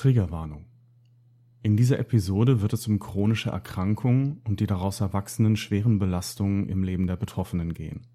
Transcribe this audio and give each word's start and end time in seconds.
Triggerwarnung. 0.00 0.64
In 1.62 1.76
dieser 1.76 1.98
Episode 1.98 2.62
wird 2.62 2.72
es 2.72 2.88
um 2.88 2.98
chronische 3.00 3.50
Erkrankungen 3.50 4.40
und 4.44 4.60
die 4.60 4.66
daraus 4.66 5.02
erwachsenen 5.02 5.56
schweren 5.56 5.98
Belastungen 5.98 6.70
im 6.70 6.82
Leben 6.82 7.06
der 7.06 7.16
Betroffenen 7.16 7.74
gehen. 7.74 8.06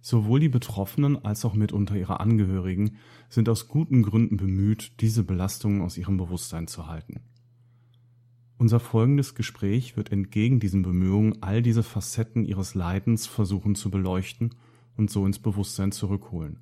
Sowohl 0.00 0.40
die 0.40 0.48
Betroffenen 0.48 1.24
als 1.24 1.44
auch 1.44 1.54
mitunter 1.54 1.94
ihre 1.94 2.18
Angehörigen 2.18 2.96
sind 3.28 3.48
aus 3.48 3.68
guten 3.68 4.02
Gründen 4.02 4.38
bemüht, 4.38 5.00
diese 5.00 5.22
Belastungen 5.22 5.82
aus 5.82 5.96
ihrem 5.96 6.16
Bewusstsein 6.16 6.66
zu 6.66 6.88
halten. 6.88 7.20
Unser 8.58 8.80
folgendes 8.80 9.36
Gespräch 9.36 9.96
wird 9.96 10.10
entgegen 10.10 10.58
diesen 10.58 10.82
Bemühungen 10.82 11.44
all 11.44 11.62
diese 11.62 11.84
Facetten 11.84 12.44
ihres 12.44 12.74
Leidens 12.74 13.28
versuchen 13.28 13.76
zu 13.76 13.88
beleuchten 13.88 14.56
und 14.96 15.12
so 15.12 15.24
ins 15.24 15.38
Bewusstsein 15.38 15.92
zurückholen. 15.92 16.58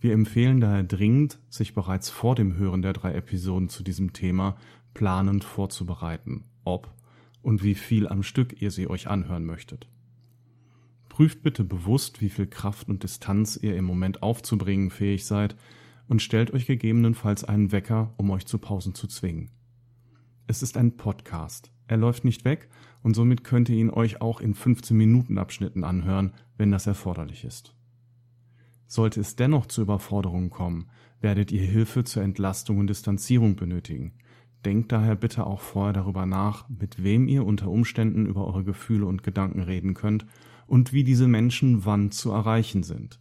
Wir 0.00 0.12
empfehlen 0.12 0.60
daher 0.60 0.84
dringend, 0.84 1.40
sich 1.48 1.74
bereits 1.74 2.08
vor 2.08 2.34
dem 2.34 2.56
Hören 2.56 2.82
der 2.82 2.92
drei 2.92 3.14
Episoden 3.14 3.68
zu 3.68 3.82
diesem 3.82 4.12
Thema 4.12 4.56
planend 4.94 5.44
vorzubereiten, 5.44 6.44
ob 6.64 6.92
und 7.42 7.62
wie 7.64 7.74
viel 7.74 8.06
am 8.08 8.22
Stück 8.22 8.60
ihr 8.62 8.70
sie 8.70 8.88
euch 8.88 9.08
anhören 9.08 9.44
möchtet. 9.44 9.88
Prüft 11.08 11.42
bitte 11.42 11.64
bewusst, 11.64 12.20
wie 12.20 12.28
viel 12.28 12.46
Kraft 12.46 12.88
und 12.88 13.02
Distanz 13.02 13.58
ihr 13.60 13.76
im 13.76 13.84
Moment 13.84 14.22
aufzubringen 14.22 14.90
fähig 14.90 15.26
seid 15.26 15.56
und 16.06 16.22
stellt 16.22 16.52
euch 16.52 16.66
gegebenenfalls 16.66 17.42
einen 17.44 17.72
Wecker, 17.72 18.14
um 18.18 18.30
euch 18.30 18.46
zu 18.46 18.58
Pausen 18.58 18.94
zu 18.94 19.08
zwingen. 19.08 19.50
Es 20.46 20.62
ist 20.62 20.76
ein 20.76 20.96
Podcast. 20.96 21.72
Er 21.88 21.96
läuft 21.96 22.24
nicht 22.24 22.44
weg 22.44 22.68
und 23.02 23.14
somit 23.14 23.42
könnt 23.42 23.68
ihr 23.68 23.76
ihn 23.76 23.90
euch 23.90 24.20
auch 24.20 24.40
in 24.40 24.54
15 24.54 24.96
Minuten 24.96 25.38
Abschnitten 25.38 25.82
anhören, 25.82 26.34
wenn 26.56 26.70
das 26.70 26.86
erforderlich 26.86 27.44
ist. 27.44 27.74
Sollte 28.88 29.20
es 29.20 29.36
dennoch 29.36 29.66
zu 29.66 29.82
Überforderungen 29.82 30.50
kommen, 30.50 30.88
werdet 31.20 31.52
ihr 31.52 31.62
Hilfe 31.62 32.02
zur 32.04 32.22
Entlastung 32.22 32.78
und 32.78 32.88
Distanzierung 32.88 33.54
benötigen. 33.54 34.14
Denkt 34.64 34.90
daher 34.90 35.14
bitte 35.14 35.46
auch 35.46 35.60
vorher 35.60 35.92
darüber 35.92 36.26
nach, 36.26 36.68
mit 36.68 37.04
wem 37.04 37.28
ihr 37.28 37.46
unter 37.46 37.68
Umständen 37.68 38.26
über 38.26 38.44
eure 38.46 38.64
Gefühle 38.64 39.06
und 39.06 39.22
Gedanken 39.22 39.60
reden 39.60 39.94
könnt 39.94 40.26
und 40.66 40.92
wie 40.92 41.04
diese 41.04 41.28
Menschen 41.28 41.84
wann 41.84 42.10
zu 42.10 42.32
erreichen 42.32 42.82
sind. 42.82 43.20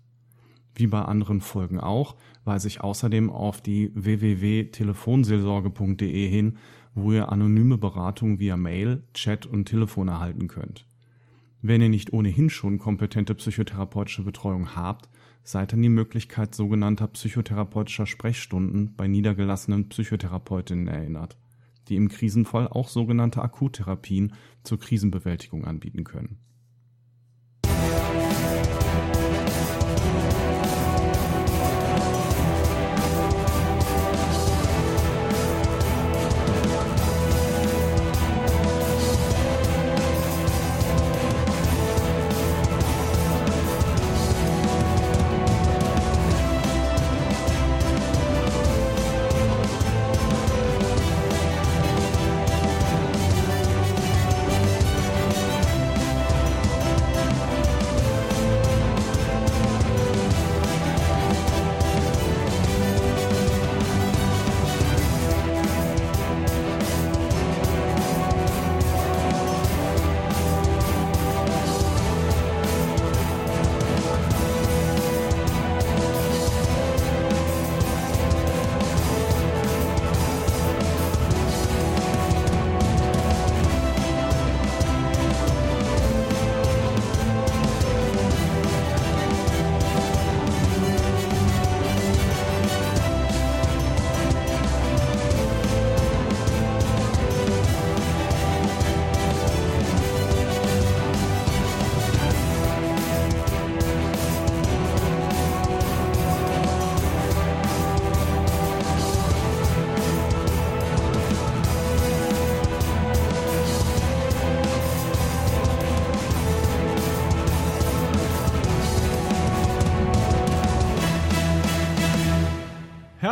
Wie 0.73 0.87
bei 0.87 1.01
anderen 1.01 1.41
Folgen 1.41 1.79
auch, 1.79 2.15
weise 2.43 2.67
ich 2.67 2.81
außerdem 2.81 3.29
auf 3.29 3.61
die 3.61 3.91
www.telefonseelsorge.de 3.93 6.29
hin, 6.29 6.57
wo 6.95 7.11
ihr 7.11 7.31
anonyme 7.31 7.77
Beratung 7.77 8.39
via 8.39 8.57
Mail, 8.57 9.03
Chat 9.13 9.45
und 9.45 9.65
Telefon 9.65 10.07
erhalten 10.07 10.47
könnt. 10.47 10.87
Wenn 11.61 11.81
ihr 11.81 11.89
nicht 11.89 12.13
ohnehin 12.13 12.49
schon 12.49 12.79
kompetente 12.79 13.35
psychotherapeutische 13.35 14.23
Betreuung 14.23 14.75
habt, 14.75 15.07
seid 15.47 15.73
an 15.73 15.81
die 15.81 15.87
Möglichkeit 15.87 16.53
sogenannter 16.53 17.07
psychotherapeutischer 17.07 18.05
Sprechstunden 18.05 18.95
bei 18.97 19.07
niedergelassenen 19.07 19.87
Psychotherapeutinnen 19.87 20.89
erinnert, 20.89 21.37
die 21.87 21.95
im 21.95 22.09
Krisenfall 22.09 22.67
auch 22.67 22.89
sogenannte 22.89 23.41
Akuttherapien 23.41 24.33
zur 24.63 24.77
Krisenbewältigung 24.77 25.63
anbieten 25.63 26.03
können. 26.03 26.39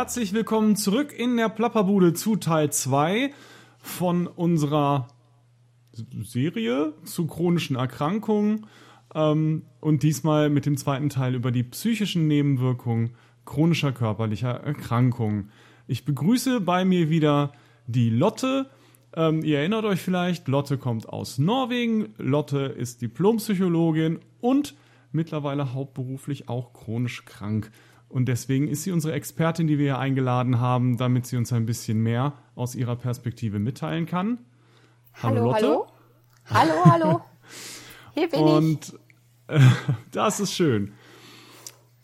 Herzlich 0.06 0.32
willkommen 0.32 0.76
zurück 0.76 1.12
in 1.12 1.36
der 1.36 1.48
Plapperbude 1.48 2.14
zu 2.14 2.36
Teil 2.36 2.70
2 2.70 3.32
von 3.80 4.28
unserer 4.28 5.08
Serie 6.22 6.92
zu 7.02 7.26
chronischen 7.26 7.74
Erkrankungen 7.74 8.66
ähm, 9.16 9.64
und 9.80 10.04
diesmal 10.04 10.48
mit 10.48 10.64
dem 10.64 10.76
zweiten 10.76 11.08
Teil 11.08 11.34
über 11.34 11.50
die 11.50 11.64
psychischen 11.64 12.28
Nebenwirkungen 12.28 13.16
chronischer 13.44 13.90
körperlicher 13.90 14.52
Erkrankungen. 14.52 15.50
Ich 15.88 16.04
begrüße 16.04 16.60
bei 16.60 16.84
mir 16.84 17.10
wieder 17.10 17.50
die 17.88 18.08
Lotte. 18.08 18.70
Ähm, 19.12 19.42
ihr 19.42 19.58
erinnert 19.58 19.86
euch 19.86 20.02
vielleicht, 20.02 20.46
Lotte 20.46 20.78
kommt 20.78 21.08
aus 21.08 21.38
Norwegen. 21.38 22.14
Lotte 22.16 22.60
ist 22.60 23.02
Diplompsychologin 23.02 24.20
und 24.40 24.76
mittlerweile 25.10 25.74
hauptberuflich 25.74 26.48
auch 26.48 26.72
chronisch 26.74 27.24
krank. 27.24 27.72
Und 28.08 28.26
deswegen 28.26 28.68
ist 28.68 28.84
sie 28.84 28.92
unsere 28.92 29.14
Expertin, 29.14 29.66
die 29.66 29.78
wir 29.78 29.84
hier 29.84 29.98
eingeladen 29.98 30.60
haben, 30.60 30.96
damit 30.96 31.26
sie 31.26 31.36
uns 31.36 31.52
ein 31.52 31.66
bisschen 31.66 32.00
mehr 32.00 32.34
aus 32.54 32.74
ihrer 32.74 32.96
Perspektive 32.96 33.58
mitteilen 33.58 34.06
kann. 34.06 34.38
Hallo, 35.22 35.52
hallo. 35.52 35.86
Hallo, 36.46 36.72
hallo. 36.84 37.04
hallo. 37.04 37.20
Hier 38.14 38.28
bin 38.28 38.40
Und, 38.40 38.88
ich. 38.88 38.92
Und 38.92 39.00
äh, 39.60 39.60
das 40.12 40.40
ist 40.40 40.52
schön. 40.52 40.92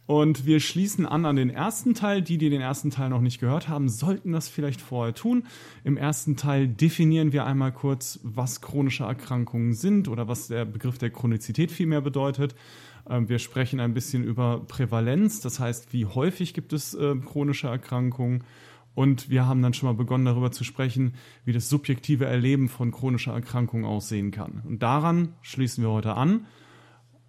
Und 0.06 0.44
wir 0.44 0.60
schließen 0.60 1.06
an 1.06 1.24
an 1.24 1.36
den 1.36 1.48
ersten 1.48 1.94
Teil. 1.94 2.22
Die, 2.22 2.36
die 2.36 2.50
den 2.50 2.60
ersten 2.60 2.90
Teil 2.90 3.08
noch 3.08 3.20
nicht 3.20 3.40
gehört 3.40 3.68
haben, 3.68 3.88
sollten 3.88 4.32
das 4.32 4.48
vielleicht 4.48 4.80
vorher 4.80 5.14
tun. 5.14 5.46
Im 5.84 5.96
ersten 5.96 6.36
Teil 6.36 6.68
definieren 6.68 7.32
wir 7.32 7.46
einmal 7.46 7.72
kurz, 7.72 8.18
was 8.22 8.60
chronische 8.60 9.04
Erkrankungen 9.04 9.74
sind 9.74 10.08
oder 10.08 10.28
was 10.28 10.48
der 10.48 10.64
Begriff 10.64 10.98
der 10.98 11.10
Chronizität 11.10 11.70
vielmehr 11.70 12.00
bedeutet. 12.00 12.54
Ähm, 13.08 13.28
wir 13.28 13.38
sprechen 13.38 13.80
ein 13.80 13.94
bisschen 13.94 14.24
über 14.24 14.60
Prävalenz, 14.66 15.40
das 15.40 15.60
heißt, 15.60 15.92
wie 15.92 16.06
häufig 16.06 16.54
gibt 16.54 16.72
es 16.72 16.94
äh, 16.94 17.14
chronische 17.16 17.68
Erkrankungen. 17.68 18.44
Und 18.94 19.30
wir 19.30 19.46
haben 19.46 19.62
dann 19.62 19.72
schon 19.72 19.88
mal 19.88 19.94
begonnen 19.94 20.26
darüber 20.26 20.52
zu 20.52 20.64
sprechen, 20.64 21.14
wie 21.44 21.52
das 21.52 21.70
subjektive 21.70 22.26
Erleben 22.26 22.68
von 22.68 22.92
chronischer 22.92 23.32
Erkrankung 23.32 23.86
aussehen 23.86 24.30
kann. 24.30 24.62
Und 24.66 24.82
daran 24.82 25.34
schließen 25.40 25.82
wir 25.82 25.90
heute 25.90 26.14
an, 26.14 26.46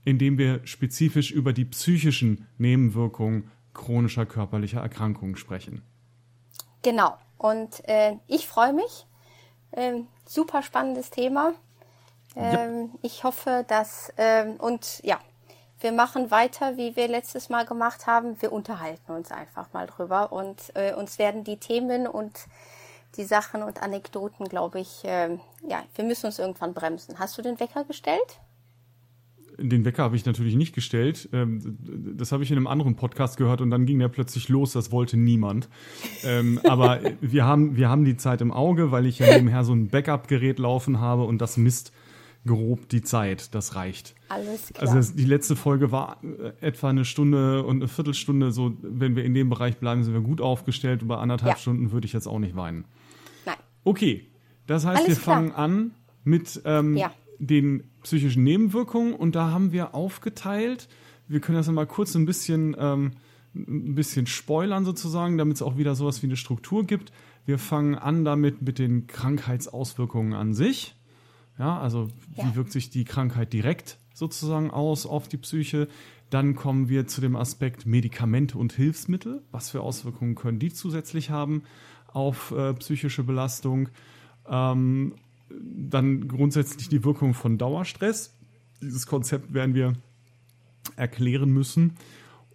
indem 0.04 0.38
wir 0.38 0.60
spezifisch 0.66 1.32
über 1.32 1.54
die 1.54 1.64
psychischen 1.64 2.48
Nebenwirkungen 2.58 3.50
chronischer 3.74 4.26
körperlicher 4.26 4.82
Erkrankungen 4.82 5.38
sprechen. 5.38 5.82
Genau. 6.82 7.18
Und 7.38 7.88
äh, 7.88 8.18
ich 8.28 8.48
freue 8.48 8.74
mich. 8.74 9.08
Ähm, 9.72 10.08
super 10.26 10.62
spannendes 10.62 11.10
Thema. 11.10 11.54
Ähm, 12.36 12.90
ja. 12.92 13.00
Ich 13.02 13.24
hoffe, 13.24 13.66
dass 13.68 14.14
ähm, 14.18 14.56
und 14.58 15.02
ja, 15.04 15.20
wir 15.84 15.92
machen 15.92 16.32
weiter, 16.32 16.78
wie 16.78 16.96
wir 16.96 17.08
letztes 17.08 17.50
Mal 17.50 17.66
gemacht 17.66 18.08
haben. 18.08 18.42
Wir 18.42 18.52
unterhalten 18.52 19.12
uns 19.12 19.32
einfach 19.32 19.72
mal 19.74 19.86
drüber 19.86 20.32
und 20.32 20.72
äh, 20.76 20.94
uns 20.94 21.20
werden 21.20 21.44
die 21.44 21.58
Themen 21.58 22.08
und 22.08 22.46
die 23.18 23.26
Sachen 23.26 23.62
und 23.62 23.84
Anekdoten, 23.84 24.48
glaube 24.48 24.80
ich, 24.80 25.04
äh, 25.04 25.38
ja, 25.68 25.84
wir 25.96 26.06
müssen 26.06 26.26
uns 26.28 26.40
irgendwann 26.40 26.74
bremsen. 26.74 27.20
Hast 27.20 27.38
du 27.38 27.42
den 27.42 27.60
Wecker 27.60 27.84
gestellt? 27.84 28.40
den 29.60 29.86
Wecker 29.86 30.04
habe 30.04 30.16
ich 30.16 30.26
natürlich 30.26 30.56
nicht 30.56 30.74
gestellt. 30.74 31.30
Ähm, 31.32 31.78
das 32.18 32.32
habe 32.32 32.44
ich 32.44 32.52
in 32.52 32.58
einem 32.58 32.66
anderen 32.68 32.96
Podcast 32.96 33.38
gehört 33.38 33.62
und 33.62 33.70
dann 33.70 33.86
ging 33.86 34.00
der 34.00 34.10
plötzlich 34.10 34.50
los. 34.50 34.74
Das 34.74 34.92
wollte 34.92 35.16
niemand. 35.16 35.70
Ähm, 36.24 36.60
aber 36.68 37.00
wir 37.22 37.46
haben, 37.46 37.76
wir 37.76 37.90
haben 37.90 38.04
die 38.04 38.18
Zeit 38.18 38.42
im 38.42 38.52
Auge, 38.52 38.92
weil 38.92 39.06
ich 39.06 39.20
ja 39.20 39.28
nebenher 39.28 39.64
so 39.64 39.74
ein 39.74 39.90
Backup-Gerät 39.90 40.60
laufen 40.60 41.00
habe 41.00 41.24
und 41.24 41.40
das 41.40 41.58
misst 41.58 41.92
grob 42.46 42.90
die 42.90 43.02
Zeit. 43.02 43.54
Das 43.56 43.76
reicht. 43.76 44.16
Alles 44.30 44.68
klar. 44.68 44.82
Also 44.82 44.96
das, 44.96 45.16
die 45.16 45.26
letzte 45.26 45.56
Folge 45.56 45.92
war 45.92 46.22
äh, 46.24 46.54
etwa 46.62 46.90
eine 46.90 47.06
Stunde 47.06 47.64
und 47.64 47.78
eine 47.78 47.88
Viertelstunde. 47.88 48.52
So, 48.52 48.76
wenn 48.82 49.16
wir 49.16 49.24
in 49.24 49.34
dem 49.34 49.50
Bereich 49.50 49.78
bleiben, 49.78 50.04
sind 50.04 50.14
wir 50.14 50.22
gut 50.22 50.42
aufgestellt. 50.42 51.02
Über 51.02 51.20
anderthalb 51.20 51.56
ja. 51.56 51.60
Stunden 51.60 51.92
würde 51.92 52.06
ich 52.06 52.14
jetzt 52.14 52.28
auch 52.28 52.40
nicht 52.40 52.56
weinen. 52.56 52.86
Nein. 53.46 53.56
Okay. 53.84 54.28
Das 54.68 54.86
heißt, 54.86 55.04
Alles 55.04 55.18
wir 55.18 55.24
klar. 55.24 55.36
fangen 55.36 55.52
an 55.52 55.92
mit 56.24 56.62
ähm, 56.66 56.96
ja. 56.96 57.12
den 57.40 57.84
psychischen 58.02 58.44
Nebenwirkungen 58.44 59.14
und 59.14 59.36
da 59.36 59.52
haben 59.52 59.72
wir 59.72 59.94
aufgeteilt. 59.94 60.88
Wir 61.28 61.40
können 61.40 61.58
das 61.58 61.70
mal 61.70 61.86
kurz 61.86 62.16
ein 62.16 62.26
bisschen, 62.26 62.76
ähm, 62.80 63.12
ein 63.56 63.96
bisschen 63.96 64.26
spoilern 64.28 64.86
sozusagen, 64.86 65.38
damit 65.38 65.56
es 65.58 65.62
auch 65.62 65.78
wieder 65.78 65.96
sowas 65.96 66.22
wie 66.22 66.28
eine 66.28 66.38
Struktur 66.38 66.86
gibt. 66.86 67.12
Wir 67.46 67.60
fangen 67.60 67.96
an 67.96 68.24
damit 68.24 68.62
mit 68.62 68.80
den 68.80 69.08
Krankheitsauswirkungen 69.08 70.34
an 70.34 70.54
sich. 70.54 70.96
Ja, 71.58 71.80
also 71.80 72.10
ja. 72.36 72.46
wie 72.46 72.56
wirkt 72.56 72.72
sich 72.72 72.90
die 72.90 73.06
Krankheit 73.06 73.54
direkt 73.54 73.98
sozusagen 74.14 74.72
aus 74.72 75.06
auf 75.06 75.28
die 75.28 75.38
Psyche? 75.38 75.88
Dann 76.30 76.56
kommen 76.56 76.90
wir 76.90 77.08
zu 77.08 77.22
dem 77.22 77.36
Aspekt 77.36 77.86
Medikamente 77.86 78.58
und 78.58 78.74
Hilfsmittel. 78.74 79.44
Was 79.52 79.70
für 79.70 79.82
Auswirkungen 79.82 80.36
können 80.36 80.60
die 80.60 80.74
zusätzlich 80.74 81.30
haben 81.30 81.64
auf 82.08 82.52
äh, 82.52 82.74
psychische 82.74 83.24
Belastung? 83.24 83.90
Ähm, 84.48 85.16
dann 85.50 86.28
grundsätzlich 86.28 86.90
die 86.90 87.04
Wirkung 87.04 87.34
von 87.34 87.58
Dauerstress. 87.58 88.36
Dieses 88.82 89.06
Konzept 89.06 89.54
werden 89.54 89.76
wir 89.76 89.94
erklären 90.96 91.52
müssen. 91.52 91.94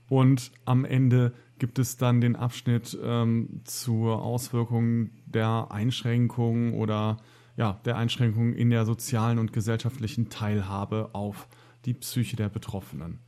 Und 0.08 0.50
am 0.64 0.84
Ende 0.84 1.32
gibt 1.58 1.78
es 1.78 1.96
dann 1.96 2.20
den 2.20 2.36
Abschnitt 2.36 2.98
ähm, 3.02 3.60
zur 3.64 4.22
Auswirkung 4.22 5.10
der 5.26 5.68
Einschränkungen 5.70 6.74
oder 6.74 7.18
ja, 7.58 7.81
der 7.84 7.96
Einschränkungen 7.96 8.55
in 8.55 8.70
der 8.70 8.87
sozialen 8.87 9.38
und 9.38 9.52
gesellschaftlichen 9.52 10.31
Teilhabe 10.31 11.10
auf 11.12 11.49
die 11.84 11.93
Psyche 11.93 12.37
der 12.37 12.49
Betroffenen. 12.49 13.19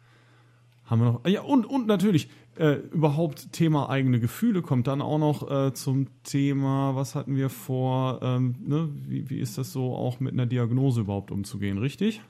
Haben 0.85 1.00
wir 1.00 1.12
noch? 1.12 1.27
Ja, 1.27 1.43
und, 1.43 1.67
und 1.67 1.88
natürlich, 1.88 2.31
äh, 2.56 2.75
überhaupt 2.75 3.53
Thema 3.53 3.91
eigene 3.91 4.21
Gefühle 4.21 4.62
kommt 4.62 4.87
dann 4.87 5.03
auch 5.03 5.19
noch 5.19 5.50
äh, 5.50 5.75
zum 5.75 6.06
Thema, 6.23 6.94
was 6.94 7.17
hatten 7.17 7.35
wir 7.35 7.50
vor, 7.50 8.21
ähm, 8.23 8.55
ne? 8.61 8.88
wie, 8.93 9.29
wie 9.31 9.41
ist 9.41 9.59
das 9.59 9.73
so 9.73 9.97
auch 9.97 10.21
mit 10.21 10.33
einer 10.33 10.47
Diagnose 10.47 11.00
überhaupt 11.00 11.33
umzugehen, 11.33 11.79
richtig? 11.79 12.23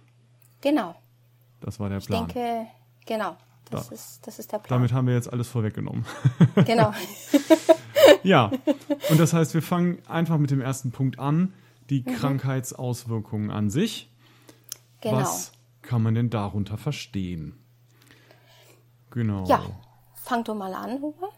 Genau. 0.62 0.94
Das 1.61 1.81
war 1.81 1.91
der 1.91 2.00
Plan. 2.00 2.26
Ich 2.29 2.32
denke, 2.32 2.67
genau, 3.05 3.37
das, 3.70 3.88
da. 3.88 3.94
ist, 3.94 4.26
das 4.26 4.38
ist 4.38 4.53
der 4.53 4.58
Plan. 4.58 4.79
Damit 4.79 4.94
haben 4.94 5.06
wir 5.06 5.14
jetzt 5.14 5.31
alles 5.31 5.49
vorweggenommen. 5.49 6.06
Genau. 6.64 6.94
ja, 8.23 8.50
und 9.11 9.20
das 9.20 9.35
heißt, 9.35 9.53
wir 9.53 9.62
fangen 9.62 9.99
einfach 10.06 10.38
mit 10.38 10.50
dem 10.50 10.62
ersten 10.62 10.93
Punkt 10.93 11.19
an, 11.19 11.53
die 11.90 12.02
mhm. 12.06 12.14
Krankheitsauswirkungen 12.14 13.50
an 13.50 13.70
sich. 13.70 14.10
Genau. 15.00 15.16
Was 15.16 15.52
kann 15.82 16.02
man 16.02 16.14
denn 16.14 16.31
darunter 16.31 16.78
verstehen? 16.78 17.54
Genau. 19.10 19.46
Ja, 19.46 19.62
fang 20.14 20.44
du 20.44 20.54
mal 20.54 20.72
an, 20.72 21.00
Huber. 21.00 21.31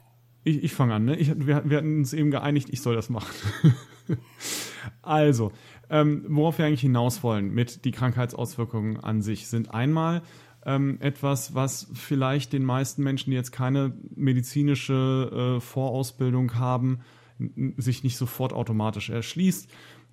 Ich, 0.45 0.63
ich 0.63 0.75
fange 0.75 0.95
an, 0.95 1.05
ne? 1.05 1.17
Ich, 1.17 1.29
wir, 1.47 1.69
wir 1.69 1.77
hatten 1.77 1.99
uns 1.99 2.13
eben 2.13 2.31
geeinigt, 2.31 2.69
ich 2.71 2.83
soll 2.83 2.95
das 2.95 3.09
machen. 3.09 3.33
also, 5.03 5.53
ähm, 5.89 6.25
worauf 6.29 6.59
wir 6.59 6.67
eigentlich 6.67 6.81
hinaus 6.81 7.23
wollen 7.23 7.51
mit 7.51 7.85
die 7.85 7.93
Krankheitsauswirkungen 7.93 8.99
an 8.99 9.23
sich, 9.23 9.49
sind 9.49 9.73
einmal 9.73 10.23
ähm, 10.67 10.99
etwas, 11.01 11.55
was 11.55 11.89
vielleicht 11.95 12.53
den 12.53 12.65
meisten 12.65 13.03
Menschen, 13.03 13.31
die 13.31 13.37
jetzt 13.37 13.53
keine 13.53 13.97
medizinische 14.15 15.57
äh, 15.57 15.61
Vorausbildung 15.61 16.55
haben, 16.57 17.01
sich 17.77 18.05
nicht 18.05 18.17
sofort 18.17 18.53
automatisch 18.53 19.11
erschließt. 19.11 19.69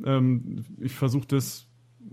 Ähm, 0.05 0.65
ich 0.79 0.93
versuche 0.93 1.27
das 1.27 1.69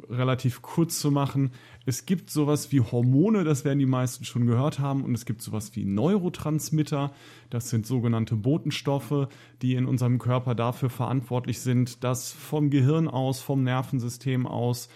relativ 0.09 0.63
kurz 0.63 1.01
zu 1.01 1.11
machen. 1.11 1.51
Es 1.85 2.07
gibt 2.07 2.31
sowas 2.31 2.73
wie 2.73 2.81
Hormone, 2.81 3.45
das 3.45 3.65
werden 3.65 3.79
die 3.79 3.87
meisten 3.87 4.25
schon 4.25 4.47
gehört 4.47 4.79
haben, 4.79 5.05
und 5.05 5.15
es 5.15 5.25
gibt 5.25 5.43
sowas 5.43 5.75
wie 5.75 5.85
Neurotransmitter. 5.85 7.13
Das 7.51 7.71
sind 7.71 7.87
sogenannte 7.87 8.37
Botenstoffe, 8.37 9.29
die 9.63 9.75
in 9.75 9.87
unserem 9.87 10.19
Körper 10.19 10.55
dafür 10.55 10.91
verantwortlich 10.91 11.61
sind, 11.61 12.05
dass 12.05 12.33
vom 12.33 12.71
Gehirn 12.71 13.09
aus, 13.09 13.41
vom 13.41 13.63
Nervensystem 13.63 14.47
aus, 14.47 14.89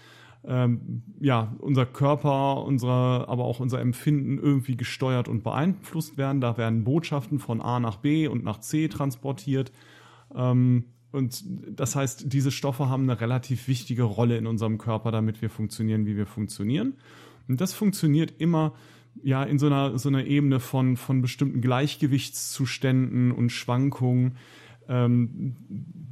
ähm, 0.45 1.03
ja, 1.21 1.55
unser 1.59 1.87
Körper, 1.87 2.65
unsere, 2.65 3.29
aber 3.29 3.45
auch 3.45 3.61
unser 3.61 3.81
Empfinden 3.81 4.39
irgendwie 4.39 4.77
gesteuert 4.77 5.29
und 5.29 5.45
beeinflusst 5.45 6.17
werden. 6.17 6.41
Da 6.41 6.57
werden 6.57 6.85
Botschaften 6.85 7.39
von 7.39 7.61
A 7.61 7.79
nach 7.79 7.97
B 7.97 8.27
und 8.27 8.43
nach 8.43 8.59
C 8.59 8.89
transportiert. 8.89 9.71
Ähm, 10.35 10.87
und 11.13 11.45
das 11.69 11.97
heißt, 11.97 12.33
diese 12.33 12.51
Stoffe 12.51 12.89
haben 12.89 13.05
eine 13.05 13.21
relativ 13.21 13.67
wichtige 13.69 14.05
Rolle 14.05 14.37
in 14.37 14.47
unserem 14.47 14.79
Körper, 14.79 15.11
damit 15.11 15.43
wir 15.43 15.51
funktionieren, 15.51 16.07
wie 16.07 16.17
wir 16.17 16.27
funktionieren. 16.27 16.95
Und 17.49 17.61
das 17.61 17.73
funktioniert 17.73 18.35
immer 18.39 18.75
ja 19.23 19.43
in 19.43 19.59
so 19.59 19.67
einer, 19.67 19.99
so 19.99 20.09
einer 20.09 20.25
Ebene 20.25 20.61
von, 20.61 20.97
von 20.97 21.21
bestimmten 21.21 21.61
Gleichgewichtszuständen 21.61 23.33
und 23.33 23.51
Schwankungen, 23.51 24.37
ähm, 24.89 25.57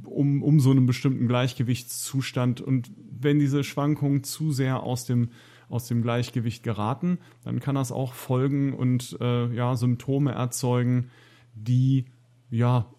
um, 0.03 0.43
um 0.43 0.59
so 0.59 0.71
einen 0.71 0.85
bestimmten 0.85 1.27
Gleichgewichtszustand. 1.27 2.59
Und 2.59 2.91
wenn 3.09 3.39
diese 3.39 3.63
Schwankungen 3.63 4.23
zu 4.23 4.51
sehr 4.51 4.83
aus 4.83 5.05
dem, 5.05 5.29
aus 5.69 5.87
dem 5.87 6.01
Gleichgewicht 6.01 6.63
geraten, 6.63 7.19
dann 7.43 7.61
kann 7.61 7.75
das 7.75 7.93
auch 7.93 8.13
Folgen 8.13 8.73
und 8.73 9.17
äh, 9.21 9.53
ja, 9.53 9.75
Symptome 9.75 10.33
erzeugen, 10.33 11.09
die 11.55 12.05
ja, 12.49 12.91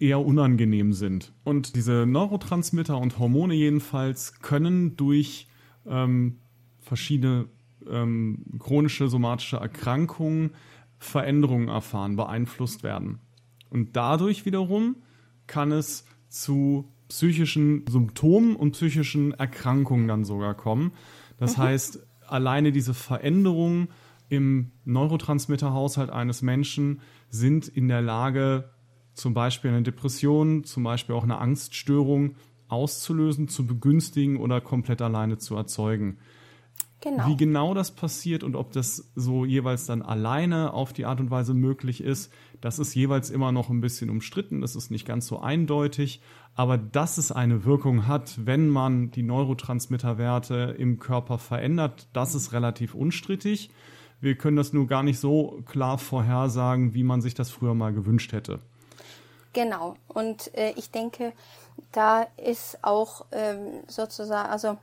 eher 0.00 0.20
unangenehm 0.20 0.92
sind. 0.92 1.32
Und 1.44 1.76
diese 1.76 2.06
Neurotransmitter 2.06 2.98
und 2.98 3.18
Hormone 3.18 3.54
jedenfalls 3.54 4.40
können 4.40 4.96
durch 4.96 5.46
ähm, 5.86 6.38
verschiedene 6.80 7.46
ähm, 7.88 8.44
chronische 8.58 9.08
somatische 9.08 9.58
Erkrankungen 9.58 10.50
Veränderungen 10.98 11.68
erfahren, 11.68 12.16
beeinflusst 12.16 12.82
werden. 12.82 13.20
Und 13.70 13.96
dadurch 13.96 14.46
wiederum 14.46 14.96
kann 15.46 15.70
es 15.72 16.04
zu 16.28 16.92
psychischen 17.08 17.84
Symptomen 17.88 18.56
und 18.56 18.72
psychischen 18.72 19.32
Erkrankungen 19.32 20.08
dann 20.08 20.24
sogar 20.24 20.54
kommen. 20.54 20.92
Das 21.36 21.56
mhm. 21.56 21.62
heißt, 21.62 22.06
alleine 22.26 22.72
diese 22.72 22.94
Veränderungen 22.94 23.88
im 24.28 24.72
Neurotransmitterhaushalt 24.84 26.10
eines 26.10 26.42
Menschen 26.42 27.00
sind 27.28 27.68
in 27.68 27.88
der 27.88 28.02
Lage, 28.02 28.70
zum 29.16 29.34
Beispiel 29.34 29.70
eine 29.70 29.82
Depression, 29.82 30.64
zum 30.64 30.84
Beispiel 30.84 31.14
auch 31.14 31.24
eine 31.24 31.38
Angststörung 31.38 32.36
auszulösen, 32.68 33.48
zu 33.48 33.66
begünstigen 33.66 34.36
oder 34.36 34.60
komplett 34.60 35.00
alleine 35.00 35.38
zu 35.38 35.56
erzeugen. 35.56 36.18
Genau. 37.00 37.28
Wie 37.28 37.36
genau 37.36 37.74
das 37.74 37.94
passiert 37.94 38.42
und 38.42 38.56
ob 38.56 38.72
das 38.72 39.12
so 39.14 39.44
jeweils 39.44 39.86
dann 39.86 40.02
alleine 40.02 40.72
auf 40.72 40.92
die 40.92 41.04
Art 41.04 41.20
und 41.20 41.30
Weise 41.30 41.54
möglich 41.54 42.02
ist, 42.02 42.32
das 42.60 42.78
ist 42.78 42.94
jeweils 42.94 43.30
immer 43.30 43.52
noch 43.52 43.68
ein 43.68 43.80
bisschen 43.80 44.08
umstritten, 44.10 44.60
das 44.60 44.76
ist 44.76 44.90
nicht 44.90 45.06
ganz 45.06 45.26
so 45.26 45.40
eindeutig, 45.40 46.20
aber 46.54 46.78
dass 46.78 47.18
es 47.18 47.32
eine 47.32 47.64
Wirkung 47.64 48.06
hat, 48.06 48.46
wenn 48.46 48.68
man 48.68 49.10
die 49.10 49.22
Neurotransmitterwerte 49.22 50.74
im 50.78 50.98
Körper 50.98 51.38
verändert, 51.38 52.08
das 52.12 52.34
ist 52.34 52.52
relativ 52.52 52.94
unstrittig. 52.94 53.70
Wir 54.20 54.36
können 54.36 54.56
das 54.56 54.72
nur 54.72 54.86
gar 54.86 55.02
nicht 55.02 55.18
so 55.18 55.62
klar 55.66 55.98
vorhersagen, 55.98 56.94
wie 56.94 57.04
man 57.04 57.20
sich 57.20 57.34
das 57.34 57.50
früher 57.50 57.74
mal 57.74 57.92
gewünscht 57.92 58.32
hätte. 58.32 58.60
Genau. 59.56 59.96
Und 60.08 60.54
äh, 60.54 60.72
ich 60.72 60.90
denke, 60.90 61.32
da 61.90 62.26
ist 62.36 62.76
auch 62.82 63.24
ähm, 63.32 63.84
sozusagen, 63.88 64.50
also 64.50 64.76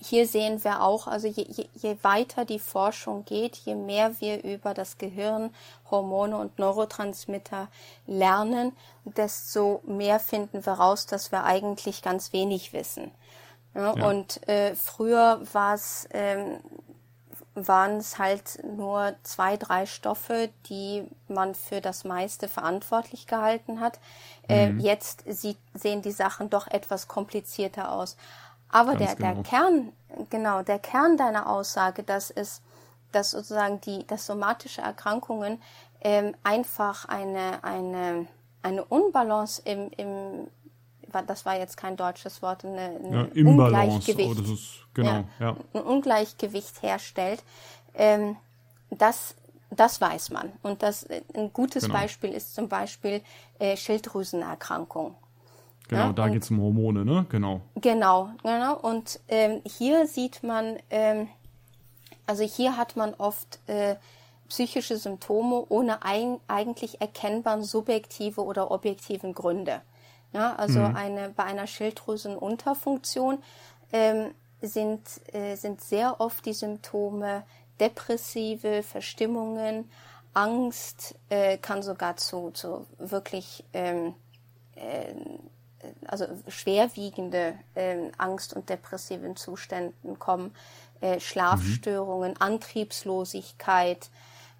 hier 0.00 0.26
sehen 0.26 0.64
wir 0.64 0.82
auch, 0.82 1.06
also 1.06 1.28
je, 1.28 1.44
je, 1.46 1.66
je 1.74 1.98
weiter 2.00 2.46
die 2.46 2.58
Forschung 2.58 3.26
geht, 3.26 3.56
je 3.56 3.74
mehr 3.74 4.18
wir 4.22 4.42
über 4.42 4.72
das 4.72 4.96
Gehirn, 4.96 5.54
Hormone 5.90 6.38
und 6.38 6.58
Neurotransmitter 6.58 7.68
lernen, 8.06 8.74
desto 9.04 9.82
mehr 9.84 10.18
finden 10.18 10.64
wir 10.64 10.72
raus, 10.72 11.04
dass 11.04 11.30
wir 11.30 11.44
eigentlich 11.44 12.00
ganz 12.00 12.32
wenig 12.32 12.72
wissen. 12.72 13.10
Ja, 13.74 13.94
ja. 13.94 14.08
Und 14.08 14.48
äh, 14.48 14.74
früher 14.76 15.42
war 15.52 15.74
es 15.74 16.08
ähm, 16.12 16.56
waren 17.54 17.98
es 17.98 18.18
halt 18.18 18.62
nur 18.64 19.14
zwei, 19.22 19.56
drei 19.56 19.84
Stoffe, 19.86 20.50
die 20.68 21.06
man 21.28 21.54
für 21.54 21.80
das 21.80 22.04
meiste 22.04 22.48
verantwortlich 22.48 23.26
gehalten 23.26 23.80
hat. 23.80 23.98
Äh, 24.48 24.70
mhm. 24.70 24.80
Äh, 24.80 24.82
jetzt 24.82 25.24
sieht, 25.26 25.58
sehen 25.74 26.02
die 26.02 26.12
Sachen 26.12 26.48
doch 26.48 26.66
etwas 26.66 27.08
komplizierter 27.08 27.92
aus. 27.92 28.16
Aber 28.70 28.96
der, 28.96 29.14
genau. 29.14 29.34
der 29.34 29.42
Kern, 29.42 29.92
genau, 30.30 30.62
der 30.62 30.78
Kern 30.78 31.18
deiner 31.18 31.48
Aussage, 31.48 32.02
das 32.02 32.30
ist, 32.30 32.62
dass 33.12 33.32
sozusagen 33.32 33.82
die, 33.82 34.06
dass 34.06 34.24
somatische 34.24 34.80
Erkrankungen 34.80 35.60
ähm, 36.00 36.34
einfach 36.42 37.04
eine, 37.04 37.62
eine, 37.62 38.26
eine 38.62 38.84
Unbalance 38.86 39.60
im, 39.66 39.90
im 39.96 40.48
das 41.26 41.44
war 41.44 41.58
jetzt 41.58 41.76
kein 41.76 41.96
deutsches 41.96 42.42
Wort, 42.42 42.64
eine, 42.64 42.80
eine 42.80 43.30
ja, 43.34 43.46
Ungleichgewicht, 43.46 44.40
oh, 44.40 44.52
ist, 44.52 44.86
genau, 44.94 45.24
ja, 45.38 45.56
ein 45.74 45.82
Ungleichgewicht 45.82 46.82
herstellt, 46.82 47.42
ähm, 47.94 48.36
das, 48.90 49.34
das 49.70 50.00
weiß 50.00 50.30
man. 50.30 50.52
Und 50.62 50.82
das, 50.82 51.06
ein 51.34 51.52
gutes 51.52 51.84
genau. 51.84 51.94
Beispiel 51.94 52.30
ist 52.30 52.54
zum 52.54 52.68
Beispiel 52.68 53.22
äh, 53.58 53.76
Schilddrüsenerkrankung. 53.76 55.14
Genau, 55.88 56.06
ja, 56.06 56.12
da 56.12 56.28
geht 56.28 56.42
es 56.42 56.50
um 56.50 56.60
Hormone, 56.60 57.04
ne? 57.04 57.26
Genau. 57.28 57.60
Genau, 57.76 58.30
genau. 58.42 58.76
Und 58.78 59.20
ähm, 59.28 59.60
hier 59.64 60.06
sieht 60.06 60.42
man, 60.42 60.78
ähm, 60.90 61.28
also 62.26 62.44
hier 62.44 62.76
hat 62.76 62.96
man 62.96 63.14
oft 63.14 63.58
äh, 63.66 63.96
psychische 64.48 64.96
Symptome 64.96 65.64
ohne 65.68 66.02
ein, 66.02 66.38
eigentlich 66.46 67.00
erkennbaren 67.00 67.64
subjektive 67.64 68.42
oder 68.42 68.70
objektiven 68.70 69.34
Gründe. 69.34 69.80
Ja, 70.32 70.54
also 70.56 70.80
mhm. 70.80 70.96
eine, 70.96 71.28
bei 71.30 71.44
einer 71.44 71.66
Schilddrüsenunterfunktion 71.66 73.42
ähm, 73.92 74.34
sind, 74.60 75.02
äh, 75.34 75.56
sind 75.56 75.80
sehr 75.82 76.20
oft 76.20 76.46
die 76.46 76.54
Symptome 76.54 77.44
depressive 77.80 78.82
Verstimmungen, 78.82 79.90
Angst, 80.34 81.16
äh, 81.28 81.58
kann 81.58 81.82
sogar 81.82 82.16
zu, 82.16 82.50
zu 82.52 82.86
wirklich 82.98 83.64
ähm, 83.74 84.14
äh, 84.74 85.14
also 86.06 86.26
schwerwiegende 86.48 87.54
äh, 87.74 88.10
Angst- 88.16 88.54
und 88.54 88.70
depressiven 88.70 89.36
Zuständen 89.36 90.18
kommen, 90.18 90.54
äh, 91.00 91.18
Schlafstörungen, 91.20 92.30
mhm. 92.30 92.36
Antriebslosigkeit, 92.38 94.08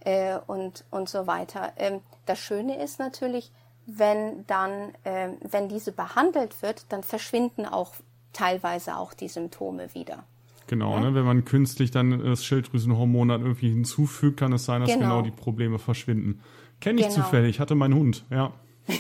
äh, 0.04 0.38
und, 0.46 0.84
und 0.90 1.08
so 1.08 1.26
weiter. 1.26 1.72
Ähm, 1.76 2.00
das 2.26 2.38
Schöne 2.38 2.82
ist 2.82 2.98
natürlich, 2.98 3.50
wenn 3.99 4.46
dann, 4.46 4.94
äh, 5.04 5.28
wenn 5.50 5.68
diese 5.68 5.92
behandelt 5.92 6.62
wird, 6.62 6.87
dann 6.90 7.02
verschwinden 7.02 7.66
auch 7.66 7.94
teilweise 8.32 8.96
auch 8.96 9.14
die 9.14 9.28
Symptome 9.28 9.94
wieder. 9.94 10.25
Genau, 10.66 10.94
ja? 10.94 11.00
ne? 11.00 11.14
wenn 11.14 11.25
man 11.25 11.44
künstlich 11.44 11.90
dann 11.90 12.25
das 12.25 12.44
Schilddrüsenhormon 12.44 13.28
dann 13.28 13.42
irgendwie 13.42 13.70
hinzufügt, 13.70 14.38
kann 14.38 14.52
es 14.52 14.64
sein, 14.64 14.80
dass 14.80 14.90
genau, 14.90 15.00
genau 15.00 15.22
die 15.22 15.30
Probleme 15.30 15.78
verschwinden. 15.78 16.40
Kenne 16.80 17.00
ich 17.00 17.08
genau. 17.08 17.22
zufällig, 17.22 17.61
hatte 17.61 17.75
meinen 17.75 17.94
Hund, 17.94 18.25
ja. 18.30 18.52
ja, 18.88 18.94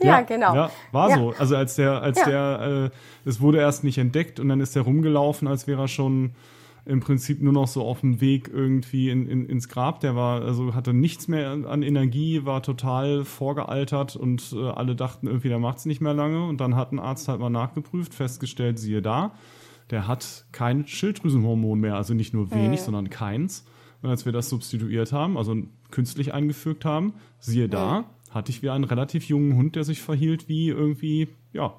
ja, 0.00 0.20
genau. 0.22 0.54
Ja, 0.54 0.70
war 0.90 1.10
ja. 1.10 1.16
so. 1.16 1.34
Also 1.38 1.56
als 1.56 1.76
der, 1.76 2.02
als 2.02 2.22
der, 2.24 2.90
äh, 3.24 3.28
es 3.28 3.40
wurde 3.40 3.58
erst 3.58 3.84
nicht 3.84 3.98
entdeckt 3.98 4.40
und 4.40 4.48
dann 4.48 4.60
ist 4.60 4.74
der 4.74 4.82
rumgelaufen, 4.82 5.48
als 5.48 5.66
wäre 5.66 5.82
er 5.82 5.88
schon 5.88 6.34
im 6.86 7.00
Prinzip 7.00 7.40
nur 7.40 7.52
noch 7.52 7.66
so 7.66 7.82
auf 7.82 8.00
dem 8.00 8.20
Weg 8.20 8.48
irgendwie 8.52 9.08
in, 9.08 9.26
in, 9.26 9.46
ins 9.46 9.68
Grab. 9.68 10.00
Der 10.00 10.14
war, 10.14 10.42
also 10.42 10.74
hatte 10.74 10.92
nichts 10.92 11.28
mehr 11.28 11.50
an 11.50 11.82
Energie, 11.82 12.44
war 12.44 12.62
total 12.62 13.24
vorgealtert 13.24 14.16
und 14.16 14.52
äh, 14.52 14.68
alle 14.68 14.94
dachten 14.94 15.26
irgendwie, 15.26 15.48
der 15.48 15.58
macht's 15.58 15.86
nicht 15.86 16.02
mehr 16.02 16.12
lange. 16.12 16.46
Und 16.46 16.60
dann 16.60 16.76
hat 16.76 16.92
ein 16.92 16.98
Arzt 16.98 17.28
halt 17.28 17.40
mal 17.40 17.50
nachgeprüft, 17.50 18.12
festgestellt, 18.12 18.78
siehe 18.78 19.00
da, 19.00 19.32
der 19.90 20.06
hat 20.06 20.44
kein 20.52 20.86
Schilddrüsenhormon 20.86 21.80
mehr, 21.80 21.96
also 21.96 22.12
nicht 22.12 22.34
nur 22.34 22.50
wenig, 22.50 22.80
mhm. 22.80 22.84
sondern 22.84 23.10
keins. 23.10 23.64
Und 24.02 24.10
als 24.10 24.26
wir 24.26 24.32
das 24.32 24.50
substituiert 24.50 25.12
haben, 25.12 25.38
also 25.38 25.56
künstlich 25.90 26.34
eingefügt 26.34 26.84
haben, 26.84 27.14
siehe 27.38 27.70
da, 27.70 28.00
mhm. 28.00 28.34
hatte 28.34 28.50
ich 28.50 28.60
wieder 28.60 28.74
einen 28.74 28.84
relativ 28.84 29.24
jungen 29.24 29.56
Hund, 29.56 29.76
der 29.76 29.84
sich 29.84 30.02
verhielt 30.02 30.48
wie 30.50 30.68
irgendwie, 30.68 31.28
ja, 31.54 31.72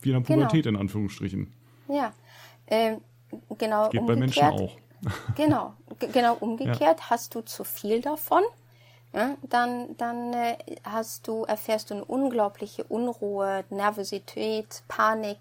wie 0.00 0.08
in 0.08 0.14
der 0.14 0.22
genau. 0.22 0.38
Pubertät 0.38 0.64
genau. 0.64 0.78
in 0.78 0.80
Anführungsstrichen. 0.80 1.52
Ja. 1.88 2.14
Ähm, 2.66 2.98
genau 3.58 3.88
Geht 3.88 4.06
bei 4.06 4.16
Menschen 4.16 4.44
auch. 4.44 4.70
genau, 5.36 5.74
genau 5.98 6.36
umgekehrt. 6.40 7.00
Ja. 7.00 7.10
Hast 7.10 7.34
du 7.34 7.40
zu 7.40 7.64
viel 7.64 8.00
davon, 8.00 8.42
ja, 9.12 9.36
dann, 9.42 9.96
dann 9.98 10.32
äh, 10.32 10.56
hast 10.84 11.28
du, 11.28 11.44
erfährst 11.44 11.90
du 11.90 11.94
eine 11.94 12.04
unglaubliche 12.04 12.84
Unruhe, 12.84 13.64
Nervosität, 13.68 14.82
Panik. 14.88 15.38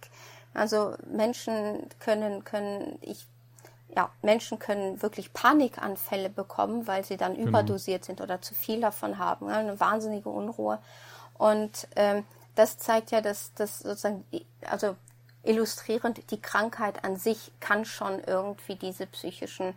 Also 0.53 0.95
Menschen 1.09 1.87
können, 1.99 2.43
können, 2.43 2.99
ich, 3.01 3.25
ja, 3.95 4.09
Menschen 4.21 4.59
können 4.59 5.01
wirklich 5.01 5.31
Panikanfälle 5.31 6.29
bekommen, 6.29 6.85
weil 6.85 7.05
sie 7.05 7.15
dann 7.15 7.35
genau. 7.35 7.47
überdosiert 7.47 8.03
sind 8.03 8.19
oder 8.19 8.41
zu 8.41 8.53
viel 8.53 8.81
davon 8.81 9.17
haben. 9.17 9.47
Ja, 9.47 9.59
eine 9.59 9.79
wahnsinnige 9.79 10.29
Unruhe. 10.29 10.79
Und 11.37 11.87
ähm, 11.95 12.25
das 12.55 12.77
zeigt 12.77 13.11
ja, 13.11 13.21
dass, 13.21 13.53
dass 13.53 13.79
sozusagen, 13.79 14.25
also 14.69 14.95
illustrierend, 15.43 16.31
die 16.31 16.41
Krankheit 16.41 17.03
an 17.03 17.15
sich 17.15 17.51
kann 17.59 17.85
schon 17.85 18.19
irgendwie 18.25 18.75
diese 18.75 19.07
psychischen 19.07 19.73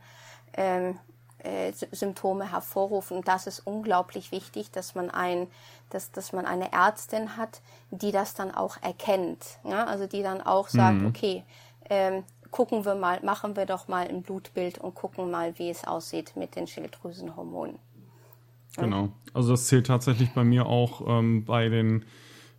ähm, 0.54 0.98
äh, 1.38 1.72
Symptome 1.92 2.50
hervorrufen. 2.50 3.18
Und 3.18 3.28
das 3.28 3.46
ist 3.46 3.60
unglaublich 3.60 4.32
wichtig, 4.32 4.70
dass 4.70 4.94
man 4.94 5.10
ein, 5.10 5.46
dass, 5.90 6.10
dass 6.10 6.32
man 6.32 6.46
eine 6.46 6.72
Ärztin 6.72 7.36
hat, 7.36 7.60
die 7.90 8.12
das 8.12 8.34
dann 8.34 8.50
auch 8.50 8.76
erkennt. 8.82 9.58
Ja? 9.64 9.84
Also 9.84 10.06
die 10.06 10.22
dann 10.22 10.40
auch 10.40 10.68
sagt, 10.68 10.98
mhm. 10.98 11.06
okay, 11.06 11.44
ähm, 11.90 12.24
gucken 12.50 12.84
wir 12.84 12.94
mal, 12.94 13.20
machen 13.22 13.56
wir 13.56 13.66
doch 13.66 13.88
mal 13.88 14.06
ein 14.06 14.22
Blutbild 14.22 14.78
und 14.78 14.94
gucken 14.94 15.30
mal, 15.30 15.58
wie 15.58 15.70
es 15.70 15.84
aussieht 15.84 16.36
mit 16.36 16.56
den 16.56 16.66
Schilddrüsenhormonen. 16.66 17.78
Genau. 18.76 19.10
Also 19.32 19.52
das 19.52 19.66
zählt 19.66 19.86
tatsächlich 19.86 20.32
bei 20.34 20.44
mir 20.44 20.66
auch 20.66 21.02
ähm, 21.06 21.44
bei 21.44 21.68
den 21.68 22.04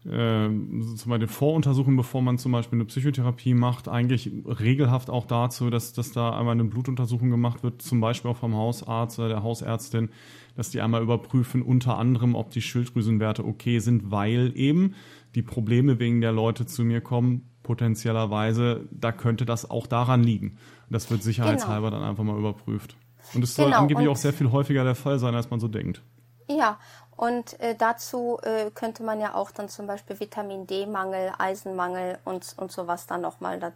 zum 0.07 0.95
Beispiel 1.07 1.27
Voruntersuchungen, 1.27 1.97
bevor 1.97 2.21
man 2.21 2.37
zum 2.37 2.51
Beispiel 2.51 2.77
eine 2.77 2.85
Psychotherapie 2.85 3.55
macht, 3.55 3.87
eigentlich 3.87 4.31
regelhaft 4.45 5.09
auch 5.09 5.25
dazu, 5.25 5.71
dass, 5.71 5.93
dass 5.93 6.11
da 6.11 6.37
einmal 6.37 6.53
eine 6.53 6.65
Blutuntersuchung 6.65 7.31
gemacht 7.31 7.63
wird, 7.63 7.81
zum 7.81 8.01
Beispiel 8.01 8.29
auch 8.29 8.37
vom 8.37 8.55
Hausarzt 8.55 9.17
oder 9.17 9.29
der 9.29 9.43
Hausärztin, 9.43 10.09
dass 10.55 10.69
die 10.69 10.81
einmal 10.81 11.01
überprüfen, 11.01 11.63
unter 11.63 11.97
anderem, 11.97 12.35
ob 12.35 12.51
die 12.51 12.61
Schilddrüsenwerte 12.61 13.43
okay 13.43 13.79
sind, 13.79 14.11
weil 14.11 14.51
eben 14.55 14.93
die 15.33 15.41
Probleme 15.41 15.99
wegen 15.99 16.21
der 16.21 16.31
Leute 16.31 16.67
zu 16.67 16.83
mir 16.83 17.01
kommen, 17.01 17.49
potenziellerweise, 17.63 18.87
da 18.91 19.11
könnte 19.11 19.45
das 19.45 19.69
auch 19.69 19.87
daran 19.87 20.21
liegen. 20.23 20.57
Das 20.91 21.09
wird 21.09 21.23
sicherheitshalber 21.23 21.89
genau. 21.89 22.01
dann 22.01 22.09
einfach 22.09 22.23
mal 22.23 22.37
überprüft. 22.37 22.95
Und 23.33 23.43
es 23.43 23.55
soll 23.55 23.65
genau. 23.65 23.79
angeblich 23.79 24.07
auch 24.07 24.15
sehr 24.15 24.33
viel 24.33 24.51
häufiger 24.51 24.83
der 24.83 24.93
Fall 24.93 25.17
sein, 25.17 25.33
als 25.33 25.49
man 25.49 25.59
so 25.59 25.67
denkt. 25.67 26.03
Ja, 26.47 26.77
und 27.17 27.59
äh, 27.61 27.75
dazu 27.75 28.39
äh, 28.43 28.71
könnte 28.71 29.03
man 29.03 29.21
ja 29.21 29.35
auch 29.35 29.51
dann 29.51 29.69
zum 29.69 29.87
Beispiel 29.87 30.19
Vitamin 30.19 30.67
D-Mangel, 30.67 31.31
Eisenmangel 31.37 32.19
und, 32.25 32.55
und 32.57 32.71
sowas 32.71 33.07
dann 33.07 33.21
nochmal 33.21 33.59
da, 33.59 33.71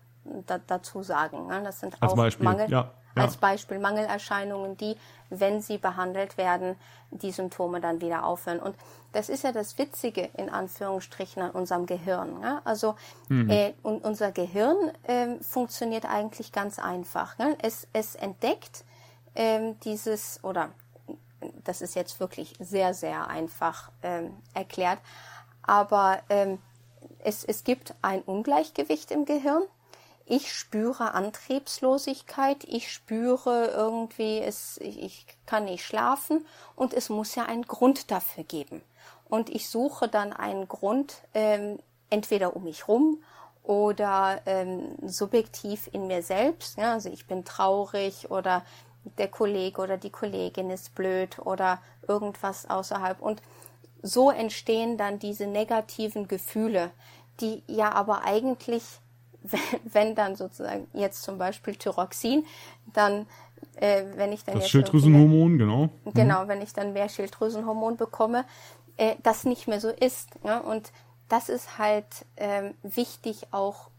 da, 0.46 0.60
dazu 0.68 1.04
sagen. 1.04 1.48
Ne? 1.48 1.62
Das 1.64 1.80
sind 1.80 2.02
als 2.02 2.12
auch 2.12 2.18
Beispiel, 2.18 2.44
Mangel, 2.44 2.70
ja, 2.70 2.92
ja. 3.16 3.24
als 3.24 3.38
Beispiel 3.38 3.80
Mangelerscheinungen, 3.80 4.76
die, 4.76 4.98
wenn 5.30 5.62
sie 5.62 5.78
behandelt 5.78 6.38
werden, 6.38 6.76
die 7.12 7.32
Symptome 7.32 7.80
dann 7.80 8.02
wieder 8.02 8.26
aufhören. 8.26 8.60
Und 8.60 8.76
das 9.14 9.30
ist 9.30 9.46
ja 9.46 9.54
das 9.54 9.78
Witzige 9.78 10.30
in 10.36 10.50
Anführungsstrichen 10.50 11.42
an 11.42 11.52
unserem 11.52 11.86
Gehirn. 11.86 12.42
Ne? 12.42 12.62
Also 12.66 12.96
mhm. 13.30 13.50
äh, 13.50 13.74
und 13.84 14.04
unser 14.04 14.34
Gehirn 14.34 14.76
äh, 15.04 15.42
funktioniert 15.42 16.06
eigentlich 16.06 16.52
ganz 16.52 16.78
einfach. 16.78 17.38
Ne? 17.38 17.58
Es, 17.62 17.88
es 17.94 18.16
entdeckt 18.16 18.84
äh, 19.34 19.74
dieses 19.86 20.44
oder 20.44 20.72
das 21.64 21.82
ist 21.82 21.96
jetzt 21.96 22.20
wirklich 22.20 22.54
sehr, 22.60 22.94
sehr 22.94 23.28
einfach 23.28 23.92
ähm, 24.04 24.36
erklärt. 24.54 25.00
Aber 25.62 26.22
ähm, 26.30 26.60
es, 27.20 27.44
es 27.44 27.64
gibt 27.64 27.94
ein 28.02 28.22
Ungleichgewicht 28.22 29.12
im 29.12 29.26
Gehirn. 29.26 29.64
Ich 30.26 30.54
spüre 30.54 31.16
Antriebslosigkeit, 31.16 32.64
ich 32.66 32.92
spüre 32.92 33.68
irgendwie, 33.76 34.40
es, 34.40 34.78
ich, 34.78 35.26
kann 35.48 35.66
nicht 35.66 35.84
schlafen 35.84 36.46
und 36.76 36.94
es 36.94 37.10
muss 37.10 37.34
ja 37.34 37.46
einen 37.46 37.64
Grund 37.64 38.12
dafür 38.12 38.44
geben. 38.44 38.84
Und 39.28 39.50
ich 39.50 39.70
suche 39.70 40.08
dann 40.08 40.32
einen 40.32 40.68
Grund, 40.68 41.16
ähm, 41.34 41.80
entweder 42.12 42.56
um 42.56 42.64
mich 42.64 42.88
rum 42.88 43.24
oder 43.64 44.42
ähm, 44.46 44.96
subjektiv 45.04 45.90
in 45.92 46.08
mir 46.08 46.22
selbst. 46.22 46.78
Ja, 46.78 46.94
also 46.94 47.10
ich 47.10 47.26
bin 47.26 47.44
traurig 47.46 48.30
oder 48.30 48.64
der 49.18 49.28
Kollege 49.28 49.82
oder 49.82 49.98
die 49.98 50.10
Kollegin 50.10 50.70
ist 50.70 50.96
blöd 50.96 51.40
oder 51.40 51.80
irgendwas 52.08 52.70
außerhalb. 52.70 53.22
Und 53.22 53.42
so 54.02 54.32
entstehen 54.32 54.98
dann 54.98 55.20
diese 55.20 55.48
negativen 55.48 56.28
Gefühle, 56.28 56.92
die 57.42 57.64
ja 57.68 57.92
aber 57.92 58.24
eigentlich, 58.24 58.84
wenn 59.84 60.16
dann 60.16 60.36
sozusagen 60.36 60.88
jetzt 60.94 61.24
zum 61.24 61.38
Beispiel 61.38 61.76
Thyroxin, 61.76 62.46
dann 62.94 63.26
äh, 63.76 64.04
wenn 64.16 64.32
ich 64.32 64.44
dann 64.44 64.56
das 64.56 64.64
jetzt 64.64 64.72
Schilddrüsenhormon, 64.72 65.58
genau. 65.58 65.90
Genau, 66.14 66.44
mhm. 66.44 66.48
wenn 66.48 66.62
ich 66.62 66.74
dann 66.74 66.94
mehr 66.94 67.10
Schilddrüsenhormon 67.10 67.98
bekomme, 67.98 68.46
äh, 68.98 69.16
das 69.24 69.46
nicht 69.46 69.68
mehr 69.68 69.80
so 69.80 69.90
ist. 69.90 70.30
Ja? 70.44 70.60
Und 70.60 70.92
das 71.28 71.50
ist 71.50 71.78
halt 71.78 72.26
ähm, 72.38 72.74
wichtig 72.84 73.48
auch 73.52 73.90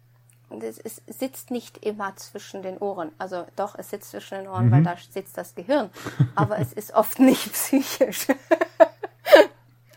es, 0.51 0.79
es, 0.79 1.03
sitzt 1.07 1.51
nicht 1.51 1.85
immer 1.85 2.15
zwischen 2.17 2.63
den 2.63 2.79
Ohren. 2.79 3.11
Also 3.19 3.47
doch, 3.57 3.77
es 3.79 3.91
sitzt 3.91 4.11
zwischen 4.11 4.39
den 4.39 4.49
Ohren, 4.49 4.67
mhm. 4.67 4.73
weil 4.73 4.83
da 4.83 4.97
sitzt 4.97 5.39
das 5.39 5.55
Gehirn. 5.55 5.91
Aber 6.35 6.59
es 6.59 6.73
ist 6.73 6.93
oft 6.95 7.19
nicht 7.19 7.53
psychisch. 7.53 8.27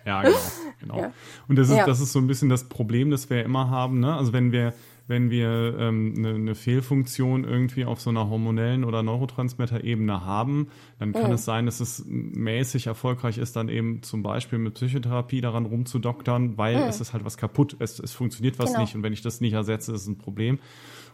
ja, 0.06 0.22
genau. 0.22 0.38
genau. 0.80 0.98
Ja. 1.00 1.12
Und 1.48 1.58
das 1.58 1.70
ist, 1.70 1.78
ja. 1.78 1.86
das 1.86 2.00
ist 2.00 2.14
so 2.14 2.20
ein 2.20 2.28
bisschen 2.28 2.50
das 2.50 2.66
Problem, 2.70 3.10
das 3.10 3.30
wir 3.30 3.44
immer 3.44 3.70
haben. 3.70 4.00
Ne? 4.00 4.16
Also 4.16 4.34
wenn 4.34 4.52
wir, 4.52 4.74
wenn 5.08 5.30
wir 5.30 5.78
ähm, 5.80 6.14
eine, 6.18 6.30
eine 6.30 6.56
Fehlfunktion 6.56 7.44
irgendwie 7.44 7.84
auf 7.86 8.00
so 8.00 8.10
einer 8.10 8.30
hormonellen 8.30 8.84
oder 8.86 9.04
Neurotransmitter-Ebene 9.04 10.26
haben, 10.26 10.70
dann 10.98 11.12
kann 11.12 11.28
mhm. 11.28 11.34
es 11.34 11.46
sein, 11.46 11.66
dass 11.66 11.82
es 11.82 12.06
mäßig 12.08 12.88
erfolgreich 12.88 13.38
ist, 13.38 13.56
dann 13.56 13.68
eben 13.68 14.02
zum 14.02 14.24
Beispiel 14.24 14.60
mit 14.60 14.76
Psychotherapie 14.76 15.42
daran 15.42 15.66
rumzudoktern, 15.66 16.58
weil 16.58 16.78
mhm. 16.78 16.84
es 16.84 17.02
ist 17.02 17.14
halt 17.14 17.26
was 17.26 17.38
kaputt, 17.38 17.76
es, 17.80 18.00
es 18.00 18.14
funktioniert 18.14 18.60
was 18.60 18.72
genau. 18.72 18.82
nicht 18.82 18.96
und 18.96 19.04
wenn 19.04 19.14
ich 19.14 19.22
das 19.22 19.42
nicht 19.42 19.54
ersetze, 19.54 19.92
ist 19.94 20.02
es 20.02 20.08
ein 20.08 20.18
Problem. 20.18 20.60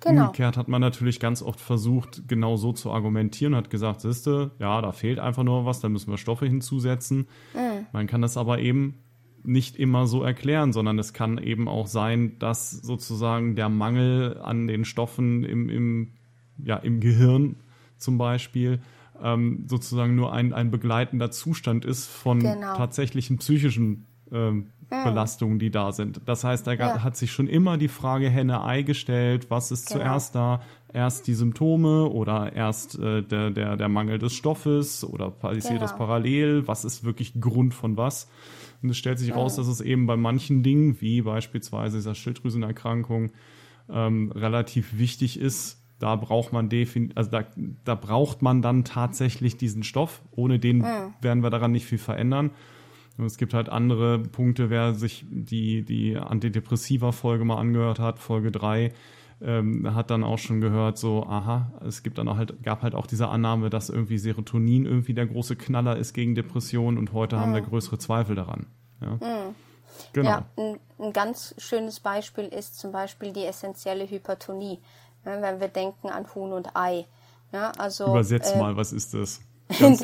Genau. 0.01 0.27
Umgekehrt 0.27 0.55
hat 0.55 0.67
man 0.67 0.81
natürlich 0.81 1.19
ganz 1.19 1.41
oft 1.41 1.59
versucht, 1.59 2.27
genau 2.27 2.55
so 2.55 2.71
zu 2.71 2.91
argumentieren, 2.91 3.55
hat 3.55 3.69
gesagt, 3.69 4.01
siehste, 4.01 4.51
ja, 4.59 4.81
da 4.81 4.91
fehlt 4.91 5.19
einfach 5.19 5.43
nur 5.43 5.65
was, 5.65 5.81
da 5.81 5.89
müssen 5.89 6.11
wir 6.11 6.17
Stoffe 6.17 6.45
hinzusetzen. 6.45 7.27
Mhm. 7.53 7.87
Man 7.91 8.07
kann 8.07 8.21
das 8.21 8.37
aber 8.37 8.59
eben 8.59 8.99
nicht 9.43 9.77
immer 9.77 10.07
so 10.07 10.23
erklären, 10.23 10.73
sondern 10.73 10.99
es 10.99 11.13
kann 11.13 11.37
eben 11.37 11.67
auch 11.67 11.87
sein, 11.87 12.37
dass 12.39 12.71
sozusagen 12.71 13.55
der 13.55 13.69
Mangel 13.69 14.39
an 14.41 14.67
den 14.67 14.85
Stoffen 14.85 15.43
im, 15.43 15.69
im, 15.69 16.13
ja, 16.57 16.77
im 16.77 16.99
Gehirn 16.99 17.57
zum 17.97 18.17
Beispiel 18.17 18.81
ähm, 19.21 19.65
sozusagen 19.67 20.15
nur 20.15 20.33
ein, 20.33 20.53
ein 20.53 20.71
begleitender 20.71 21.31
Zustand 21.31 21.85
ist 21.85 22.07
von 22.07 22.39
genau. 22.39 22.75
tatsächlichen 22.75 23.37
psychischen 23.37 24.05
ähm, 24.31 24.67
hm. 24.89 25.03
Belastungen, 25.03 25.59
die 25.59 25.71
da 25.71 25.91
sind. 25.91 26.21
Das 26.25 26.43
heißt, 26.43 26.65
da 26.65 26.73
ja. 26.73 27.03
hat 27.03 27.15
sich 27.15 27.31
schon 27.31 27.47
immer 27.47 27.77
die 27.77 27.87
Frage 27.87 28.29
Henne-Ei 28.29 28.81
gestellt, 28.83 29.47
was 29.49 29.71
ist 29.71 29.87
genau. 29.87 29.99
zuerst 29.99 30.35
da? 30.35 30.61
Erst 30.91 31.27
die 31.27 31.35
Symptome 31.35 32.09
oder 32.09 32.53
erst 32.53 32.97
äh, 32.97 33.21
der, 33.21 33.51
der, 33.51 33.77
der 33.77 33.89
Mangel 33.89 34.17
des 34.17 34.33
Stoffes 34.33 35.03
oder 35.03 35.29
passiert 35.29 35.67
genau. 35.67 35.81
das 35.81 35.95
parallel? 35.95 36.67
Was 36.67 36.83
ist 36.83 37.03
wirklich 37.03 37.39
Grund 37.39 37.75
von 37.75 37.95
was? 37.95 38.27
Und 38.81 38.89
es 38.89 38.97
stellt 38.97 39.19
sich 39.19 39.35
raus, 39.35 39.55
dass 39.55 39.67
es 39.67 39.81
eben 39.81 40.07
bei 40.07 40.15
manchen 40.15 40.63
Dingen, 40.63 41.01
wie 41.01 41.21
beispielsweise 41.21 41.97
dieser 41.97 42.15
Schilddrüsenerkrankung, 42.15 43.31
ähm, 43.89 44.31
relativ 44.31 44.97
wichtig 44.97 45.39
ist. 45.39 45.83
Da 45.99 46.15
braucht 46.15 46.53
man 46.53 46.69
also 47.15 47.29
da, 47.29 47.43
da 47.83 47.95
braucht 47.95 48.41
man 48.41 48.61
dann 48.61 48.85
tatsächlich 48.85 49.57
diesen 49.57 49.83
Stoff. 49.83 50.21
Ohne 50.31 50.59
den 50.59 50.77
mhm. 50.77 51.13
werden 51.21 51.43
wir 51.43 51.49
daran 51.49 51.73
nicht 51.73 51.85
viel 51.85 51.97
verändern. 51.97 52.51
Und 53.17 53.25
es 53.25 53.37
gibt 53.37 53.53
halt 53.53 53.67
andere 53.67 54.19
Punkte, 54.19 54.69
wer 54.69 54.93
sich 54.93 55.25
die, 55.29 55.83
die 55.83 56.15
Antidepressiva-Folge 56.15 57.43
mal 57.43 57.57
angehört 57.57 57.99
hat, 57.99 58.17
Folge 58.17 58.49
3, 58.49 58.93
ähm, 59.41 59.95
hat 59.95 60.11
dann 60.11 60.23
auch 60.23 60.37
schon 60.37 60.61
gehört, 60.61 60.97
so, 60.97 61.23
aha, 61.23 61.71
es 61.87 62.03
gibt 62.03 62.17
dann 62.17 62.27
auch 62.27 62.37
halt, 62.37 62.61
gab 62.63 62.81
halt 62.81 62.95
auch 62.95 63.07
diese 63.07 63.29
Annahme, 63.29 63.69
dass 63.69 63.89
irgendwie 63.89 64.17
Serotonin 64.17 64.85
irgendwie 64.85 65.13
der 65.13 65.27
große 65.27 65.55
Knaller 65.55 65.97
ist 65.97 66.13
gegen 66.13 66.35
Depressionen 66.35 66.97
und 66.97 67.13
heute 67.13 67.37
mhm. 67.37 67.41
haben 67.41 67.53
wir 67.53 67.61
größere 67.61 67.97
Zweifel 67.97 68.35
daran. 68.35 68.67
Ja, 69.01 69.11
mhm. 69.11 69.55
genau. 70.13 70.29
ja 70.29 70.45
ein, 70.57 70.79
ein, 70.99 71.13
ganz 71.13 71.55
schönes 71.57 72.01
Beispiel 72.01 72.45
ist 72.45 72.77
zum 72.79 72.91
Beispiel 72.91 73.31
die 73.31 73.45
essentielle 73.45 74.09
Hypertonie, 74.09 74.79
ja, 75.25 75.41
wenn 75.41 75.61
wir 75.61 75.69
denken 75.69 76.09
an 76.09 76.25
Huhn 76.35 76.51
und 76.51 76.75
Ei. 76.75 77.05
Ja, 77.51 77.71
also, 77.77 78.07
Übersetz 78.07 78.51
äh, 78.51 78.59
mal, 78.59 78.75
was 78.75 78.91
ist 78.91 79.13
das? 79.13 79.41
Ganz, 79.79 79.99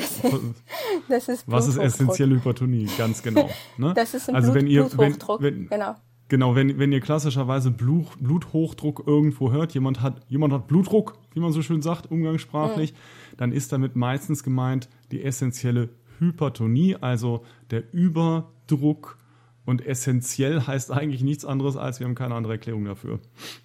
das, 1.08 1.28
ist, 1.28 1.50
Was 1.50 1.66
ist 1.66 1.76
essentielle 1.76 2.36
Hypertonie? 2.36 2.88
Ganz 2.96 3.20
genau. 3.20 3.50
Ne? 3.76 3.94
Das 3.94 4.14
ist 4.14 4.28
ein 4.28 4.36
also 4.36 4.52
Blut, 4.52 4.62
wenn 4.62 4.70
ihr, 4.70 4.84
Bluthochdruck. 4.84 5.42
Wenn, 5.42 5.62
wenn, 5.62 5.68
genau. 5.68 5.96
Genau, 6.28 6.56
wenn, 6.56 6.78
wenn 6.78 6.90
ihr 6.90 7.00
klassischerweise 7.00 7.70
Blut, 7.70 8.08
Bluthochdruck 8.18 9.04
irgendwo 9.06 9.52
hört, 9.52 9.74
jemand 9.74 10.00
hat, 10.02 10.20
jemand 10.28 10.52
hat 10.52 10.66
Blutdruck, 10.66 11.18
wie 11.32 11.40
man 11.40 11.52
so 11.52 11.62
schön 11.62 11.82
sagt, 11.82 12.10
umgangssprachlich, 12.10 12.92
mhm. 12.92 13.36
dann 13.36 13.52
ist 13.52 13.72
damit 13.72 13.94
meistens 13.94 14.42
gemeint 14.42 14.88
die 15.12 15.22
essentielle 15.22 15.90
Hypertonie, 16.18 16.96
also 16.96 17.44
der 17.70 17.92
Überdruck. 17.92 19.18
Und 19.64 19.84
essentiell 19.84 20.60
heißt 20.60 20.92
eigentlich 20.92 21.22
nichts 21.22 21.44
anderes, 21.44 21.76
als 21.76 21.98
wir 21.98 22.06
haben 22.06 22.14
keine 22.14 22.36
andere 22.36 22.52
Erklärung 22.52 22.84
dafür. 22.84 23.18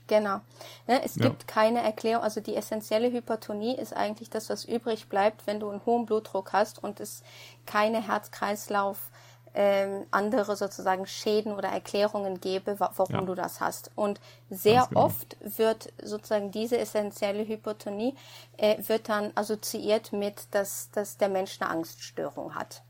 Genau. 0.07 0.41
Ja, 0.87 0.99
es 1.05 1.15
ja. 1.15 1.27
gibt 1.27 1.47
keine 1.47 1.83
Erklärung. 1.83 2.23
Also 2.23 2.41
die 2.41 2.55
essentielle 2.55 3.11
Hypertonie 3.11 3.75
ist 3.75 3.95
eigentlich 3.95 4.31
das, 4.31 4.49
was 4.49 4.65
übrig 4.65 5.09
bleibt, 5.09 5.45
wenn 5.45 5.59
du 5.59 5.69
einen 5.69 5.85
hohen 5.85 6.07
Blutdruck 6.07 6.53
hast 6.53 6.83
und 6.83 6.99
es 6.99 7.21
keine 7.67 8.01
Herz-Kreislauf- 8.01 9.11
ähm, 9.53 10.05
andere 10.11 10.55
sozusagen 10.55 11.05
Schäden 11.05 11.53
oder 11.53 11.69
Erklärungen 11.69 12.39
gebe, 12.39 12.79
warum 12.79 13.15
ja. 13.15 13.21
du 13.21 13.35
das 13.35 13.59
hast. 13.59 13.91
Und 13.95 14.19
sehr 14.49 14.85
genau. 14.87 15.05
oft 15.05 15.37
wird 15.41 15.91
sozusagen 16.01 16.51
diese 16.51 16.77
essentielle 16.77 17.47
Hypotonie 17.47 18.15
äh, 18.57 18.77
wird 18.87 19.09
dann 19.09 19.31
assoziiert 19.35 20.13
mit, 20.13 20.47
dass, 20.51 20.89
dass 20.91 21.17
der 21.17 21.29
Mensch 21.29 21.59
eine 21.59 21.69
Angststörung 21.69 22.55
hat. 22.55 22.83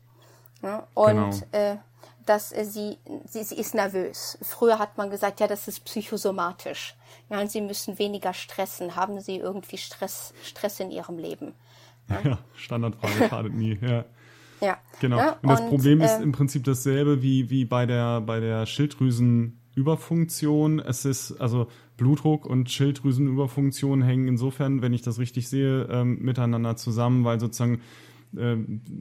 Ja? 0.62 0.86
Und 0.94 1.50
genau. 1.50 1.72
äh, 1.72 1.76
dass 2.26 2.50
sie, 2.50 2.98
sie, 3.26 3.42
sie 3.42 3.56
ist 3.56 3.74
nervös. 3.74 4.38
Früher 4.42 4.78
hat 4.78 4.96
man 4.96 5.10
gesagt, 5.10 5.40
ja, 5.40 5.48
das 5.48 5.66
ist 5.66 5.84
psychosomatisch. 5.84 6.94
Ja, 7.28 7.44
sie 7.46 7.60
müssen 7.60 7.98
weniger 7.98 8.32
stressen. 8.32 8.94
Haben 8.94 9.20
sie 9.20 9.38
irgendwie 9.38 9.78
Stress, 9.78 10.32
Stress 10.44 10.80
in 10.80 10.90
ihrem 10.90 11.18
Leben? 11.18 11.54
Ja, 12.08 12.20
ja 12.20 12.38
Standardfrage 12.54 13.28
schadet 13.28 13.54
nie. 13.54 13.78
Ja. 13.80 14.04
Ja. 14.62 14.78
Genau. 15.00 15.18
Ja, 15.18 15.36
und 15.42 15.50
das 15.50 15.60
und, 15.60 15.68
Problem 15.68 16.00
ist 16.00 16.20
äh, 16.20 16.22
im 16.22 16.32
Prinzip 16.32 16.64
dasselbe 16.64 17.22
wie, 17.22 17.50
wie 17.50 17.64
bei 17.64 17.84
der, 17.84 18.20
bei 18.20 18.38
der 18.40 18.66
Schilddrüsenüberfunktion. 18.66 20.78
Es 20.78 21.04
ist, 21.04 21.32
also 21.40 21.66
Blutdruck 21.96 22.46
und 22.46 22.70
Schilddrüsenüberfunktion 22.70 24.02
hängen 24.02 24.28
insofern, 24.28 24.80
wenn 24.80 24.92
ich 24.92 25.02
das 25.02 25.18
richtig 25.18 25.48
sehe, 25.48 25.88
ähm, 25.90 26.20
miteinander 26.20 26.76
zusammen, 26.76 27.24
weil 27.24 27.40
sozusagen 27.40 27.80
äh, 28.36 28.54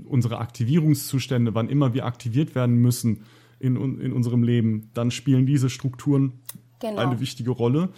unsere 0.06 0.40
Aktivierungszustände, 0.40 1.54
wann 1.54 1.70
immer 1.70 1.94
wir 1.94 2.06
aktiviert 2.06 2.56
werden 2.56 2.78
müssen 2.78 3.26
in, 3.60 4.00
in 4.00 4.14
unserem 4.14 4.42
Leben, 4.44 4.90
dann 4.96 5.12
spielen 5.12 5.46
diese 5.46 5.70
Strukturen 5.70 6.40
genau. 6.80 6.98
eine 6.98 7.20
wichtige 7.20 7.52
Rolle. 7.52 7.90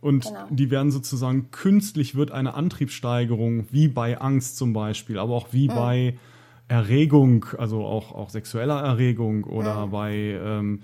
Und 0.00 0.24
genau. 0.24 0.48
die 0.50 0.72
werden 0.72 0.90
sozusagen 0.90 1.52
künstlich 1.52 2.16
wird 2.16 2.32
eine 2.32 2.54
Antriebssteigerung, 2.54 3.66
wie 3.70 3.86
bei 3.86 4.20
Angst 4.20 4.56
zum 4.56 4.72
Beispiel, 4.72 5.16
aber 5.16 5.34
auch 5.34 5.52
wie 5.52 5.68
mhm. 5.68 5.74
bei 5.74 6.18
Erregung, 6.72 7.44
also 7.58 7.84
auch, 7.84 8.12
auch 8.12 8.30
sexueller 8.30 8.80
Erregung 8.80 9.44
oder 9.44 9.86
mhm. 9.86 9.90
bei, 9.90 10.14
ähm, 10.14 10.80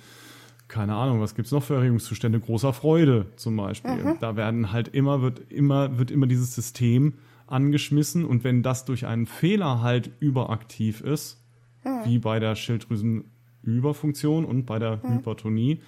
keine 0.69 0.95
Ahnung, 0.95 1.23
was 1.23 1.35
gibt 1.35 1.47
es 1.47 1.53
noch 1.53 1.63
für 1.63 1.77
Erregungszustände? 1.77 2.41
Großer 2.41 2.75
Freude 2.75 3.25
zum 3.37 3.57
Beispiel. 3.57 4.05
Mhm. 4.05 4.19
Da 4.21 4.37
werden 4.37 4.71
halt 4.71 4.89
immer, 4.89 5.23
wird 5.23 5.51
immer, 5.51 5.97
wird 5.97 6.11
immer 6.11 6.27
dieses 6.27 6.55
System 6.55 7.15
angeschmissen 7.47 8.27
und 8.27 8.45
wenn 8.45 8.63
das 8.63 8.85
durch 8.85 9.07
einen 9.07 9.25
Fehler 9.25 9.81
halt 9.81 10.11
überaktiv 10.21 11.01
ist, 11.01 11.43
mhm. 11.85 12.05
wie 12.05 12.19
bei 12.19 12.39
der 12.39 12.55
Schilddrüsenüberfunktion 12.55 14.45
und 14.45 14.67
bei 14.67 14.79
der 14.79 14.99
mhm. 14.99 15.15
Hypertonie, 15.15 15.81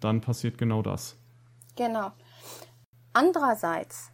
dann 0.00 0.22
passiert 0.22 0.56
genau 0.56 0.80
das. 0.80 1.18
Genau. 1.76 2.12
Andererseits 3.12 4.11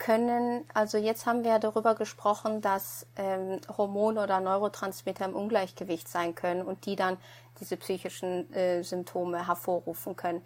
können, 0.00 0.64
also 0.74 0.98
jetzt 0.98 1.26
haben 1.26 1.44
wir 1.44 1.52
ja 1.52 1.58
darüber 1.60 1.94
gesprochen, 1.94 2.60
dass 2.60 3.06
ähm, 3.16 3.60
Hormone 3.76 4.22
oder 4.22 4.40
Neurotransmitter 4.40 5.26
im 5.26 5.36
Ungleichgewicht 5.36 6.08
sein 6.08 6.34
können 6.34 6.62
und 6.62 6.86
die 6.86 6.96
dann 6.96 7.18
diese 7.60 7.76
psychischen 7.76 8.52
äh, 8.52 8.82
Symptome 8.82 9.46
hervorrufen 9.46 10.16
können. 10.16 10.42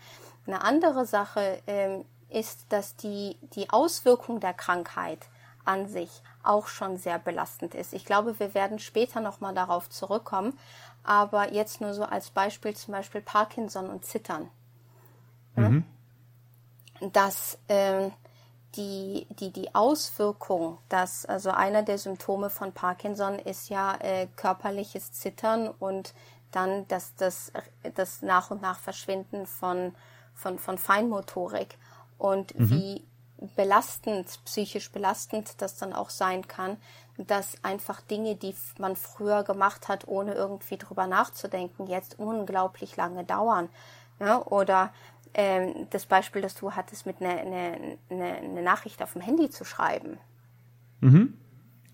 Eine 0.46 0.62
andere 0.62 1.06
Sache 1.06 1.62
ähm, 1.66 2.04
ist, 2.28 2.66
dass 2.70 2.96
die, 2.96 3.38
die 3.54 3.70
Auswirkung 3.70 4.40
der 4.40 4.52
Krankheit 4.52 5.20
an 5.64 5.88
sich 5.88 6.10
auch 6.42 6.66
schon 6.66 6.98
sehr 6.98 7.18
belastend 7.18 7.74
ist. 7.74 7.94
Ich 7.94 8.04
glaube, 8.04 8.38
wir 8.40 8.54
werden 8.54 8.78
später 8.80 9.20
nochmal 9.20 9.54
darauf 9.54 9.88
zurückkommen, 9.88 10.58
aber 11.04 11.52
jetzt 11.52 11.80
nur 11.80 11.94
so 11.94 12.02
als 12.02 12.30
Beispiel 12.30 12.74
zum 12.74 12.92
Beispiel 12.92 13.20
Parkinson 13.20 13.88
und 13.88 14.04
Zittern. 14.04 14.50
Mhm. 15.54 15.84
Dass 17.12 17.56
ähm, 17.68 18.12
die, 18.76 19.26
die, 19.30 19.52
die 19.52 19.74
Auswirkung, 19.74 20.78
dass 20.88 21.24
also 21.26 21.50
einer 21.50 21.82
der 21.82 21.98
Symptome 21.98 22.50
von 22.50 22.72
Parkinson 22.72 23.38
ist 23.38 23.68
ja 23.68 23.96
äh, 24.00 24.26
körperliches 24.36 25.12
Zittern 25.12 25.68
und 25.68 26.14
dann 26.50 26.86
das, 26.88 27.14
das, 27.16 27.52
das 27.94 28.22
nach 28.22 28.50
und 28.50 28.62
nach 28.62 28.78
Verschwinden 28.78 29.46
von, 29.46 29.94
von, 30.34 30.58
von 30.58 30.78
Feinmotorik 30.78 31.78
und 32.18 32.58
mhm. 32.58 32.70
wie 32.70 33.04
belastend, 33.56 34.38
psychisch 34.44 34.90
belastend 34.90 35.60
das 35.60 35.76
dann 35.76 35.92
auch 35.92 36.10
sein 36.10 36.46
kann, 36.46 36.76
dass 37.16 37.56
einfach 37.62 38.00
Dinge, 38.00 38.36
die 38.36 38.54
man 38.78 38.96
früher 38.96 39.42
gemacht 39.42 39.88
hat, 39.88 40.08
ohne 40.08 40.34
irgendwie 40.34 40.76
drüber 40.76 41.06
nachzudenken, 41.06 41.86
jetzt 41.86 42.18
unglaublich 42.18 42.96
lange 42.96 43.24
dauern. 43.24 43.68
Ja, 44.20 44.42
oder 44.46 44.92
ähm, 45.34 45.86
das 45.90 46.06
Beispiel, 46.06 46.42
das 46.42 46.54
du 46.54 46.72
hattest, 46.72 47.06
mit 47.06 47.20
einer 47.20 47.40
eine, 47.40 47.98
eine, 48.08 48.24
eine 48.36 48.62
Nachricht 48.62 49.02
auf 49.02 49.12
dem 49.12 49.22
Handy 49.22 49.50
zu 49.50 49.64
schreiben. 49.64 50.18
Mhm. 51.00 51.34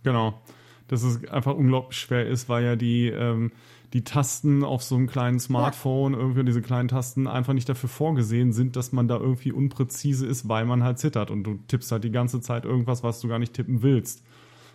Genau. 0.02 0.40
Dass 0.88 1.02
es 1.02 1.26
einfach 1.28 1.54
unglaublich 1.54 1.98
schwer 1.98 2.26
ist, 2.26 2.48
weil 2.48 2.64
ja 2.64 2.76
die, 2.76 3.08
ähm, 3.08 3.52
die 3.92 4.04
Tasten 4.04 4.64
auf 4.64 4.82
so 4.82 4.96
einem 4.96 5.06
kleinen 5.06 5.40
Smartphone, 5.40 6.12
ja. 6.12 6.18
irgendwie 6.18 6.44
diese 6.44 6.62
kleinen 6.62 6.88
Tasten 6.88 7.26
einfach 7.26 7.52
nicht 7.52 7.68
dafür 7.68 7.88
vorgesehen 7.88 8.52
sind, 8.52 8.76
dass 8.76 8.92
man 8.92 9.08
da 9.08 9.16
irgendwie 9.16 9.52
unpräzise 9.52 10.26
ist, 10.26 10.48
weil 10.48 10.64
man 10.64 10.82
halt 10.84 10.98
zittert 10.98 11.30
und 11.30 11.44
du 11.44 11.54
tippst 11.66 11.90
halt 11.92 12.04
die 12.04 12.12
ganze 12.12 12.40
Zeit 12.40 12.64
irgendwas, 12.64 13.02
was 13.02 13.20
du 13.20 13.28
gar 13.28 13.38
nicht 13.38 13.54
tippen 13.54 13.82
willst. 13.82 14.24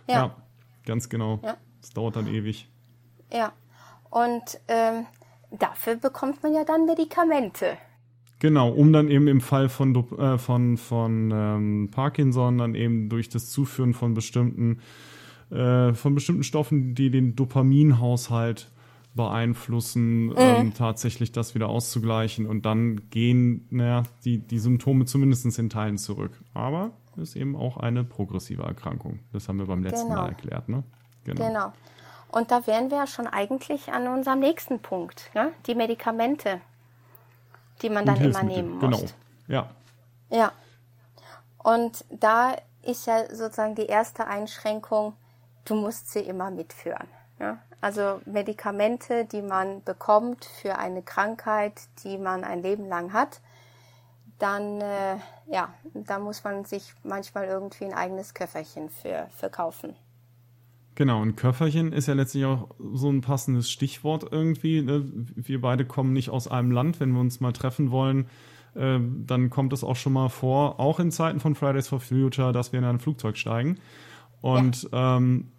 Ja, 0.08 0.14
ja 0.14 0.36
ganz 0.84 1.08
genau. 1.08 1.40
Ja. 1.42 1.56
Das 1.80 1.90
dauert 1.90 2.16
dann 2.16 2.26
ewig. 2.26 2.68
Ja. 3.32 3.52
Und 4.10 4.60
ähm, 4.68 5.06
dafür 5.50 5.96
bekommt 5.96 6.42
man 6.42 6.54
ja 6.54 6.64
dann 6.64 6.86
Medikamente. 6.86 7.76
Genau, 8.46 8.68
um 8.68 8.92
dann 8.92 9.08
eben 9.08 9.26
im 9.26 9.40
Fall 9.40 9.68
von, 9.68 9.92
äh, 10.18 10.38
von, 10.38 10.76
von 10.76 11.32
ähm, 11.34 11.90
Parkinson 11.90 12.58
dann 12.58 12.76
eben 12.76 13.08
durch 13.08 13.28
das 13.28 13.50
Zuführen 13.50 13.92
von 13.92 14.14
bestimmten, 14.14 14.78
äh, 15.50 15.92
von 15.94 16.14
bestimmten 16.14 16.44
Stoffen, 16.44 16.94
die 16.94 17.10
den 17.10 17.34
Dopaminhaushalt 17.34 18.70
beeinflussen, 19.16 20.26
mhm. 20.26 20.34
ähm, 20.36 20.74
tatsächlich 20.74 21.32
das 21.32 21.56
wieder 21.56 21.68
auszugleichen 21.68 22.46
und 22.46 22.66
dann 22.66 23.10
gehen 23.10 23.66
naja, 23.70 24.04
die, 24.24 24.38
die 24.38 24.60
Symptome 24.60 25.06
zumindest 25.06 25.58
in 25.58 25.68
Teilen 25.68 25.98
zurück. 25.98 26.40
Aber 26.54 26.92
es 27.16 27.30
ist 27.30 27.36
eben 27.36 27.56
auch 27.56 27.78
eine 27.78 28.04
progressive 28.04 28.62
Erkrankung. 28.62 29.18
Das 29.32 29.48
haben 29.48 29.58
wir 29.58 29.66
beim 29.66 29.82
letzten 29.82 30.06
genau. 30.06 30.20
Mal 30.20 30.28
erklärt. 30.28 30.68
Ne? 30.68 30.84
Genau. 31.24 31.48
genau. 31.48 31.72
Und 32.30 32.52
da 32.52 32.64
wären 32.68 32.92
wir 32.92 33.08
schon 33.08 33.26
eigentlich 33.26 33.92
an 33.92 34.06
unserem 34.06 34.38
nächsten 34.38 34.78
Punkt, 34.78 35.32
ne? 35.34 35.50
die 35.66 35.74
Medikamente, 35.74 36.60
die 37.82 37.90
man 37.90 38.04
dann 38.06 38.20
immer 38.20 38.42
nehmen 38.42 38.72
muss. 38.72 38.80
Genau, 38.80 39.00
ja. 39.48 39.68
Ja. 40.30 40.52
Und 41.62 42.04
da 42.10 42.56
ist 42.82 43.06
ja 43.06 43.26
sozusagen 43.34 43.74
die 43.74 43.86
erste 43.86 44.26
Einschränkung, 44.26 45.14
du 45.64 45.74
musst 45.74 46.10
sie 46.10 46.20
immer 46.20 46.50
mitführen. 46.50 47.08
Ja? 47.38 47.58
Also 47.80 48.20
Medikamente, 48.24 49.24
die 49.24 49.42
man 49.42 49.82
bekommt 49.82 50.44
für 50.44 50.78
eine 50.78 51.02
Krankheit, 51.02 51.80
die 52.04 52.18
man 52.18 52.44
ein 52.44 52.62
Leben 52.62 52.88
lang 52.88 53.12
hat, 53.12 53.40
dann 54.38 54.80
äh, 54.80 55.16
ja, 55.46 55.72
da 55.94 56.18
muss 56.18 56.44
man 56.44 56.64
sich 56.64 56.94
manchmal 57.02 57.46
irgendwie 57.46 57.84
ein 57.84 57.94
eigenes 57.94 58.34
Köfferchen 58.34 58.90
für, 58.90 59.28
für 59.36 59.50
kaufen. 59.50 59.96
Genau, 60.96 61.22
ein 61.22 61.36
Köfferchen 61.36 61.92
ist 61.92 62.08
ja 62.08 62.14
letztlich 62.14 62.46
auch 62.46 62.70
so 62.94 63.10
ein 63.10 63.20
passendes 63.20 63.70
Stichwort 63.70 64.26
irgendwie. 64.30 64.80
Ne? 64.80 65.04
Wir 65.34 65.60
beide 65.60 65.84
kommen 65.84 66.14
nicht 66.14 66.30
aus 66.30 66.48
einem 66.48 66.70
Land. 66.70 67.00
Wenn 67.00 67.12
wir 67.12 67.20
uns 67.20 67.38
mal 67.38 67.52
treffen 67.52 67.90
wollen, 67.90 68.30
äh, 68.74 68.98
dann 68.98 69.50
kommt 69.50 69.74
es 69.74 69.84
auch 69.84 69.94
schon 69.94 70.14
mal 70.14 70.30
vor, 70.30 70.80
auch 70.80 70.98
in 70.98 71.12
Zeiten 71.12 71.38
von 71.38 71.54
Fridays 71.54 71.88
for 71.88 72.00
Future, 72.00 72.52
dass 72.52 72.72
wir 72.72 72.78
in 72.78 72.86
ein 72.86 72.98
Flugzeug 72.98 73.36
steigen. 73.36 73.78
Und 74.40 74.88
ja. 74.90 75.18
ähm, 75.18 75.52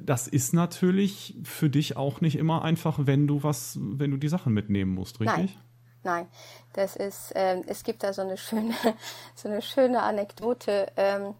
das 0.00 0.28
ist 0.28 0.54
natürlich 0.54 1.36
für 1.42 1.68
dich 1.68 1.96
auch 1.96 2.20
nicht 2.20 2.36
immer 2.36 2.62
einfach, 2.62 3.00
wenn 3.02 3.26
du 3.26 3.42
was, 3.42 3.78
wenn 3.80 4.12
du 4.12 4.16
die 4.16 4.28
Sachen 4.28 4.54
mitnehmen 4.54 4.94
musst, 4.94 5.18
richtig? 5.18 5.56
Nein. 5.56 5.64
Nein, 6.04 6.28
das 6.74 6.94
ist, 6.94 7.34
äh, 7.34 7.60
es 7.66 7.82
gibt 7.82 8.04
da 8.04 8.12
so 8.12 8.22
eine 8.22 8.36
schöne, 8.36 8.72
so 9.34 9.48
eine 9.48 9.60
schöne 9.60 10.00
Anekdote. 10.02 10.86
Ähm, 10.96 11.34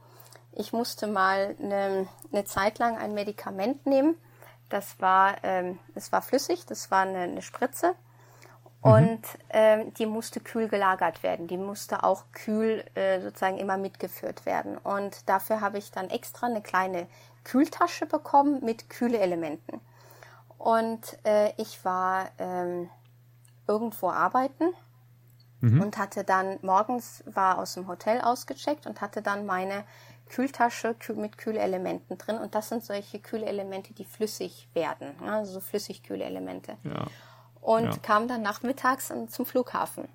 ich 0.58 0.72
musste 0.72 1.06
mal 1.06 1.56
eine, 1.62 2.08
eine 2.32 2.44
Zeit 2.44 2.78
lang 2.78 2.98
ein 2.98 3.14
Medikament 3.14 3.86
nehmen. 3.86 4.16
Das 4.68 5.00
war, 5.00 5.36
ähm, 5.44 5.78
es 5.94 6.12
war 6.12 6.20
flüssig, 6.20 6.66
das 6.66 6.90
war 6.90 7.02
eine, 7.02 7.20
eine 7.20 7.42
Spritze. 7.42 7.94
Mhm. 8.82 8.92
Und 8.92 9.22
ähm, 9.50 9.94
die 9.94 10.06
musste 10.06 10.40
kühl 10.40 10.68
gelagert 10.68 11.22
werden. 11.22 11.46
Die 11.46 11.56
musste 11.56 12.02
auch 12.02 12.24
kühl 12.32 12.84
äh, 12.94 13.20
sozusagen 13.20 13.58
immer 13.58 13.76
mitgeführt 13.76 14.46
werden. 14.46 14.76
Und 14.78 15.28
dafür 15.28 15.60
habe 15.60 15.78
ich 15.78 15.92
dann 15.92 16.10
extra 16.10 16.48
eine 16.48 16.60
kleine 16.60 17.06
Kühltasche 17.44 18.06
bekommen 18.06 18.64
mit 18.64 18.90
kühle 18.90 19.18
Elementen. 19.18 19.80
Und 20.58 21.18
äh, 21.24 21.52
ich 21.56 21.84
war 21.84 22.30
ähm, 22.38 22.90
irgendwo 23.68 24.10
arbeiten 24.10 24.74
mhm. 25.60 25.82
und 25.82 25.98
hatte 25.98 26.24
dann 26.24 26.58
morgens 26.62 27.22
war 27.26 27.58
aus 27.58 27.74
dem 27.74 27.86
Hotel 27.86 28.20
ausgecheckt 28.20 28.86
und 28.86 29.00
hatte 29.00 29.22
dann 29.22 29.46
meine 29.46 29.84
Kühltasche 30.28 30.94
mit 31.16 31.38
Kühlelementen 31.38 32.18
drin 32.18 32.38
und 32.38 32.54
das 32.54 32.68
sind 32.68 32.84
solche 32.84 33.18
Kühlelemente, 33.18 33.92
die 33.94 34.04
flüssig 34.04 34.68
werden, 34.74 35.14
also 35.22 35.54
so 35.54 35.60
Flüssigkühlelemente. 35.60 36.76
Ja. 36.84 37.06
Und 37.60 37.84
ja. 37.84 37.96
kam 38.02 38.28
dann 38.28 38.42
nachmittags 38.42 39.12
zum 39.28 39.46
Flughafen. 39.46 40.08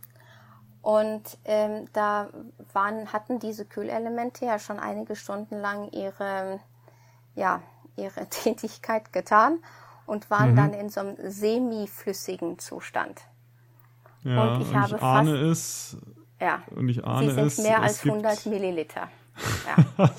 Und 0.81 1.37
ähm, 1.45 1.87
da 1.93 2.27
waren, 2.73 3.13
hatten 3.13 3.39
diese 3.39 3.65
Kühlelemente 3.65 4.45
ja 4.45 4.59
schon 4.59 4.79
einige 4.79 5.15
Stunden 5.15 5.59
lang 5.59 5.89
ihre, 5.91 6.59
ja, 7.35 7.61
ihre 7.95 8.27
Tätigkeit 8.29 9.13
getan 9.13 9.59
und 10.05 10.29
waren 10.29 10.51
mhm. 10.51 10.55
dann 10.55 10.73
in 10.73 10.89
so 10.89 10.99
einem 10.99 11.15
semiflüssigen 11.19 12.59
Zustand. 12.59 13.21
Ja, 14.23 14.55
und 14.55 14.61
ich, 14.61 14.67
und 14.67 14.81
habe 14.81 14.95
ich 14.95 15.01
ahne 15.01 15.35
es. 15.35 15.97
Ja, 16.41 16.63
und 16.75 16.89
ich 16.89 17.05
ahne 17.05 17.29
sie 17.29 17.35
sind 17.35 17.47
es, 17.47 17.57
mehr 17.59 17.81
als 17.81 18.03
100 18.03 18.45
Milliliter. 18.47 19.09
Ja. 19.97 20.09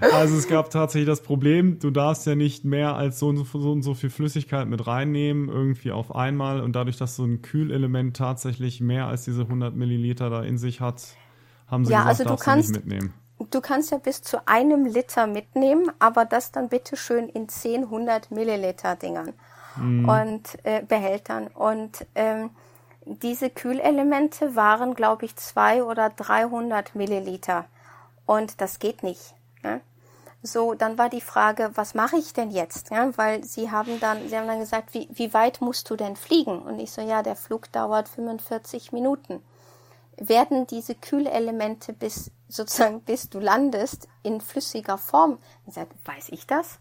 also 0.00 0.36
es 0.36 0.48
gab 0.48 0.70
tatsächlich 0.70 1.06
das 1.06 1.22
Problem, 1.22 1.78
du 1.78 1.90
darfst 1.90 2.26
ja 2.26 2.34
nicht 2.34 2.64
mehr 2.64 2.96
als 2.96 3.18
so 3.18 3.28
und 3.28 3.36
so, 3.36 3.44
so, 3.44 3.72
und 3.72 3.82
so 3.82 3.94
viel 3.94 4.10
Flüssigkeit 4.10 4.66
mit 4.68 4.86
reinnehmen, 4.86 5.48
irgendwie 5.48 5.92
auf 5.92 6.14
einmal. 6.14 6.60
Und 6.60 6.74
dadurch, 6.74 6.96
dass 6.96 7.16
so 7.16 7.24
ein 7.24 7.42
Kühlelement 7.42 8.16
tatsächlich 8.16 8.80
mehr 8.80 9.06
als 9.06 9.24
diese 9.24 9.42
100 9.42 9.74
Milliliter 9.74 10.30
da 10.30 10.42
in 10.42 10.58
sich 10.58 10.80
hat, 10.80 11.02
haben 11.66 11.84
sie 11.84 11.92
ja, 11.92 12.00
gesagt, 12.02 12.20
also 12.20 12.36
du 12.36 12.42
kannst, 12.42 12.70
nicht 12.70 12.84
mitnehmen. 12.84 13.14
Du 13.50 13.60
kannst 13.60 13.90
ja 13.90 13.98
bis 13.98 14.22
zu 14.22 14.46
einem 14.46 14.84
Liter 14.84 15.26
mitnehmen, 15.26 15.90
aber 15.98 16.24
das 16.24 16.52
dann 16.52 16.68
bitte 16.68 16.96
schön 16.96 17.28
in 17.28 17.48
10, 17.48 17.84
100 17.84 18.30
Milliliter 18.30 18.96
Dingern 18.96 19.32
mhm. 19.76 20.08
und 20.08 20.64
äh, 20.64 20.82
Behältern. 20.82 21.48
Und 21.48 22.06
ähm, 22.14 22.50
diese 23.04 23.50
Kühlelemente 23.50 24.56
waren, 24.56 24.94
glaube 24.94 25.24
ich, 25.24 25.36
zwei 25.36 25.82
oder 25.82 26.10
300 26.10 26.94
Milliliter. 26.94 27.66
Und 28.26 28.60
das 28.60 28.78
geht 28.78 29.02
nicht. 29.02 29.34
Ne? 29.62 29.80
So, 30.42 30.74
dann 30.74 30.96
war 30.96 31.08
die 31.08 31.20
Frage, 31.20 31.70
was 31.74 31.94
mache 31.94 32.16
ich 32.16 32.32
denn 32.32 32.50
jetzt? 32.50 32.90
Ja, 32.90 33.16
weil 33.18 33.44
sie 33.44 33.70
haben 33.70 34.00
dann, 34.00 34.28
sie 34.28 34.36
haben 34.36 34.46
dann 34.46 34.60
gesagt, 34.60 34.94
wie, 34.94 35.08
wie 35.12 35.34
weit 35.34 35.60
musst 35.60 35.90
du 35.90 35.96
denn 35.96 36.16
fliegen? 36.16 36.62
Und 36.62 36.78
ich 36.78 36.92
so, 36.92 37.02
ja, 37.02 37.22
der 37.22 37.36
Flug 37.36 37.70
dauert 37.72 38.08
45 38.08 38.92
Minuten. 38.92 39.42
Werden 40.16 40.66
diese 40.66 40.94
Kühlelemente 40.94 41.92
bis, 41.92 42.30
sozusagen, 42.48 43.00
bis 43.02 43.28
du 43.28 43.38
landest, 43.38 44.08
in 44.22 44.40
flüssiger 44.40 44.98
Form? 44.98 45.38
Ich 45.66 45.74
sage, 45.74 45.90
weiß 46.04 46.28
ich 46.30 46.46
das? 46.46 46.78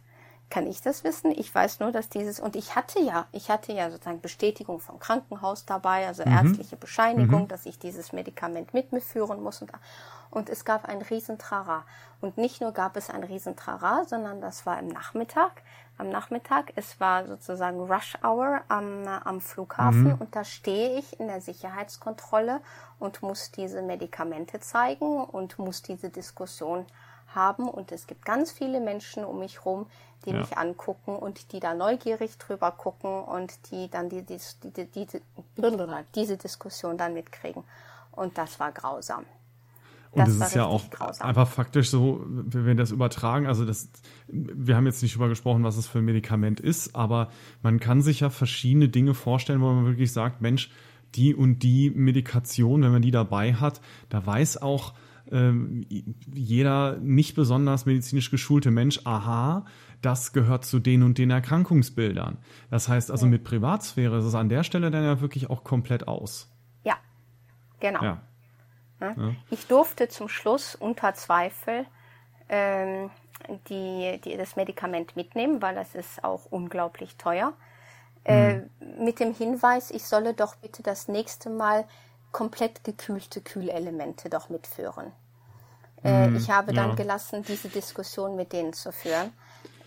Kann 0.49 0.67
ich 0.67 0.81
das 0.81 1.03
wissen. 1.03 1.31
Ich 1.31 1.53
weiß 1.53 1.79
nur, 1.79 1.91
dass 1.91 2.09
dieses, 2.09 2.39
und 2.39 2.55
ich 2.55 2.75
hatte 2.75 2.99
ja, 2.99 3.27
ich 3.31 3.49
hatte 3.49 3.71
ja 3.71 3.89
sozusagen 3.89 4.21
Bestätigung 4.21 4.79
vom 4.79 4.99
Krankenhaus 4.99 5.65
dabei, 5.65 6.07
also 6.07 6.23
mhm. 6.25 6.31
ärztliche 6.31 6.75
Bescheinigung, 6.75 7.43
mhm. 7.43 7.47
dass 7.47 7.65
ich 7.65 7.79
dieses 7.79 8.13
Medikament 8.13 8.73
mit 8.73 8.91
mir 8.91 9.01
führen 9.01 9.43
muss. 9.43 9.62
Und, 9.62 9.71
und 10.31 10.49
es 10.49 10.65
gab 10.65 10.85
ein 10.85 11.01
Riesentrara. 11.01 11.85
Und 12.21 12.38
nicht 12.38 12.62
nur 12.62 12.71
gab 12.71 12.97
es 12.97 13.09
ein 13.09 13.23
Riesentrara, 13.23 14.05
sondern 14.05 14.41
das 14.41 14.65
war 14.65 14.79
im 14.79 14.88
Nachmittag. 14.88 15.62
Am 15.97 16.09
Nachmittag, 16.09 16.71
es 16.75 16.99
war 16.99 17.27
sozusagen 17.27 17.79
Rush 17.81 18.17
Hour 18.23 18.62
am, 18.69 19.05
am 19.05 19.41
Flughafen 19.41 20.03
mhm. 20.03 20.15
und 20.15 20.35
da 20.35 20.45
stehe 20.45 20.97
ich 20.97 21.19
in 21.19 21.27
der 21.27 21.41
Sicherheitskontrolle 21.41 22.62
und 22.99 23.21
muss 23.21 23.51
diese 23.51 23.81
Medikamente 23.81 24.62
zeigen 24.62 25.21
und 25.25 25.59
muss 25.59 25.81
diese 25.81 26.09
Diskussion 26.09 26.85
haben. 27.33 27.67
Und 27.67 27.91
es 27.91 28.07
gibt 28.07 28.25
ganz 28.25 28.51
viele 28.51 28.79
Menschen 28.79 29.23
um 29.25 29.39
mich 29.39 29.59
herum, 29.59 29.87
die 30.25 30.31
ja. 30.31 30.39
mich 30.39 30.57
angucken 30.57 31.15
und 31.15 31.51
die 31.53 31.59
da 31.59 31.73
neugierig 31.73 32.37
drüber 32.37 32.71
gucken 32.71 33.23
und 33.23 33.71
die 33.71 33.89
dann 33.89 34.09
die, 34.09 34.23
die, 34.23 34.39
die, 34.63 34.85
die, 34.85 35.07
diese 36.15 36.37
Diskussion 36.37 36.97
dann 36.97 37.13
mitkriegen. 37.13 37.63
Und 38.11 38.37
das 38.37 38.59
war 38.59 38.71
grausam. 38.71 39.25
Und 40.11 40.27
das, 40.27 40.39
das 40.39 40.47
ist 40.49 40.55
ja 40.55 40.65
auch 40.65 40.89
grausam. 40.89 41.27
einfach 41.27 41.47
faktisch 41.47 41.89
so, 41.89 42.25
wenn 42.25 42.65
wir 42.65 42.75
das 42.75 42.91
übertragen, 42.91 43.45
also 43.45 43.63
das, 43.63 43.89
wir 44.27 44.75
haben 44.75 44.87
jetzt 44.87 45.03
nicht 45.03 45.13
darüber 45.13 45.29
gesprochen, 45.29 45.63
was 45.63 45.77
es 45.77 45.85
für 45.85 45.99
ein 45.99 46.05
Medikament 46.05 46.59
ist, 46.59 46.95
aber 46.95 47.29
man 47.61 47.79
kann 47.79 48.01
sich 48.01 48.21
ja 48.21 48.31
verschiedene 48.31 48.89
Dinge 48.89 49.13
vorstellen, 49.13 49.61
wo 49.61 49.71
man 49.71 49.85
wirklich 49.85 50.11
sagt, 50.11 50.41
Mensch, 50.41 50.71
die 51.13 51.35
und 51.35 51.59
die 51.59 51.91
Medikation, 51.91 52.81
wenn 52.81 52.91
man 52.91 53.01
die 53.03 53.11
dabei 53.11 53.53
hat, 53.53 53.81
da 54.09 54.25
weiß 54.25 54.61
auch 54.61 54.93
ähm, 55.31 55.85
jeder 56.33 56.97
nicht 56.97 57.35
besonders 57.35 57.85
medizinisch 57.85 58.31
geschulte 58.31 58.71
Mensch, 58.71 59.01
aha, 59.05 59.65
das 60.01 60.33
gehört 60.33 60.65
zu 60.65 60.79
den 60.79 61.03
und 61.03 61.17
den 61.17 61.29
Erkrankungsbildern. 61.29 62.37
Das 62.69 62.87
heißt 62.87 63.11
also, 63.11 63.25
mit 63.25 63.43
Privatsphäre 63.43 64.19
ist 64.19 64.25
es 64.25 64.35
an 64.35 64.49
der 64.49 64.63
Stelle 64.63 64.91
dann 64.91 65.03
ja 65.03 65.21
wirklich 65.21 65.49
auch 65.49 65.63
komplett 65.63 66.07
aus. 66.07 66.49
Ja, 66.83 66.97
genau. 67.79 68.03
Ja. 68.03 68.21
Ja. 69.01 69.15
Ich 69.49 69.67
durfte 69.67 70.09
zum 70.09 70.27
Schluss 70.27 70.75
unter 70.75 71.13
Zweifel 71.13 71.85
ähm, 72.49 73.09
die, 73.69 74.19
die, 74.23 74.35
das 74.35 74.55
Medikament 74.55 75.15
mitnehmen, 75.15 75.61
weil 75.61 75.75
das 75.75 75.95
ist 75.95 76.23
auch 76.23 76.45
unglaublich 76.49 77.15
teuer. 77.15 77.53
Äh, 78.25 78.57
mhm. 78.57 78.69
mit 79.05 79.21
dem 79.21 79.33
Hinweis, 79.33 79.91
ich 79.91 80.03
solle 80.03 80.33
doch 80.33 80.57
bitte 80.57 80.83
das 80.83 81.07
nächste 81.07 81.49
Mal 81.49 81.85
komplett 82.31 82.83
gekühlte 82.83 83.41
Kühlelemente 83.41 84.29
doch 84.29 84.49
mitführen. 84.49 85.11
Äh, 86.03 86.27
mhm, 86.27 86.37
ich 86.37 86.49
habe 86.49 86.73
dann 86.73 86.89
ja. 86.89 86.95
gelassen, 86.95 87.43
diese 87.43 87.69
Diskussion 87.69 88.35
mit 88.35 88.53
denen 88.53 88.73
zu 88.73 88.91
führen 88.91 89.31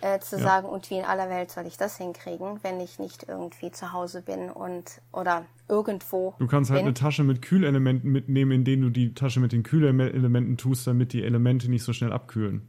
äh, 0.03 0.19
zu 0.19 0.37
ja. 0.37 0.43
sagen, 0.43 0.69
und 0.69 0.91
wie 0.91 0.99
in 0.99 1.05
aller 1.05 1.31
Welt 1.31 1.51
soll 1.51 1.67
ich 1.67 1.77
das 1.77 1.97
hinkriegen, 1.97 2.59
wenn 2.63 2.81
ich 2.81 2.99
nicht 2.99 3.29
irgendwie 3.29 3.71
zu 3.71 3.93
Hause 3.93 4.21
bin 4.21 4.51
und 4.51 5.01
oder 5.13 5.47
irgendwo. 5.69 6.35
Du 6.39 6.47
kannst 6.47 6.71
halt 6.71 6.81
bin. 6.81 6.87
eine 6.87 6.95
Tasche 6.95 7.23
mit 7.23 7.41
Kühlelementen 7.41 8.11
mitnehmen, 8.11 8.51
in 8.51 8.65
denen 8.65 8.83
du 8.83 8.91
die 8.91 9.15
Tasche 9.15 9.41
mit 9.41 9.53
den 9.53 9.63
Kühlelementen 9.63 10.57
tust, 10.57 10.87
damit 10.87 11.13
die 11.13 11.23
Elemente 11.23 11.71
nicht 11.71 11.85
so 11.85 11.93
schnell 11.93 12.13
abkühlen. 12.13 12.69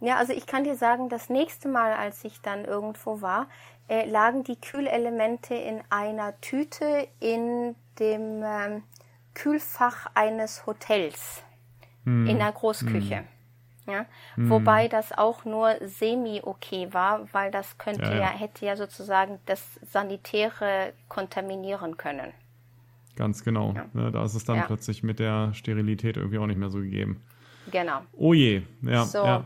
Ja, 0.00 0.16
also 0.16 0.32
ich 0.32 0.46
kann 0.46 0.64
dir 0.64 0.76
sagen, 0.76 1.10
das 1.10 1.28
nächste 1.28 1.68
Mal, 1.68 1.92
als 1.92 2.24
ich 2.24 2.40
dann 2.40 2.64
irgendwo 2.64 3.20
war, 3.20 3.48
äh, 3.88 4.08
lagen 4.08 4.44
die 4.44 4.56
Kühlelemente 4.56 5.54
in 5.54 5.82
einer 5.90 6.40
Tüte 6.40 7.08
in 7.18 7.74
dem 8.00 8.42
ähm, 8.42 8.82
Kühlfach 9.34 10.06
eines 10.14 10.66
Hotels 10.66 11.42
hm. 12.04 12.26
in 12.26 12.38
der 12.38 12.52
Großküche. 12.52 13.18
Hm. 13.18 13.24
Ja? 13.86 14.06
Hm. 14.34 14.50
Wobei 14.50 14.88
das 14.88 15.12
auch 15.12 15.44
nur 15.44 15.76
semi-okay 15.80 16.92
war, 16.92 17.28
weil 17.32 17.50
das 17.50 17.78
könnte 17.78 18.02
ja, 18.02 18.14
ja. 18.14 18.20
ja, 18.20 18.28
hätte 18.28 18.66
ja 18.66 18.76
sozusagen 18.76 19.38
das 19.46 19.78
Sanitäre 19.82 20.92
kontaminieren 21.08 21.96
können. 21.96 22.32
Ganz 23.16 23.44
genau. 23.44 23.74
Ja. 23.74 23.86
Ne, 23.92 24.10
da 24.10 24.24
ist 24.24 24.34
es 24.34 24.44
dann 24.44 24.64
plötzlich 24.66 25.02
mit 25.02 25.18
der 25.18 25.52
Sterilität 25.52 26.16
irgendwie 26.16 26.38
auch 26.38 26.46
nicht 26.46 26.58
mehr 26.58 26.70
so 26.70 26.78
gegeben. 26.78 27.22
Genau. 27.70 28.00
Oh 28.12 28.32
je, 28.32 28.62
ja. 28.82 29.04
So. 29.04 29.24
ja. 29.24 29.44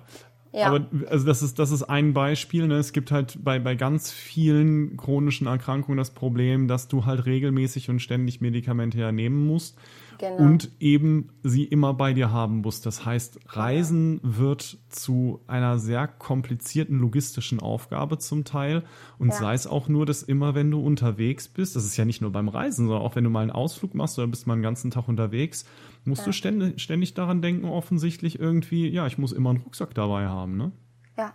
Ja. 0.54 0.68
Aber 0.68 0.86
also 1.10 1.26
das 1.26 1.42
ist, 1.42 1.58
das 1.58 1.72
ist 1.72 1.82
ein 1.82 2.14
Beispiel. 2.14 2.68
Ne? 2.68 2.76
Es 2.76 2.92
gibt 2.92 3.10
halt 3.10 3.42
bei, 3.42 3.58
bei 3.58 3.74
ganz 3.74 4.12
vielen 4.12 4.96
chronischen 4.96 5.48
Erkrankungen 5.48 5.98
das 5.98 6.10
Problem, 6.10 6.68
dass 6.68 6.86
du 6.86 7.04
halt 7.04 7.26
regelmäßig 7.26 7.90
und 7.90 8.00
ständig 8.00 8.40
Medikamente 8.40 8.98
ja 8.98 9.10
nehmen 9.10 9.46
musst 9.46 9.76
genau. 10.18 10.36
und 10.36 10.70
eben 10.80 11.30
sie 11.42 11.64
immer 11.64 11.94
bei 11.94 12.12
dir 12.12 12.32
haben 12.32 12.60
musst. 12.60 12.86
Das 12.86 13.04
heißt, 13.04 13.40
Reisen 13.48 14.20
wird 14.22 14.78
zu 14.88 15.40
einer 15.46 15.78
sehr 15.78 16.06
komplizierten 16.08 16.98
logistischen 16.98 17.60
Aufgabe 17.60 18.18
zum 18.18 18.44
Teil 18.44 18.84
und 19.18 19.28
ja. 19.28 19.34
sei 19.34 19.54
es 19.54 19.66
auch 19.66 19.88
nur, 19.88 20.06
dass 20.06 20.22
immer, 20.22 20.54
wenn 20.54 20.70
du 20.70 20.80
unterwegs 20.80 21.48
bist, 21.48 21.76
das 21.76 21.84
ist 21.84 21.96
ja 21.96 22.04
nicht 22.04 22.20
nur 22.20 22.32
beim 22.32 22.48
Reisen, 22.48 22.86
sondern 22.86 23.02
auch 23.04 23.16
wenn 23.16 23.24
du 23.24 23.30
mal 23.30 23.42
einen 23.42 23.50
Ausflug 23.50 23.94
machst 23.94 24.18
oder 24.18 24.26
bist 24.26 24.46
mal 24.46 24.54
einen 24.54 24.62
ganzen 24.62 24.90
Tag 24.90 25.08
unterwegs, 25.08 25.64
musst 26.04 26.22
ja. 26.22 26.26
du 26.26 26.32
ständig, 26.32 26.80
ständig 26.82 27.14
daran 27.14 27.42
denken, 27.42 27.66
offensichtlich 27.66 28.38
irgendwie, 28.38 28.88
ja, 28.88 29.06
ich 29.06 29.18
muss 29.18 29.32
immer 29.32 29.50
einen 29.50 29.60
Rucksack 29.60 29.94
dabei 29.94 30.26
haben, 30.26 30.56
ne? 30.56 30.72
Ja, 31.16 31.32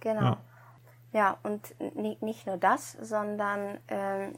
genau. 0.00 0.20
Ja. 0.20 0.38
Ja, 1.12 1.38
und 1.42 1.74
nicht 2.22 2.46
nur 2.46 2.58
das, 2.58 2.92
sondern 3.00 3.78
äh, 3.86 4.28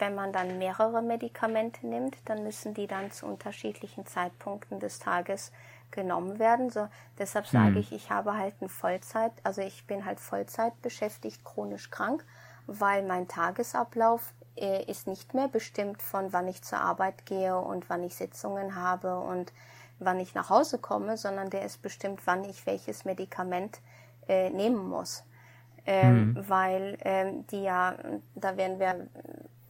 wenn 0.00 0.14
man 0.14 0.32
dann 0.32 0.58
mehrere 0.58 1.02
Medikamente 1.02 1.86
nimmt, 1.86 2.16
dann 2.24 2.42
müssen 2.42 2.74
die 2.74 2.86
dann 2.86 3.10
zu 3.10 3.26
unterschiedlichen 3.26 4.06
Zeitpunkten 4.06 4.80
des 4.80 4.98
Tages 4.98 5.52
genommen 5.90 6.38
werden. 6.38 6.70
So, 6.70 6.88
deshalb 7.18 7.46
hm. 7.46 7.50
sage 7.50 7.78
ich, 7.78 7.92
ich 7.92 8.10
habe 8.10 8.36
halt 8.36 8.54
eine 8.60 8.68
Vollzeit, 8.68 9.32
also 9.44 9.60
ich 9.60 9.86
bin 9.86 10.04
halt 10.04 10.20
Vollzeit 10.20 10.80
beschäftigt, 10.82 11.44
chronisch 11.44 11.90
krank, 11.90 12.24
weil 12.66 13.02
mein 13.02 13.28
Tagesablauf 13.28 14.32
äh, 14.56 14.84
ist 14.84 15.06
nicht 15.06 15.34
mehr 15.34 15.48
bestimmt 15.48 16.02
von 16.02 16.32
wann 16.32 16.48
ich 16.48 16.62
zur 16.62 16.78
Arbeit 16.78 17.26
gehe 17.26 17.58
und 17.58 17.88
wann 17.90 18.02
ich 18.02 18.14
Sitzungen 18.14 18.76
habe 18.76 19.18
und 19.18 19.52
wann 19.98 20.18
ich 20.18 20.34
nach 20.34 20.50
Hause 20.50 20.78
komme, 20.78 21.16
sondern 21.16 21.50
der 21.50 21.64
ist 21.64 21.82
bestimmt, 21.82 22.22
wann 22.26 22.44
ich 22.44 22.64
welches 22.66 23.04
Medikament 23.04 23.80
äh, 24.28 24.50
nehmen 24.50 24.88
muss 24.88 25.24
ähm, 25.86 26.34
mhm. 26.34 26.48
weil 26.48 26.98
ähm, 27.02 27.46
die 27.48 27.62
ja, 27.62 27.94
da 28.34 28.56
werden 28.56 28.78
wir, 28.78 29.08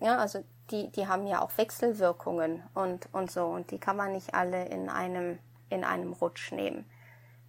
ja, 0.01 0.19
also 0.19 0.45
die, 0.71 0.91
die 0.91 1.07
haben 1.07 1.27
ja 1.27 1.43
auch 1.43 1.57
Wechselwirkungen 1.57 2.63
und, 2.75 3.09
und 3.13 3.31
so 3.31 3.47
und 3.47 3.71
die 3.71 3.79
kann 3.79 3.97
man 3.97 4.13
nicht 4.13 4.35
alle 4.35 4.67
in 4.67 4.89
einem, 4.89 5.39
in 5.69 5.85
einem 5.85 6.13
Rutsch 6.13 6.53
nehmen. 6.53 6.85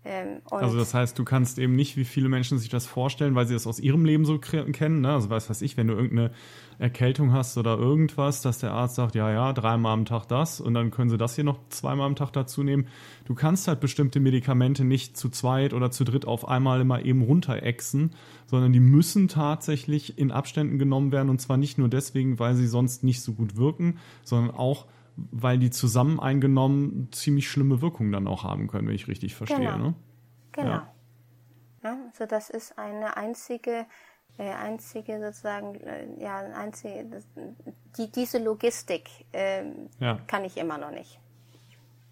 Ähm, 0.04 0.42
also 0.50 0.78
das 0.78 0.94
heißt, 0.94 1.18
du 1.20 1.24
kannst 1.24 1.60
eben 1.60 1.76
nicht, 1.76 1.96
wie 1.96 2.06
viele 2.06 2.28
Menschen 2.28 2.58
sich 2.58 2.70
das 2.70 2.88
vorstellen, 2.88 3.36
weil 3.36 3.46
sie 3.46 3.54
das 3.54 3.68
aus 3.68 3.80
ihrem 3.80 4.04
Leben 4.04 4.26
so 4.26 4.40
kennen. 4.40 5.02
Ne? 5.02 5.14
Also 5.14 5.30
was 5.30 5.50
weiß 5.50 5.62
ich, 5.62 5.78
wenn 5.78 5.88
du 5.88 5.94
irgendeine 5.94 6.32
Erkältung 6.80 7.34
hast 7.34 7.58
oder 7.60 7.78
irgendwas, 7.78 8.42
dass 8.42 8.58
der 8.58 8.72
Arzt 8.72 8.96
sagt, 8.96 9.14
ja, 9.14 9.32
ja, 9.32 9.54
dreimal 9.54 9.94
am 9.94 10.06
Tag 10.06 10.28
das 10.28 10.60
und 10.60 10.74
dann 10.74 10.90
können 10.90 11.12
sie 11.12 11.18
das 11.18 11.36
hier 11.36 11.44
noch 11.44 11.60
zweimal 11.70 12.08
am 12.08 12.16
Tag 12.16 12.34
dazu 12.34 12.64
nehmen. 12.64 12.88
Du 13.26 13.36
kannst 13.36 13.68
halt 13.68 13.80
bestimmte 13.80 14.20
Medikamente 14.20 14.84
nicht 14.84 15.16
zu 15.16 15.30
zweit 15.30 15.74
oder 15.74 15.92
zu 15.92 16.04
dritt 16.04 16.26
auf 16.26 16.48
einmal 16.48 16.82
immer 16.82 17.06
eben 17.06 17.22
runterexen, 17.22 18.16
sondern 18.48 18.74
die 18.74 18.80
müssen 18.80 19.28
tatsächlich 19.28 20.18
in 20.18 20.32
Abständen 20.32 20.80
genommen 20.80 21.12
werden 21.12 21.30
und 21.30 21.40
zwar 21.40 21.58
nicht 21.58 21.78
nur 21.78 21.90
deswegen, 21.90 22.40
weil 22.40 22.56
sie 22.56 22.68
sonst 22.68 23.04
nicht 23.04 23.22
so 23.22 23.34
gut 23.34 23.56
wirken, 23.56 24.00
sondern 24.24 24.56
auch 24.56 24.88
weil 25.32 25.60
die 25.60 25.70
zusammen 25.70 26.20
eingenommen 26.20 27.10
ziemlich 27.12 27.50
schlimme 27.50 27.82
Wirkungen 27.82 28.12
dann 28.12 28.28
auch 28.28 28.44
haben 28.44 28.68
können, 28.68 28.88
wenn 28.88 28.96
ich 28.96 29.08
richtig 29.08 29.36
verstehe. 29.36 29.60
Genau. 29.60 29.78
Ne? 29.78 29.94
Genau. 30.52 30.70
Ja. 30.70 30.94
Ja, 31.84 31.98
also 32.12 32.26
das 32.26 32.50
ist 32.50 32.78
eine 32.78 33.18
einzige, 33.18 33.86
äh, 34.38 34.52
einzige 34.52 35.20
sozusagen, 35.20 35.76
äh, 35.76 36.08
ja, 36.20 36.38
einzige, 36.40 37.06
das, 37.06 37.26
die, 37.98 38.12
diese 38.12 38.38
Logistik 38.38 39.10
äh, 39.32 39.64
ja. 40.00 40.20
kann 40.28 40.46
ich 40.46 40.58
immer 40.58 40.78
noch 40.78 40.92
nicht. 40.92 41.20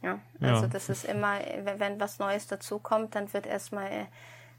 Ja, 0.02 0.20
also 0.40 0.68
das 0.68 0.88
ist 0.88 1.04
immer, 1.04 1.40
wenn, 1.64 1.80
wenn 1.80 2.00
was 2.00 2.20
Neues 2.20 2.48
dazukommt, 2.48 3.16
dann 3.16 3.32
wird 3.34 3.46
erstmal, 3.46 3.92
äh, 3.92 4.06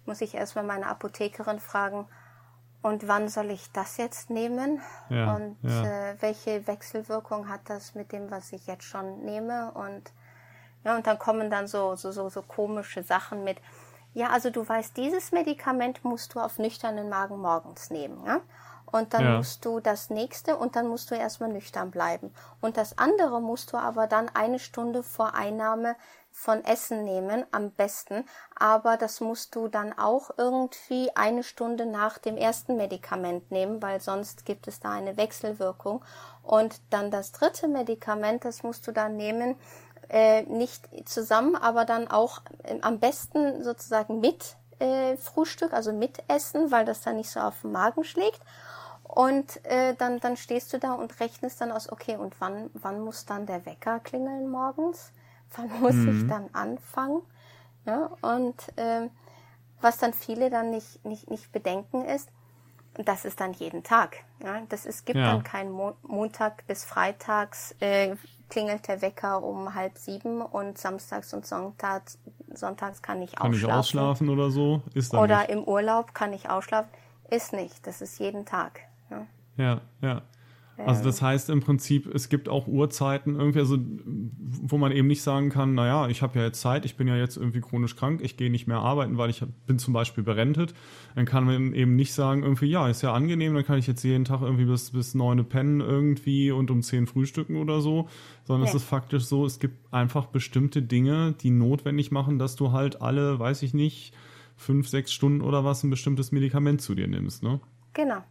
muss 0.04 0.20
ich 0.20 0.34
erstmal 0.34 0.64
meine 0.64 0.86
Apothekerin 0.86 1.58
fragen, 1.58 2.06
und 2.82 3.08
wann 3.08 3.28
soll 3.28 3.50
ich 3.50 3.70
das 3.72 3.96
jetzt 3.98 4.30
nehmen? 4.30 4.80
Ja, 5.10 5.34
und 5.34 5.56
ja. 5.62 5.84
Äh, 5.84 6.16
welche 6.20 6.66
Wechselwirkung 6.66 7.48
hat 7.48 7.60
das 7.66 7.94
mit 7.94 8.12
dem, 8.12 8.30
was 8.30 8.52
ich 8.52 8.66
jetzt 8.66 8.84
schon 8.84 9.24
nehme? 9.24 9.72
Und 9.72 10.12
ja, 10.84 10.96
und 10.96 11.06
dann 11.06 11.18
kommen 11.18 11.50
dann 11.50 11.66
so, 11.66 11.94
so, 11.96 12.10
so, 12.10 12.28
so 12.30 12.42
komische 12.42 13.02
Sachen 13.02 13.44
mit. 13.44 13.58
Ja, 14.14 14.30
also 14.30 14.50
du 14.50 14.66
weißt, 14.66 14.96
dieses 14.96 15.30
Medikament 15.30 16.04
musst 16.04 16.34
du 16.34 16.40
auf 16.40 16.58
nüchternen 16.58 17.08
Magen 17.08 17.38
morgens 17.38 17.90
nehmen. 17.90 18.24
Ja? 18.26 18.40
Und 18.86 19.14
dann 19.14 19.24
ja. 19.24 19.36
musst 19.36 19.64
du 19.64 19.78
das 19.78 20.10
nächste 20.10 20.56
und 20.56 20.74
dann 20.74 20.88
musst 20.88 21.10
du 21.10 21.14
erstmal 21.14 21.50
nüchtern 21.50 21.90
bleiben. 21.90 22.32
Und 22.60 22.76
das 22.76 22.98
andere 22.98 23.40
musst 23.40 23.72
du 23.72 23.76
aber 23.76 24.06
dann 24.06 24.28
eine 24.34 24.58
Stunde 24.58 25.02
vor 25.02 25.34
Einnahme 25.34 25.96
von 26.32 26.64
Essen 26.64 27.04
nehmen, 27.04 27.44
am 27.52 27.70
besten. 27.70 28.24
Aber 28.58 28.96
das 28.96 29.20
musst 29.20 29.54
du 29.54 29.68
dann 29.68 29.96
auch 29.98 30.30
irgendwie 30.36 31.10
eine 31.14 31.42
Stunde 31.42 31.86
nach 31.86 32.18
dem 32.18 32.36
ersten 32.36 32.76
Medikament 32.76 33.50
nehmen, 33.50 33.82
weil 33.82 34.00
sonst 34.00 34.44
gibt 34.44 34.68
es 34.68 34.80
da 34.80 34.92
eine 34.92 35.16
Wechselwirkung. 35.16 36.04
Und 36.42 36.80
dann 36.90 37.10
das 37.10 37.32
dritte 37.32 37.68
Medikament, 37.68 38.44
das 38.44 38.62
musst 38.62 38.86
du 38.86 38.92
dann 38.92 39.16
nehmen, 39.16 39.56
äh, 40.08 40.42
nicht 40.42 40.88
zusammen, 41.08 41.56
aber 41.56 41.84
dann 41.84 42.08
auch 42.08 42.40
äh, 42.64 42.80
am 42.80 42.98
besten 42.98 43.62
sozusagen 43.62 44.20
mit 44.20 44.56
äh, 44.80 45.16
Frühstück, 45.16 45.72
also 45.72 45.92
mit 45.92 46.22
Essen, 46.28 46.70
weil 46.70 46.84
das 46.84 47.02
dann 47.02 47.16
nicht 47.16 47.30
so 47.30 47.40
auf 47.40 47.60
den 47.60 47.72
Magen 47.72 48.02
schlägt. 48.02 48.40
Und 49.04 49.64
äh, 49.64 49.94
dann, 49.94 50.20
dann 50.20 50.36
stehst 50.36 50.72
du 50.72 50.78
da 50.78 50.92
und 50.92 51.18
rechnest 51.20 51.60
dann 51.60 51.72
aus, 51.72 51.90
okay, 51.90 52.16
und 52.16 52.40
wann, 52.40 52.70
wann 52.74 53.00
muss 53.00 53.26
dann 53.26 53.46
der 53.46 53.66
Wecker 53.66 53.98
klingeln 54.00 54.48
morgens? 54.48 55.12
Wann 55.56 55.80
muss 55.80 55.94
mhm. 55.94 56.20
ich 56.20 56.28
dann 56.28 56.48
anfangen? 56.52 57.22
Ja, 57.86 58.10
und 58.20 58.56
äh, 58.76 59.08
was 59.80 59.98
dann 59.98 60.12
viele 60.12 60.50
dann 60.50 60.70
nicht, 60.70 61.04
nicht, 61.04 61.30
nicht 61.30 61.50
bedenken 61.52 62.04
ist, 62.04 62.30
das 62.94 63.24
ist 63.24 63.40
dann 63.40 63.52
jeden 63.52 63.82
Tag. 63.82 64.18
Ja? 64.42 64.60
Das 64.68 64.84
ist, 64.84 65.06
gibt 65.06 65.18
ja. 65.18 65.32
dann 65.32 65.42
keinen 65.42 65.70
Mo 65.70 65.94
Montag 66.02 66.66
bis 66.66 66.84
Freitags 66.84 67.74
äh, 67.80 68.16
klingelt 68.50 68.88
der 68.88 69.00
Wecker 69.00 69.42
um 69.42 69.74
halb 69.74 69.96
sieben 69.96 70.42
und 70.42 70.76
samstags 70.76 71.32
und 71.32 71.46
sonntags, 71.46 72.18
sonntags 72.52 73.00
kann 73.00 73.22
ich 73.22 73.36
kann 73.36 73.50
ausschlafen. 73.50 73.60
Kann 73.60 73.72
ich 73.72 73.78
ausschlafen 73.78 74.28
oder 74.28 74.50
so? 74.50 74.82
Ist 74.92 75.12
dann 75.12 75.20
Oder 75.20 75.38
nicht. 75.38 75.50
im 75.50 75.64
Urlaub 75.64 76.14
kann 76.14 76.32
ich 76.32 76.50
ausschlafen. 76.50 76.90
Ist 77.30 77.52
nicht. 77.52 77.86
Das 77.86 78.02
ist 78.02 78.18
jeden 78.18 78.44
Tag. 78.44 78.80
Ja, 79.08 79.26
ja. 79.56 79.80
ja. 80.02 80.22
Also 80.86 81.04
das 81.04 81.20
heißt 81.22 81.50
im 81.50 81.60
Prinzip, 81.60 82.12
es 82.14 82.28
gibt 82.28 82.48
auch 82.48 82.66
Uhrzeiten 82.66 83.36
irgendwie, 83.36 83.58
also 83.58 83.78
wo 84.62 84.78
man 84.78 84.92
eben 84.92 85.08
nicht 85.08 85.22
sagen 85.22 85.50
kann, 85.50 85.74
naja, 85.74 86.08
ich 86.08 86.22
habe 86.22 86.38
ja 86.38 86.46
jetzt 86.46 86.60
Zeit, 86.60 86.84
ich 86.84 86.96
bin 86.96 87.08
ja 87.08 87.16
jetzt 87.16 87.36
irgendwie 87.36 87.60
chronisch 87.60 87.96
krank, 87.96 88.20
ich 88.22 88.36
gehe 88.36 88.50
nicht 88.50 88.66
mehr 88.66 88.78
arbeiten, 88.78 89.18
weil 89.18 89.30
ich 89.30 89.44
bin 89.66 89.78
zum 89.78 89.94
Beispiel 89.94 90.24
berentet. 90.24 90.74
Dann 91.14 91.26
kann 91.26 91.44
man 91.44 91.74
eben 91.74 91.96
nicht 91.96 92.12
sagen, 92.12 92.42
irgendwie, 92.42 92.66
ja, 92.66 92.88
ist 92.88 93.02
ja 93.02 93.12
angenehm, 93.12 93.54
dann 93.54 93.64
kann 93.64 93.78
ich 93.78 93.86
jetzt 93.86 94.02
jeden 94.02 94.24
Tag 94.24 94.42
irgendwie 94.42 94.64
bis, 94.64 94.90
bis 94.90 95.14
neun 95.14 95.44
pennen 95.44 95.80
irgendwie 95.80 96.50
und 96.50 96.70
um 96.70 96.82
zehn 96.82 97.06
frühstücken 97.06 97.56
oder 97.56 97.80
so. 97.80 98.08
Sondern 98.44 98.64
nee. 98.64 98.68
es 98.68 98.74
ist 98.74 98.84
faktisch 98.84 99.24
so, 99.24 99.44
es 99.44 99.58
gibt 99.58 99.92
einfach 99.92 100.26
bestimmte 100.26 100.82
Dinge, 100.82 101.34
die 101.40 101.50
notwendig 101.50 102.10
machen, 102.10 102.38
dass 102.38 102.56
du 102.56 102.72
halt 102.72 103.02
alle, 103.02 103.38
weiß 103.38 103.62
ich 103.62 103.74
nicht, 103.74 104.14
fünf, 104.56 104.88
sechs 104.88 105.12
Stunden 105.12 105.40
oder 105.40 105.64
was 105.64 105.84
ein 105.84 105.90
bestimmtes 105.90 106.32
Medikament 106.32 106.80
zu 106.80 106.94
dir 106.94 107.06
nimmst, 107.06 107.42
ne? 107.42 107.60
Genau 107.92 108.22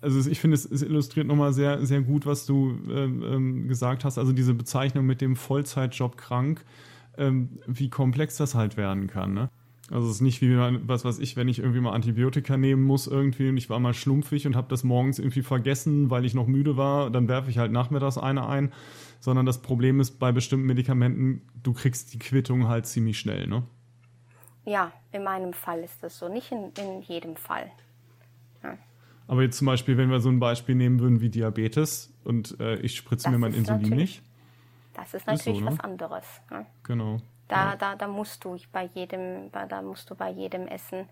also 0.00 0.30
ich 0.30 0.40
finde, 0.40 0.54
es, 0.54 0.82
illustriert 0.82 1.26
nochmal 1.26 1.52
sehr, 1.52 1.84
sehr 1.84 2.00
gut, 2.00 2.26
was 2.26 2.46
du 2.46 2.78
ähm, 2.90 3.22
ähm, 3.22 3.68
gesagt 3.68 4.04
hast. 4.04 4.18
Also 4.18 4.32
diese 4.32 4.54
Bezeichnung 4.54 5.06
mit 5.06 5.20
dem 5.20 5.36
Vollzeitjob 5.36 6.16
krank, 6.16 6.64
ähm, 7.18 7.58
wie 7.66 7.90
komplex 7.90 8.36
das 8.36 8.54
halt 8.54 8.76
werden 8.76 9.06
kann. 9.06 9.34
Ne? 9.34 9.50
Also 9.90 10.08
es 10.08 10.16
ist 10.16 10.20
nicht 10.22 10.40
wie, 10.40 10.56
was 10.56 11.04
weiß 11.04 11.18
ich, 11.18 11.36
wenn 11.36 11.48
ich 11.48 11.58
irgendwie 11.58 11.80
mal 11.80 11.92
Antibiotika 11.92 12.56
nehmen 12.56 12.82
muss 12.82 13.06
irgendwie 13.06 13.50
und 13.50 13.56
ich 13.58 13.68
war 13.68 13.78
mal 13.80 13.92
schlumpfig 13.92 14.46
und 14.46 14.56
habe 14.56 14.68
das 14.68 14.82
morgens 14.82 15.18
irgendwie 15.18 15.42
vergessen, 15.42 16.08
weil 16.10 16.24
ich 16.24 16.34
noch 16.34 16.46
müde 16.46 16.76
war, 16.76 17.10
dann 17.10 17.28
werfe 17.28 17.50
ich 17.50 17.58
halt 17.58 17.70
nachmittags 17.70 18.16
eine 18.16 18.46
ein. 18.48 18.72
Sondern 19.20 19.46
das 19.46 19.62
Problem 19.62 20.00
ist 20.00 20.18
bei 20.18 20.32
bestimmten 20.32 20.66
Medikamenten, 20.66 21.42
du 21.62 21.72
kriegst 21.72 22.12
die 22.12 22.18
Quittung 22.18 22.68
halt 22.68 22.86
ziemlich 22.86 23.18
schnell, 23.18 23.46
ne? 23.46 23.62
Ja, 24.66 24.92
in 25.12 25.24
meinem 25.24 25.52
Fall 25.52 25.80
ist 25.80 26.02
das 26.02 26.18
so, 26.18 26.28
nicht 26.28 26.50
in, 26.50 26.72
in 26.78 27.02
jedem 27.02 27.36
Fall. 27.36 27.70
Aber 29.26 29.42
jetzt 29.42 29.58
zum 29.58 29.66
Beispiel, 29.66 29.96
wenn 29.96 30.10
wir 30.10 30.20
so 30.20 30.28
ein 30.28 30.38
Beispiel 30.38 30.74
nehmen 30.74 31.00
würden 31.00 31.20
wie 31.20 31.30
Diabetes 31.30 32.12
und 32.24 32.58
äh, 32.60 32.76
ich 32.76 32.96
spritze 32.96 33.24
das 33.24 33.32
mir 33.32 33.38
mein 33.38 33.54
Insulin 33.54 33.96
nicht. 33.96 34.22
Das 34.92 35.14
ist 35.14 35.26
natürlich 35.26 35.58
ist 35.58 35.64
so, 35.64 35.70
ne? 35.70 35.72
was 35.72 35.80
anderes. 35.80 36.24
Ne? 36.50 36.66
Genau. 36.82 37.18
Da, 37.48 37.70
ja. 37.70 37.76
da, 37.76 37.96
da 37.96 38.08
musst 38.08 38.44
du 38.44 38.56
bei 38.72 38.84
jedem, 38.94 39.50
da 39.50 39.82
musst 39.82 40.10
du 40.10 40.14
bei 40.14 40.30
jedem 40.30 40.66
Essen 40.66 41.06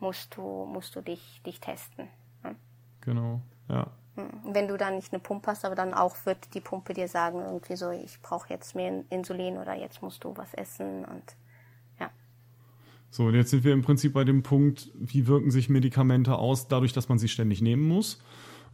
musst 0.00 0.36
du, 0.36 0.64
musst 0.66 0.94
du 0.96 1.00
dich, 1.00 1.42
dich 1.44 1.60
testen. 1.60 2.08
Ne? 2.42 2.56
Genau, 3.00 3.40
ja. 3.68 3.88
Hm. 4.16 4.30
Wenn 4.44 4.68
du 4.68 4.76
dann 4.76 4.96
nicht 4.96 5.12
eine 5.12 5.20
Pumpe 5.20 5.50
hast, 5.50 5.64
aber 5.64 5.74
dann 5.74 5.94
auch 5.94 6.16
wird 6.24 6.54
die 6.54 6.60
Pumpe 6.60 6.94
dir 6.94 7.08
sagen, 7.08 7.40
irgendwie 7.40 7.76
so, 7.76 7.90
ich 7.90 8.20
brauche 8.22 8.48
jetzt 8.50 8.74
mehr 8.74 9.04
Insulin 9.10 9.58
oder 9.58 9.74
jetzt 9.74 10.02
musst 10.02 10.24
du 10.24 10.36
was 10.36 10.54
essen 10.54 11.04
und. 11.04 11.36
So, 13.10 13.24
und 13.24 13.34
jetzt 13.34 13.50
sind 13.50 13.64
wir 13.64 13.72
im 13.72 13.82
Prinzip 13.82 14.12
bei 14.12 14.24
dem 14.24 14.42
Punkt, 14.42 14.90
wie 14.94 15.26
wirken 15.26 15.50
sich 15.50 15.68
Medikamente 15.68 16.36
aus, 16.36 16.68
dadurch, 16.68 16.92
dass 16.92 17.08
man 17.08 17.18
sie 17.18 17.28
ständig 17.28 17.62
nehmen 17.62 17.88
muss. 17.88 18.22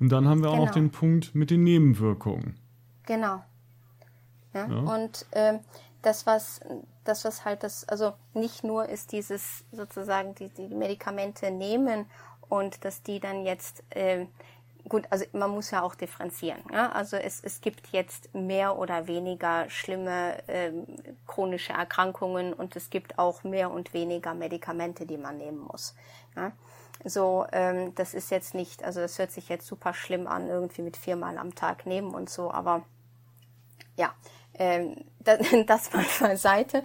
Und 0.00 0.10
dann 0.10 0.28
haben 0.28 0.42
wir 0.42 0.50
auch 0.50 0.54
genau. 0.54 0.66
noch 0.66 0.74
den 0.74 0.90
Punkt 0.90 1.34
mit 1.34 1.50
den 1.50 1.62
Nebenwirkungen. 1.62 2.58
Genau. 3.06 3.44
Ja? 4.52 4.68
ja. 4.68 4.78
Und 4.78 5.26
ähm, 5.32 5.60
das, 6.02 6.26
was, 6.26 6.60
das, 7.04 7.24
was 7.24 7.44
halt 7.44 7.62
das, 7.62 7.88
also 7.88 8.12
nicht 8.34 8.64
nur 8.64 8.88
ist 8.88 9.12
dieses 9.12 9.64
sozusagen 9.72 10.34
die, 10.34 10.48
die 10.48 10.68
Medikamente 10.68 11.50
nehmen 11.50 12.06
und 12.48 12.84
dass 12.84 13.02
die 13.02 13.20
dann 13.20 13.44
jetzt 13.44 13.82
äh, 13.90 14.26
gut, 14.88 15.06
also 15.10 15.24
man 15.32 15.50
muss 15.50 15.70
ja 15.70 15.82
auch 15.82 15.94
differenzieren. 15.94 16.62
Ja? 16.72 16.92
Also 16.92 17.16
es, 17.16 17.40
es 17.42 17.60
gibt 17.60 17.88
jetzt 17.88 18.34
mehr 18.34 18.78
oder 18.78 19.06
weniger 19.06 19.68
schlimme 19.70 20.42
ähm, 20.48 20.86
chronische 21.26 21.72
Erkrankungen 21.72 22.52
und 22.52 22.76
es 22.76 22.90
gibt 22.90 23.18
auch 23.18 23.44
mehr 23.44 23.70
und 23.70 23.94
weniger 23.94 24.34
Medikamente, 24.34 25.06
die 25.06 25.18
man 25.18 25.38
nehmen 25.38 25.60
muss. 25.60 25.94
Ja? 26.36 26.52
So, 27.04 27.46
ähm, 27.52 27.94
das 27.94 28.14
ist 28.14 28.30
jetzt 28.30 28.54
nicht, 28.54 28.84
also 28.84 29.00
das 29.00 29.18
hört 29.18 29.32
sich 29.32 29.48
jetzt 29.48 29.66
super 29.66 29.94
schlimm 29.94 30.26
an, 30.26 30.48
irgendwie 30.48 30.82
mit 30.82 30.96
viermal 30.96 31.38
am 31.38 31.54
Tag 31.54 31.86
nehmen 31.86 32.14
und 32.14 32.30
so, 32.30 32.50
aber 32.50 32.84
ja, 33.96 34.14
ähm, 34.54 35.04
das, 35.20 35.38
das 35.66 35.92
mal 35.92 36.04
beiseite. 36.20 36.82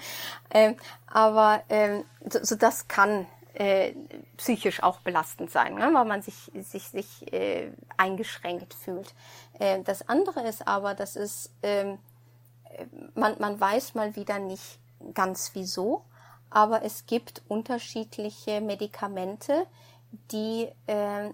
Ähm, 0.50 0.76
aber 1.08 1.64
ähm, 1.70 2.06
so, 2.30 2.40
so 2.44 2.56
das 2.56 2.88
kann 2.88 3.28
äh, 3.60 3.94
psychisch 4.38 4.82
auch 4.82 5.02
belastend 5.02 5.52
sein, 5.52 5.76
ne? 5.76 5.92
weil 5.94 6.06
man 6.06 6.22
sich, 6.22 6.50
sich, 6.62 6.88
sich 6.88 7.34
äh, 7.34 7.72
eingeschränkt 7.98 8.74
fühlt. 8.74 9.14
Äh, 9.60 9.84
das 9.84 10.08
andere 10.08 10.48
ist 10.48 10.66
aber, 10.66 10.96
dass 10.96 11.18
es, 11.18 11.52
äh, 11.62 11.98
man, 13.16 13.36
man 13.40 13.60
weiß 13.60 13.96
mal 13.96 14.16
wieder 14.16 14.40
nicht 14.40 14.80
ganz 15.14 15.52
wieso, 15.56 16.06
aber 16.50 16.84
es 16.84 17.06
gibt 17.06 17.42
unterschiedliche 17.50 18.62
Medikamente, 18.62 19.68
die 20.32 20.70
äh, 20.88 21.32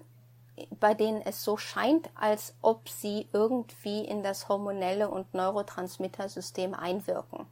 bei 0.79 0.95
denen 0.95 1.21
es 1.21 1.43
so 1.43 1.57
scheint, 1.57 2.09
als 2.15 2.55
ob 2.61 2.89
sie 2.89 3.27
irgendwie 3.33 4.03
in 4.03 4.23
das 4.23 4.49
hormonelle 4.49 5.09
und 5.09 5.33
Neurotransmittersystem 5.33 6.73
einwirken. 6.73 7.45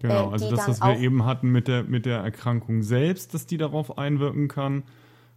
Genau, 0.00 0.30
äh, 0.30 0.32
also 0.32 0.50
das, 0.50 0.68
was 0.68 0.80
wir 0.80 0.98
eben 0.98 1.24
hatten 1.24 1.50
mit 1.50 1.68
der, 1.68 1.84
mit 1.84 2.06
der 2.06 2.18
Erkrankung 2.18 2.82
selbst, 2.82 3.34
dass 3.34 3.46
die 3.46 3.58
darauf 3.58 3.98
einwirken 3.98 4.48
kann, 4.48 4.84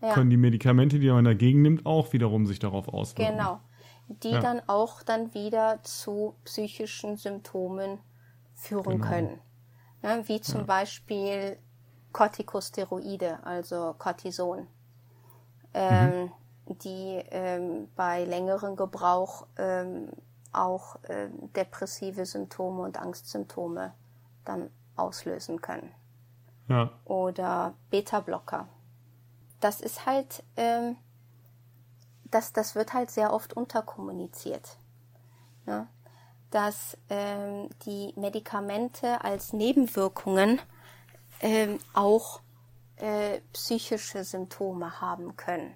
ja. 0.01 0.13
können 0.13 0.29
die 0.29 0.37
Medikamente, 0.37 0.99
die 0.99 1.09
man 1.09 1.25
dagegen 1.25 1.61
nimmt, 1.61 1.85
auch 1.85 2.13
wiederum 2.13 2.45
sich 2.45 2.59
darauf 2.59 2.87
auswirken. 2.87 3.37
Genau. 3.37 3.59
Die 4.07 4.31
ja. 4.31 4.39
dann 4.39 4.61
auch 4.67 5.03
dann 5.03 5.33
wieder 5.33 5.79
zu 5.83 6.35
psychischen 6.45 7.17
Symptomen 7.17 7.99
führen 8.53 9.01
genau. 9.01 9.07
können. 9.07 9.39
Ja, 10.01 10.27
wie 10.27 10.41
zum 10.41 10.65
Beispiel 10.65 11.57
Corticosteroide, 12.11 13.39
also 13.45 13.95
Cortison, 13.97 14.67
ähm, 15.73 16.29
mhm. 16.67 16.77
die 16.83 17.21
ähm, 17.31 17.87
bei 17.95 18.25
längerem 18.25 18.75
Gebrauch 18.75 19.47
ähm, 19.57 20.09
auch 20.51 20.97
äh, 21.03 21.29
depressive 21.55 22.25
Symptome 22.25 22.83
und 22.83 23.01
Angstsymptome 23.01 23.93
dann 24.45 24.69
auslösen 24.95 25.61
können. 25.61 25.91
Ja. 26.67 26.91
Oder 27.05 27.73
Beta-Blocker. 27.89 28.67
Das 29.59 29.81
ist 29.81 30.05
halt, 30.05 30.43
ähm, 30.57 30.97
das, 32.25 32.53
das 32.53 32.75
wird 32.75 32.93
halt 32.93 33.11
sehr 33.11 33.33
oft 33.33 33.53
unterkommuniziert. 33.53 34.77
Ne? 35.65 35.87
Dass 36.51 36.97
ähm, 37.09 37.69
die 37.85 38.13
Medikamente 38.15 39.23
als 39.23 39.53
Nebenwirkungen 39.53 40.61
ähm, 41.41 41.79
auch 41.93 42.41
äh, 42.97 43.41
psychische 43.53 44.23
Symptome 44.23 45.01
haben 45.01 45.35
können. 45.35 45.73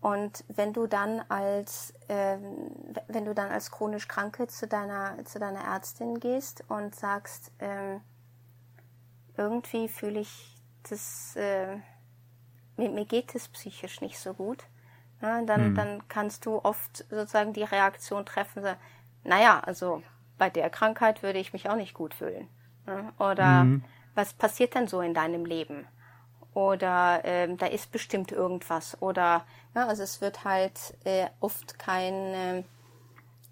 Und 0.00 0.44
wenn 0.48 0.72
du 0.72 0.86
dann 0.86 1.20
als 1.28 1.92
ähm, 2.08 2.70
wenn 3.08 3.24
du 3.24 3.34
dann 3.34 3.50
als 3.50 3.70
chronisch 3.70 4.08
Kranke 4.08 4.46
zu 4.46 4.66
deiner 4.66 5.24
zu 5.24 5.38
deiner 5.38 5.60
Ärztin 5.60 6.20
gehst 6.20 6.64
und 6.68 6.94
sagst, 6.94 7.52
ähm, 7.58 8.00
irgendwie 9.36 9.88
fühle 9.88 10.20
ich 10.20 10.56
das, 10.88 11.34
äh, 11.36 11.76
mir, 12.76 12.90
mir 12.90 13.04
geht 13.04 13.34
es 13.34 13.48
psychisch 13.48 14.00
nicht 14.00 14.18
so 14.18 14.34
gut, 14.34 14.64
ja, 15.20 15.42
dann 15.42 15.70
mhm. 15.70 15.74
dann 15.74 16.08
kannst 16.08 16.46
du 16.46 16.58
oft 16.62 17.04
sozusagen 17.10 17.52
die 17.52 17.64
Reaktion 17.64 18.24
treffen, 18.24 18.62
so, 18.62 18.70
naja, 19.24 19.60
also 19.60 20.02
bei 20.38 20.50
der 20.50 20.70
Krankheit 20.70 21.22
würde 21.22 21.38
ich 21.38 21.52
mich 21.52 21.68
auch 21.68 21.76
nicht 21.76 21.94
gut 21.94 22.14
fühlen. 22.14 22.48
Ja, 22.86 23.12
oder 23.18 23.64
mhm. 23.64 23.84
was 24.14 24.32
passiert 24.34 24.74
denn 24.74 24.86
so 24.86 25.00
in 25.00 25.14
deinem 25.14 25.44
Leben? 25.44 25.86
Oder 26.56 27.20
ähm, 27.24 27.58
da 27.58 27.66
ist 27.66 27.92
bestimmt 27.92 28.32
irgendwas 28.32 28.96
oder 29.02 29.44
ja, 29.74 29.86
also 29.86 30.02
es 30.02 30.22
wird 30.22 30.44
halt 30.44 30.94
äh, 31.04 31.26
oft 31.38 31.78
kein 31.78 32.14
äh, 32.14 32.62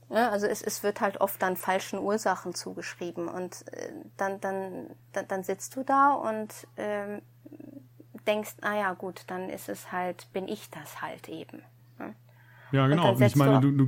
ja, 0.08 0.30
also 0.30 0.46
es, 0.46 0.62
es 0.62 0.82
wird 0.82 1.02
halt 1.02 1.20
oft 1.20 1.42
dann 1.42 1.56
falschen 1.56 1.98
Ursachen 1.98 2.54
zugeschrieben 2.54 3.28
und 3.28 3.66
äh, 3.72 3.90
dann, 4.16 4.40
dann, 4.40 4.86
dann 5.12 5.28
dann 5.28 5.44
sitzt 5.44 5.76
du 5.76 5.82
da 5.82 6.14
und 6.14 6.48
ähm, 6.78 7.20
denkst, 8.26 8.54
ah 8.62 8.74
ja 8.74 8.94
gut, 8.94 9.24
dann 9.26 9.50
ist 9.50 9.68
es 9.68 9.92
halt, 9.92 10.32
bin 10.32 10.48
ich 10.48 10.70
das 10.70 11.02
halt 11.02 11.28
eben. 11.28 11.60
Ja, 11.98 12.14
ja 12.72 12.86
genau. 12.86 13.12
Und 13.12 13.20
ich 13.20 13.36
meine, 13.36 13.60
du, 13.60 13.70
du, 13.70 13.86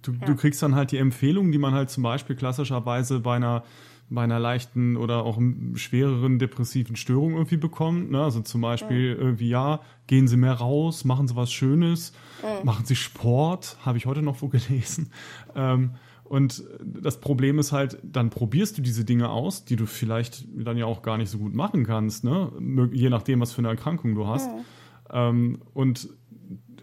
du, 0.00 0.12
ja. 0.12 0.26
du 0.26 0.34
kriegst 0.34 0.62
dann 0.62 0.74
halt 0.74 0.92
die 0.92 0.98
Empfehlungen, 0.98 1.52
die 1.52 1.58
man 1.58 1.74
halt 1.74 1.90
zum 1.90 2.04
Beispiel 2.04 2.36
klassischerweise 2.36 3.20
bei 3.20 3.36
einer 3.36 3.64
bei 4.10 4.22
einer 4.22 4.40
leichten 4.40 4.96
oder 4.96 5.24
auch 5.24 5.40
schwereren 5.74 6.38
depressiven 6.38 6.96
Störung 6.96 7.34
irgendwie 7.34 7.56
bekommt. 7.56 8.10
Ne? 8.10 8.22
Also 8.22 8.40
zum 8.40 8.60
Beispiel 8.60 9.14
mhm. 9.14 9.20
irgendwie, 9.20 9.48
ja, 9.48 9.80
gehen 10.08 10.26
Sie 10.26 10.36
mehr 10.36 10.54
raus, 10.54 11.04
machen 11.04 11.28
Sie 11.28 11.36
was 11.36 11.52
Schönes, 11.52 12.12
mhm. 12.42 12.66
machen 12.66 12.84
Sie 12.84 12.96
Sport, 12.96 13.78
habe 13.82 13.98
ich 13.98 14.06
heute 14.06 14.22
noch 14.22 14.42
wo 14.42 14.48
gelesen. 14.48 15.12
Ähm, 15.54 15.92
und 16.24 16.62
das 16.84 17.20
Problem 17.20 17.58
ist 17.58 17.72
halt, 17.72 17.98
dann 18.04 18.30
probierst 18.30 18.78
du 18.78 18.82
diese 18.82 19.04
Dinge 19.04 19.30
aus, 19.30 19.64
die 19.64 19.74
du 19.76 19.86
vielleicht 19.86 20.46
dann 20.54 20.76
ja 20.76 20.86
auch 20.86 21.02
gar 21.02 21.16
nicht 21.16 21.30
so 21.30 21.38
gut 21.38 21.54
machen 21.54 21.84
kannst, 21.84 22.22
ne? 22.22 22.52
je 22.92 23.10
nachdem, 23.10 23.40
was 23.40 23.52
für 23.52 23.58
eine 23.58 23.68
Erkrankung 23.68 24.14
du 24.14 24.26
hast. 24.26 24.48
Mhm. 24.48 24.64
Ähm, 25.12 25.58
und 25.74 26.08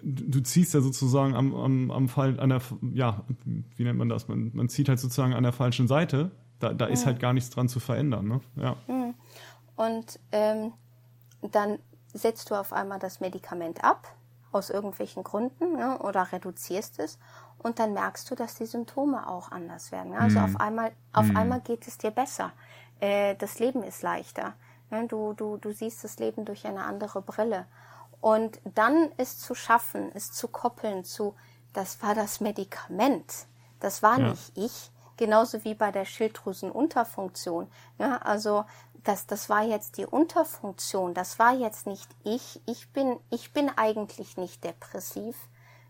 du 0.03 0.41
ziehst 0.41 0.73
ja 0.73 0.81
sozusagen 0.81 1.33
am, 1.33 1.53
am, 1.55 1.91
am 1.91 2.07
Fall 2.07 2.39
an 2.39 2.49
der, 2.49 2.61
ja, 2.93 3.25
wie 3.75 3.83
nennt 3.83 3.97
man 3.97 4.09
das? 4.09 4.27
Man, 4.27 4.51
man 4.53 4.69
zieht 4.69 4.89
halt 4.89 4.99
sozusagen 4.99 5.33
an 5.33 5.43
der 5.43 5.53
falschen 5.53 5.87
Seite 5.87 6.31
da, 6.59 6.73
da 6.73 6.85
ist 6.85 7.05
halt 7.05 7.19
gar 7.19 7.33
nichts 7.33 7.49
dran 7.49 7.69
zu 7.69 7.79
verändern. 7.79 8.27
Ne? 8.27 8.41
Ja. 8.55 8.75
Und 9.75 10.19
ähm, 10.31 10.73
dann 11.41 11.79
setzt 12.13 12.49
du 12.49 12.55
auf 12.55 12.73
einmal 12.73 12.99
das 12.99 13.19
Medikament 13.19 13.83
ab, 13.83 14.07
aus 14.51 14.69
irgendwelchen 14.69 15.23
Gründen, 15.23 15.73
ne, 15.73 15.99
oder 15.99 16.31
reduzierst 16.31 16.99
es 16.99 17.19
und 17.59 17.79
dann 17.79 17.93
merkst 17.93 18.29
du, 18.29 18.35
dass 18.35 18.55
die 18.55 18.65
Symptome 18.65 19.27
auch 19.27 19.51
anders 19.51 19.91
werden. 19.91 20.13
Also 20.13 20.39
mhm. 20.39 20.45
auf 20.45 20.59
einmal, 20.59 20.91
auf 21.13 21.25
mhm. 21.25 21.37
einmal 21.37 21.61
geht 21.61 21.87
es 21.87 21.97
dir 21.97 22.11
besser. 22.11 22.51
Äh, 22.99 23.35
das 23.35 23.59
Leben 23.59 23.83
ist 23.83 24.01
leichter. 24.03 24.53
Ne? 24.89 25.07
Du, 25.07 25.33
du, 25.33 25.57
du 25.57 25.73
siehst 25.73 26.03
das 26.03 26.17
Leben 26.17 26.45
durch 26.45 26.65
eine 26.65 26.83
andere 26.85 27.21
Brille. 27.21 27.65
Und 28.21 28.59
dann 28.63 29.11
ist 29.17 29.41
zu 29.41 29.55
schaffen, 29.55 30.11
ist 30.13 30.35
zu 30.35 30.47
koppeln 30.47 31.03
zu, 31.03 31.35
das 31.73 32.01
war 32.01 32.15
das 32.15 32.41
Medikament. 32.41 33.47
Das 33.79 34.01
war 34.01 34.19
ja. 34.19 34.29
nicht 34.29 34.51
ich, 34.55 34.91
genauso 35.17 35.63
wie 35.63 35.75
bei 35.75 35.91
der 35.91 36.05
Schilddrüsenunterfunktion. 36.05 37.67
Ja, 37.99 38.17
also 38.17 38.65
das, 39.03 39.27
das 39.27 39.49
war 39.49 39.63
jetzt 39.63 39.97
die 39.97 40.05
Unterfunktion, 40.05 41.13
das 41.13 41.39
war 41.39 41.53
jetzt 41.53 41.87
nicht 41.87 42.09
ich. 42.23 42.61
Ich 42.65 42.89
bin, 42.89 43.19
ich 43.29 43.53
bin 43.53 43.69
eigentlich 43.75 44.37
nicht 44.37 44.63
depressiv. 44.63 45.35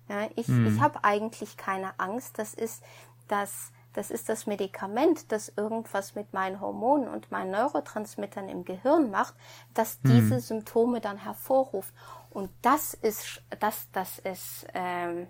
Ja, 0.09 0.27
ich 0.35 0.47
mhm. 0.47 0.67
ich 0.67 0.81
habe 0.81 1.03
eigentlich 1.03 1.57
keine 1.57 1.99
Angst. 1.99 2.39
Das 2.39 2.53
ist 2.53 2.83
das, 3.27 3.71
das 3.93 4.11
ist 4.11 4.29
das 4.29 4.45
Medikament, 4.45 5.31
das 5.31 5.51
irgendwas 5.55 6.15
mit 6.15 6.33
meinen 6.33 6.61
Hormonen 6.61 7.07
und 7.07 7.31
meinen 7.31 7.51
Neurotransmittern 7.51 8.47
im 8.47 8.63
Gehirn 8.63 9.09
macht, 9.09 9.33
das 9.73 9.99
mhm. 10.03 10.09
diese 10.09 10.39
Symptome 10.39 11.01
dann 11.01 11.17
hervorruft. 11.17 11.93
Und 12.29 12.51
das 12.61 12.93
ist, 12.93 13.41
das, 13.59 13.89
das 13.91 14.19
ist, 14.19 14.67
ähm, 14.73 15.27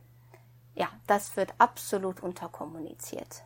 ja, 0.75 0.89
das 1.07 1.37
wird 1.37 1.53
absolut 1.57 2.21
unterkommuniziert. 2.21 3.43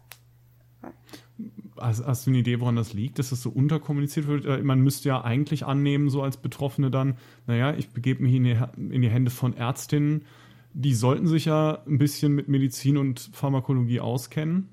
Hast, 1.77 2.05
hast, 2.05 2.25
du 2.25 2.31
eine 2.31 2.39
Idee, 2.39 2.59
woran 2.59 2.75
das 2.75 2.93
liegt, 2.93 3.17
dass 3.17 3.29
das 3.29 3.41
so 3.41 3.49
unterkommuniziert 3.49 4.27
wird? 4.27 4.45
Äh, 4.45 4.61
man 4.61 4.81
müsste 4.81 5.09
ja 5.09 5.23
eigentlich 5.23 5.65
annehmen, 5.65 6.09
so 6.09 6.21
als 6.21 6.37
Betroffene 6.37 6.91
dann, 6.91 7.17
naja, 7.47 7.73
ich 7.73 7.91
begebe 7.91 8.23
mich 8.23 8.35
in 8.35 8.43
die, 8.43 8.59
in 8.77 9.01
die 9.01 9.09
Hände 9.09 9.31
von 9.31 9.55
Ärztinnen, 9.55 10.25
die 10.73 10.93
sollten 10.93 11.27
sich 11.27 11.45
ja 11.45 11.79
ein 11.85 11.97
bisschen 11.97 12.33
mit 12.33 12.47
Medizin 12.47 12.97
und 12.97 13.31
Pharmakologie 13.33 13.99
auskennen. 13.99 14.69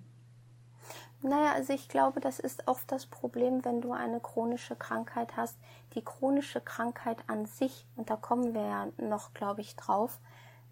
Naja, 1.23 1.53
also 1.55 1.73
ich 1.73 1.89
glaube, 1.89 2.21
das 2.21 2.39
ist 2.39 2.69
oft 2.69 2.93
das 2.93 3.07
Problem, 3.07 3.65
wenn 3.65 3.81
du 3.81 3.93
eine 3.93 4.21
chronische 4.21 4.77
Krankheit 4.77 5.37
hast. 5.37 5.59
Die 5.95 6.03
chronische 6.03 6.61
Krankheit 6.61 7.19
an 7.27 7.47
sich, 7.47 7.87
und 7.97 8.11
da 8.11 8.17
kommen 8.17 8.55
wir 8.55 8.63
ja 8.63 8.89
noch, 9.03 9.35
glaube 9.35 9.63
ich, 9.63 9.75
drauf. 9.75 10.21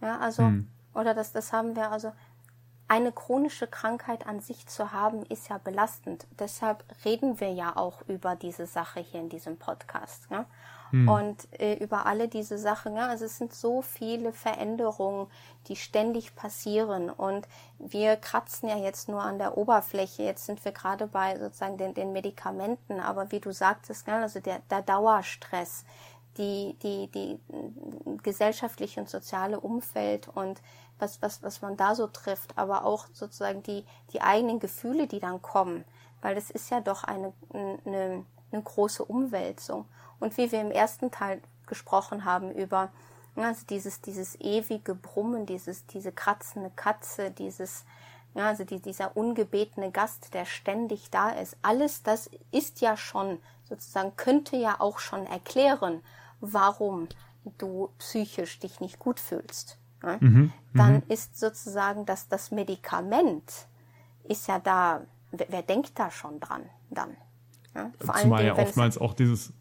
Ja, 0.01 0.19
also 0.19 0.45
hm 0.45 0.69
oder 0.97 1.13
das, 1.13 1.33
das 1.33 1.53
haben 1.53 1.77
wir 1.77 1.93
also, 1.93 2.13
eine 2.89 3.11
chronische 3.11 3.67
Krankheit 3.67 4.27
an 4.27 4.41
sich 4.41 4.67
zu 4.67 4.93
haben, 4.93 5.25
ist 5.27 5.49
ja 5.49 5.59
belastend. 5.59 6.27
Deshalb 6.39 6.85
reden 7.05 7.41
wir 7.41 7.53
ja 7.53 7.77
auch 7.77 8.03
über 8.07 8.37
diese 8.37 8.67
Sache 8.67 9.01
hier 9.01 9.21
in 9.21 9.29
diesem 9.29 9.57
Podcast. 9.57 10.29
Ja? 10.31 10.47
Hm. 10.91 11.09
Und 11.09 11.61
äh, 11.61 11.75
über 11.75 12.07
alle 12.07 12.29
diese 12.29 12.59
Sachen. 12.59 12.95
Ja? 12.97 13.09
Also 13.09 13.25
es 13.25 13.39
sind 13.39 13.53
so 13.53 13.83
viele 13.83 14.33
Veränderungen, 14.33 15.27
die 15.67 15.75
ständig 15.75 16.37
passieren. 16.37 17.11
Und 17.11 17.49
wir 17.79 18.17
kratzen 18.17 18.69
ja 18.69 18.77
jetzt 18.77 19.09
nur 19.09 19.21
an 19.21 19.39
der 19.39 19.59
Oberfläche. 19.59 20.23
Jetzt 20.23 20.47
sind 20.47 20.65
wir 20.65 20.71
gerade 20.71 21.09
bei 21.09 21.37
sozusagen 21.39 21.79
den, 21.79 21.93
den 21.93 22.13
Medikamenten. 22.13 23.01
Aber 23.01 23.33
wie 23.33 23.41
du 23.41 23.53
sagtest, 23.53 24.07
ja, 24.07 24.21
also 24.21 24.39
der, 24.39 24.61
der 24.71 24.83
Dauerstress, 24.83 25.85
die, 26.39 26.77
die, 26.83 27.09
die 27.09 27.41
gesellschaftliche 28.23 29.01
und 29.01 29.09
soziale 29.09 29.59
Umfeld 29.59 30.29
und 30.29 30.61
was, 30.99 31.21
was, 31.23 31.43
was 31.43 31.63
man 31.63 31.77
da 31.77 31.95
so 31.95 32.07
trifft, 32.07 32.57
aber 32.57 32.85
auch 32.85 33.07
sozusagen 33.13 33.63
die, 33.63 33.85
die 34.13 34.23
eigenen 34.23 34.61
Gefühle, 34.61 35.07
die 35.07 35.21
dann 35.21 35.43
kommen, 35.43 35.85
weil 36.23 36.37
es 36.37 36.51
ist 36.51 36.71
ja 36.71 36.81
doch 36.81 37.05
eine, 37.05 37.33
eine, 37.53 38.25
eine 38.53 38.63
große 38.63 39.05
Umwälzung. 39.05 39.87
Und 40.19 40.37
wie 40.37 40.51
wir 40.51 40.61
im 40.61 40.71
ersten 40.71 41.11
Teil 41.11 41.43
gesprochen 41.67 42.25
haben 42.25 42.53
über 42.53 42.91
also 43.37 43.67
dieses, 43.69 44.01
dieses 44.01 44.41
ewige 44.41 44.95
Brummen, 44.95 45.45
dieses, 45.45 45.87
diese 45.87 46.11
kratzende 46.11 46.71
Katze, 46.75 47.31
dieses, 47.31 47.85
ja, 48.35 48.47
also 48.47 48.65
die, 48.65 48.81
dieser 48.81 49.15
ungebetene 49.15 49.91
Gast, 49.91 50.33
der 50.33 50.47
ständig 50.47 51.11
da 51.11 51.31
ist. 51.31 51.57
Alles 51.61 52.03
das 52.03 52.31
ist 52.51 52.81
ja 52.81 52.97
schon 52.97 53.39
sozusagen, 53.69 54.17
könnte 54.17 54.57
ja 54.57 54.81
auch 54.81 54.99
schon 55.01 55.27
erklären, 55.27 56.03
warum 56.41 57.09
du 57.59 57.91
psychisch 57.99 58.59
dich 58.59 58.81
nicht 58.81 58.99
gut 58.99 59.21
fühlst 59.21 59.79
ne? 60.07 60.19
mhm, 60.21 60.53
dann 60.75 60.95
mhm. 60.95 61.03
ist 61.09 61.39
sozusagen 61.39 62.07
das, 62.07 62.29
das 62.29 62.51
Medikament 62.51 63.69
ist 64.25 64.49
ja 64.49 64.59
da, 64.59 65.03
wer, 65.33 65.47
wer 65.51 65.63
denkt 65.63 65.93
da 65.97 66.11
schon 66.11 66.41
dran 66.41 66.63
dann? 66.91 67.11
Ne? 67.75 67.93
Vor 68.01 68.15
Zumal 68.15 68.45
Dingen, 68.45 68.57
ja 68.57 68.63
oftmals 68.63 68.99
auch 68.99 69.15
dieses, 69.15 69.53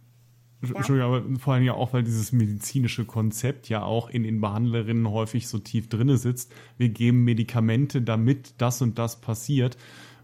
ja. 0.61 0.75
Entschuldigung, 0.75 1.13
aber 1.13 1.39
vor 1.39 1.53
allem 1.53 1.63
ja 1.63 1.73
auch, 1.73 1.93
weil 1.93 2.03
dieses 2.03 2.31
medizinische 2.31 3.05
Konzept 3.05 3.69
ja 3.69 3.83
auch 3.83 4.09
in 4.09 4.23
den 4.23 4.41
Behandlerinnen 4.41 5.09
häufig 5.09 5.47
so 5.47 5.59
tief 5.59 5.89
drinne 5.89 6.17
sitzt. 6.17 6.53
Wir 6.77 6.89
geben 6.89 7.23
Medikamente, 7.23 8.01
damit 8.01 8.55
das 8.57 8.81
und 8.81 8.97
das 8.97 9.21
passiert. 9.21 9.77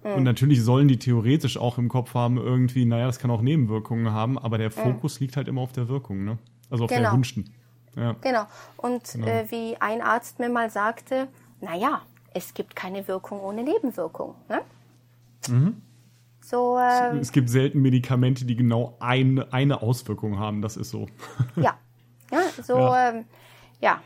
Mhm. 0.03 0.11
Und 0.11 0.23
natürlich 0.23 0.63
sollen 0.63 0.87
die 0.87 0.97
theoretisch 0.97 1.57
auch 1.57 1.77
im 1.77 1.89
Kopf 1.89 2.13
haben, 2.13 2.37
irgendwie, 2.37 2.85
naja, 2.85 3.05
das 3.05 3.19
kann 3.19 3.31
auch 3.31 3.41
Nebenwirkungen 3.41 4.11
haben, 4.11 4.37
aber 4.39 4.57
der 4.57 4.69
mhm. 4.69 4.73
Fokus 4.73 5.19
mhm. 5.19 5.25
liegt 5.25 5.37
halt 5.37 5.47
immer 5.47 5.61
auf 5.61 5.73
der 5.73 5.87
Wirkung, 5.87 6.23
ne? 6.23 6.37
Also 6.69 6.85
auf 6.85 6.89
genau. 6.89 7.01
der 7.01 7.09
erwünschten. 7.09 7.49
Ja. 7.95 8.15
Genau. 8.21 8.45
Und 8.77 9.13
genau. 9.13 9.27
Äh, 9.27 9.51
wie 9.51 9.77
ein 9.79 10.01
Arzt 10.01 10.39
mir 10.39 10.49
mal 10.49 10.69
sagte, 10.69 11.27
naja, 11.59 12.01
es 12.33 12.53
gibt 12.53 12.75
keine 12.75 13.07
Wirkung 13.07 13.41
ohne 13.41 13.63
Nebenwirkung. 13.63 14.35
Ne? 14.47 14.61
Mhm. 15.49 15.81
So, 16.41 16.77
äh, 16.77 17.17
es 17.17 17.31
gibt 17.31 17.49
selten 17.49 17.81
Medikamente, 17.81 18.45
die 18.45 18.55
genau 18.55 18.95
eine, 18.99 19.51
eine 19.53 19.81
Auswirkung 19.81 20.39
haben, 20.39 20.61
das 20.61 20.75
ist 20.75 20.89
so. 20.89 21.07
ja. 21.55 21.77
ja, 22.31 22.41
so, 22.63 22.77
ja, 22.77 23.09
ähm, 23.09 23.25
ja 23.79 24.01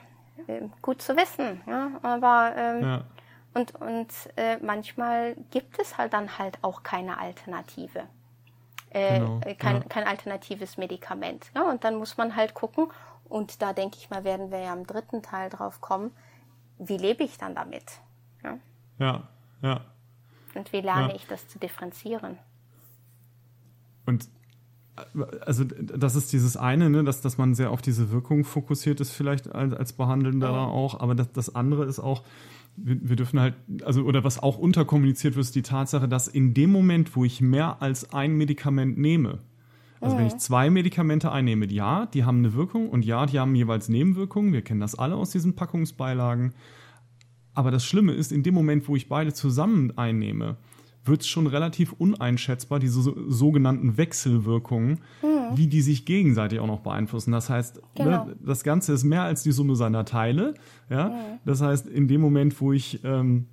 äh, 0.48 0.62
gut 0.82 1.02
zu 1.02 1.16
wissen. 1.16 1.62
Ja? 1.68 1.92
Aber 2.02 2.54
ähm, 2.58 2.84
ja. 2.84 3.02
und, 3.54 3.76
und 3.76 4.08
äh, 4.36 4.58
manchmal 4.58 5.36
gibt 5.52 5.80
es 5.80 5.98
halt 5.98 6.14
dann 6.14 6.38
halt 6.38 6.60
auch 6.62 6.84
keine 6.84 7.20
Alternative. 7.20 8.04
Äh, 8.90 9.20
genau, 9.20 9.40
kein, 9.58 9.76
ja. 9.78 9.84
kein 9.88 10.08
alternatives 10.08 10.78
Medikament. 10.78 11.52
Ja? 11.56 11.70
Und 11.70 11.84
dann 11.84 11.96
muss 11.96 12.18
man 12.18 12.36
halt 12.36 12.54
gucken, 12.54 12.88
und 13.28 13.61
da 13.61 13.73
denke 13.73 13.97
ich 13.97 14.09
mal, 14.09 14.23
werden 14.23 14.51
wir 14.51 14.59
ja 14.59 14.73
im 14.73 14.86
dritten 14.86 15.21
Teil 15.21 15.49
drauf 15.49 15.82
kommen, 15.82 16.11
wie 16.78 16.97
lebe 16.97 17.23
ich 17.23 17.38
dann 17.38 17.55
damit? 17.55 17.84
Ja, 18.43 18.57
ja. 18.99 19.30
ja. 19.61 19.82
Und 20.53 20.71
wie 20.71 20.82
lerne 20.82 21.09
ja. 21.09 21.15
ich 21.15 21.28
das 21.28 21.47
zu 21.47 21.59
differenzieren? 21.59 22.38
Und 24.05 24.30
also 25.41 25.65
das 25.65 26.15
ist 26.15 26.32
dieses 26.32 26.55
eine, 26.55 26.89
ne, 26.89 27.03
dass, 27.03 27.21
dass 27.21 27.38
man 27.38 27.53
sehr 27.53 27.71
auf 27.71 27.82
diese 27.82 28.11
Wirkung 28.11 28.45
fokussiert 28.45 29.01
ist, 29.01 29.11
vielleicht 29.11 29.53
als, 29.53 29.73
als 29.73 29.93
Behandelnder 29.93 30.51
ja. 30.51 30.65
auch, 30.65 30.99
aber 30.99 31.15
das, 31.15 31.32
das 31.34 31.53
andere 31.53 31.86
ist 31.86 31.99
auch, 31.99 32.23
wir, 32.78 32.97
wir 33.01 33.15
dürfen 33.17 33.39
halt, 33.39 33.55
also 33.84 34.03
oder 34.03 34.23
was 34.23 34.41
auch 34.41 34.57
unterkommuniziert 34.57 35.36
wird, 35.36 35.45
ist 35.45 35.55
die 35.55 35.63
Tatsache, 35.63 36.07
dass 36.07 36.28
in 36.28 36.53
dem 36.53 36.71
Moment, 36.71 37.15
wo 37.15 37.26
ich 37.26 37.41
mehr 37.41 37.82
als 37.82 38.13
ein 38.13 38.38
Medikament 38.38 38.97
nehme, 38.97 39.39
also 40.02 40.18
wenn 40.18 40.28
ich 40.28 40.38
zwei 40.38 40.70
Medikamente 40.70 41.32
einnehme, 41.32 41.72
ja, 41.72 42.06
die 42.08 42.26
haben 42.26 42.39
eine 42.39 42.54
Wirkung 42.54 42.89
und 42.89 43.06
ja, 43.06 43.26
die 43.26 43.39
haben 43.39 43.56
jeweils 43.56 43.89
Nebenwirkungen. 43.89 44.54
Wir 44.54 44.62
kennen 44.62 44.82
das 44.82 44.96
alle 44.96 45.16
aus 45.16 45.32
diesen 45.32 45.56
Packungsbeilagen. 45.56 46.54
Aber 47.54 47.72
das 47.72 47.86
Schlimme 47.86 48.12
ist, 48.12 48.32
in 48.32 48.43
dem 48.43 48.54
Moment, 48.54 48.88
wo 48.88 48.96
ich 48.96 49.08
beide 49.08 49.34
zusammen 49.34 49.98
einnehme, 49.98 50.58
wird 51.06 51.22
es 51.22 51.28
schon 51.28 51.48
relativ 51.48 51.93
uneinschätzbar, 51.93 52.80
diese 52.80 53.02
so, 53.02 53.16
sogenannten 53.30 53.98
Wechselwirkungen, 53.98 55.00
mhm. 55.22 55.56
wie 55.58 55.68
die 55.68 55.82
sich 55.82 56.06
gegenseitig 56.06 56.60
auch 56.60 56.68
noch 56.68 56.82
beeinflussen. 56.82 57.32
Das 57.32 57.50
heißt, 57.50 57.78
ne, 57.78 57.82
genau. 57.96 58.26
ne, 58.26 58.36
das 58.43 58.64
Ganze 58.64 58.93
ist 58.93 59.04
mehr 59.04 59.24
als 59.24 59.43
die 59.43 59.52
Summe 59.52 59.76
seiner 59.76 60.06
Teile. 60.06 60.56
Ja? 60.89 61.10
Mhm. 61.10 61.39
Das 61.46 61.62
heißt, 61.62 61.88
in 61.88 62.08
dem 62.08 62.22
Moment, 62.22 62.60
wo 62.60 62.74
ich 62.74 63.02
ähm, 63.04 63.48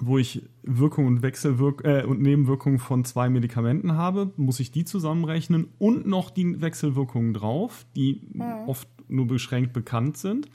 wo 0.00 0.18
ich 0.18 0.42
Wirkung 0.62 1.06
und 1.06 1.22
Wechselwirk 1.22 1.84
äh, 1.84 2.04
und 2.04 2.20
Nebenwirkungen 2.20 2.78
von 2.78 3.04
zwei 3.04 3.28
Medikamenten 3.28 3.92
habe, 3.92 4.32
muss 4.36 4.60
ich 4.60 4.70
die 4.70 4.84
zusammenrechnen 4.84 5.68
und 5.78 6.06
noch 6.06 6.30
die 6.30 6.60
Wechselwirkungen 6.60 7.34
drauf, 7.34 7.86
die 7.96 8.22
mhm. 8.32 8.42
oft 8.66 8.88
nur 9.08 9.26
beschränkt 9.26 9.72
bekannt 9.72 10.16
sind. 10.16 10.48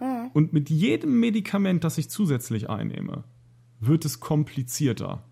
Mhm. 0.00 0.30
Und 0.32 0.52
mit 0.52 0.70
jedem 0.70 1.20
Medikament, 1.20 1.84
das 1.84 1.98
ich 1.98 2.10
zusätzlich 2.10 2.68
einnehme, 2.68 3.24
wird 3.80 4.04
es 4.04 4.20
komplizierter. 4.20 5.24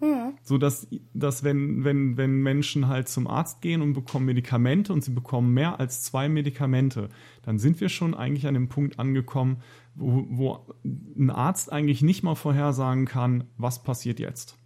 Mhm. 0.00 0.34
So 0.42 0.58
dass, 0.58 0.88
dass 1.14 1.44
wenn, 1.44 1.84
wenn, 1.84 2.16
wenn 2.16 2.42
Menschen 2.42 2.88
halt 2.88 3.08
zum 3.08 3.28
Arzt 3.28 3.60
gehen 3.60 3.82
und 3.82 3.92
bekommen 3.92 4.26
Medikamente 4.26 4.92
und 4.92 5.04
sie 5.04 5.12
bekommen 5.12 5.54
mehr 5.54 5.78
als 5.78 6.02
zwei 6.02 6.28
Medikamente, 6.28 7.08
dann 7.42 7.58
sind 7.58 7.80
wir 7.80 7.88
schon 7.88 8.14
eigentlich 8.14 8.46
an 8.46 8.54
dem 8.54 8.68
Punkt 8.68 8.98
angekommen, 8.98 9.58
wo, 9.94 10.24
wo 10.28 10.74
ein 10.84 11.30
Arzt 11.30 11.72
eigentlich 11.72 12.02
nicht 12.02 12.22
mal 12.22 12.34
vorhersagen 12.34 13.06
kann, 13.06 13.44
was 13.56 13.82
passiert 13.82 14.18
jetzt. 14.18 14.56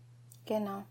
Genau. 0.45 0.85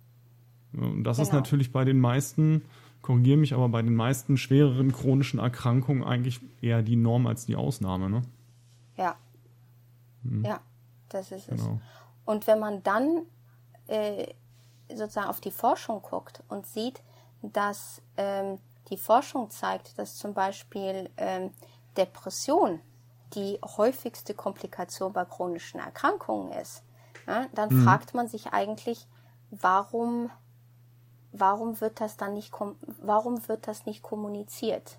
Und 0.73 1.03
das 1.03 1.17
genau. 1.17 1.27
ist 1.27 1.33
natürlich 1.33 1.71
bei 1.71 1.85
den 1.85 1.99
meisten, 1.99 2.63
korrigiere 3.01 3.37
mich, 3.37 3.53
aber 3.53 3.69
bei 3.69 3.81
den 3.81 3.95
meisten 3.95 4.37
schwereren 4.37 4.91
chronischen 4.91 5.39
Erkrankungen 5.39 6.03
eigentlich 6.03 6.41
eher 6.61 6.81
die 6.81 6.97
Norm 6.97 7.27
als 7.27 7.45
die 7.45 7.55
Ausnahme, 7.55 8.09
ne? 8.09 8.21
Ja. 8.97 9.15
Hm. 10.23 10.43
Ja, 10.43 10.59
das 11.09 11.31
ist 11.31 11.47
genau. 11.47 11.63
es. 11.63 11.69
Und 12.25 12.47
wenn 12.47 12.59
man 12.59 12.83
dann 12.83 13.23
äh, 13.87 14.33
sozusagen 14.89 15.27
auf 15.27 15.39
die 15.39 15.51
Forschung 15.51 16.01
guckt 16.01 16.43
und 16.49 16.65
sieht, 16.65 17.01
dass 17.41 18.01
ähm, 18.17 18.57
die 18.89 18.97
Forschung 18.97 19.49
zeigt, 19.49 19.97
dass 19.97 20.15
zum 20.17 20.33
Beispiel 20.33 21.09
ähm, 21.17 21.51
Depression 21.97 22.79
die 23.35 23.59
häufigste 23.63 24.33
Komplikation 24.33 25.13
bei 25.13 25.25
chronischen 25.25 25.79
Erkrankungen 25.79 26.51
ist, 26.53 26.83
ja, 27.27 27.47
dann 27.53 27.73
mhm. 27.73 27.83
fragt 27.83 28.13
man 28.13 28.27
sich 28.27 28.47
eigentlich, 28.47 29.07
warum, 29.51 30.29
warum 31.31 31.79
wird 31.81 32.01
das 32.01 32.17
dann 32.17 32.33
nicht, 32.33 32.51
warum 33.01 33.47
wird 33.47 33.67
das 33.67 33.85
nicht 33.85 34.01
kommuniziert? 34.01 34.97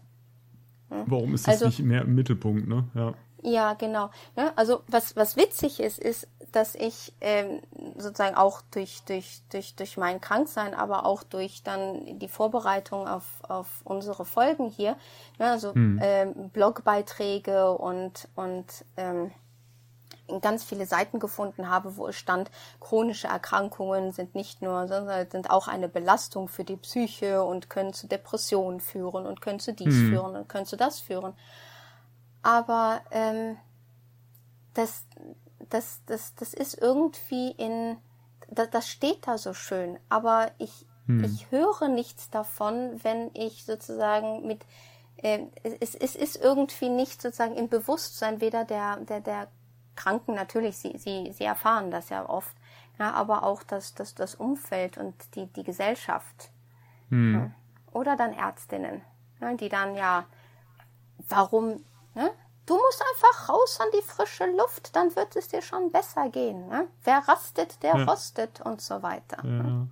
Hm? 0.91 1.05
Warum 1.07 1.35
ist 1.35 1.43
es 1.43 1.49
also, 1.49 1.67
nicht 1.67 1.81
mehr 1.81 2.03
im 2.03 2.15
Mittelpunkt, 2.15 2.69
ne? 2.69 2.85
Ja. 2.95 3.15
Ja, 3.47 3.75
genau. 3.75 4.11
Ja, 4.35 4.53
also 4.57 4.83
was, 4.89 5.15
was 5.15 5.37
witzig 5.37 5.79
ist, 5.79 6.01
ist, 6.01 6.27
dass 6.51 6.75
ich 6.75 7.13
ähm, 7.21 7.63
sozusagen 7.97 8.35
auch 8.35 8.61
durch, 8.73 9.05
durch, 9.05 9.41
durch, 9.51 9.77
durch 9.77 9.97
mein 9.97 10.21
Kranksein, 10.21 10.75
aber 10.75 11.07
auch 11.07 11.23
durch 11.23 11.63
dann 11.63 12.19
die 12.19 12.27
Vorbereitung 12.27 13.07
auf, 13.07 13.25
auf 13.47 13.69
unsere 13.85 14.25
Folgen 14.25 14.69
hier, 14.69 14.97
ja, 15.39 15.53
also 15.53 15.73
hm. 15.75 16.01
ähm, 16.03 16.51
Blogbeiträge 16.51 17.71
und, 17.71 18.27
und 18.35 18.85
ähm, 18.97 19.31
ganz 20.41 20.65
viele 20.65 20.87
Seiten 20.87 21.21
gefunden 21.21 21.71
habe, 21.71 21.97
wo 21.97 22.09
es 22.09 22.17
stand, 22.17 22.51
chronische 22.81 23.29
Erkrankungen 23.29 24.11
sind 24.11 24.35
nicht 24.35 24.61
nur, 24.61 24.89
sondern 24.89 25.31
sind 25.31 25.51
auch 25.51 25.69
eine 25.69 25.89
Belastung 25.89 26.49
für 26.49 26.65
die 26.65 26.77
Psyche 26.77 27.45
und 27.45 27.71
können 27.71 27.93
zu 27.93 28.09
Depressionen 28.09 28.81
führen 28.81 29.25
und 29.25 29.41
können 29.41 29.61
zu 29.61 29.73
dies 29.73 29.95
hm. 29.95 30.09
führen 30.09 30.35
und 30.35 30.49
können 30.49 30.67
zu 30.67 30.77
das 30.77 30.99
führen 30.99 31.35
aber 32.47 33.01
ähm, 33.11 33.57
das, 34.73 35.05
das, 35.69 36.01
das, 36.07 36.37
das 36.37 36.55
ist 36.55 36.81
irgendwie 36.81 37.51
in, 37.51 37.97
das, 38.49 38.71
das 38.71 38.87
steht 38.87 39.27
da 39.27 39.37
so 39.37 39.53
schön, 39.53 39.99
aber 40.09 40.53
ich, 40.59 40.87
hm. 41.07 41.25
ich 41.25 41.51
höre 41.51 41.89
nichts 41.89 42.31
davon, 42.31 43.03
wenn 43.03 43.33
ich 43.35 43.65
sozusagen 43.65 44.47
mit, 44.47 44.65
äh, 45.17 45.41
es, 45.81 45.97
es 45.97 46.15
ist 46.15 46.37
irgendwie 46.37 46.89
nicht 46.89 47.21
sozusagen 47.21 47.57
im 47.57 47.69
Bewusstsein 47.69 48.41
weder 48.41 48.65
der, 48.65 48.99
der, 48.99 49.21
der 49.21 49.49
Kranken, 49.97 50.37
natürlich, 50.37 50.77
sie, 50.77 50.97
sie, 50.99 51.33
sie 51.33 51.45
erfahren 51.45 51.91
das 51.91 52.11
ja 52.11 52.29
oft, 52.29 52.57
ja, 53.01 53.11
aber 53.13 53.43
auch 53.43 53.65
das, 53.65 53.95
das, 53.95 54.15
das 54.15 54.37
Umfeld 54.37 54.99
und 54.99 55.17
die, 55.35 55.47
die 55.47 55.65
Gesellschaft. 55.65 56.53
Hm. 57.09 57.35
Ja. 57.35 57.51
Oder 57.91 58.17
dann 58.17 58.33
Ärztinnen, 58.33 59.03
ja, 59.41 59.53
die 59.55 59.69
dann 59.69 59.97
ja, 59.97 60.27
warum 61.29 61.83
Ne? 62.17 62.31
Du 62.65 62.75
musst 62.75 63.01
einfach 63.15 63.49
raus 63.49 63.79
an 63.81 63.89
die 63.97 64.03
frische 64.03 64.45
Luft, 64.57 64.97
dann 64.97 65.15
wird 65.15 65.37
es 65.37 65.49
dir 65.49 65.63
schon 65.63 65.93
besser 65.93 66.31
gehen. 66.31 66.67
Ne? 66.67 66.89
Wer 67.05 67.19
rastet, 67.29 67.83
der 67.83 67.97
ja. 67.97 68.05
rostet 68.05 68.61
und 68.63 68.81
so 68.81 69.03
weiter. 69.03 69.37
Ja. 69.45 69.63
Ne? 69.63 69.91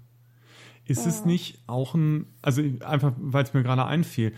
Ist 0.86 1.06
es 1.06 1.24
nicht 1.24 1.62
auch 1.66 1.94
ein, 1.94 2.34
also 2.42 2.62
einfach, 2.84 3.12
weil 3.16 3.44
es 3.44 3.54
mir 3.54 3.62
gerade 3.62 3.84
einfiel, 3.84 4.34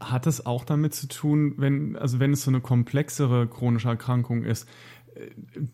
hat 0.00 0.26
es 0.26 0.46
auch 0.46 0.64
damit 0.64 0.94
zu 0.94 1.08
tun, 1.08 1.54
wenn, 1.56 1.96
also 1.96 2.20
wenn 2.20 2.32
es 2.32 2.42
so 2.42 2.50
eine 2.50 2.60
komplexere 2.60 3.48
chronische 3.48 3.88
Erkrankung 3.88 4.44
ist, 4.44 4.68
äh, 5.14 5.30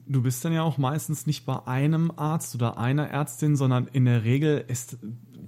du 0.07 0.23
bist 0.23 0.45
dann 0.45 0.53
ja 0.53 0.63
auch 0.63 0.79
meistens 0.79 1.27
nicht 1.27 1.47
bei 1.47 1.67
einem 1.67 2.13
Arzt 2.17 2.55
oder 2.55 2.79
einer 2.79 3.09
Ärztin, 3.09 3.57
sondern 3.57 3.89
in 3.89 4.05
der 4.05 4.25
Regel 4.25 4.65
ist, 4.69 4.99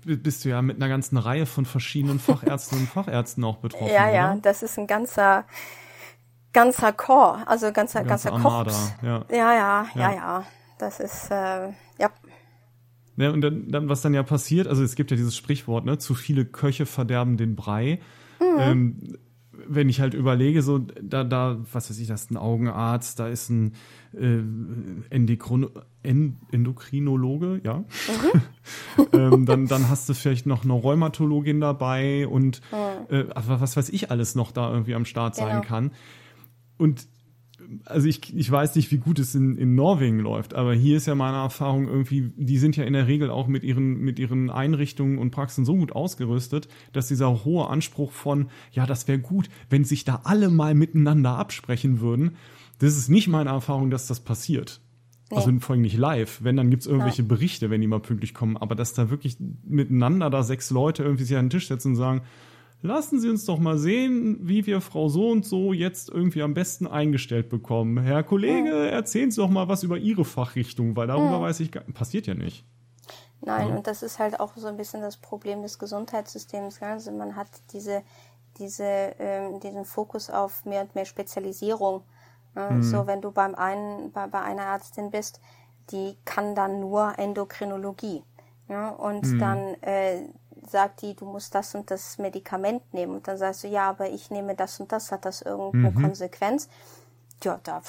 bist 0.04 0.44
du 0.44 0.50
ja 0.50 0.62
mit 0.62 0.76
einer 0.76 0.88
ganzen 0.88 1.16
Reihe 1.16 1.46
von 1.46 1.64
verschiedenen 1.64 2.18
Fachärzten 2.18 2.78
und 2.78 2.86
Fachärzten 2.88 3.44
auch 3.44 3.58
betroffen. 3.58 3.92
Ja, 3.92 4.10
ja, 4.10 4.32
oder? 4.32 4.40
das 4.42 4.62
ist 4.62 4.78
ein 4.78 4.86
ganzer, 4.86 5.44
ganzer 6.58 6.92
Chor, 6.92 7.42
also 7.46 7.72
ganzer, 7.72 8.02
ganzer 8.02 8.32
Armada, 8.32 8.72
ja. 9.02 9.24
ja. 9.30 9.36
Ja, 9.36 9.54
ja, 9.54 9.86
ja, 9.94 10.12
ja. 10.12 10.44
Das 10.78 11.00
ist, 11.00 11.30
äh, 11.30 11.68
ja. 11.98 12.10
Ja, 13.16 13.30
und 13.30 13.40
dann, 13.40 13.68
dann, 13.68 13.88
was 13.88 14.02
dann 14.02 14.14
ja 14.14 14.22
passiert, 14.22 14.66
also 14.66 14.82
es 14.82 14.94
gibt 14.94 15.10
ja 15.10 15.16
dieses 15.16 15.36
Sprichwort, 15.36 15.84
ne, 15.84 15.98
zu 15.98 16.14
viele 16.14 16.44
Köche 16.44 16.86
verderben 16.86 17.36
den 17.36 17.54
Brei. 17.56 18.00
Mhm. 18.40 18.58
Ähm, 18.58 19.18
wenn 19.66 19.88
ich 19.88 20.00
halt 20.00 20.14
überlege, 20.14 20.62
so, 20.62 20.78
da, 20.78 21.24
da, 21.24 21.58
was 21.72 21.90
weiß 21.90 21.98
ich, 21.98 22.08
das 22.08 22.22
ist 22.22 22.30
ein 22.30 22.36
Augenarzt, 22.36 23.18
da 23.18 23.28
ist 23.28 23.50
ein 23.50 23.74
äh, 24.14 24.38
Endikron 25.10 25.68
Endokrinologe, 26.02 27.60
ja. 27.64 27.78
Mhm. 27.78 29.06
ähm, 29.12 29.46
dann, 29.46 29.66
dann 29.66 29.88
hast 29.88 30.08
du 30.08 30.14
vielleicht 30.14 30.46
noch 30.46 30.64
eine 30.64 30.72
Rheumatologin 30.72 31.60
dabei 31.60 32.26
und 32.26 32.62
mhm. 32.72 33.14
äh, 33.14 33.24
was 33.34 33.76
weiß 33.76 33.90
ich 33.90 34.10
alles 34.10 34.34
noch 34.34 34.52
da 34.52 34.72
irgendwie 34.72 34.94
am 34.94 35.04
Start 35.04 35.34
sein 35.34 35.60
genau. 35.60 35.68
kann. 35.68 35.90
Und 36.78 37.06
also 37.84 38.08
ich, 38.08 38.34
ich 38.34 38.50
weiß 38.50 38.76
nicht, 38.76 38.90
wie 38.92 38.98
gut 38.98 39.18
es 39.18 39.34
in, 39.34 39.56
in 39.58 39.74
Norwegen 39.74 40.20
läuft, 40.20 40.54
aber 40.54 40.72
hier 40.74 40.96
ist 40.96 41.06
ja 41.06 41.14
meine 41.14 41.36
Erfahrung 41.36 41.86
irgendwie, 41.86 42.32
die 42.36 42.56
sind 42.56 42.76
ja 42.76 42.84
in 42.84 42.94
der 42.94 43.06
Regel 43.06 43.30
auch 43.30 43.46
mit 43.46 43.62
ihren, 43.62 43.98
mit 43.98 44.18
ihren 44.18 44.48
Einrichtungen 44.48 45.18
und 45.18 45.32
Praxen 45.32 45.64
so 45.64 45.76
gut 45.76 45.92
ausgerüstet, 45.92 46.68
dass 46.92 47.08
dieser 47.08 47.44
hohe 47.44 47.68
Anspruch 47.68 48.12
von, 48.12 48.48
ja, 48.72 48.86
das 48.86 49.06
wäre 49.06 49.18
gut, 49.18 49.50
wenn 49.68 49.84
sich 49.84 50.04
da 50.04 50.22
alle 50.24 50.48
mal 50.48 50.74
miteinander 50.74 51.36
absprechen 51.36 52.00
würden, 52.00 52.36
das 52.78 52.96
ist 52.96 53.08
nicht 53.08 53.28
meine 53.28 53.50
Erfahrung, 53.50 53.90
dass 53.90 54.06
das 54.06 54.20
passiert. 54.20 54.80
Nee. 55.30 55.36
Also 55.36 55.52
vor 55.60 55.74
allem 55.74 55.82
nicht 55.82 55.96
live. 55.98 56.42
Wenn, 56.42 56.56
dann 56.56 56.70
gibt's 56.70 56.86
irgendwelche. 56.86 57.22
Berichte, 57.22 57.68
wenn 57.68 57.82
die 57.82 57.86
mal 57.86 58.00
pünktlich 58.00 58.32
kommen. 58.32 58.56
Aber 58.56 58.74
dass 58.74 58.94
da 58.94 59.10
wirklich 59.10 59.36
miteinander 59.66 60.30
da 60.30 60.42
sechs 60.42 60.70
Leute 60.70 61.02
irgendwie 61.02 61.24
sich 61.24 61.36
an 61.36 61.46
den 61.46 61.50
Tisch 61.50 61.68
setzen 61.68 61.88
und 61.88 61.96
sagen, 61.96 62.22
lassen 62.82 63.20
Sie 63.20 63.28
uns 63.28 63.44
doch 63.44 63.58
mal 63.58 63.78
sehen, 63.78 64.38
wie 64.40 64.66
wir 64.66 64.80
Frau 64.80 65.08
so 65.08 65.30
und 65.30 65.44
so 65.44 65.72
jetzt 65.72 66.08
irgendwie 66.08 66.42
am 66.42 66.54
besten 66.54 66.86
eingestellt 66.86 67.48
bekommen. 67.48 67.98
Herr 67.98 68.22
Kollege, 68.22 68.68
ja. 68.68 68.84
erzählen 68.86 69.30
Sie 69.30 69.40
doch 69.40 69.50
mal 69.50 69.68
was 69.68 69.82
über 69.82 69.98
Ihre 69.98 70.24
Fachrichtung, 70.24 70.96
weil 70.96 71.06
darüber 71.06 71.32
ja. 71.32 71.40
weiß 71.40 71.60
ich, 71.60 71.70
passiert 71.94 72.26
ja 72.26 72.34
nicht. 72.34 72.64
Nein, 73.40 73.68
ja. 73.68 73.76
und 73.76 73.86
das 73.86 74.02
ist 74.02 74.18
halt 74.18 74.40
auch 74.40 74.56
so 74.56 74.66
ein 74.66 74.76
bisschen 74.76 75.00
das 75.00 75.16
Problem 75.16 75.62
des 75.62 75.78
Gesundheitssystems. 75.78 76.82
Also 76.82 77.12
man 77.12 77.36
hat 77.36 77.48
diese, 77.72 78.02
diese, 78.58 78.84
ähm, 79.18 79.60
diesen 79.60 79.84
Fokus 79.84 80.28
auf 80.30 80.64
mehr 80.64 80.82
und 80.82 80.94
mehr 80.94 81.04
Spezialisierung. 81.04 82.02
Mhm. 82.54 82.82
So, 82.82 83.06
wenn 83.06 83.20
du 83.20 83.30
beim 83.30 83.54
einen, 83.54 84.10
bei, 84.10 84.26
bei 84.26 84.40
einer 84.40 84.62
Ärztin 84.62 85.10
bist, 85.10 85.40
die 85.90 86.16
kann 86.24 86.54
dann 86.54 86.80
nur 86.80 87.18
Endokrinologie. 87.18 88.24
Ja, 88.68 88.90
und 88.90 89.24
mhm. 89.24 89.38
dann 89.38 89.58
äh, 89.82 90.28
sagt 90.66 91.02
die, 91.02 91.14
du 91.14 91.24
musst 91.24 91.54
das 91.54 91.74
und 91.74 91.90
das 91.90 92.18
Medikament 92.18 92.94
nehmen. 92.94 93.16
Und 93.16 93.28
dann 93.28 93.38
sagst 93.38 93.64
du, 93.64 93.68
ja, 93.68 93.88
aber 93.88 94.10
ich 94.10 94.30
nehme 94.30 94.54
das 94.54 94.80
und 94.80 94.92
das, 94.92 95.12
hat 95.12 95.24
das 95.24 95.42
irgendeine 95.42 95.90
mhm. 95.90 96.02
Konsequenz? 96.02 96.68
Ja, 97.42 97.60
da 97.62 97.82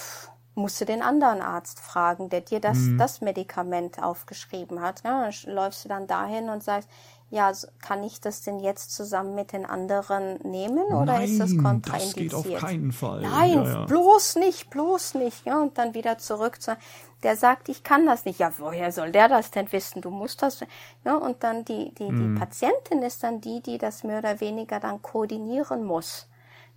musst 0.55 0.79
du 0.81 0.85
den 0.85 1.01
anderen 1.01 1.41
Arzt 1.41 1.79
fragen, 1.79 2.29
der 2.29 2.41
dir 2.41 2.59
das, 2.59 2.77
mhm. 2.77 2.97
das 2.97 3.21
Medikament 3.21 4.01
aufgeschrieben 4.01 4.81
hat. 4.81 5.03
Ja, 5.03 5.29
dann 5.29 5.53
läufst 5.53 5.85
du 5.85 5.89
dann 5.89 6.07
dahin 6.07 6.49
und 6.49 6.63
sagst, 6.63 6.89
ja, 7.31 7.51
kann 7.81 8.03
ich 8.03 8.21
das 8.21 8.41
denn 8.41 8.59
jetzt 8.59 8.91
zusammen 8.91 9.35
mit 9.35 9.53
den 9.53 9.65
anderen 9.65 10.39
nehmen 10.41 10.85
oder 10.85 11.13
Nein, 11.13 11.29
ist 11.29 11.39
das 11.39 11.55
kontraindiziert? 11.57 12.33
Das 12.33 12.43
geht 12.43 12.55
auf 12.55 12.59
keinen 12.59 12.91
Fall. 12.91 13.21
Nein, 13.21 13.53
ja, 13.53 13.63
ja. 13.63 13.85
bloß 13.85 14.37
nicht, 14.37 14.71
bloß 14.71 15.13
nicht. 15.13 15.45
Ja, 15.45 15.61
und 15.61 15.77
dann 15.77 15.93
wieder 15.93 16.17
zurück 16.17 16.59
zu, 16.59 16.75
der 17.21 17.35
sagt, 17.35 17.69
ich 17.69 17.83
kann 17.83 18.07
das 18.07 18.25
nicht. 18.25 18.39
Ja, 18.39 18.51
woher 18.57 18.91
soll 18.91 19.11
der 19.11 19.27
das 19.27 19.51
denn 19.51 19.71
wissen? 19.71 20.01
Du 20.01 20.09
musst 20.09 20.41
das. 20.41 20.65
Ja, 21.05 21.17
und 21.17 21.43
dann 21.43 21.65
die, 21.65 21.93
die, 21.93 22.11
mhm. 22.11 22.33
die 22.33 22.39
Patientin 22.39 23.03
ist 23.03 23.21
dann 23.21 23.41
die, 23.41 23.61
die 23.61 23.77
das 23.77 24.03
mehr 24.03 24.19
oder 24.19 24.39
weniger 24.39 24.79
dann 24.79 25.01
koordinieren 25.03 25.83
muss. 25.83 26.27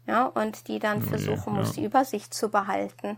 Ja, 0.06 0.26
und 0.26 0.68
die 0.68 0.80
dann 0.80 1.00
versuchen 1.00 1.54
ja, 1.54 1.60
muss, 1.60 1.72
die 1.72 1.84
Übersicht 1.84 2.34
zu 2.34 2.50
behalten. 2.50 3.16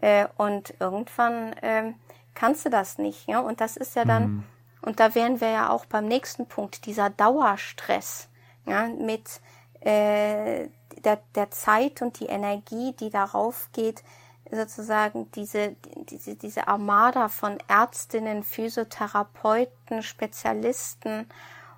Äh, 0.00 0.26
und 0.36 0.74
irgendwann 0.80 1.52
äh, 1.58 1.92
kannst 2.34 2.64
du 2.64 2.70
das 2.70 2.98
nicht. 2.98 3.28
Ja, 3.28 3.38
und 3.38 3.60
das 3.60 3.76
ist 3.76 3.94
ja 3.94 4.04
dann, 4.04 4.22
mhm 4.22 4.44
und 4.82 5.00
da 5.00 5.14
wären 5.14 5.40
wir 5.40 5.50
ja 5.50 5.70
auch 5.70 5.86
beim 5.86 6.06
nächsten 6.06 6.46
Punkt, 6.46 6.86
dieser 6.86 7.10
Dauerstress 7.10 8.28
ja, 8.66 8.86
mit 8.86 9.40
äh, 9.80 10.68
der, 11.04 11.20
der 11.34 11.50
Zeit 11.50 12.02
und 12.02 12.20
die 12.20 12.26
Energie, 12.26 12.92
die 12.98 13.10
darauf 13.10 13.70
geht, 13.72 14.02
sozusagen 14.50 15.30
diese, 15.32 15.76
diese, 16.10 16.36
diese 16.36 16.68
Armada 16.68 17.28
von 17.28 17.58
Ärztinnen, 17.68 18.42
Physiotherapeuten, 18.42 20.02
Spezialisten 20.02 21.26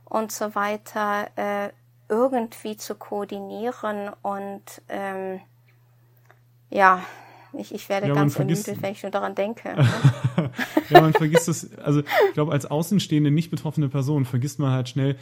und 0.04 0.32
so 0.32 0.54
weiter 0.54 1.28
äh, 1.36 1.70
irgendwie 2.08 2.76
zu 2.76 2.96
koordinieren 2.96 4.10
und 4.22 4.82
ähm, 4.88 5.40
ja, 6.70 7.02
ich, 7.58 7.74
ich 7.74 7.88
werde 7.88 8.08
ja, 8.08 8.14
ganz 8.14 8.38
ermüdet, 8.38 8.82
wenn 8.82 8.92
ich 8.92 9.02
nur 9.02 9.12
daran 9.12 9.34
denke. 9.34 9.74
ja, 10.90 11.00
man 11.00 11.12
vergisst 11.12 11.48
es, 11.48 11.76
also 11.78 12.00
ich 12.00 12.34
glaube, 12.34 12.52
als 12.52 12.66
außenstehende, 12.66 13.30
nicht 13.30 13.50
betroffene 13.50 13.88
Person 13.88 14.24
vergisst 14.24 14.58
man 14.58 14.72
halt 14.72 14.88
schnell, 14.88 15.16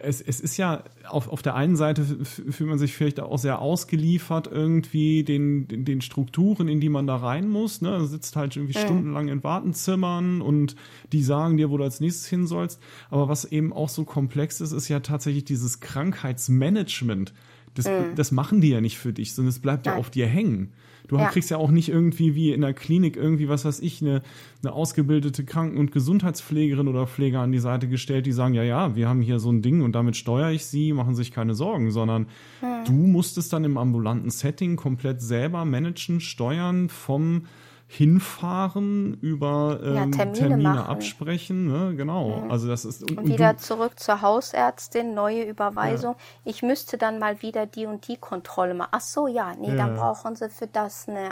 es, 0.00 0.20
es 0.20 0.40
ist 0.40 0.56
ja, 0.56 0.84
auf, 1.08 1.28
auf 1.28 1.42
der 1.42 1.54
einen 1.54 1.76
Seite 1.76 2.04
fühlt 2.04 2.68
man 2.68 2.78
sich 2.78 2.94
vielleicht 2.94 3.18
auch 3.20 3.38
sehr 3.38 3.60
ausgeliefert 3.60 4.46
irgendwie 4.46 5.24
den, 5.24 5.66
den, 5.66 5.84
den 5.84 6.00
Strukturen, 6.00 6.68
in 6.68 6.80
die 6.80 6.88
man 6.88 7.06
da 7.06 7.16
rein 7.16 7.48
muss. 7.48 7.80
Ne? 7.80 8.06
sitzt 8.06 8.36
halt 8.36 8.56
irgendwie 8.56 8.78
mhm. 8.78 8.82
stundenlang 8.82 9.28
in 9.28 9.42
Wartenzimmern 9.42 10.40
und 10.40 10.76
die 11.12 11.22
sagen 11.22 11.56
dir, 11.56 11.70
wo 11.70 11.78
du 11.78 11.84
als 11.84 12.00
nächstes 12.00 12.28
hin 12.28 12.46
sollst. 12.46 12.80
Aber 13.10 13.28
was 13.28 13.44
eben 13.44 13.72
auch 13.72 13.88
so 13.88 14.04
komplex 14.04 14.60
ist, 14.60 14.72
ist 14.72 14.88
ja 14.88 15.00
tatsächlich 15.00 15.44
dieses 15.44 15.80
Krankheitsmanagement. 15.80 17.32
Das, 17.74 17.86
mhm. 17.86 18.14
das 18.14 18.30
machen 18.30 18.60
die 18.60 18.70
ja 18.70 18.80
nicht 18.80 18.98
für 18.98 19.12
dich, 19.12 19.34
sondern 19.34 19.50
es 19.50 19.58
bleibt 19.58 19.86
Nein. 19.86 19.94
ja 19.94 20.00
auf 20.00 20.10
dir 20.10 20.26
hängen. 20.26 20.72
Du 21.08 21.16
ja. 21.16 21.28
kriegst 21.28 21.50
ja 21.50 21.56
auch 21.56 21.70
nicht 21.70 21.88
irgendwie 21.88 22.34
wie 22.34 22.52
in 22.52 22.60
der 22.60 22.74
Klinik 22.74 23.16
irgendwie, 23.16 23.48
was 23.48 23.64
weiß 23.64 23.80
ich, 23.80 24.02
eine, 24.02 24.22
eine 24.62 24.72
ausgebildete 24.72 25.44
Kranken- 25.44 25.78
und 25.78 25.90
Gesundheitspflegerin 25.90 26.86
oder 26.86 27.06
Pfleger 27.06 27.40
an 27.40 27.50
die 27.50 27.58
Seite 27.58 27.88
gestellt, 27.88 28.26
die 28.26 28.32
sagen, 28.32 28.54
ja, 28.54 28.62
ja, 28.62 28.94
wir 28.94 29.08
haben 29.08 29.22
hier 29.22 29.38
so 29.38 29.50
ein 29.50 29.62
Ding 29.62 29.80
und 29.80 29.92
damit 29.92 30.16
steuere 30.16 30.52
ich 30.52 30.66
sie, 30.66 30.92
machen 30.92 31.14
sich 31.14 31.32
keine 31.32 31.54
Sorgen, 31.54 31.90
sondern 31.90 32.26
hm. 32.60 32.84
du 32.84 32.92
musst 32.92 33.38
es 33.38 33.48
dann 33.48 33.64
im 33.64 33.78
ambulanten 33.78 34.30
Setting 34.30 34.76
komplett 34.76 35.22
selber 35.22 35.64
managen, 35.64 36.20
steuern 36.20 36.88
vom 36.90 37.44
hinfahren, 37.90 39.14
über 39.14 39.80
ähm, 39.82 39.94
ja, 39.94 40.06
Termine, 40.06 40.48
Termine 40.48 40.86
absprechen, 40.86 41.66
ne? 41.66 41.96
genau. 41.96 42.42
Mhm. 42.42 42.50
Also 42.50 42.68
das 42.68 42.84
ist 42.84 43.02
und, 43.02 43.16
und 43.16 43.28
wieder 43.28 43.54
du, 43.54 43.60
zurück 43.60 43.98
zur 43.98 44.20
Hausärztin, 44.20 45.14
neue 45.14 45.44
Überweisung. 45.44 46.12
Ja. 46.12 46.50
Ich 46.50 46.62
müsste 46.62 46.98
dann 46.98 47.18
mal 47.18 47.40
wieder 47.40 47.64
die 47.64 47.86
und 47.86 48.06
die 48.06 48.18
Kontrolle 48.18 48.74
machen. 48.74 48.90
Ach 48.92 49.00
so, 49.00 49.26
ja, 49.26 49.54
nee, 49.58 49.70
ja. 49.70 49.76
dann 49.76 49.96
brauchen 49.96 50.36
sie 50.36 50.50
für 50.50 50.66
das 50.66 51.08
eine. 51.08 51.30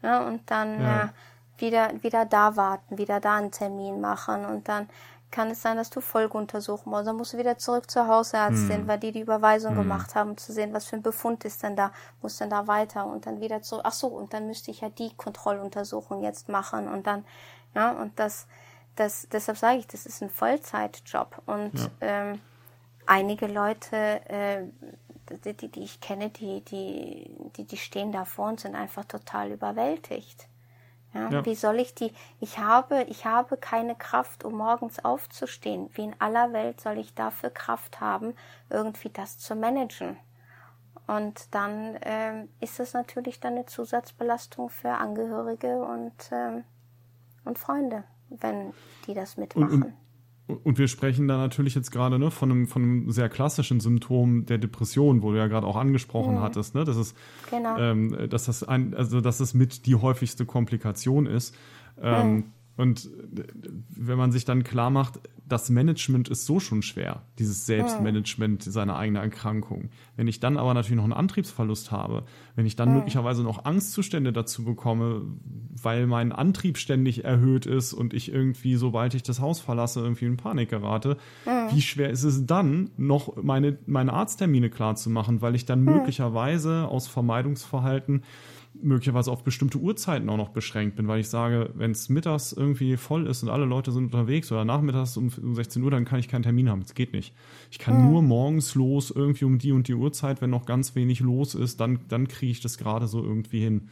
Ne? 0.00 0.26
Und 0.26 0.50
dann 0.50 0.80
ja. 0.80 1.02
äh, 1.04 1.08
wieder 1.58 2.02
wieder 2.02 2.24
da 2.24 2.56
warten, 2.56 2.96
wieder 2.96 3.20
da 3.20 3.36
einen 3.36 3.50
Termin 3.50 4.00
machen 4.00 4.46
und 4.46 4.68
dann 4.68 4.88
kann 5.32 5.50
es 5.50 5.62
sein, 5.62 5.76
dass 5.76 5.90
du 5.90 6.00
Folgeuntersuchungen 6.00 6.96
musst. 6.96 7.08
Dann 7.08 7.16
musst 7.16 7.32
du 7.32 7.38
wieder 7.38 7.58
zurück 7.58 7.90
zur 7.90 8.06
Hausärztin, 8.06 8.82
hm. 8.82 8.86
weil 8.86 8.98
die 8.98 9.10
die 9.10 9.22
Überweisung 9.22 9.72
hm. 9.72 9.82
gemacht 9.82 10.14
haben, 10.14 10.36
zu 10.36 10.52
sehen, 10.52 10.72
was 10.72 10.86
für 10.86 10.96
ein 10.96 11.02
Befund 11.02 11.44
ist 11.44 11.62
denn 11.64 11.74
da, 11.74 11.90
muss 12.20 12.36
denn 12.36 12.50
da 12.50 12.68
weiter 12.68 13.06
und 13.06 13.26
dann 13.26 13.40
wieder 13.40 13.62
zurück. 13.62 13.82
Ach 13.84 13.92
so, 13.92 14.06
und 14.06 14.32
dann 14.32 14.46
müsste 14.46 14.70
ich 14.70 14.82
ja 14.82 14.90
die 14.90 15.12
Kontrolluntersuchung 15.16 16.22
jetzt 16.22 16.48
machen 16.48 16.86
und 16.86 17.06
dann, 17.08 17.24
ja, 17.74 17.90
und 17.90 18.16
das, 18.20 18.46
das, 18.94 19.26
deshalb 19.32 19.58
sage 19.58 19.78
ich, 19.78 19.86
das 19.88 20.06
ist 20.06 20.22
ein 20.22 20.30
Vollzeitjob 20.30 21.42
und 21.46 21.72
ja. 21.74 21.88
ähm, 22.00 22.40
einige 23.06 23.46
Leute, 23.46 23.96
äh, 24.28 24.64
die, 25.44 25.54
die, 25.54 25.68
die 25.68 25.82
ich 25.82 26.00
kenne, 26.00 26.30
die, 26.30 26.60
die, 26.62 27.34
die, 27.56 27.64
die 27.64 27.76
stehen 27.76 28.12
davor 28.12 28.48
und 28.48 28.60
sind 28.60 28.74
einfach 28.74 29.04
total 29.06 29.50
überwältigt. 29.50 30.46
Ja, 31.14 31.28
ja. 31.30 31.44
Wie 31.44 31.54
soll 31.54 31.78
ich 31.78 31.94
die? 31.94 32.12
Ich 32.40 32.58
habe, 32.58 33.04
ich 33.08 33.26
habe 33.26 33.56
keine 33.56 33.94
Kraft, 33.94 34.44
um 34.44 34.54
morgens 34.54 35.04
aufzustehen. 35.04 35.90
Wie 35.94 36.04
in 36.04 36.16
aller 36.18 36.52
Welt 36.52 36.80
soll 36.80 36.98
ich 36.98 37.14
dafür 37.14 37.50
Kraft 37.50 38.00
haben, 38.00 38.34
irgendwie 38.70 39.10
das 39.10 39.38
zu 39.38 39.54
managen? 39.54 40.16
Und 41.06 41.54
dann 41.54 41.98
ähm, 42.02 42.48
ist 42.60 42.80
es 42.80 42.94
natürlich 42.94 43.40
dann 43.40 43.54
eine 43.54 43.66
Zusatzbelastung 43.66 44.70
für 44.70 44.90
Angehörige 44.90 45.82
und, 45.82 46.14
ähm, 46.30 46.64
und 47.44 47.58
Freunde, 47.58 48.04
wenn 48.28 48.72
die 49.06 49.14
das 49.14 49.36
mitmachen. 49.36 49.82
Und, 49.82 49.84
und 49.84 49.94
und 50.46 50.78
wir 50.78 50.88
sprechen 50.88 51.28
da 51.28 51.36
natürlich 51.38 51.74
jetzt 51.74 51.90
gerade 51.90 52.18
ne, 52.18 52.30
von, 52.30 52.50
einem, 52.50 52.66
von 52.66 52.82
einem 52.82 53.10
sehr 53.10 53.28
klassischen 53.28 53.80
Symptom 53.80 54.44
der 54.44 54.58
Depression, 54.58 55.22
wo 55.22 55.32
du 55.32 55.38
ja 55.38 55.46
gerade 55.46 55.66
auch 55.66 55.76
angesprochen 55.76 56.36
mhm. 56.36 56.40
hattest, 56.40 56.74
ne, 56.74 56.84
dass 56.84 56.96
es, 56.96 57.14
genau. 57.50 57.78
ähm, 57.78 58.28
dass 58.28 58.46
das 58.46 58.64
ein, 58.64 58.94
also 58.94 59.20
dass 59.20 59.40
es 59.40 59.54
mit 59.54 59.86
die 59.86 59.94
häufigste 59.94 60.44
Komplikation 60.44 61.26
ist. 61.26 61.54
Ähm, 62.00 62.34
mhm. 62.34 62.44
Und 62.76 63.08
wenn 63.90 64.18
man 64.18 64.32
sich 64.32 64.44
dann 64.44 64.64
klar 64.64 64.90
macht, 64.90 65.20
das 65.52 65.68
Management 65.68 66.30
ist 66.30 66.46
so 66.46 66.60
schon 66.60 66.80
schwer, 66.80 67.22
dieses 67.38 67.66
Selbstmanagement 67.66 68.62
seiner 68.62 68.96
eigenen 68.96 69.22
Erkrankung. 69.22 69.90
Wenn 70.16 70.26
ich 70.26 70.40
dann 70.40 70.56
aber 70.56 70.72
natürlich 70.72 70.96
noch 70.96 71.04
einen 71.04 71.12
Antriebsverlust 71.12 71.90
habe, 71.90 72.24
wenn 72.56 72.64
ich 72.64 72.74
dann 72.74 72.88
mhm. 72.88 72.96
möglicherweise 72.96 73.42
noch 73.42 73.66
Angstzustände 73.66 74.32
dazu 74.32 74.64
bekomme, 74.64 75.26
weil 75.82 76.06
mein 76.06 76.32
Antrieb 76.32 76.78
ständig 76.78 77.24
erhöht 77.24 77.66
ist 77.66 77.92
und 77.92 78.14
ich 78.14 78.32
irgendwie, 78.32 78.76
sobald 78.76 79.12
ich 79.12 79.22
das 79.22 79.40
Haus 79.40 79.60
verlasse, 79.60 80.00
irgendwie 80.00 80.24
in 80.24 80.38
Panik 80.38 80.70
gerate, 80.70 81.18
mhm. 81.44 81.74
wie 81.74 81.82
schwer 81.82 82.08
ist 82.08 82.22
es 82.22 82.46
dann, 82.46 82.90
noch 82.96 83.36
meine, 83.36 83.76
meine 83.84 84.14
Arzttermine 84.14 84.70
klar 84.70 84.96
zu 84.96 85.10
machen, 85.10 85.42
weil 85.42 85.54
ich 85.54 85.66
dann 85.66 85.80
mhm. 85.80 85.96
möglicherweise 85.96 86.88
aus 86.88 87.08
Vermeidungsverhalten 87.08 88.22
möglicherweise 88.74 89.30
auf 89.30 89.44
bestimmte 89.44 89.78
Uhrzeiten 89.78 90.28
auch 90.28 90.36
noch 90.36 90.48
beschränkt 90.48 90.96
bin, 90.96 91.08
weil 91.08 91.20
ich 91.20 91.28
sage, 91.28 91.70
wenn 91.74 91.90
es 91.90 92.08
mittags 92.08 92.52
irgendwie 92.52 92.96
voll 92.96 93.26
ist 93.26 93.42
und 93.42 93.48
alle 93.48 93.64
Leute 93.64 93.92
sind 93.92 94.04
unterwegs 94.04 94.50
oder 94.50 94.64
nachmittags 94.64 95.16
um, 95.16 95.30
16 95.30 95.82
Uhr, 95.82 95.90
dann 95.90 96.04
kann 96.04 96.18
ich 96.18 96.28
keinen 96.28 96.42
Termin 96.42 96.70
haben. 96.70 96.80
Das 96.80 96.94
geht 96.94 97.12
nicht. 97.12 97.34
Ich 97.70 97.78
kann 97.78 98.02
mhm. 98.02 98.10
nur 98.10 98.22
morgens 98.22 98.74
los, 98.74 99.10
irgendwie 99.10 99.44
um 99.44 99.58
die 99.58 99.72
und 99.72 99.88
die 99.88 99.94
Uhrzeit, 99.94 100.40
wenn 100.40 100.50
noch 100.50 100.66
ganz 100.66 100.94
wenig 100.94 101.20
los 101.20 101.54
ist, 101.54 101.80
dann, 101.80 102.00
dann 102.08 102.28
kriege 102.28 102.52
ich 102.52 102.60
das 102.60 102.78
gerade 102.78 103.06
so 103.06 103.22
irgendwie 103.22 103.60
hin. 103.60 103.90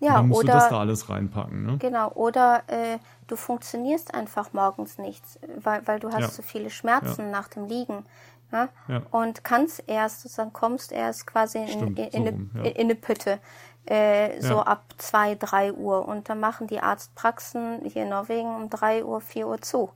Ja, 0.00 0.14
dann 0.14 0.28
musst 0.28 0.44
oder, 0.44 0.54
du 0.54 0.58
das 0.58 0.68
da 0.70 0.80
alles 0.80 1.08
reinpacken. 1.10 1.66
Ne? 1.66 1.76
Genau, 1.78 2.10
oder 2.12 2.62
äh, 2.68 2.98
du 3.26 3.36
funktionierst 3.36 4.14
einfach 4.14 4.52
morgens 4.54 4.98
nicht, 4.98 5.22
weil, 5.62 5.86
weil 5.86 6.00
du 6.00 6.08
hast 6.08 6.20
ja. 6.20 6.28
so 6.28 6.42
viele 6.42 6.70
Schmerzen 6.70 7.22
ja. 7.22 7.30
nach 7.30 7.48
dem 7.48 7.66
Liegen. 7.66 8.04
Ja? 8.52 8.68
ja? 8.88 9.02
Und 9.10 9.44
kannst 9.44 9.84
erst, 9.86 10.22
sozusagen 10.22 10.52
kommst 10.52 10.92
erst 10.92 11.26
quasi 11.26 11.58
in, 11.58 11.68
Stimmt, 11.68 11.98
in, 11.98 12.04
in, 12.06 12.24
so 12.24 12.30
rum, 12.30 12.50
eine, 12.54 12.70
in, 12.70 12.80
eine 12.80 12.94
Pütte 12.94 13.38
äh, 13.86 14.40
so 14.40 14.60
ab 14.60 14.94
zwei, 14.98 15.34
drei 15.34 15.72
Uhr. 15.72 16.06
Und 16.06 16.28
dann 16.28 16.40
machen 16.40 16.66
die 16.66 16.80
Arztpraxen 16.80 17.80
hier 17.84 18.04
in 18.04 18.10
Norwegen 18.10 18.54
um 18.54 18.70
drei 18.70 19.04
Uhr, 19.04 19.20
vier 19.20 19.48
Uhr 19.48 19.60
zu. 19.60 19.90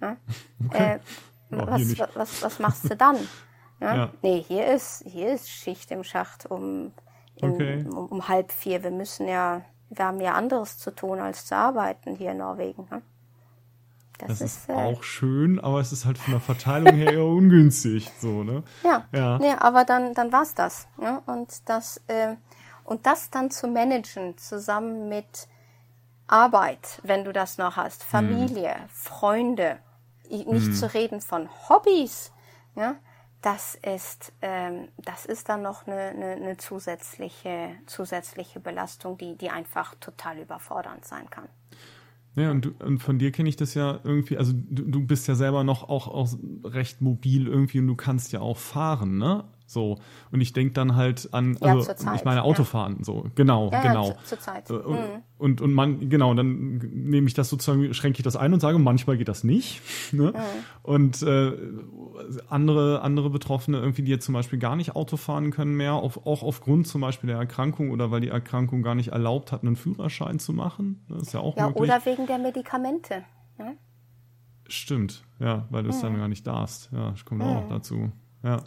Ja? 0.00 0.16
Okay. 0.66 0.94
Äh, 0.94 0.98
was, 1.50 1.98
was, 2.14 2.42
was 2.42 2.58
machst 2.58 2.90
du 2.90 2.96
dann? 2.96 3.16
Ja? 3.80 3.96
ja? 3.96 4.10
Nee, 4.22 4.44
hier 4.46 4.66
ist, 4.66 5.02
hier 5.06 5.32
ist 5.32 5.48
Schicht 5.48 5.90
im 5.90 6.04
Schacht 6.04 6.46
um, 6.46 6.92
in, 7.36 7.50
okay. 7.50 7.84
um, 7.88 8.06
um, 8.06 8.28
halb 8.28 8.52
vier. 8.52 8.82
Wir 8.82 8.90
müssen 8.90 9.28
ja, 9.28 9.62
wir 9.88 10.04
haben 10.04 10.20
ja 10.20 10.32
anderes 10.34 10.78
zu 10.78 10.90
tun, 10.90 11.20
als 11.20 11.46
zu 11.46 11.56
arbeiten 11.56 12.16
hier 12.16 12.32
in 12.32 12.38
Norwegen. 12.38 12.86
Ne? 12.90 13.02
Das, 14.18 14.28
das, 14.28 14.40
ist, 14.40 14.68
äh, 14.68 14.72
auch 14.72 15.02
schön, 15.04 15.60
aber 15.60 15.80
es 15.80 15.92
ist 15.92 16.04
halt 16.04 16.18
von 16.18 16.32
der 16.32 16.40
Verteilung 16.40 16.94
her 16.94 17.12
eher 17.12 17.24
ungünstig, 17.24 18.10
so, 18.20 18.42
ne? 18.42 18.64
Ja, 18.82 19.04
ja. 19.12 19.38
Nee, 19.38 19.54
aber 19.56 19.84
dann, 19.84 20.12
dann 20.12 20.32
war's 20.32 20.54
das. 20.54 20.88
Ja? 21.00 21.22
Und 21.26 21.68
das, 21.68 22.02
äh, 22.08 22.34
und 22.88 23.04
das 23.04 23.30
dann 23.30 23.50
zu 23.50 23.68
managen, 23.68 24.38
zusammen 24.38 25.10
mit 25.10 25.46
Arbeit, 26.26 27.00
wenn 27.02 27.24
du 27.24 27.32
das 27.32 27.58
noch 27.58 27.76
hast, 27.76 28.02
Familie, 28.02 28.76
mhm. 28.82 28.88
Freunde, 28.88 29.78
nicht 30.30 30.48
mhm. 30.48 30.72
zu 30.72 30.94
reden 30.94 31.20
von 31.20 31.48
Hobbys, 31.68 32.32
ja, 32.76 32.96
das 33.42 33.76
ist, 33.76 34.32
ähm, 34.40 34.88
das 34.96 35.26
ist 35.26 35.48
dann 35.50 35.62
noch 35.62 35.86
eine, 35.86 35.96
eine, 35.96 36.30
eine 36.32 36.56
zusätzliche, 36.56 37.70
zusätzliche 37.86 38.58
Belastung, 38.58 39.18
die, 39.18 39.36
die 39.36 39.50
einfach 39.50 39.94
total 39.96 40.38
überfordernd 40.38 41.04
sein 41.04 41.28
kann. 41.30 41.48
Ja, 42.36 42.50
und, 42.50 42.64
du, 42.64 42.70
und 42.78 43.00
von 43.00 43.18
dir 43.18 43.32
kenne 43.32 43.48
ich 43.48 43.56
das 43.56 43.74
ja 43.74 44.00
irgendwie, 44.02 44.38
also 44.38 44.52
du, 44.54 44.84
du 44.84 45.06
bist 45.06 45.28
ja 45.28 45.34
selber 45.34 45.62
noch 45.62 45.88
auch, 45.88 46.08
auch 46.08 46.28
recht 46.64 47.00
mobil 47.00 47.48
irgendwie 47.48 47.80
und 47.80 47.86
du 47.86 47.96
kannst 47.96 48.32
ja 48.32 48.40
auch 48.40 48.56
fahren, 48.56 49.18
ne? 49.18 49.44
So. 49.68 49.98
Und 50.32 50.40
ich 50.40 50.54
denke 50.54 50.72
dann 50.72 50.96
halt 50.96 51.28
an, 51.32 51.58
also 51.60 51.86
ja, 51.86 51.96
Zeit, 51.96 52.16
ich 52.16 52.24
meine 52.24 52.42
Autofahren, 52.42 52.96
ja. 52.98 53.04
so, 53.04 53.26
genau, 53.34 53.70
ja, 53.70 53.82
genau. 53.82 54.08
Ja, 54.08 54.16
zur 54.24 54.40
Zeit. 54.40 54.70
Äh, 54.70 54.72
und, 54.72 54.94
mhm. 54.94 55.22
und, 55.36 55.60
und 55.60 55.72
man, 55.74 56.08
genau, 56.08 56.32
dann 56.32 56.78
nehme 56.78 57.28
ich 57.28 57.34
das 57.34 57.50
sozusagen, 57.50 57.92
schränke 57.92 58.18
ich 58.18 58.24
das 58.24 58.34
ein 58.34 58.54
und 58.54 58.60
sage, 58.60 58.78
manchmal 58.78 59.18
geht 59.18 59.28
das 59.28 59.44
nicht. 59.44 59.82
Ne? 60.10 60.32
Mhm. 60.32 60.40
Und 60.82 61.22
äh, 61.22 61.52
andere, 62.48 63.02
andere 63.02 63.28
Betroffene, 63.28 63.76
irgendwie, 63.76 64.02
die 64.02 64.10
jetzt 64.10 64.24
zum 64.24 64.32
Beispiel 64.32 64.58
gar 64.58 64.74
nicht 64.74 64.96
Auto 64.96 65.18
fahren 65.18 65.50
können 65.50 65.76
mehr, 65.76 65.92
auf, 65.92 66.26
auch 66.26 66.42
aufgrund 66.42 66.88
zum 66.88 67.02
Beispiel 67.02 67.28
der 67.28 67.38
Erkrankung 67.38 67.90
oder 67.90 68.10
weil 68.10 68.22
die 68.22 68.28
Erkrankung 68.28 68.82
gar 68.82 68.94
nicht 68.94 69.08
erlaubt 69.08 69.52
hat, 69.52 69.62
einen 69.62 69.76
Führerschein 69.76 70.38
zu 70.38 70.54
machen. 70.54 71.04
Das 71.10 71.22
ist 71.22 71.34
ja 71.34 71.40
auch 71.40 71.58
ja, 71.58 71.66
möglich. 71.66 71.82
Oder 71.82 72.06
wegen 72.06 72.26
der 72.26 72.38
Medikamente. 72.38 73.22
Ne? 73.58 73.76
Stimmt, 74.66 75.24
ja, 75.40 75.66
weil 75.68 75.82
du 75.82 75.90
es 75.90 75.98
mhm. 75.98 76.02
dann 76.02 76.16
gar 76.16 76.28
nicht 76.28 76.46
darfst. 76.46 76.90
Ja, 76.90 77.12
ich 77.14 77.24
komme 77.26 77.44
mhm. 77.44 77.50
auch 77.50 77.62
noch 77.62 77.68
dazu. 77.68 78.10
Ja. 78.42 78.62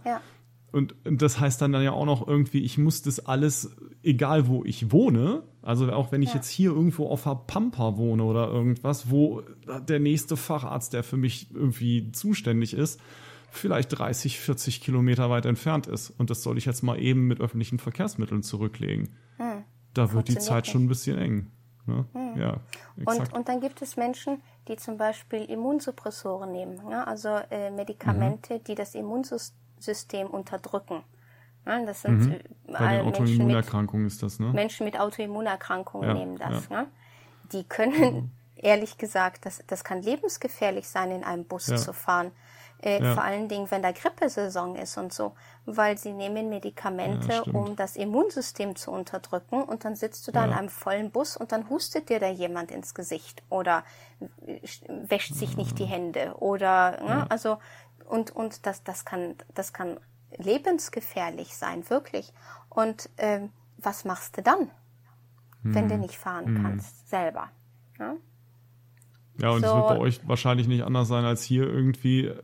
Und, 0.72 0.96
das 1.04 1.40
heißt 1.40 1.62
dann, 1.62 1.74
ja 1.74 1.92
auch 1.92 2.06
noch 2.06 2.26
irgendwie, 2.26 2.64
ich 2.64 2.78
muss 2.78 3.02
das 3.02 3.26
alles, 3.26 3.76
egal 4.04 4.48
wo 4.48 4.64
ich 4.64 4.92
wohne, 4.92 5.44
also 5.62 5.92
auch 5.92 6.12
wenn 6.12 6.22
ich 6.22 6.30
ja. 6.30 6.36
jetzt 6.36 6.50
hier 6.50 6.72
irgendwo 6.72 7.08
auf 7.08 7.24
der 7.24 7.36
Pampa 7.36 7.98
wohne 7.98 8.24
oder 8.24 8.48
irgendwas, 8.48 9.12
wo 9.12 9.44
der 9.88 10.00
nächste 10.00 10.38
Facharzt, 10.38 10.94
der 10.94 11.04
für 11.04 11.18
mich 11.18 11.54
irgendwie 11.54 12.12
zuständig 12.14 12.74
ist, 12.74 13.02
vielleicht 13.52 13.98
30, 13.98 14.40
40 14.40 14.82
Kilometer 14.82 15.30
weit 15.30 15.46
entfernt 15.46 15.88
ist. 15.88 16.10
Und 16.10 16.30
das 16.30 16.42
soll 16.42 16.58
ich 16.58 16.66
jetzt 16.66 16.84
mal 16.84 17.00
eben 17.00 17.28
mit 17.28 17.42
öffentlichen 17.42 17.78
Verkehrsmitteln 17.78 18.42
zurücklegen. 18.42 19.10
Hm. 19.38 19.64
Da 19.94 20.14
wird 20.14 20.30
die 20.30 20.38
Zeit 20.38 20.68
schon 20.68 20.86
ein 20.86 20.88
bisschen 20.88 21.18
eng. 21.18 21.52
Ne? 21.86 22.06
Hm. 22.14 22.40
Ja, 22.40 22.62
und, 23.06 23.34
und 23.34 23.50
dann 23.50 23.60
gibt 23.60 23.82
es 23.82 23.98
Menschen, 23.98 24.42
die 24.68 24.78
zum 24.78 24.98
Beispiel 24.98 25.44
Immunsuppressoren 25.44 26.52
nehmen, 26.52 26.76
ne? 26.88 27.06
also 27.06 27.30
äh, 27.50 27.72
Medikamente, 27.72 28.56
mhm. 28.56 28.64
die 28.64 28.76
das 28.76 28.96
Immunsystem 28.96 29.58
System 29.82 30.28
unterdrücken. 30.28 31.04
Ja, 31.66 31.86
das 31.86 32.02
sind 32.02 32.20
mhm. 32.20 32.40
Bei 32.68 32.98
den 32.98 33.08
Autoimmunerkrankungen 33.08 34.08
ist 34.08 34.24
das, 34.24 34.40
ne? 34.40 34.48
Menschen 34.48 34.86
mit 34.86 35.00
Autoimmunerkrankungen 35.00 36.08
ja, 36.08 36.14
nehmen 36.14 36.38
das. 36.38 36.70
Ja. 36.70 36.82
Ne? 36.82 36.88
Die 37.52 37.64
können, 37.64 38.16
mhm. 38.16 38.32
ehrlich 38.56 38.98
gesagt, 38.98 39.46
das, 39.46 39.64
das 39.68 39.84
kann 39.84 40.02
lebensgefährlich 40.02 40.88
sein, 40.88 41.12
in 41.12 41.24
einem 41.24 41.46
Bus 41.46 41.66
zu 41.66 41.94
fahren. 41.94 42.32
Äh, 42.84 43.14
vor 43.14 43.24
allen 43.24 43.48
Dingen, 43.48 43.70
wenn 43.70 43.84
da 43.84 43.92
Grippesaison 43.92 44.76
ist 44.76 44.98
und 44.98 45.14
so, 45.14 45.34
weil 45.68 46.00
sie 46.00 46.14
nehmen 46.14 46.50
Medikamente, 46.50 47.44
um 47.44 47.76
das 47.76 47.96
Immunsystem 47.96 48.76
zu 48.76 48.90
unterdrücken 48.90 49.62
und 49.62 49.86
dann 49.86 49.96
sitzt 49.96 50.28
du 50.28 50.32
da 50.32 50.46
in 50.46 50.52
einem 50.52 50.70
vollen 50.70 51.12
Bus 51.12 51.38
und 51.38 51.52
dann 51.52 51.70
hustet 51.70 52.10
dir 52.10 52.20
da 52.20 52.28
jemand 52.28 52.72
ins 52.72 52.96
Gesicht 52.96 53.44
oder 53.50 53.84
wäscht 54.88 55.36
sich 55.36 55.58
nicht 55.58 55.78
die 55.78 55.86
Hände 55.86 56.34
oder, 56.40 57.04
ne? 57.04 57.28
also 57.30 57.60
und, 58.06 58.32
und 58.32 58.66
das, 58.66 58.84
das, 58.84 59.06
kann, 59.06 59.36
das 59.54 59.74
kann 59.74 60.00
lebensgefährlich 60.38 61.56
sein, 61.56 61.90
wirklich. 61.90 62.34
Und 62.70 63.10
ähm, 63.18 63.50
was 63.78 64.06
machst 64.06 64.38
du 64.38 64.42
dann, 64.42 64.72
hm. 65.64 65.76
wenn 65.76 65.88
du 65.88 65.96
hm. 65.96 66.02
nicht 66.02 66.18
fahren 66.18 66.46
hm. 66.46 66.64
kannst, 66.64 67.10
selber? 67.10 67.50
Ja? 68.00 68.16
Ja, 69.40 69.50
und 69.50 69.64
es 69.64 69.70
so. 69.70 69.76
wird 69.76 69.88
bei 69.88 69.98
euch 69.98 70.28
wahrscheinlich 70.28 70.68
nicht 70.68 70.84
anders 70.84 71.08
sein, 71.08 71.26
als 71.26 71.44
hier 71.44 71.64
irgendwie 71.64 72.26
äh, 72.28 72.42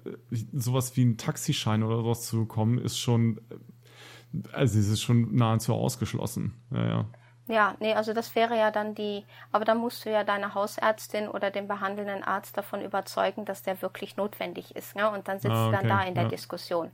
sowas 0.53 0.95
wie 0.95 1.05
ein 1.05 1.17
Taxischein 1.17 1.83
oder 1.83 1.97
sowas 1.97 2.23
zu 2.23 2.39
bekommen, 2.39 2.79
ist 2.79 2.97
schon, 2.97 3.37
äh, 3.49 4.41
also 4.53 4.79
es 4.79 4.87
ist 4.87 5.01
schon 5.01 5.35
nahezu 5.35 5.73
ausgeschlossen. 5.73 6.53
Ja, 6.71 6.87
ja. 6.87 7.05
Ja, 7.47 7.75
nee, 7.79 7.93
also 7.93 8.13
das 8.13 8.35
wäre 8.35 8.57
ja 8.57 8.71
dann 8.71 8.93
die, 8.93 9.25
aber 9.51 9.63
dann 9.63 9.77
musst 9.77 10.05
du 10.05 10.11
ja 10.11 10.23
deine 10.23 10.53
Hausärztin 10.53 11.29
oder 11.29 11.49
den 11.49 11.67
behandelnden 11.67 12.23
Arzt 12.23 12.57
davon 12.57 12.81
überzeugen, 12.81 13.45
dass 13.45 13.63
der 13.63 13.81
wirklich 13.81 14.17
notwendig 14.17 14.75
ist. 14.75 14.95
Ne? 14.95 15.09
Und 15.09 15.27
dann 15.27 15.39
sitzt 15.39 15.55
ah, 15.55 15.67
okay, 15.67 15.77
dann 15.79 15.87
da 15.87 16.01
in 16.03 16.13
der 16.13 16.23
ja. 16.23 16.29
Diskussion. 16.29 16.91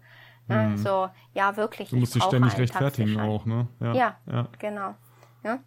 Ne? 0.48 0.58
Mhm. 0.58 0.78
So, 0.78 1.10
ja, 1.34 1.58
wirklich. 1.58 1.90
Du 1.90 1.96
musst 1.96 2.14
dich 2.16 2.24
ständig 2.24 2.58
rechtfertigen 2.58 3.20
auch, 3.20 3.46
ne? 3.46 3.68
Ja, 3.80 3.94
ja, 3.94 4.16
ja. 4.32 4.48
genau. 4.60 4.96
Ja? 5.44 5.60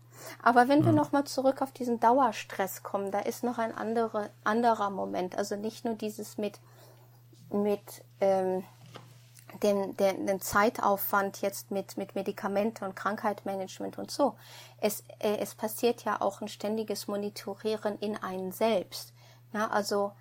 Aber 0.43 0.69
wenn 0.69 0.85
wir 0.85 0.93
nochmal 0.93 1.25
zurück 1.25 1.63
auf 1.63 1.73
diesen 1.73 2.01
Dauerstress 2.01 2.83
kommen, 2.83 3.11
da 3.11 3.21
ist 3.21 3.45
noch 3.45 3.59
ein 3.59 3.77
andere, 3.77 4.31
anderer 4.45 4.91
Moment. 4.91 5.37
Also 5.37 5.57
nicht 5.57 5.85
nur 5.85 5.95
dieses 5.95 6.39
mit, 6.39 6.61
mit 7.51 8.05
ähm, 8.21 8.65
den, 9.61 9.97
den, 9.97 10.27
den 10.27 10.41
Zeitaufwand 10.41 11.41
jetzt 11.43 11.71
mit, 11.71 11.97
mit 11.97 12.15
Medikamente 12.15 12.85
und 12.85 12.97
Krankheitsmanagement 12.97 13.99
und 13.99 14.11
so. 14.11 14.37
Es, 14.79 15.05
äh, 15.19 15.37
es 15.39 15.55
passiert 15.55 16.05
ja 16.05 16.21
auch 16.21 16.41
ein 16.41 16.49
ständiges 16.49 17.09
Monitorieren 17.09 17.99
in 17.99 18.17
einen 18.17 18.53
selbst. 18.53 19.13
Ja, 19.53 19.69
also 19.69 20.13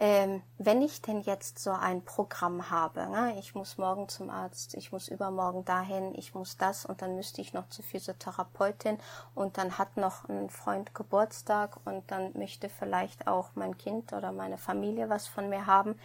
ähm, 0.00 0.42
wenn 0.58 0.80
ich 0.80 1.02
denn 1.02 1.22
jetzt 1.22 1.58
so 1.58 1.72
ein 1.72 2.04
Programm 2.04 2.70
habe, 2.70 3.08
ne, 3.08 3.34
ich 3.36 3.56
muss 3.56 3.78
morgen 3.78 4.08
zum 4.08 4.30
Arzt, 4.30 4.74
ich 4.74 4.92
muss 4.92 5.08
übermorgen 5.08 5.64
dahin, 5.64 6.14
ich 6.14 6.34
muss 6.34 6.56
das 6.56 6.86
und 6.86 7.02
dann 7.02 7.16
müsste 7.16 7.40
ich 7.40 7.52
noch 7.52 7.68
zur 7.68 7.84
Physiotherapeutin 7.84 8.98
und 9.34 9.58
dann 9.58 9.76
hat 9.76 9.96
noch 9.96 10.28
ein 10.28 10.50
Freund 10.50 10.94
Geburtstag 10.94 11.78
und 11.84 12.08
dann 12.12 12.32
möchte 12.38 12.68
vielleicht 12.68 13.26
auch 13.26 13.50
mein 13.56 13.76
Kind 13.76 14.12
oder 14.12 14.30
meine 14.30 14.56
Familie 14.56 15.10
was 15.10 15.26
von 15.26 15.48
mir 15.48 15.66
haben, 15.66 15.98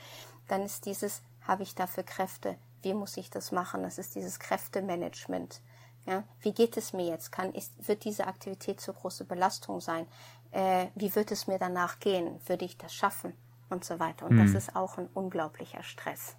dann 0.48 0.64
ist 0.64 0.88
dieses, 0.88 1.22
habe 1.48 1.62
ich 1.62 1.76
dafür 1.76 2.02
Kräfte? 2.02 2.58
Wie 2.84 2.94
muss 2.94 3.18
ich 3.18 3.30
das 3.30 3.52
machen? 3.52 3.84
Das 3.84 3.98
ist 3.98 4.16
dieses 4.16 4.40
Kräftemanagement. 4.40 5.62
Ja, 6.06 6.24
wie 6.42 6.52
geht 6.52 6.76
es 6.78 6.94
mir 6.94 7.08
jetzt? 7.08 7.32
Kann, 7.32 7.54
ist, 7.54 7.88
wird 7.88 8.04
diese 8.04 8.28
Aktivität 8.28 8.82
zu 8.82 8.92
große 8.92 9.26
Belastung 9.26 9.80
sein? 9.80 10.06
Äh, 10.52 10.88
wie 10.96 11.16
wird 11.16 11.32
es 11.32 11.48
mir 11.48 11.58
danach 11.58 12.00
gehen? 12.00 12.40
Würde 12.46 12.66
ich 12.66 12.78
das 12.78 12.94
schaffen? 12.94 13.34
und 13.74 13.84
so 13.84 14.00
weiter. 14.00 14.28
Und 14.28 14.36
mhm. 14.36 14.44
das 14.44 14.54
ist 14.54 14.76
auch 14.76 14.98
ein 14.98 15.08
unglaublicher 15.14 15.84
Stress. 15.84 16.38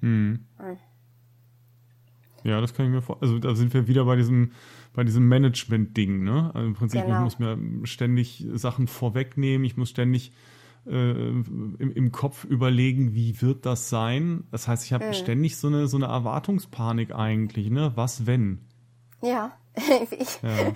Mhm. 0.00 0.46
Mhm. 0.60 0.78
Ja, 2.44 2.60
das 2.60 2.74
kann 2.74 2.86
ich 2.86 2.92
mir 2.92 3.02
vorstellen. 3.02 3.32
Also 3.32 3.38
da 3.40 3.56
sind 3.56 3.74
wir 3.74 3.88
wieder 3.88 4.04
bei 4.04 4.14
diesem, 4.14 4.52
bei 4.92 5.02
diesem 5.02 5.26
Management-Ding, 5.26 6.22
ne? 6.22 6.52
Also 6.54 6.66
im 6.68 6.74
Prinzip, 6.74 7.02
genau. 7.02 7.16
ich 7.16 7.24
muss 7.24 7.38
mir 7.40 7.58
ständig 7.86 8.46
Sachen 8.52 8.86
vorwegnehmen, 8.86 9.64
ich 9.64 9.76
muss 9.76 9.90
ständig 9.90 10.32
äh, 10.86 11.10
im, 11.10 11.76
im, 11.78 12.12
Kopf 12.12 12.44
überlegen, 12.44 13.14
wie 13.14 13.40
wird 13.42 13.66
das 13.66 13.88
sein. 13.88 14.44
Das 14.50 14.68
heißt, 14.68 14.84
ich 14.84 14.92
habe 14.92 15.06
mhm. 15.06 15.14
ständig 15.14 15.56
so 15.56 15.68
eine, 15.68 15.86
so 15.88 15.96
eine 15.96 16.06
Erwartungspanik 16.06 17.14
eigentlich, 17.14 17.70
ne? 17.70 17.92
Was 17.94 18.26
wenn? 18.26 18.60
Ja, 19.22 19.52
ich, 20.10 20.40
ja. 20.42 20.72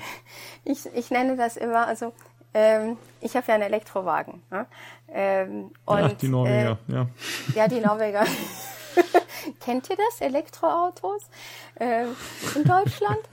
ich, 0.65 0.87
ich 0.95 1.11
nenne 1.11 1.37
das 1.37 1.57
immer, 1.57 1.87
also 1.87 2.13
ähm, 2.53 2.97
ich 3.21 3.37
habe 3.37 3.47
ja 3.49 3.55
einen 3.55 3.63
Elektrowagen. 3.65 4.43
Ne? 4.51 4.67
Ähm, 5.13 5.71
und, 5.85 5.99
Ach, 5.99 6.13
die 6.13 6.29
Norweger, 6.29 6.79
äh, 6.89 6.93
ja. 6.93 7.07
Ja, 7.55 7.69
die 7.69 7.81
Norweger. 7.81 8.25
Kennt 9.61 9.89
ihr 9.89 9.97
das, 9.97 10.21
Elektroautos 10.21 11.23
äh, 11.77 12.05
in 12.57 12.65
Deutschland? 12.65 13.21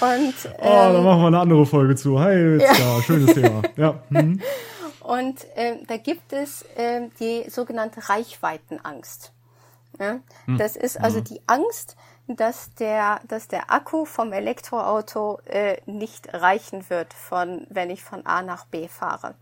und, 0.00 0.34
ähm, 0.44 0.58
oh, 0.58 0.92
da 0.92 1.00
machen 1.00 1.20
wir 1.20 1.26
eine 1.28 1.38
andere 1.38 1.64
Folge 1.64 1.94
zu. 1.94 2.18
Hi, 2.18 2.58
ja. 2.58 2.72
ja 2.72 3.02
schönes 3.02 3.34
Thema. 3.34 3.62
Ja. 3.76 4.02
Mhm. 4.10 4.40
Und 5.08 5.46
äh, 5.56 5.82
da 5.86 5.96
gibt 5.96 6.34
es 6.34 6.60
äh, 6.76 7.08
die 7.18 7.48
sogenannte 7.48 8.10
Reichweitenangst. 8.10 9.32
Ja? 9.98 10.20
Hm. 10.44 10.58
Das 10.58 10.76
ist 10.76 11.00
also 11.00 11.20
mhm. 11.20 11.24
die 11.24 11.40
Angst, 11.46 11.96
dass 12.26 12.74
der, 12.74 13.18
dass 13.26 13.48
der 13.48 13.70
Akku 13.70 14.04
vom 14.04 14.34
Elektroauto 14.34 15.38
äh, 15.46 15.78
nicht 15.86 16.34
reichen 16.34 16.90
wird, 16.90 17.14
von, 17.14 17.66
wenn 17.70 17.88
ich 17.88 18.04
von 18.04 18.26
A 18.26 18.42
nach 18.42 18.66
B 18.66 18.86
fahre. 18.86 19.34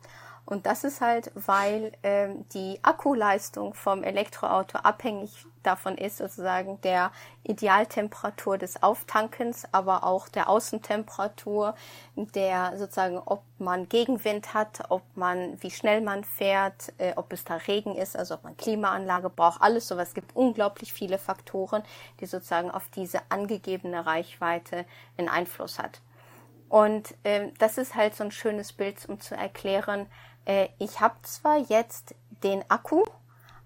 Und 0.46 0.64
das 0.66 0.84
ist 0.84 1.00
halt, 1.00 1.32
weil 1.34 1.90
ähm, 2.04 2.48
die 2.50 2.78
Akkuleistung 2.82 3.74
vom 3.74 4.04
Elektroauto 4.04 4.78
abhängig 4.78 5.44
davon 5.64 5.98
ist, 5.98 6.18
sozusagen 6.18 6.80
der 6.82 7.10
Idealtemperatur 7.42 8.56
des 8.56 8.80
Auftankens, 8.80 9.66
aber 9.72 10.04
auch 10.04 10.28
der 10.28 10.48
Außentemperatur, 10.48 11.74
der 12.14 12.78
sozusagen, 12.78 13.18
ob 13.18 13.42
man 13.58 13.88
Gegenwind 13.88 14.54
hat, 14.54 14.84
ob 14.88 15.02
man, 15.16 15.60
wie 15.64 15.72
schnell 15.72 16.00
man 16.00 16.22
fährt, 16.22 16.92
äh, 16.98 17.14
ob 17.16 17.32
es 17.32 17.44
da 17.44 17.56
Regen 17.56 17.96
ist, 17.96 18.16
also 18.16 18.34
ob 18.34 18.44
man 18.44 18.56
Klimaanlage 18.56 19.30
braucht, 19.30 19.60
alles 19.60 19.88
sowas. 19.88 20.08
Es 20.08 20.14
gibt 20.14 20.36
unglaublich 20.36 20.92
viele 20.92 21.18
Faktoren, 21.18 21.82
die 22.20 22.26
sozusagen 22.26 22.70
auf 22.70 22.88
diese 22.94 23.18
angegebene 23.30 24.06
Reichweite 24.06 24.84
einen 25.16 25.28
Einfluss 25.28 25.80
hat. 25.80 26.00
Und 26.68 27.14
ähm, 27.24 27.52
das 27.58 27.78
ist 27.78 27.94
halt 27.94 28.14
so 28.14 28.24
ein 28.24 28.32
schönes 28.32 28.72
Bild, 28.72 29.08
um 29.08 29.20
zu 29.20 29.34
erklären, 29.36 30.06
äh, 30.46 30.68
ich 30.78 31.00
habe 31.00 31.16
zwar 31.22 31.58
jetzt 31.58 32.14
den 32.42 32.64
Akku, 32.70 33.04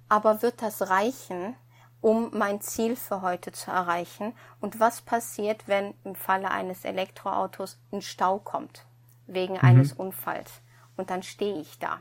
aber 0.08 0.42
wird 0.42 0.60
das 0.62 0.90
reichen, 0.90 1.54
um 2.00 2.30
mein 2.32 2.60
Ziel 2.60 2.96
für 2.96 3.22
heute 3.22 3.52
zu 3.52 3.70
erreichen? 3.70 4.34
Und 4.60 4.80
was 4.80 5.00
passiert, 5.00 5.68
wenn 5.68 5.94
im 6.04 6.14
Falle 6.14 6.50
eines 6.50 6.84
Elektroautos 6.84 7.78
ein 7.92 8.02
Stau 8.02 8.38
kommt, 8.38 8.86
wegen 9.26 9.54
mhm. 9.54 9.60
eines 9.60 9.92
Unfalls? 9.92 10.50
Und 10.96 11.10
dann 11.10 11.22
stehe 11.22 11.60
ich 11.60 11.78
da. 11.78 12.00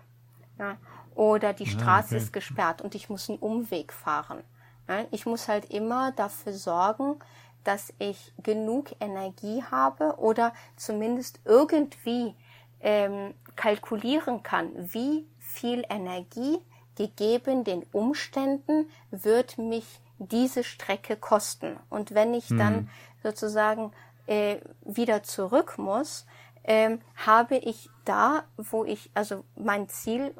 Ja? 0.58 0.78
Oder 1.16 1.54
die 1.54 1.68
ah, 1.68 1.70
Straße 1.70 2.16
okay. 2.16 2.24
ist 2.24 2.34
gesperrt 2.34 2.82
und 2.82 2.96
ich 2.96 3.10
muss 3.10 3.30
einen 3.30 3.40
Umweg 3.40 3.94
fahren. 3.94 4.44
Ja? 4.88 5.06
Ich 5.12 5.26
muss 5.26 5.48
halt 5.48 5.70
immer 5.70 6.12
dafür 6.14 6.54
sorgen, 6.54 7.20
dass 7.64 7.94
ich 8.00 8.34
genug 8.42 8.96
Energie 9.00 9.64
habe 9.70 10.16
oder 10.18 10.54
zumindest 10.78 11.42
irgendwie 11.44 12.36
ähm, 12.82 13.34
kalkulieren 13.56 14.44
kann, 14.44 14.72
wie 14.94 15.28
viel 15.38 15.84
Energie 15.90 16.60
gegeben 16.96 17.64
den 17.64 17.84
Umständen 17.92 18.90
wird 19.12 19.58
mich 19.58 20.02
diese 20.18 20.64
Strecke 20.64 21.16
kosten. 21.16 21.78
Und 21.90 22.14
wenn 22.14 22.34
ich 22.34 22.50
hm. 22.50 22.58
dann 22.58 22.90
sozusagen 23.24 23.92
äh, 24.28 24.58
wieder 24.84 25.24
zurück 25.24 25.78
muss, 25.78 26.26
ähm, 26.64 27.00
habe 27.16 27.56
ich 27.58 27.90
da, 28.06 28.44
wo 28.58 28.84
ich, 28.84 29.10
also 29.14 29.44
mein 29.56 29.88
Ziel, 29.88 30.36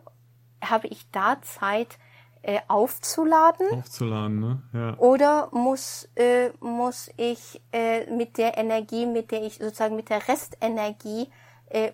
habe 0.62 0.88
ich 0.88 1.10
da 1.12 1.42
Zeit 1.42 1.98
äh, 2.42 2.60
aufzuladen? 2.68 3.68
Aufzuladen, 3.72 4.40
ne? 4.40 4.64
Ja. 4.74 4.98
Oder 4.98 5.50
muss, 5.52 6.10
äh, 6.16 6.52
muss 6.60 7.10
ich 7.18 7.62
äh, 7.72 8.06
mit 8.12 8.38
der 8.38 8.58
Energie, 8.58 9.06
mit 9.06 9.32
der 9.32 9.44
ich 9.44 9.58
sozusagen 9.58 9.96
mit 9.96 10.10
der 10.10 10.28
Restenergie 10.28 11.30
äh, 11.68 11.92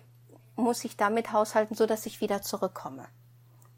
muss 0.56 0.84
ich 0.84 0.96
damit 0.96 1.32
haushalten, 1.32 1.74
so 1.74 1.86
dass 1.86 2.06
ich 2.06 2.20
wieder 2.20 2.42
zurückkomme. 2.42 3.06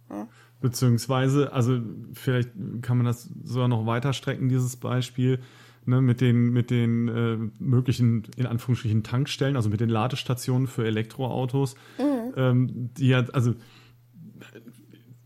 Hm? 0.08 0.28
Beziehungsweise, 0.60 1.52
also 1.52 1.80
vielleicht 2.14 2.50
kann 2.82 2.96
man 2.96 3.06
das 3.06 3.28
sogar 3.44 3.68
noch 3.68 3.86
weiter 3.86 4.12
strecken, 4.12 4.48
dieses 4.48 4.76
Beispiel, 4.76 5.40
ne, 5.84 6.00
mit 6.00 6.20
den, 6.20 6.50
mit 6.50 6.70
den 6.70 7.08
äh, 7.08 7.36
möglichen, 7.58 8.24
in 8.36 8.46
Anführungsstrichen, 8.46 9.02
Tankstellen, 9.04 9.56
also 9.56 9.70
mit 9.70 9.80
den 9.80 9.88
Ladestationen 9.88 10.66
für 10.66 10.84
Elektroautos, 10.84 11.76
mhm. 11.98 12.32
ähm, 12.36 12.90
die 12.94 13.08
ja, 13.08 13.24
also 13.32 13.54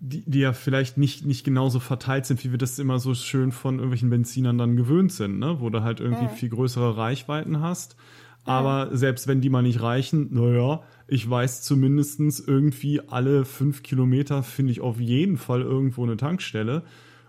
die, 0.05 0.29
die 0.29 0.41
ja 0.41 0.53
vielleicht 0.53 0.99
nicht, 0.99 1.25
nicht 1.25 1.45
genauso 1.45 1.79
verteilt 1.79 2.27
sind, 2.27 2.43
wie 2.45 2.51
wir 2.51 2.59
das 2.59 2.79
immer 2.79 2.99
so 2.99 3.15
schön 3.15 3.53
von 3.53 3.77
irgendwelchen 3.77 4.11
Benzinern 4.11 4.59
dann 4.59 4.77
gewöhnt 4.77 5.13
sind, 5.13 5.39
ne? 5.39 5.61
wo 5.61 5.71
du 5.71 5.83
halt 5.83 6.01
irgendwie 6.01 6.25
mhm. 6.25 6.31
viel 6.31 6.49
größere 6.49 6.97
Reichweiten 6.97 7.61
hast. 7.61 7.97
Aber 8.45 8.87
mhm. 8.87 8.97
selbst 8.97 9.29
wenn 9.29 9.41
die 9.41 9.49
mal 9.49 9.63
nicht 9.63 9.81
reichen, 9.81 10.35
naja, 10.35 10.83
ich 11.13 11.29
weiß 11.29 11.61
zumindestens 11.61 12.41
irgendwie 12.41 13.01
alle 13.07 13.45
fünf 13.45 13.83
Kilometer 13.83 14.43
finde 14.43 14.73
ich 14.73 14.81
auf 14.81 14.99
jeden 14.99 15.37
Fall 15.37 15.61
irgendwo 15.61 16.05
eine 16.05 16.17
Tankstelle. 16.17 16.85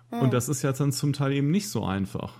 Mhm. 0.10 0.20
Und 0.20 0.34
das 0.34 0.48
ist 0.48 0.62
ja 0.62 0.72
dann 0.72 0.94
zum 0.94 1.12
Teil 1.12 1.34
eben 1.34 1.52
nicht 1.52 1.68
so 1.68 1.84
einfach. 1.84 2.34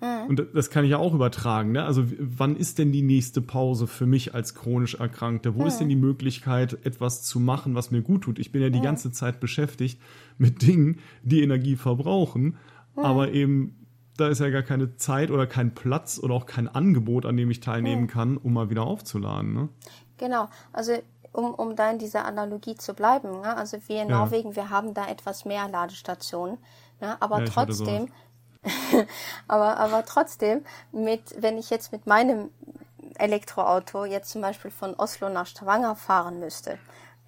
Mhm. 0.00 0.28
Und 0.28 0.46
das 0.54 0.70
kann 0.70 0.84
ich 0.84 0.92
ja 0.92 0.98
auch 0.98 1.14
übertragen. 1.14 1.72
Ne? 1.72 1.82
Also 1.82 2.04
wann 2.20 2.54
ist 2.54 2.78
denn 2.78 2.92
die 2.92 3.02
nächste 3.02 3.40
Pause 3.40 3.88
für 3.88 4.06
mich 4.06 4.36
als 4.36 4.54
chronisch 4.54 4.94
Erkrankter? 4.94 5.56
Wo 5.56 5.62
mhm. 5.62 5.66
ist 5.66 5.78
denn 5.78 5.88
die 5.88 5.96
Möglichkeit, 5.96 6.78
etwas 6.86 7.24
zu 7.24 7.40
machen, 7.40 7.74
was 7.74 7.90
mir 7.90 8.02
gut 8.02 8.22
tut? 8.22 8.38
Ich 8.38 8.52
bin 8.52 8.62
ja 8.62 8.70
die 8.70 8.80
ganze 8.80 9.10
Zeit 9.10 9.40
beschäftigt 9.40 10.00
mit 10.38 10.62
Dingen, 10.62 11.00
die 11.24 11.42
Energie 11.42 11.74
verbrauchen, 11.74 12.56
aber 12.94 13.32
eben 13.32 13.74
da 14.16 14.28
ist 14.28 14.40
ja 14.40 14.50
gar 14.50 14.62
keine 14.62 14.96
Zeit 14.96 15.30
oder 15.30 15.46
kein 15.46 15.74
Platz 15.74 16.20
oder 16.22 16.34
auch 16.34 16.46
kein 16.46 16.68
Angebot, 16.68 17.24
an 17.24 17.36
dem 17.36 17.50
ich 17.50 17.60
teilnehmen 17.60 18.08
kann, 18.08 18.36
um 18.36 18.52
mal 18.52 18.68
wieder 18.68 18.82
aufzuladen. 18.82 19.54
Ne? 19.54 19.68
Genau, 20.18 20.48
also 20.72 20.98
um, 21.32 21.54
um 21.54 21.76
da 21.76 21.90
in 21.90 21.98
dieser 21.98 22.24
Analogie 22.24 22.76
zu 22.76 22.94
bleiben, 22.94 23.40
ne? 23.40 23.56
also 23.56 23.78
wir 23.86 24.02
in 24.02 24.10
ja. 24.10 24.18
Norwegen, 24.18 24.56
wir 24.56 24.70
haben 24.70 24.94
da 24.94 25.06
etwas 25.08 25.44
mehr 25.44 25.68
Ladestationen, 25.68 26.58
ne? 27.00 27.16
aber 27.20 27.40
ja, 27.40 27.44
trotzdem, 27.46 28.12
aber, 29.48 29.76
aber 29.78 30.04
trotzdem, 30.04 30.64
mit, 30.92 31.40
wenn 31.40 31.58
ich 31.58 31.70
jetzt 31.70 31.92
mit 31.92 32.06
meinem 32.06 32.50
Elektroauto 33.16 34.04
jetzt 34.04 34.30
zum 34.30 34.42
Beispiel 34.42 34.70
von 34.70 34.94
Oslo 34.94 35.28
nach 35.28 35.46
Stavanger 35.46 35.96
fahren 35.96 36.40
müsste, 36.40 36.78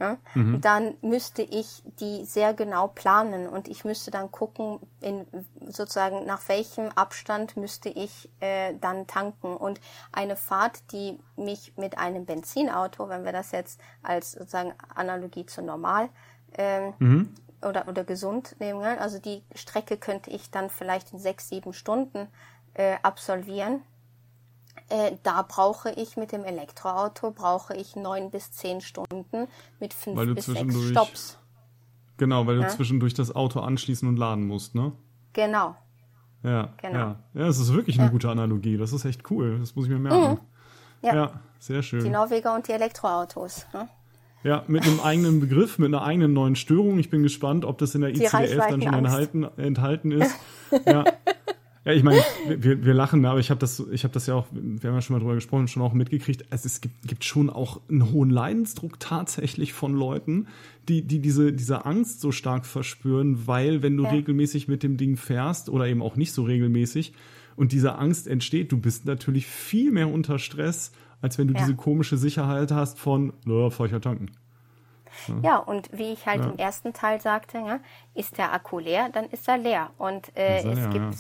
ja, 0.00 0.16
mhm. 0.34 0.62
dann 0.62 0.94
müsste 1.02 1.42
ich 1.42 1.82
die 2.00 2.24
sehr 2.24 2.54
genau 2.54 2.88
planen 2.88 3.46
und 3.46 3.68
ich 3.68 3.84
müsste 3.84 4.10
dann 4.10 4.32
gucken, 4.32 4.80
in, 5.02 5.26
sozusagen 5.66 6.24
nach 6.24 6.48
welchem 6.48 6.88
Abstand 6.94 7.58
müsste 7.58 7.90
ich 7.90 8.30
äh, 8.40 8.74
dann 8.80 9.06
tanken. 9.06 9.54
Und 9.54 9.78
eine 10.10 10.36
Fahrt, 10.36 10.90
die 10.92 11.18
mich 11.36 11.74
mit 11.76 11.98
einem 11.98 12.24
Benzinauto, 12.24 13.10
wenn 13.10 13.26
wir 13.26 13.32
das 13.32 13.52
jetzt 13.52 13.78
als 14.02 14.32
sozusagen 14.32 14.72
Analogie 14.94 15.44
zu 15.44 15.60
normal 15.60 16.08
ähm, 16.56 16.94
mhm. 16.98 17.34
oder, 17.60 17.86
oder 17.86 18.02
gesund 18.02 18.56
nehmen, 18.58 18.82
also 18.82 19.18
die 19.18 19.44
Strecke 19.54 19.98
könnte 19.98 20.30
ich 20.30 20.50
dann 20.50 20.70
vielleicht 20.70 21.12
in 21.12 21.18
sechs, 21.18 21.50
sieben 21.50 21.74
Stunden 21.74 22.26
äh, 22.72 22.96
absolvieren 23.02 23.82
äh, 24.88 25.12
da 25.22 25.42
brauche 25.42 25.90
ich 25.90 26.16
mit 26.16 26.32
dem 26.32 26.44
Elektroauto 26.44 27.30
brauche 27.30 27.74
ich 27.74 27.96
neun 27.96 28.30
bis 28.30 28.52
zehn 28.52 28.80
Stunden 28.80 29.48
mit 29.78 29.94
fünf 29.94 30.16
weil 30.16 30.26
du 30.26 30.34
bis 30.34 30.46
sechs 30.46 30.88
Stops. 30.88 31.38
Genau, 32.16 32.46
weil 32.46 32.56
du 32.56 32.62
ja? 32.62 32.68
zwischendurch 32.68 33.14
das 33.14 33.34
Auto 33.34 33.60
anschließen 33.60 34.06
und 34.06 34.16
laden 34.16 34.46
musst, 34.46 34.74
ne? 34.74 34.92
Genau. 35.32 35.74
Ja, 36.42 36.74
genau. 36.80 36.98
ja. 36.98 37.16
Ja, 37.34 37.46
es 37.48 37.58
ist 37.58 37.72
wirklich 37.72 37.98
eine 37.98 38.06
ja. 38.06 38.12
gute 38.12 38.30
Analogie. 38.30 38.76
Das 38.76 38.92
ist 38.92 39.04
echt 39.04 39.30
cool. 39.30 39.58
Das 39.58 39.74
muss 39.76 39.86
ich 39.86 39.90
mir 39.90 39.98
merken. 39.98 40.32
Mhm. 40.32 40.38
Ja. 41.02 41.14
ja. 41.14 41.40
sehr 41.58 41.82
schön. 41.82 42.04
Die 42.04 42.10
Norweger 42.10 42.54
und 42.54 42.68
die 42.68 42.72
Elektroautos. 42.72 43.66
Ne? 43.72 43.88
Ja, 44.42 44.64
mit 44.68 44.84
einem 44.84 45.00
eigenen 45.00 45.40
Begriff, 45.40 45.78
mit 45.78 45.88
einer 45.88 46.02
eigenen 46.02 46.32
neuen 46.32 46.56
Störung. 46.56 46.98
Ich 46.98 47.10
bin 47.10 47.22
gespannt, 47.22 47.64
ob 47.64 47.78
das 47.78 47.94
in 47.94 48.00
der 48.00 48.10
ICF 48.10 48.30
dann 48.32 48.82
schon 48.82 48.94
enthalten, 48.94 49.44
enthalten 49.56 50.12
ist. 50.12 50.34
Ja. 50.86 51.02
Ja, 51.84 51.92
ich 51.92 52.02
meine, 52.02 52.22
wir, 52.46 52.84
wir 52.84 52.92
lachen, 52.92 53.24
aber 53.24 53.40
ich 53.40 53.48
habe 53.48 53.58
das, 53.58 53.82
ich 53.90 54.04
habe 54.04 54.12
das 54.12 54.26
ja 54.26 54.34
auch, 54.34 54.46
wir 54.52 54.90
haben 54.90 54.96
ja 54.96 55.00
schon 55.00 55.14
mal 55.14 55.20
drüber 55.20 55.34
gesprochen, 55.34 55.66
schon 55.66 55.82
auch 55.82 55.94
mitgekriegt. 55.94 56.44
Es, 56.50 56.66
es 56.66 56.82
gibt, 56.82 57.08
gibt 57.08 57.24
schon 57.24 57.48
auch 57.48 57.80
einen 57.88 58.12
hohen 58.12 58.28
Leidensdruck 58.28 59.00
tatsächlich 59.00 59.72
von 59.72 59.94
Leuten, 59.94 60.48
die, 60.88 61.02
die 61.02 61.20
diese, 61.20 61.54
diese 61.54 61.86
Angst 61.86 62.20
so 62.20 62.32
stark 62.32 62.66
verspüren, 62.66 63.46
weil 63.46 63.82
wenn 63.82 63.96
du 63.96 64.04
ja. 64.04 64.10
regelmäßig 64.10 64.68
mit 64.68 64.82
dem 64.82 64.98
Ding 64.98 65.16
fährst 65.16 65.70
oder 65.70 65.86
eben 65.86 66.02
auch 66.02 66.16
nicht 66.16 66.32
so 66.32 66.42
regelmäßig 66.42 67.14
und 67.56 67.72
diese 67.72 67.96
Angst 67.96 68.28
entsteht, 68.28 68.72
du 68.72 68.78
bist 68.78 69.06
natürlich 69.06 69.46
viel 69.46 69.90
mehr 69.90 70.08
unter 70.08 70.38
Stress, 70.38 70.92
als 71.22 71.38
wenn 71.38 71.48
du 71.48 71.54
ja. 71.54 71.60
diese 71.60 71.76
komische 71.76 72.18
Sicherheit 72.18 72.72
hast 72.72 72.98
von, 72.98 73.32
naja, 73.46 73.70
fahr 73.70 73.86
ich 73.86 73.92
ja 73.92 74.00
tanken. 74.00 74.30
Ja, 75.42 75.56
und 75.58 75.90
wie 75.92 76.12
ich 76.12 76.26
halt 76.26 76.40
ja. 76.40 76.50
im 76.50 76.58
ersten 76.58 76.92
Teil 76.92 77.20
sagte, 77.20 77.58
ja, 77.58 77.80
ist 78.14 78.38
der 78.38 78.52
Akku 78.52 78.78
leer, 78.78 79.10
dann 79.12 79.26
ist 79.26 79.48
er 79.48 79.58
leer. 79.58 79.90
Und 79.98 80.34
äh, 80.36 80.58
es 80.58 80.64
leer, 80.64 80.88
gibt, 80.88 81.16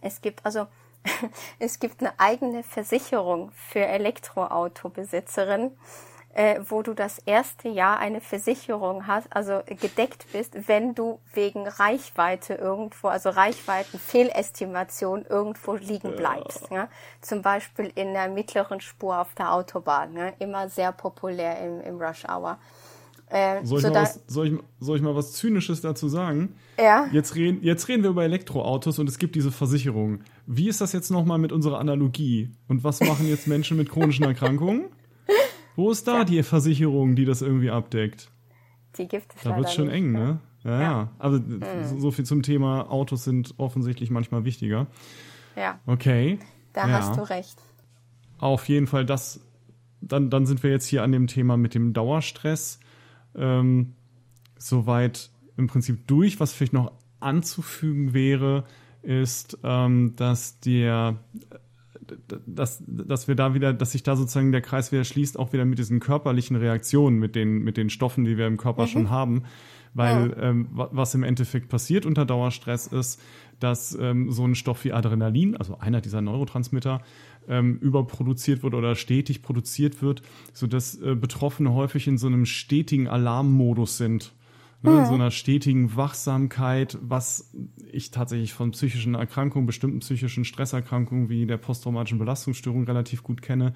es 0.00 0.20
gibt 0.20 0.44
also 0.44 0.66
es 1.58 1.78
gibt 1.78 2.00
eine 2.00 2.12
eigene 2.18 2.62
Versicherung 2.62 3.52
für 3.52 3.80
Elektroautobesitzerinnen 3.80 5.76
äh, 6.32 6.60
wo 6.68 6.82
du 6.82 6.94
das 6.94 7.18
erste 7.18 7.68
Jahr 7.68 7.98
eine 7.98 8.20
Versicherung 8.20 9.06
hast, 9.06 9.26
also 9.34 9.62
gedeckt 9.66 10.26
bist, 10.32 10.68
wenn 10.68 10.94
du 10.94 11.20
wegen 11.34 11.66
Reichweite 11.66 12.54
irgendwo, 12.54 13.08
also 13.08 13.30
Reichweitenfehlestimation 13.30 15.24
irgendwo 15.26 15.74
liegen 15.74 16.14
bleibst. 16.14 16.70
Ja. 16.70 16.76
ja. 16.76 16.88
Zum 17.20 17.42
Beispiel 17.42 17.90
in 17.94 18.12
der 18.12 18.28
mittleren 18.28 18.80
Spur 18.80 19.18
auf 19.18 19.34
der 19.34 19.52
Autobahn, 19.52 20.16
ja. 20.16 20.28
immer 20.38 20.68
sehr 20.68 20.92
populär 20.92 21.58
im, 21.60 21.80
im 21.80 22.00
Rush 22.00 22.24
Hour. 22.24 22.58
Äh, 23.30 23.64
soll, 23.64 23.78
ich 23.78 23.86
so 23.86 23.94
was, 23.94 24.20
soll, 24.26 24.46
ich, 24.48 24.54
soll, 24.80 24.96
ich 24.96 25.02
mal 25.02 25.14
was 25.14 25.32
Zynisches 25.32 25.80
dazu 25.80 26.08
sagen? 26.08 26.54
Ja. 26.76 27.06
Jetzt 27.12 27.36
reden, 27.36 27.62
jetzt 27.62 27.86
reden 27.86 28.02
wir 28.02 28.10
über 28.10 28.24
Elektroautos 28.24 28.98
und 28.98 29.08
es 29.08 29.18
gibt 29.18 29.36
diese 29.36 29.52
Versicherung. 29.52 30.20
Wie 30.46 30.68
ist 30.68 30.80
das 30.80 30.92
jetzt 30.92 31.10
nochmal 31.10 31.38
mit 31.38 31.52
unserer 31.52 31.78
Analogie? 31.78 32.50
Und 32.66 32.82
was 32.82 33.00
machen 33.00 33.28
jetzt 33.28 33.46
Menschen 33.46 33.76
mit 33.76 33.88
chronischen 33.88 34.24
Erkrankungen? 34.24 34.86
Wo 35.76 35.92
ist 35.92 36.08
da 36.08 36.18
ja. 36.18 36.24
die 36.24 36.42
Versicherung, 36.42 37.14
die 37.14 37.24
das 37.24 37.40
irgendwie 37.40 37.70
abdeckt? 37.70 38.28
Die 38.98 39.06
gibt 39.06 39.32
es 39.36 39.42
Da 39.42 39.56
wird 39.56 39.66
es 39.66 39.74
schon 39.74 39.86
nicht, 39.86 39.94
eng, 39.94 40.12
ne? 40.12 40.40
Ja, 40.64 40.70
ja. 40.70 40.80
ja. 40.80 41.08
Also 41.18 41.38
mhm. 41.38 42.00
so 42.00 42.10
viel 42.10 42.24
zum 42.24 42.42
Thema 42.42 42.90
Autos 42.90 43.22
sind 43.22 43.54
offensichtlich 43.58 44.10
manchmal 44.10 44.44
wichtiger. 44.44 44.88
Ja. 45.56 45.78
Okay. 45.86 46.40
Da 46.72 46.88
ja. 46.88 46.98
hast 46.98 47.16
du 47.16 47.22
recht. 47.22 47.62
Auf 48.38 48.68
jeden 48.68 48.88
Fall, 48.88 49.06
das, 49.06 49.40
dann, 50.00 50.30
dann 50.30 50.46
sind 50.46 50.62
wir 50.64 50.70
jetzt 50.70 50.86
hier 50.86 51.04
an 51.04 51.12
dem 51.12 51.28
Thema 51.28 51.56
mit 51.56 51.74
dem 51.74 51.92
Dauerstress 51.92 52.80
ähm, 53.34 53.94
soweit 54.58 55.30
im 55.56 55.66
Prinzip 55.66 56.06
durch. 56.06 56.40
Was 56.40 56.52
vielleicht 56.52 56.72
noch 56.72 56.92
anzufügen 57.20 58.14
wäre, 58.14 58.64
ist, 59.02 59.58
ähm, 59.62 60.14
dass 60.16 60.60
der 60.60 61.18
dass, 62.46 62.82
dass 62.86 63.28
wir 63.28 63.34
da 63.34 63.54
wieder, 63.54 63.72
dass 63.72 63.92
sich 63.92 64.02
da 64.02 64.16
sozusagen 64.16 64.52
der 64.52 64.62
Kreis 64.62 64.92
wieder 64.92 65.04
schließt, 65.04 65.38
auch 65.38 65.52
wieder 65.52 65.64
mit 65.64 65.78
diesen 65.78 66.00
körperlichen 66.00 66.56
Reaktionen, 66.56 67.18
mit 67.18 67.36
den, 67.36 67.62
mit 67.62 67.76
den 67.76 67.90
Stoffen, 67.90 68.24
die 68.24 68.36
wir 68.36 68.46
im 68.46 68.56
Körper 68.56 68.82
mhm. 68.82 68.88
schon 68.88 69.10
haben. 69.10 69.42
Weil 69.92 70.30
ja. 70.30 70.50
ähm, 70.50 70.68
was 70.70 71.14
im 71.14 71.24
Endeffekt 71.24 71.68
passiert 71.68 72.06
unter 72.06 72.24
Dauerstress 72.24 72.86
ist, 72.86 73.20
dass 73.58 73.96
ähm, 74.00 74.30
so 74.30 74.46
ein 74.46 74.54
Stoff 74.54 74.84
wie 74.84 74.92
Adrenalin, 74.92 75.56
also 75.56 75.78
einer 75.78 76.00
dieser 76.00 76.20
Neurotransmitter, 76.20 77.02
ähm, 77.50 77.76
überproduziert 77.76 78.62
wird 78.62 78.72
oder 78.74 78.94
stetig 78.94 79.42
produziert 79.42 80.00
wird, 80.00 80.22
sodass 80.54 80.94
äh, 80.94 81.14
Betroffene 81.14 81.74
häufig 81.74 82.06
in 82.06 82.16
so 82.16 82.28
einem 82.28 82.46
stetigen 82.46 83.08
Alarmmodus 83.08 83.98
sind 83.98 84.32
ne, 84.82 84.90
mhm. 84.90 85.06
so 85.06 85.14
einer 85.14 85.30
stetigen 85.30 85.96
Wachsamkeit, 85.96 86.98
was 87.02 87.52
ich 87.92 88.10
tatsächlich 88.10 88.52
von 88.52 88.70
psychischen 88.70 89.14
Erkrankungen, 89.14 89.66
bestimmten 89.66 90.00
psychischen 90.00 90.44
Stresserkrankungen 90.44 91.28
wie 91.28 91.46
der 91.46 91.58
posttraumatischen 91.58 92.18
Belastungsstörung 92.18 92.84
relativ 92.84 93.22
gut 93.22 93.42
kenne, 93.42 93.74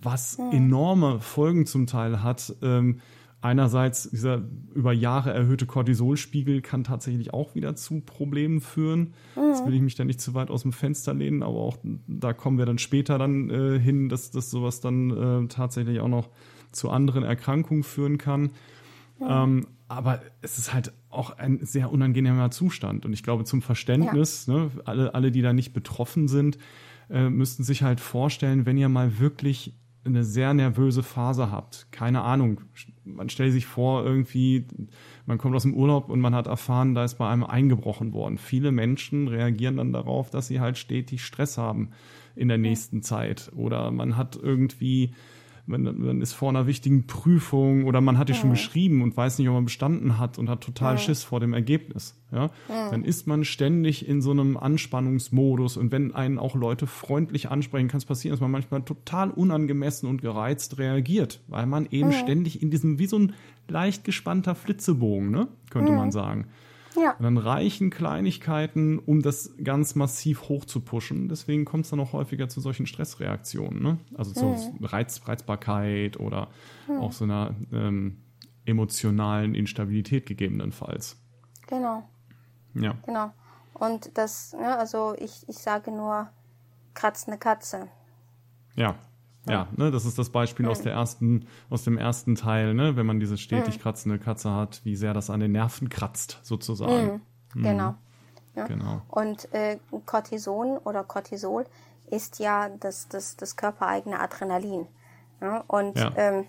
was 0.00 0.38
mhm. 0.38 0.52
enorme 0.52 1.20
Folgen 1.20 1.66
zum 1.66 1.86
Teil 1.86 2.22
hat. 2.22 2.54
Ähm, 2.62 3.00
einerseits 3.42 4.10
dieser 4.10 4.42
über 4.74 4.92
Jahre 4.92 5.32
erhöhte 5.32 5.66
Cortisolspiegel 5.66 6.60
kann 6.60 6.84
tatsächlich 6.84 7.32
auch 7.32 7.54
wieder 7.54 7.74
zu 7.74 8.00
Problemen 8.00 8.60
führen. 8.60 9.14
Mhm. 9.36 9.48
Jetzt 9.48 9.66
will 9.66 9.74
ich 9.74 9.80
mich 9.80 9.94
da 9.94 10.04
nicht 10.04 10.20
zu 10.20 10.34
weit 10.34 10.50
aus 10.50 10.62
dem 10.62 10.72
Fenster 10.72 11.14
lehnen, 11.14 11.42
aber 11.42 11.58
auch 11.58 11.78
da 12.06 12.32
kommen 12.32 12.58
wir 12.58 12.66
dann 12.66 12.78
später 12.78 13.18
dann 13.18 13.50
äh, 13.50 13.78
hin, 13.78 14.08
dass, 14.08 14.30
dass 14.30 14.50
sowas 14.50 14.80
dann 14.80 15.10
äh, 15.44 15.48
tatsächlich 15.48 16.00
auch 16.00 16.08
noch 16.08 16.28
zu 16.72 16.90
anderen 16.90 17.24
Erkrankungen 17.24 17.82
führen 17.82 18.18
kann. 18.18 18.50
Ähm, 19.20 19.66
aber 19.88 20.22
es 20.40 20.56
ist 20.56 20.72
halt 20.72 20.92
auch 21.08 21.36
ein 21.36 21.64
sehr 21.64 21.90
unangenehmer 21.90 22.50
Zustand. 22.50 23.04
Und 23.04 23.12
ich 23.12 23.22
glaube, 23.22 23.44
zum 23.44 23.60
Verständnis, 23.60 24.46
ja. 24.46 24.54
ne, 24.54 24.70
alle, 24.84 25.14
alle, 25.14 25.30
die 25.30 25.42
da 25.42 25.52
nicht 25.52 25.72
betroffen 25.72 26.28
sind, 26.28 26.58
äh, 27.10 27.28
müssten 27.28 27.64
sich 27.64 27.82
halt 27.82 28.00
vorstellen, 28.00 28.66
wenn 28.66 28.78
ihr 28.78 28.88
mal 28.88 29.18
wirklich 29.18 29.74
eine 30.04 30.24
sehr 30.24 30.54
nervöse 30.54 31.02
Phase 31.02 31.50
habt, 31.50 31.86
keine 31.90 32.22
Ahnung, 32.22 32.62
man 33.04 33.28
stellt 33.28 33.52
sich 33.52 33.66
vor, 33.66 34.04
irgendwie, 34.04 34.66
man 35.26 35.38
kommt 35.38 35.54
aus 35.54 35.62
dem 35.62 35.74
Urlaub 35.74 36.08
und 36.08 36.20
man 36.20 36.34
hat 36.34 36.46
erfahren, 36.46 36.94
da 36.94 37.04
ist 37.04 37.16
bei 37.18 37.28
einem 37.28 37.44
eingebrochen 37.44 38.12
worden. 38.12 38.38
Viele 38.38 38.72
Menschen 38.72 39.28
reagieren 39.28 39.76
dann 39.76 39.92
darauf, 39.92 40.30
dass 40.30 40.46
sie 40.46 40.60
halt 40.60 40.78
stetig 40.78 41.24
Stress 41.24 41.58
haben 41.58 41.90
in 42.36 42.48
der 42.48 42.58
nächsten 42.58 43.02
Zeit. 43.02 43.50
Oder 43.54 43.90
man 43.90 44.16
hat 44.16 44.38
irgendwie 44.40 45.12
man, 45.66 45.82
man 45.82 46.20
ist 46.20 46.32
vor 46.32 46.48
einer 46.48 46.66
wichtigen 46.66 47.06
Prüfung 47.06 47.84
oder 47.84 48.00
man 48.00 48.18
hat 48.18 48.28
die 48.28 48.32
ja. 48.32 48.38
schon 48.38 48.50
geschrieben 48.50 49.02
und 49.02 49.16
weiß 49.16 49.38
nicht, 49.38 49.48
ob 49.48 49.54
man 49.54 49.64
bestanden 49.64 50.18
hat 50.18 50.38
und 50.38 50.48
hat 50.48 50.62
total 50.62 50.94
ja. 50.94 50.98
Schiss 50.98 51.22
vor 51.22 51.40
dem 51.40 51.52
Ergebnis. 51.52 52.16
Ja? 52.32 52.50
ja? 52.68 52.90
Dann 52.90 53.04
ist 53.04 53.26
man 53.26 53.44
ständig 53.44 54.08
in 54.08 54.20
so 54.20 54.30
einem 54.30 54.56
Anspannungsmodus 54.56 55.76
und 55.76 55.92
wenn 55.92 56.14
einen 56.14 56.38
auch 56.38 56.54
Leute 56.54 56.86
freundlich 56.86 57.50
ansprechen, 57.50 57.88
kann 57.88 57.98
es 57.98 58.04
passieren, 58.04 58.32
dass 58.32 58.40
man 58.40 58.50
manchmal 58.50 58.82
total 58.82 59.30
unangemessen 59.30 60.08
und 60.08 60.22
gereizt 60.22 60.78
reagiert, 60.78 61.40
weil 61.48 61.66
man 61.66 61.86
eben 61.90 62.12
ständig 62.12 62.62
in 62.62 62.70
diesem, 62.70 62.98
wie 62.98 63.06
so 63.06 63.18
ein 63.18 63.32
leicht 63.68 64.04
gespannter 64.04 64.54
Flitzebogen, 64.54 65.30
ne? 65.30 65.48
könnte 65.70 65.92
man 65.92 66.10
sagen. 66.10 66.46
Ja. 67.02 67.12
Und 67.12 67.22
dann 67.22 67.38
reichen 67.38 67.90
Kleinigkeiten, 67.90 68.98
um 68.98 69.22
das 69.22 69.52
ganz 69.62 69.94
massiv 69.94 70.48
hoch 70.48 70.64
zu 70.64 70.80
pushen. 70.80 71.28
Deswegen 71.28 71.64
kommt 71.64 71.84
es 71.84 71.90
dann 71.90 72.00
auch 72.00 72.12
häufiger 72.12 72.48
zu 72.48 72.60
solchen 72.60 72.86
Stressreaktionen. 72.86 73.82
Ne? 73.82 73.98
Also 74.14 74.32
zu 74.32 74.44
mhm. 74.44 74.84
Reiz, 74.84 75.20
Reizbarkeit 75.26 76.18
oder 76.18 76.48
mhm. 76.88 77.00
auch 77.00 77.12
so 77.12 77.24
einer 77.24 77.54
ähm, 77.72 78.18
emotionalen 78.66 79.54
Instabilität 79.54 80.26
gegebenenfalls. 80.26 81.16
Genau. 81.66 82.08
Ja. 82.74 82.94
Genau. 83.06 83.32
Und 83.74 84.16
das, 84.18 84.52
ne, 84.52 84.76
also 84.76 85.14
ich, 85.18 85.48
ich 85.48 85.56
sage 85.56 85.90
nur, 85.90 86.28
kratzende 86.94 87.38
Katze. 87.38 87.88
Ja. 88.76 88.96
Ja, 89.48 89.68
ne, 89.76 89.90
das 89.90 90.04
ist 90.04 90.18
das 90.18 90.30
Beispiel 90.30 90.66
mhm. 90.66 90.72
aus, 90.72 90.82
der 90.82 90.92
ersten, 90.92 91.46
aus 91.70 91.84
dem 91.84 91.96
ersten 91.96 92.34
Teil, 92.34 92.74
ne, 92.74 92.96
wenn 92.96 93.06
man 93.06 93.20
diese 93.20 93.38
stetig 93.38 93.78
mhm. 93.78 93.82
kratzende 93.82 94.18
Katze 94.18 94.52
hat, 94.52 94.80
wie 94.84 94.96
sehr 94.96 95.14
das 95.14 95.30
an 95.30 95.40
den 95.40 95.52
Nerven 95.52 95.88
kratzt, 95.88 96.38
sozusagen. 96.42 97.22
Mhm. 97.54 97.62
Genau. 97.62 97.94
Ja. 98.54 98.66
genau. 98.66 99.02
Und 99.08 99.52
äh, 99.54 99.78
Cortison 100.04 100.78
oder 100.78 101.04
Cortisol 101.04 101.64
ist 102.10 102.38
ja 102.38 102.68
das, 102.68 103.08
das, 103.08 103.36
das 103.36 103.56
körpereigene 103.56 104.20
Adrenalin. 104.20 104.86
Ja? 105.40 105.64
Und 105.68 105.98
ja. 105.98 106.12
Ähm, 106.16 106.46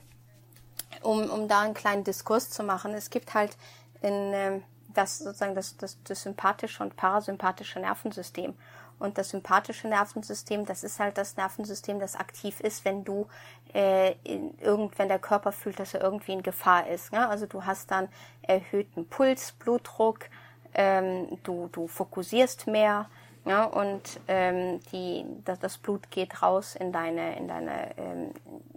um, 1.03 1.29
um 1.29 1.47
da 1.47 1.61
einen 1.61 1.73
kleinen 1.73 2.03
Diskurs 2.03 2.49
zu 2.49 2.63
machen, 2.63 2.93
es 2.93 3.09
gibt 3.09 3.33
halt 3.33 3.55
in, 4.01 4.11
ähm, 4.33 4.63
das 4.93 5.19
sozusagen 5.19 5.55
das, 5.55 5.77
das, 5.77 5.97
das 6.03 6.23
sympathische 6.23 6.83
und 6.83 6.95
parasympathische 6.95 7.79
Nervensystem. 7.79 8.53
Und 9.01 9.17
das 9.17 9.29
sympathische 9.29 9.87
Nervensystem, 9.87 10.65
das 10.65 10.83
ist 10.83 10.99
halt 10.99 11.17
das 11.17 11.35
Nervensystem, 11.35 11.99
das 11.99 12.15
aktiv 12.15 12.59
ist, 12.59 12.85
wenn 12.85 13.03
du 13.03 13.27
äh, 13.73 14.15
irgend, 14.23 14.97
wenn 14.99 15.07
der 15.07 15.19
Körper 15.19 15.51
fühlt, 15.51 15.79
dass 15.79 15.93
er 15.93 16.01
irgendwie 16.01 16.33
in 16.33 16.43
Gefahr 16.43 16.87
ist. 16.87 17.11
Ne? 17.11 17.27
Also 17.27 17.47
du 17.47 17.65
hast 17.65 17.89
dann 17.89 18.09
erhöhten 18.43 19.07
Puls, 19.07 19.53
Blutdruck, 19.53 20.29
ähm, 20.73 21.39
du, 21.43 21.67
du 21.71 21.87
fokussierst 21.87 22.67
mehr, 22.67 23.07
ja, 23.43 23.63
und 23.63 24.19
ähm, 24.27 24.79
die, 24.91 25.25
das, 25.45 25.57
das 25.57 25.77
Blut 25.79 26.11
geht 26.11 26.43
raus 26.43 26.75
in 26.75 26.91
deine, 26.91 27.35
in 27.37 27.47
deine, 27.47 27.97
ähm, 27.97 28.31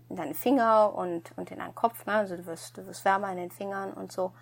in 0.09 0.17
deine 0.17 0.35
Finger 0.35 0.95
und, 0.95 1.33
und 1.37 1.51
in 1.51 1.59
deinen 1.59 1.75
Kopf. 1.75 2.07
Ne? 2.07 2.15
Also 2.15 2.37
du 2.37 2.47
wirst, 2.47 2.79
du 2.79 2.87
wirst 2.87 3.05
wärmer 3.05 3.31
in 3.31 3.37
den 3.37 3.51
Fingern 3.51 3.93
und 3.93 4.11
so. 4.11 4.33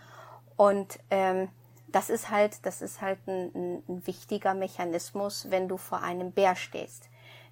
Und 0.57 1.01
ähm, 1.11 1.49
das 1.93 2.11
ist 2.11 2.31
halt, 2.31 2.65
das 2.67 2.83
ist 2.83 3.01
halt 3.01 3.19
ein, 3.27 3.83
ein, 3.89 4.07
wichtiger 4.07 4.55
Mechanismus, 4.55 5.51
wenn 5.51 5.69
du 5.69 5.77
vor 5.77 6.03
einem 6.03 6.33
Bär 6.33 6.57
stehst. 6.57 7.09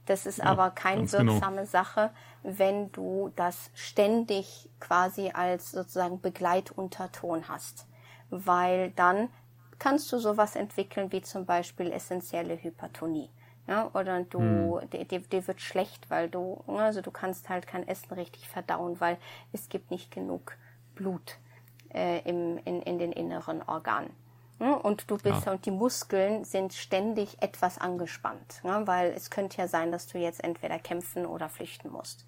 Das 0.07 0.27
ist 0.27 0.39
ja, 0.39 0.45
aber 0.45 0.71
keine 0.71 1.05
genau. 1.07 1.33
wirksame 1.33 1.57
genau. 1.57 1.69
Sache, 1.69 2.11
wenn 2.43 2.91
du 2.93 3.31
das 3.37 3.71
ständig 3.75 4.69
quasi 4.81 5.31
als 5.33 5.71
sozusagen 5.73 6.21
Begleitunterton 6.21 7.49
hast. 7.49 7.87
Weil 8.31 8.91
dann 8.93 9.29
kannst 9.79 10.11
du 10.13 10.19
sowas 10.19 10.57
entwickeln 10.57 11.13
wie 11.13 11.23
zum 11.23 11.47
Beispiel 11.47 11.93
essentielle 11.93 12.61
Hypertonie. 12.63 13.31
Ja, 13.67 13.91
oder 13.95 14.23
du, 14.25 14.81
hm. 14.81 14.91
dir, 14.91 15.21
dir 15.21 15.47
wird 15.47 15.61
schlecht, 15.61 16.11
weil 16.11 16.29
du, 16.29 16.65
also 16.67 17.03
du 17.03 17.11
kannst 17.11 17.49
halt 17.49 17.67
kein 17.67 17.87
Essen 17.87 18.13
richtig 18.15 18.49
verdauen, 18.49 18.99
weil 19.01 19.17
es 19.53 19.69
gibt 19.69 19.91
nicht 19.91 20.11
genug 20.11 20.57
Blut 20.95 21.39
äh, 21.95 22.21
im, 22.29 22.59
in, 22.65 22.83
in 22.83 22.99
den 22.99 23.13
inneren 23.13 23.63
Organen. 23.63 24.11
Ne? 24.61 24.79
Und 24.79 25.11
du 25.11 25.17
bist 25.17 25.47
ja. 25.47 25.53
und 25.53 25.65
die 25.65 25.71
Muskeln 25.71 26.45
sind 26.45 26.75
ständig 26.75 27.43
etwas 27.43 27.79
angespannt, 27.79 28.61
ne? 28.63 28.83
weil 28.85 29.11
es 29.11 29.31
könnte 29.31 29.57
ja 29.57 29.67
sein, 29.67 29.91
dass 29.91 30.07
du 30.07 30.19
jetzt 30.19 30.45
entweder 30.45 30.79
kämpfen 30.79 31.25
oder 31.25 31.49
flüchten 31.49 31.91
musst. 31.91 32.27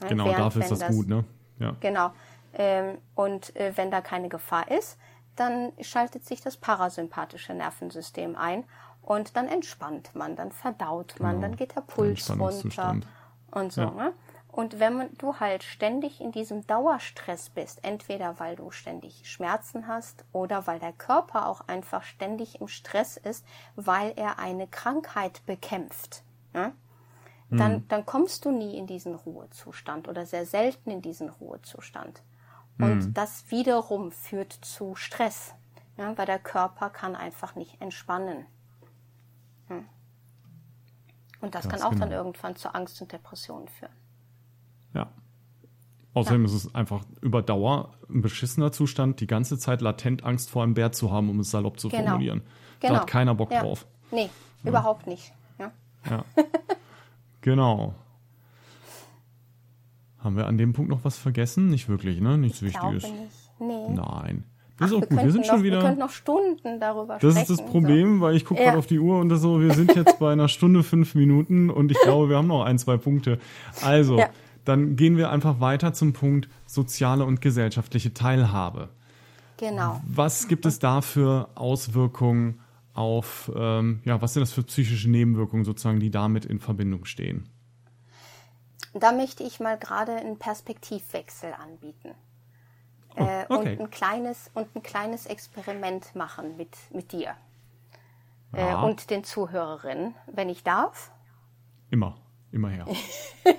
Ne? 0.00 0.08
Genau, 0.08 0.24
Während, 0.24 0.38
dafür 0.38 0.62
ist 0.62 0.70
das, 0.70 0.78
das, 0.78 0.88
gut, 0.88 1.08
ne? 1.08 1.24
Ja. 1.58 1.76
Genau. 1.80 2.10
Ähm, 2.54 2.96
und 3.14 3.54
äh, 3.54 3.76
wenn 3.76 3.90
da 3.90 4.00
keine 4.00 4.30
Gefahr 4.30 4.70
ist, 4.70 4.98
dann 5.36 5.72
schaltet 5.80 6.24
sich 6.24 6.40
das 6.40 6.56
parasympathische 6.56 7.52
Nervensystem 7.52 8.34
ein 8.34 8.64
und 9.02 9.36
dann 9.36 9.46
entspannt 9.46 10.14
man, 10.14 10.36
dann 10.36 10.52
verdaut 10.52 11.16
man, 11.20 11.36
genau. 11.36 11.48
dann 11.48 11.56
geht 11.56 11.76
der 11.76 11.82
Puls 11.82 12.30
runter 12.30 12.96
und 13.50 13.72
so. 13.72 13.82
Ja. 13.82 13.90
Ne? 13.90 14.12
Und 14.54 14.78
wenn 14.78 15.12
du 15.18 15.40
halt 15.40 15.64
ständig 15.64 16.20
in 16.20 16.30
diesem 16.30 16.64
Dauerstress 16.64 17.50
bist, 17.50 17.82
entweder 17.82 18.38
weil 18.38 18.54
du 18.54 18.70
ständig 18.70 19.28
Schmerzen 19.28 19.88
hast 19.88 20.24
oder 20.30 20.68
weil 20.68 20.78
der 20.78 20.92
Körper 20.92 21.48
auch 21.48 21.62
einfach 21.66 22.04
ständig 22.04 22.60
im 22.60 22.68
Stress 22.68 23.16
ist, 23.16 23.44
weil 23.74 24.12
er 24.14 24.38
eine 24.38 24.68
Krankheit 24.68 25.44
bekämpft, 25.44 26.22
ja, 26.54 26.70
dann, 27.50 27.72
mhm. 27.72 27.88
dann 27.88 28.06
kommst 28.06 28.44
du 28.44 28.52
nie 28.52 28.78
in 28.78 28.86
diesen 28.86 29.16
Ruhezustand 29.16 30.06
oder 30.06 30.24
sehr 30.24 30.46
selten 30.46 30.88
in 30.88 31.02
diesen 31.02 31.30
Ruhezustand. 31.30 32.22
Und 32.78 33.06
mhm. 33.06 33.12
das 33.12 33.50
wiederum 33.50 34.12
führt 34.12 34.52
zu 34.52 34.94
Stress, 34.94 35.52
ja, 35.96 36.16
weil 36.16 36.26
der 36.26 36.38
Körper 36.38 36.90
kann 36.90 37.16
einfach 37.16 37.56
nicht 37.56 37.80
entspannen. 37.80 38.46
Hm. 39.66 39.88
Und 41.40 41.56
das, 41.56 41.64
das 41.64 41.72
kann 41.72 41.82
auch 41.82 41.90
genau. 41.90 42.04
dann 42.04 42.12
irgendwann 42.12 42.54
zu 42.54 42.72
Angst 42.72 43.02
und 43.02 43.10
Depressionen 43.10 43.66
führen. 43.66 44.03
Ja. 44.94 45.08
Außerdem 46.14 46.42
ja. 46.42 46.46
ist 46.46 46.54
es 46.54 46.74
einfach 46.74 47.04
über 47.20 47.42
Dauer 47.42 47.94
ein 48.08 48.22
beschissener 48.22 48.72
Zustand, 48.72 49.20
die 49.20 49.26
ganze 49.26 49.58
Zeit 49.58 49.80
latent 49.80 50.24
Angst 50.24 50.50
vor 50.50 50.62
einem 50.62 50.74
Bär 50.74 50.92
zu 50.92 51.10
haben, 51.10 51.28
um 51.28 51.40
es 51.40 51.50
salopp 51.50 51.80
zu 51.80 51.88
genau. 51.88 52.04
formulieren. 52.04 52.42
Genau. 52.80 52.94
Da 52.94 53.00
hat 53.00 53.06
keiner 53.06 53.34
Bock 53.34 53.50
ja. 53.50 53.62
drauf. 53.62 53.86
Nee, 54.10 54.30
ja. 54.62 54.68
überhaupt 54.68 55.06
nicht. 55.06 55.32
Ja. 55.58 55.72
ja. 56.08 56.24
genau. 57.40 57.94
Haben 60.20 60.36
wir 60.36 60.46
an 60.46 60.56
dem 60.56 60.72
Punkt 60.72 60.90
noch 60.90 61.04
was 61.04 61.18
vergessen? 61.18 61.68
Nicht 61.68 61.88
wirklich, 61.88 62.20
ne? 62.20 62.38
Nichts 62.38 62.62
ich 62.62 62.68
Wichtiges. 62.68 63.02
Nicht. 63.02 63.60
Nee. 63.60 63.88
Nein. 63.90 64.44
Das 64.78 64.90
ist 64.90 64.96
Ach, 64.96 65.02
auch 65.02 65.08
gut. 65.08 65.22
Wir 65.22 65.30
sind 65.30 65.42
noch, 65.42 65.54
schon 65.54 65.62
wieder. 65.62 65.78
Wir 65.78 65.82
könnten 65.82 66.00
noch 66.00 66.10
Stunden 66.10 66.80
darüber 66.80 67.14
das 67.14 67.18
sprechen. 67.18 67.34
Das 67.34 67.50
ist 67.50 67.60
das 67.60 67.66
Problem, 67.66 68.18
so. 68.18 68.20
weil 68.22 68.36
ich 68.36 68.44
gucke 68.44 68.60
ja. 68.60 68.66
gerade 68.66 68.78
auf 68.78 68.86
die 68.86 68.98
Uhr 68.98 69.18
und 69.18 69.28
das 69.28 69.40
so, 69.40 69.60
wir 69.60 69.74
sind 69.74 69.94
jetzt 69.94 70.18
bei 70.18 70.32
einer 70.32 70.48
Stunde 70.48 70.82
fünf 70.82 71.14
Minuten 71.14 71.70
und 71.70 71.90
ich 71.90 72.00
glaube, 72.02 72.28
wir 72.28 72.36
haben 72.36 72.48
noch 72.48 72.64
ein, 72.64 72.78
zwei 72.78 72.96
Punkte. 72.96 73.38
Also, 73.82 74.18
ja. 74.18 74.30
Dann 74.64 74.96
gehen 74.96 75.16
wir 75.16 75.30
einfach 75.30 75.60
weiter 75.60 75.92
zum 75.92 76.12
Punkt 76.12 76.48
soziale 76.66 77.24
und 77.24 77.40
gesellschaftliche 77.40 78.14
Teilhabe. 78.14 78.88
Genau. 79.58 80.00
Was 80.06 80.48
gibt 80.48 80.66
es 80.66 80.78
da 80.78 81.00
für 81.00 81.48
Auswirkungen 81.54 82.60
auf, 82.92 83.50
ähm, 83.54 84.00
ja, 84.04 84.20
was 84.22 84.34
sind 84.34 84.40
das 84.40 84.52
für 84.52 84.62
psychische 84.62 85.10
Nebenwirkungen 85.10 85.64
sozusagen, 85.64 86.00
die 86.00 86.10
damit 86.10 86.44
in 86.44 86.60
Verbindung 86.60 87.04
stehen? 87.04 87.48
Da 88.94 89.12
möchte 89.12 89.42
ich 89.42 89.58
mal 89.58 89.76
gerade 89.76 90.12
einen 90.12 90.38
Perspektivwechsel 90.38 91.52
anbieten. 91.52 92.12
Oh, 93.16 93.22
äh, 93.22 93.44
okay. 93.48 93.76
und, 93.76 93.80
ein 93.80 93.90
kleines, 93.90 94.50
und 94.54 94.74
ein 94.74 94.82
kleines 94.82 95.26
Experiment 95.26 96.14
machen 96.14 96.56
mit, 96.56 96.76
mit 96.92 97.12
dir 97.12 97.34
äh, 98.52 98.60
ja. 98.60 98.82
und 98.82 99.10
den 99.10 99.24
Zuhörerinnen, 99.24 100.14
wenn 100.32 100.48
ich 100.48 100.62
darf. 100.62 101.12
Immer, 101.90 102.16
immer 102.52 102.68
her. 102.70 102.86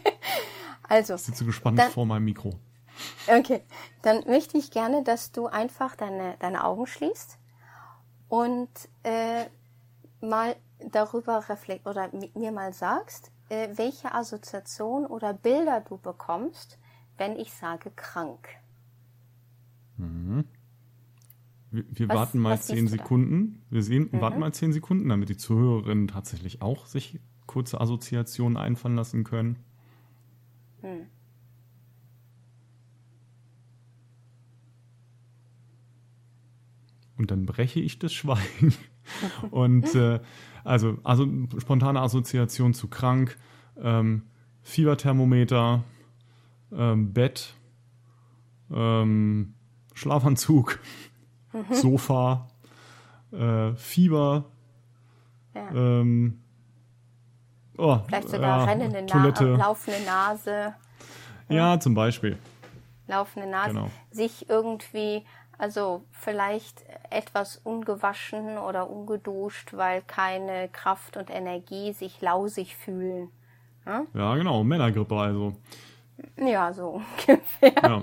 Also. 0.88 1.18
Sitze 1.18 1.46
gespannt 1.46 1.80
dann, 1.80 1.92
vor 1.92 2.06
meinem 2.06 2.26
Mikro. 2.26 2.60
Okay, 3.28 3.62
dann 4.02 4.24
möchte 4.28 4.58
ich 4.58 4.72
gerne, 4.72 5.04
dass 5.04 5.32
du 5.32 5.48
einfach 5.48 5.96
deine, 5.96 6.36
deine 6.40 6.64
Augen 6.64 6.88
schließt 6.88 7.38
und 8.30 8.70
äh, 9.04 9.46
mal 10.22 10.56
darüber 10.92 11.48
reflekt 11.50 11.86
oder 11.88 12.10
mit 12.14 12.36
mir 12.36 12.52
mal 12.52 12.74
sagst, 12.74 13.32
äh, 13.50 13.70
welche 13.76 14.14
Assoziation 14.14 15.06
oder 15.06 15.34
Bilder 15.34 15.82
du 15.82 15.98
bekommst, 15.98 16.80
wenn 17.18 17.38
ich 17.38 17.54
sage 17.54 17.92
krank. 17.96 18.48
Mhm. 19.98 20.46
Wir, 21.72 21.84
wir 21.90 22.10
was, 22.10 22.16
warten 22.16 22.40
mal 22.40 22.60
zehn 22.60 22.88
Sekunden. 22.88 23.66
Wir 23.70 23.84
sehen, 23.84 24.10
mhm. 24.12 24.22
warten 24.22 24.40
mal 24.40 24.54
zehn 24.54 24.74
Sekunden, 24.74 25.10
damit 25.10 25.30
die 25.30 25.38
Zuhörerinnen 25.38 26.08
tatsächlich 26.08 26.62
auch 26.62 26.86
sich 26.86 27.20
kurze 27.46 27.80
Assoziationen 27.80 28.58
einfallen 28.58 28.96
lassen 28.96 29.24
können. 29.24 29.64
Hm. 30.86 31.08
Und 37.18 37.32
dann 37.32 37.48
breche 37.48 37.80
ich 37.80 37.98
das 37.98 38.14
Schweigen. 38.14 38.74
Und 39.52 39.96
äh, 39.96 40.20
also, 40.64 41.00
also 41.04 41.28
spontane 41.58 42.02
Assoziation 42.02 42.74
zu 42.76 42.88
krank, 42.88 43.38
ähm, 43.78 44.24
Fieberthermometer, 44.62 45.84
ähm, 46.72 47.14
Bett, 47.14 47.56
ähm, 48.72 49.56
Schlafanzug, 49.94 50.80
mhm. 51.54 51.74
Sofa, 51.74 52.48
äh, 53.32 53.74
Fieber, 53.76 54.52
ja. 55.56 55.72
ähm, 55.72 56.42
Oh, 57.78 58.00
Vielleicht 58.08 58.30
sogar 58.30 58.60
ja, 58.60 58.64
rennende 58.66 59.06
Toilette. 59.06 59.44
Na 59.58 59.68
laufende 59.68 60.00
Nase. 60.06 60.76
Ja, 61.50 61.80
zum 61.80 61.94
Beispiel. 61.94 62.38
Laufende 63.08 63.50
Nase. 63.50 63.74
Genau. 63.74 63.90
Sich 64.12 64.50
irgendwie, 64.50 65.26
also 65.58 66.04
vielleicht 66.12 66.86
etwas 67.10 67.58
ungewaschen 67.64 68.58
oder 68.58 68.90
ungeduscht, 68.90 69.74
weil 69.74 70.02
keine 70.02 70.70
Kraft 70.70 71.18
und 71.18 71.30
Energie 71.30 71.94
sich 71.94 72.22
lausig 72.22 72.76
fühlen. 72.76 73.30
Ja, 73.86 74.04
ja 74.14 74.36
genau, 74.36 74.64
Männergrippe 74.64 75.16
also. 75.16 75.54
Ja, 76.38 76.74
so 76.74 77.02
ungefähr. 77.28 77.74
Ja. 77.84 78.02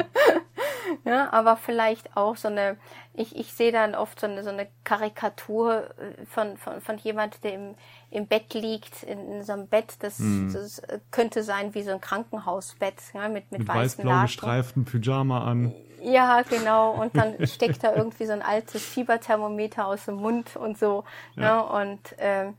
ja, 1.04 1.32
aber 1.32 1.56
vielleicht 1.56 2.16
auch 2.16 2.36
so 2.36 2.48
eine, 2.48 2.76
ich, 3.14 3.36
ich 3.36 3.52
sehe 3.52 3.72
dann 3.72 3.94
oft 3.94 4.20
so 4.20 4.26
eine, 4.26 4.42
so 4.42 4.50
eine 4.50 4.68
Karikatur 4.84 5.90
äh, 5.98 6.24
von, 6.26 6.56
von, 6.56 6.80
von 6.80 6.98
jemand, 6.98 7.44
der 7.44 7.54
im, 7.54 7.74
im 8.10 8.26
Bett 8.26 8.54
liegt, 8.54 9.02
in, 9.02 9.32
in 9.32 9.44
so 9.44 9.52
einem 9.52 9.68
Bett, 9.68 9.94
das, 10.00 10.18
mm. 10.18 10.52
das 10.52 10.82
könnte 11.10 11.42
sein 11.42 11.74
wie 11.74 11.82
so 11.82 11.92
ein 11.92 12.00
Krankenhausbett, 12.00 12.96
ja, 13.14 13.28
mit, 13.28 13.50
mit, 13.50 13.60
mit 13.60 13.68
weiß-blau 13.68 14.22
gestreiften 14.22 14.84
Pyjama 14.84 15.44
an. 15.44 15.74
Ja, 16.02 16.42
genau. 16.42 16.92
Und 17.00 17.16
dann 17.16 17.46
steckt 17.46 17.84
da 17.84 17.94
irgendwie 17.94 18.26
so 18.26 18.32
ein 18.32 18.42
altes 18.42 18.84
Fieberthermometer 18.84 19.86
aus 19.86 20.06
dem 20.06 20.16
Mund 20.16 20.56
und 20.56 20.78
so. 20.78 21.04
Ja. 21.36 21.42
ja 21.42 21.60
und 21.60 22.00
ähm, 22.18 22.54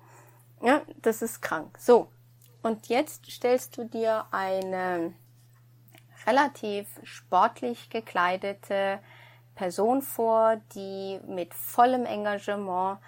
ja, 0.62 0.82
das 1.02 1.22
ist 1.22 1.42
krank. 1.42 1.78
So. 1.78 2.08
Und 2.62 2.88
jetzt 2.88 3.30
stellst 3.30 3.78
du 3.78 3.84
dir 3.84 4.26
eine 4.32 5.14
relativ 6.28 6.88
sportlich 7.04 7.90
gekleidete 7.90 9.00
Person 9.56 10.02
vor, 10.02 10.62
die 10.76 11.20
mit 11.28 11.54
vollem 11.54 12.06
Engagement 12.06 13.00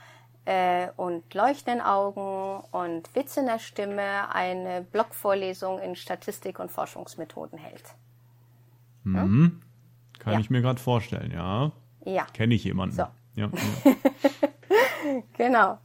äh, 0.46 0.90
und 0.96 1.34
leuchtenden 1.34 1.82
Augen 1.82 2.64
und 2.72 3.14
Witz 3.16 3.38
in 3.38 3.48
der 3.48 3.60
Stimme 3.60 4.34
eine 4.34 4.82
Blogvorlesung 4.84 5.80
in 5.80 5.96
Statistik 5.96 6.60
und 6.60 6.72
Forschungsmethoden 6.72 7.58
hält. 7.58 7.96
Mhm. 9.04 9.62
Ja? 9.62 10.20
Kann 10.20 10.34
ja. 10.34 10.40
ich 10.40 10.50
mir 10.50 10.62
gerade 10.62 10.80
vorstellen, 10.80 11.32
ja. 11.32 11.72
Ja. 12.06 12.26
Kenne 12.34 12.54
ich 12.54 12.64
jemanden. 12.64 12.96
So. 12.96 13.08
Ja, 13.36 13.50
genau. 15.38 15.80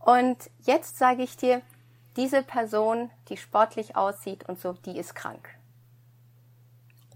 Und 0.00 0.50
jetzt 0.64 0.98
sage 0.98 1.22
ich 1.22 1.36
dir, 1.36 1.62
diese 2.16 2.42
Person, 2.42 3.10
die 3.28 3.36
sportlich 3.36 3.96
aussieht 3.96 4.48
und 4.48 4.58
so, 4.58 4.72
die 4.72 4.98
ist 4.98 5.14
krank. 5.14 5.57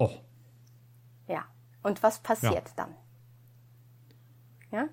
Oh. 0.02 0.10
Ja. 1.28 1.44
Und 1.82 2.02
was 2.02 2.22
passiert 2.22 2.54
ja. 2.54 2.74
dann? 2.76 2.94
Ja? 4.70 4.82
Äh, 4.82 4.88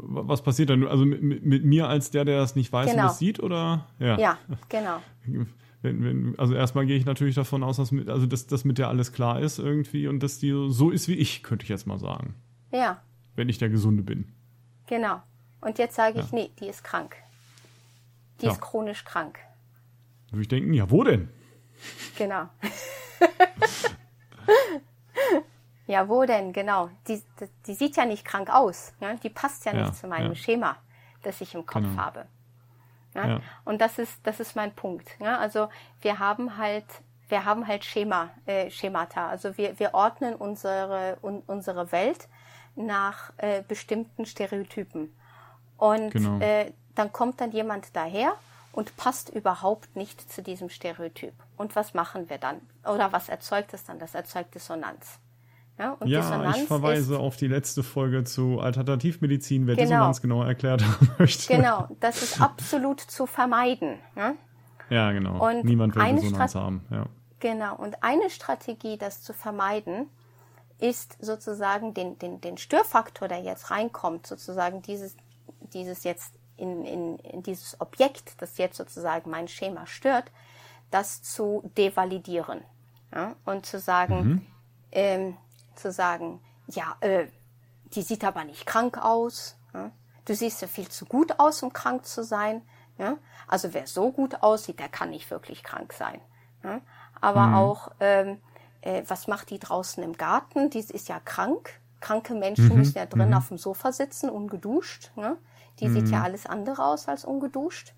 was 0.00 0.42
passiert 0.42 0.70
dann? 0.70 0.86
Also 0.86 1.04
mit, 1.04 1.44
mit, 1.44 1.64
mir 1.64 1.88
als 1.88 2.10
der, 2.10 2.24
der 2.24 2.38
das 2.38 2.54
nicht 2.54 2.72
weiß 2.72 2.90
genau. 2.90 3.02
und 3.02 3.08
das 3.08 3.18
sieht, 3.18 3.40
oder? 3.40 3.88
Ja, 3.98 4.18
ja 4.18 4.38
genau. 4.68 5.02
Wenn, 5.80 6.02
wenn, 6.02 6.38
also 6.40 6.54
erstmal 6.54 6.86
gehe 6.86 6.96
ich 6.96 7.04
natürlich 7.04 7.36
davon 7.36 7.62
aus, 7.62 7.76
dass 7.76 7.92
mit, 7.92 8.08
also 8.08 8.26
dass, 8.26 8.48
dass 8.48 8.64
mit 8.64 8.78
der 8.78 8.88
alles 8.88 9.12
klar 9.12 9.40
ist 9.40 9.60
irgendwie 9.60 10.08
und 10.08 10.24
dass 10.24 10.40
die 10.40 10.50
so 10.70 10.90
ist 10.90 11.06
wie 11.06 11.14
ich, 11.14 11.44
könnte 11.44 11.62
ich 11.62 11.68
jetzt 11.68 11.86
mal 11.86 12.00
sagen. 12.00 12.34
Ja. 12.72 13.00
Wenn 13.36 13.48
ich 13.48 13.58
der 13.58 13.68
Gesunde 13.68 14.02
bin. 14.02 14.26
Genau. 14.88 15.22
Und 15.60 15.78
jetzt 15.78 15.94
sage 15.94 16.18
ich, 16.18 16.32
ja. 16.32 16.36
nee, 16.36 16.50
die 16.58 16.66
ist 16.66 16.82
krank. 16.82 17.14
Die 18.40 18.46
ja. 18.46 18.52
ist 18.52 18.60
chronisch 18.60 19.04
krank. 19.04 19.38
Würde 20.32 20.42
ich 20.42 20.48
denken, 20.48 20.74
ja, 20.74 20.90
wo 20.90 21.04
denn? 21.04 21.28
Genau. 22.16 22.48
ja, 25.86 26.08
wo 26.08 26.24
denn? 26.24 26.52
Genau. 26.52 26.90
Die, 27.06 27.22
die, 27.40 27.48
die, 27.66 27.74
sieht 27.74 27.96
ja 27.96 28.04
nicht 28.04 28.24
krank 28.24 28.50
aus. 28.50 28.92
Ja? 29.00 29.14
Die 29.14 29.30
passt 29.30 29.64
ja, 29.64 29.72
ja 29.72 29.82
nicht 29.82 29.96
zu 29.96 30.06
meinem 30.06 30.32
ja. 30.32 30.34
Schema, 30.34 30.76
das 31.22 31.40
ich 31.40 31.54
im 31.54 31.66
Kopf 31.66 31.82
genau. 31.82 32.02
habe. 32.02 32.26
Ja? 33.14 33.26
ja? 33.26 33.40
Und 33.64 33.80
das 33.80 33.98
ist, 33.98 34.18
das 34.24 34.40
ist 34.40 34.56
mein 34.56 34.74
Punkt. 34.74 35.08
Ja? 35.20 35.38
Also 35.38 35.68
wir 36.00 36.18
haben 36.18 36.56
halt, 36.56 36.86
wir 37.28 37.44
haben 37.44 37.66
halt 37.66 37.84
Schema, 37.84 38.30
äh, 38.46 38.70
Schemata. 38.70 39.28
Also 39.28 39.56
wir, 39.56 39.78
wir 39.78 39.94
ordnen 39.94 40.34
unsere, 40.34 41.18
un, 41.22 41.42
unsere 41.46 41.92
Welt 41.92 42.28
nach 42.76 43.32
äh, 43.38 43.62
bestimmten 43.66 44.26
Stereotypen. 44.26 45.14
Und 45.76 46.10
genau. 46.10 46.38
äh, 46.40 46.72
dann 46.94 47.12
kommt 47.12 47.40
dann 47.40 47.52
jemand 47.52 47.94
daher 47.94 48.34
und 48.72 48.96
passt 48.96 49.30
überhaupt 49.30 49.96
nicht 49.96 50.32
zu 50.32 50.42
diesem 50.42 50.68
Stereotyp. 50.68 51.34
Und 51.58 51.76
was 51.76 51.92
machen 51.92 52.30
wir 52.30 52.38
dann? 52.38 52.60
Oder 52.84 53.12
was 53.12 53.28
erzeugt 53.28 53.74
es 53.74 53.84
dann? 53.84 53.98
Das 53.98 54.14
erzeugt 54.14 54.54
Dissonanz. 54.54 55.18
Ja, 55.78 55.92
und 55.92 56.08
ja 56.08 56.20
Dissonanz 56.20 56.56
ich 56.56 56.64
verweise 56.64 57.18
auf 57.18 57.36
die 57.36 57.48
letzte 57.48 57.82
Folge 57.82 58.24
zu 58.24 58.60
Alternativmedizin, 58.60 59.66
wer 59.66 59.76
genau. 59.76 59.88
Dissonanz 59.88 60.22
genauer 60.22 60.46
erklärt 60.46 60.84
haben 60.86 61.10
möchte. 61.18 61.54
Genau, 61.54 61.88
das 62.00 62.22
ist 62.22 62.40
absolut 62.40 63.00
zu 63.00 63.26
vermeiden. 63.26 63.98
Ja, 64.16 64.34
ja 64.88 65.12
genau. 65.12 65.46
Und 65.46 65.64
Niemand 65.64 65.94
will 65.94 66.14
Dissonanz 66.14 66.54
haben. 66.54 66.84
Ja. 66.90 67.06
Genau. 67.40 67.76
Und 67.76 68.02
eine 68.02 68.30
Strategie, 68.30 68.96
das 68.96 69.22
zu 69.22 69.32
vermeiden, 69.32 70.08
ist 70.80 71.16
sozusagen 71.20 71.92
den, 71.92 72.18
den, 72.18 72.40
den 72.40 72.56
Störfaktor, 72.56 73.26
der 73.26 73.40
jetzt 73.40 73.70
reinkommt, 73.70 74.26
sozusagen 74.26 74.82
dieses, 74.82 75.16
dieses 75.72 76.04
jetzt 76.04 76.34
in, 76.56 76.84
in, 76.84 77.18
in 77.18 77.42
dieses 77.42 77.80
Objekt, 77.80 78.40
das 78.40 78.58
jetzt 78.58 78.76
sozusagen 78.76 79.30
mein 79.30 79.48
Schema 79.48 79.86
stört, 79.86 80.30
das 80.90 81.22
zu 81.22 81.70
devalidieren. 81.76 82.62
Ja? 83.14 83.34
Und 83.44 83.66
zu 83.66 83.78
sagen, 83.78 84.24
mhm. 84.24 84.46
ähm, 84.92 85.36
zu 85.74 85.92
sagen, 85.92 86.40
ja, 86.68 86.96
äh, 87.00 87.26
die 87.94 88.02
sieht 88.02 88.24
aber 88.24 88.44
nicht 88.44 88.66
krank 88.66 88.98
aus. 88.98 89.56
Ja? 89.74 89.90
Du 90.24 90.34
siehst 90.34 90.60
ja 90.60 90.68
viel 90.68 90.88
zu 90.88 91.06
gut 91.06 91.38
aus, 91.38 91.62
um 91.62 91.72
krank 91.72 92.06
zu 92.06 92.22
sein. 92.22 92.62
Ja? 92.98 93.16
Also 93.46 93.72
wer 93.72 93.86
so 93.86 94.12
gut 94.12 94.42
aussieht, 94.42 94.78
der 94.78 94.88
kann 94.88 95.10
nicht 95.10 95.30
wirklich 95.30 95.62
krank 95.62 95.92
sein. 95.92 96.20
Ja? 96.62 96.80
Aber 97.20 97.46
mhm. 97.48 97.54
auch, 97.54 97.90
ähm, 98.00 98.40
äh, 98.80 99.02
was 99.06 99.26
macht 99.26 99.50
die 99.50 99.58
draußen 99.58 100.02
im 100.02 100.14
Garten? 100.14 100.70
Die 100.70 100.78
ist 100.78 101.08
ja 101.08 101.20
krank. 101.20 101.80
Kranke 102.00 102.34
Menschen 102.34 102.68
mhm. 102.68 102.76
müssen 102.76 102.96
ja 102.96 103.06
drin 103.06 103.30
mhm. 103.30 103.34
auf 103.34 103.48
dem 103.48 103.58
Sofa 103.58 103.92
sitzen, 103.92 104.30
ungeduscht. 104.30 105.10
Ne? 105.16 105.36
Die 105.80 105.88
sieht 105.88 106.08
ja 106.08 106.18
mhm. 106.18 106.24
alles 106.24 106.46
andere 106.46 106.84
aus 106.84 107.08
als 107.08 107.24
ungeduscht. 107.24 107.94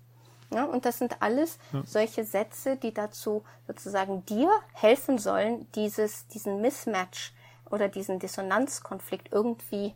Ja, 0.53 0.65
und 0.65 0.85
das 0.85 0.97
sind 0.97 1.21
alles 1.21 1.57
ja. 1.71 1.81
solche 1.85 2.25
Sätze, 2.25 2.75
die 2.75 2.93
dazu 2.93 3.43
sozusagen 3.67 4.25
dir 4.25 4.49
helfen 4.73 5.17
sollen, 5.17 5.67
dieses, 5.75 6.27
diesen 6.27 6.59
Mismatch 6.61 7.33
oder 7.69 7.87
diesen 7.87 8.19
Dissonanzkonflikt 8.19 9.31
irgendwie 9.31 9.93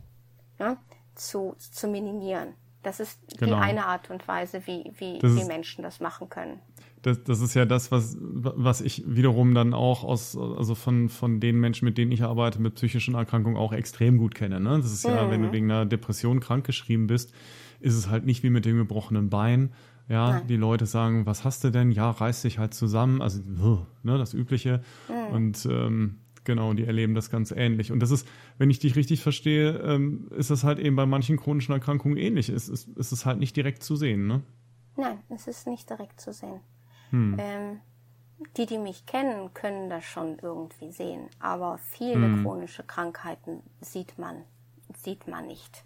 ja, 0.58 0.78
zu, 1.14 1.54
zu 1.58 1.88
minimieren. 1.88 2.54
Das 2.82 3.00
ist 3.00 3.18
genau. 3.36 3.56
die 3.56 3.62
eine 3.62 3.86
Art 3.86 4.10
und 4.10 4.26
Weise, 4.28 4.62
wie, 4.66 4.92
wie, 4.98 5.20
wie 5.20 5.44
Menschen 5.44 5.82
das 5.82 6.00
machen 6.00 6.28
können. 6.28 6.60
Das, 7.02 7.22
das 7.24 7.40
ist 7.40 7.54
ja 7.54 7.64
das, 7.64 7.90
was, 7.90 8.16
was 8.20 8.80
ich 8.80 9.02
wiederum 9.06 9.54
dann 9.54 9.74
auch 9.74 10.04
aus, 10.04 10.36
also 10.36 10.74
von, 10.74 11.08
von 11.08 11.40
den 11.40 11.58
Menschen, 11.58 11.84
mit 11.84 11.98
denen 11.98 12.12
ich 12.12 12.22
arbeite, 12.22 12.60
mit 12.60 12.76
psychischen 12.76 13.14
Erkrankungen 13.14 13.56
auch 13.56 13.72
extrem 13.72 14.18
gut 14.18 14.34
kenne. 14.34 14.60
Ne? 14.60 14.78
Das 14.80 14.92
ist 14.92 15.04
ja, 15.04 15.24
mhm. 15.24 15.30
wenn 15.30 15.42
du 15.42 15.52
wegen 15.52 15.70
einer 15.70 15.84
Depression 15.84 16.40
krankgeschrieben 16.40 17.06
bist, 17.06 17.34
ist 17.80 17.94
es 17.94 18.08
halt 18.08 18.24
nicht 18.24 18.42
wie 18.42 18.50
mit 18.50 18.64
dem 18.64 18.76
gebrochenen 18.78 19.30
Bein. 19.30 19.72
Ja, 20.08 20.32
Nein. 20.32 20.46
die 20.46 20.56
Leute 20.56 20.86
sagen, 20.86 21.26
was 21.26 21.44
hast 21.44 21.64
du 21.64 21.70
denn? 21.70 21.90
Ja, 21.90 22.10
reiß 22.10 22.42
dich 22.42 22.58
halt 22.58 22.74
zusammen. 22.74 23.20
Also, 23.20 23.42
ne, 24.02 24.18
das 24.18 24.34
Übliche. 24.34 24.82
Mhm. 25.08 25.34
Und 25.34 25.66
ähm, 25.66 26.18
Genau, 26.46 26.72
die 26.74 26.84
erleben 26.84 27.14
das 27.14 27.28
ganz 27.28 27.50
ähnlich. 27.50 27.90
Und 27.90 27.98
das 27.98 28.12
ist, 28.12 28.26
wenn 28.56 28.70
ich 28.70 28.78
dich 28.78 28.94
richtig 28.94 29.20
verstehe, 29.20 29.78
ähm, 29.78 30.28
ist 30.30 30.48
das 30.48 30.62
halt 30.62 30.78
eben 30.78 30.94
bei 30.94 31.04
manchen 31.04 31.36
chronischen 31.36 31.72
Erkrankungen 31.74 32.16
ähnlich. 32.16 32.48
Es 32.48 32.68
ist, 32.68 32.88
ist 32.96 33.10
es 33.10 33.26
halt 33.26 33.40
nicht 33.40 33.56
direkt 33.56 33.82
zu 33.82 33.96
sehen, 33.96 34.28
ne? 34.28 34.42
Nein, 34.96 35.18
es 35.28 35.48
ist 35.48 35.66
nicht 35.66 35.90
direkt 35.90 36.20
zu 36.20 36.32
sehen. 36.32 36.60
Hm. 37.10 37.36
Ähm, 37.38 37.80
die, 38.56 38.66
die 38.66 38.78
mich 38.78 39.06
kennen, 39.06 39.52
können 39.54 39.90
das 39.90 40.04
schon 40.04 40.38
irgendwie 40.40 40.92
sehen. 40.92 41.28
Aber 41.40 41.78
viele 41.78 42.14
hm. 42.14 42.42
chronische 42.44 42.84
Krankheiten 42.84 43.62
sieht 43.80 44.16
man, 44.16 44.44
sieht 44.96 45.26
man 45.26 45.48
nicht. 45.48 45.84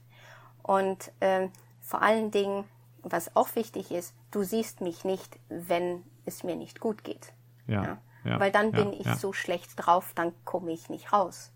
Und 0.62 1.10
ähm, 1.22 1.50
vor 1.80 2.02
allen 2.02 2.30
Dingen, 2.30 2.64
was 3.02 3.34
auch 3.36 3.54
wichtig 3.56 3.90
ist, 3.90 4.14
du 4.30 4.42
siehst 4.42 4.80
mich 4.80 5.04
nicht, 5.04 5.38
wenn 5.48 6.04
es 6.24 6.44
mir 6.44 6.56
nicht 6.56 6.80
gut 6.80 7.04
geht. 7.04 7.32
ja? 7.66 7.84
ja? 7.84 7.98
Ja, 8.22 8.38
Weil 8.38 8.52
dann 8.52 8.72
ja, 8.72 8.82
bin 8.82 8.92
ich 8.92 9.06
so 9.14 9.32
schlecht 9.32 9.72
drauf, 9.76 10.12
dann 10.14 10.32
komme 10.44 10.72
ich 10.72 10.90
nicht 10.90 11.10
raus. 11.10 11.52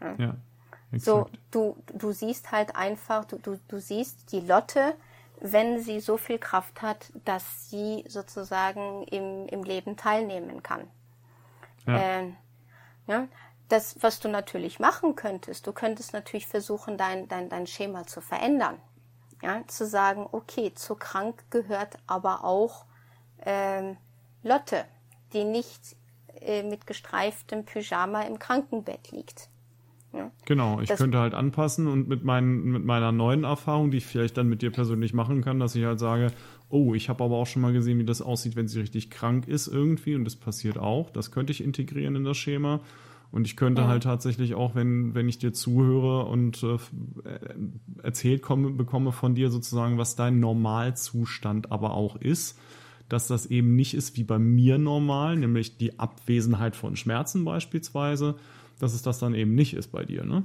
Ja, 0.00 0.36
so, 0.92 1.26
du, 1.50 1.76
du 1.92 2.12
siehst 2.12 2.50
halt 2.50 2.74
einfach, 2.76 3.24
du, 3.26 3.36
du, 3.38 3.60
du 3.68 3.78
siehst 3.78 4.32
die 4.32 4.40
Lotte, 4.40 4.94
wenn 5.40 5.80
sie 5.82 6.00
so 6.00 6.16
viel 6.16 6.38
Kraft 6.38 6.82
hat, 6.82 7.12
dass 7.24 7.68
sie 7.68 8.04
sozusagen 8.08 9.04
im, 9.04 9.46
im 9.48 9.64
Leben 9.64 9.96
teilnehmen 9.96 10.62
kann. 10.62 10.88
Ja. 11.86 12.20
Äh, 12.20 12.32
ja, 13.06 13.28
das, 13.68 13.96
was 14.00 14.18
du 14.20 14.28
natürlich 14.28 14.80
machen 14.80 15.14
könntest, 15.14 15.66
du 15.66 15.72
könntest 15.72 16.12
natürlich 16.12 16.46
versuchen, 16.46 16.96
dein, 16.96 17.28
dein, 17.28 17.48
dein 17.48 17.66
Schema 17.66 18.06
zu 18.06 18.20
verändern. 18.20 18.78
Ja, 19.42 19.62
zu 19.66 19.86
sagen, 19.86 20.26
okay, 20.32 20.72
zu 20.74 20.94
krank 20.96 21.44
gehört 21.50 21.96
aber 22.06 22.44
auch 22.44 22.86
ähm, 23.44 23.96
Lotte, 24.42 24.84
die 25.32 25.44
nicht 25.44 25.96
äh, 26.40 26.62
mit 26.62 26.86
gestreiftem 26.86 27.64
Pyjama 27.64 28.22
im 28.22 28.38
Krankenbett 28.38 29.10
liegt. 29.12 29.48
Ja. 30.12 30.30
Genau, 30.46 30.80
ich 30.80 30.88
das 30.88 30.98
könnte 30.98 31.18
halt 31.18 31.34
anpassen 31.34 31.86
und 31.86 32.08
mit, 32.08 32.24
meinen, 32.24 32.64
mit 32.64 32.84
meiner 32.84 33.12
neuen 33.12 33.44
Erfahrung, 33.44 33.90
die 33.90 33.98
ich 33.98 34.06
vielleicht 34.06 34.38
dann 34.38 34.48
mit 34.48 34.62
dir 34.62 34.72
persönlich 34.72 35.12
machen 35.12 35.42
kann, 35.42 35.60
dass 35.60 35.74
ich 35.74 35.84
halt 35.84 35.98
sage, 35.98 36.32
oh, 36.70 36.94
ich 36.94 37.08
habe 37.08 37.22
aber 37.24 37.36
auch 37.36 37.46
schon 37.46 37.62
mal 37.62 37.72
gesehen, 37.72 37.98
wie 37.98 38.04
das 38.04 38.22
aussieht, 38.22 38.56
wenn 38.56 38.68
sie 38.68 38.80
richtig 38.80 39.10
krank 39.10 39.46
ist 39.46 39.68
irgendwie 39.68 40.14
und 40.14 40.24
das 40.24 40.36
passiert 40.36 40.78
auch. 40.78 41.10
Das 41.10 41.30
könnte 41.30 41.52
ich 41.52 41.62
integrieren 41.62 42.16
in 42.16 42.24
das 42.24 42.38
Schema. 42.38 42.80
Und 43.30 43.46
ich 43.46 43.56
könnte 43.56 43.82
ja. 43.82 43.88
halt 43.88 44.04
tatsächlich 44.04 44.54
auch, 44.54 44.74
wenn, 44.74 45.14
wenn 45.14 45.28
ich 45.28 45.38
dir 45.38 45.52
zuhöre 45.52 46.24
und 46.24 46.62
äh, 46.62 46.78
erzählt 48.02 48.42
komme, 48.42 48.70
bekomme 48.70 49.12
von 49.12 49.34
dir 49.34 49.50
sozusagen, 49.50 49.98
was 49.98 50.16
dein 50.16 50.40
Normalzustand 50.40 51.70
aber 51.70 51.92
auch 51.92 52.16
ist, 52.16 52.58
dass 53.08 53.26
das 53.26 53.46
eben 53.46 53.76
nicht 53.76 53.94
ist 53.94 54.16
wie 54.16 54.24
bei 54.24 54.38
mir 54.38 54.78
normal, 54.78 55.36
nämlich 55.36 55.76
die 55.76 55.98
Abwesenheit 55.98 56.76
von 56.76 56.96
Schmerzen 56.96 57.44
beispielsweise, 57.44 58.36
dass 58.78 58.94
es 58.94 59.02
das 59.02 59.18
dann 59.18 59.34
eben 59.34 59.54
nicht 59.54 59.74
ist 59.74 59.92
bei 59.92 60.04
dir, 60.04 60.24
ne? 60.24 60.44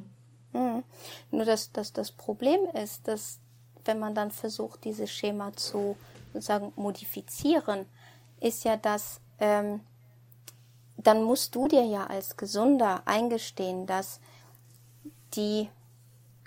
Mhm. 0.54 0.84
Nur 1.32 1.46
dass 1.46 1.72
das, 1.72 1.94
das 1.94 2.12
Problem 2.12 2.60
ist, 2.82 3.08
dass 3.08 3.40
wenn 3.86 4.00
man 4.00 4.16
dann 4.16 4.32
versucht, 4.32 4.84
dieses 4.86 5.12
Schema 5.12 5.54
zu 5.54 5.98
sozusagen 6.32 6.72
modifizieren, 6.76 7.86
ist 8.40 8.64
ja, 8.64 8.78
dass 8.78 9.22
ähm, 9.40 9.82
dann 10.98 11.24
musst 11.24 11.56
du 11.56 11.68
dir 11.68 11.84
ja 11.84 12.08
als 12.08 12.38
Gesunder 12.38 13.02
eingestehen, 13.06 13.86
dass 13.86 14.20
die, 15.34 15.70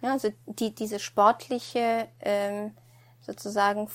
ja, 0.03 0.13
also 0.13 0.33
die, 0.47 0.75
diese 0.75 0.99
sportliche 0.99 2.09
ähm, 2.21 2.73
sozusagen 3.21 3.89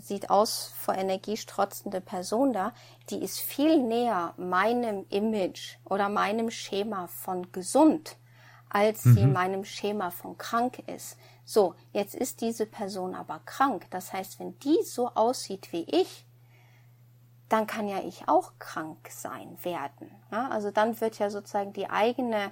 sieht 0.00 0.30
aus 0.30 0.72
vor 0.76 0.94
Energie 0.94 1.36
strotzende 1.36 2.00
Person 2.00 2.52
da, 2.52 2.72
die 3.10 3.22
ist 3.22 3.40
viel 3.40 3.82
näher 3.82 4.34
meinem 4.36 5.06
Image 5.08 5.76
oder 5.84 6.08
meinem 6.08 6.50
Schema 6.50 7.08
von 7.08 7.50
gesund, 7.52 8.16
als 8.68 9.04
mhm. 9.04 9.14
sie 9.14 9.26
meinem 9.26 9.64
Schema 9.64 10.10
von 10.10 10.38
krank 10.38 10.78
ist. 10.86 11.16
So, 11.44 11.74
jetzt 11.92 12.14
ist 12.14 12.42
diese 12.42 12.66
Person 12.66 13.14
aber 13.14 13.40
krank. 13.44 13.86
Das 13.90 14.12
heißt, 14.12 14.38
wenn 14.38 14.58
die 14.60 14.82
so 14.84 15.08
aussieht 15.08 15.72
wie 15.72 15.84
ich, 15.84 16.26
dann 17.48 17.66
kann 17.66 17.88
ja 17.88 18.00
ich 18.00 18.28
auch 18.28 18.52
krank 18.58 19.08
sein 19.10 19.56
werden. 19.62 20.10
Ja, 20.30 20.48
also 20.48 20.70
dann 20.70 21.00
wird 21.00 21.18
ja 21.18 21.30
sozusagen 21.30 21.72
die 21.72 21.88
eigene, 21.88 22.50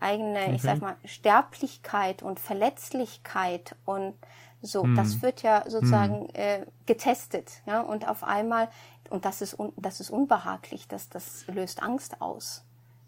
eigene, 0.00 0.40
okay. 0.42 0.54
ich 0.54 0.62
sag 0.62 0.80
mal, 0.80 0.96
Sterblichkeit 1.04 2.22
und 2.22 2.38
Verletzlichkeit 2.38 3.76
und 3.84 4.14
so, 4.62 4.82
hm. 4.82 4.94
das 4.94 5.22
wird 5.22 5.42
ja 5.42 5.64
sozusagen 5.68 6.28
hm. 6.28 6.34
äh, 6.34 6.66
getestet, 6.86 7.62
ja, 7.66 7.80
und 7.80 8.08
auf 8.08 8.24
einmal, 8.24 8.68
und 9.10 9.24
das 9.24 9.40
ist, 9.40 9.58
un, 9.58 9.72
das 9.76 10.00
ist 10.00 10.10
unbehaglich, 10.10 10.88
das, 10.88 11.08
das 11.08 11.46
löst 11.46 11.82
Angst 11.82 12.20
aus. 12.20 12.64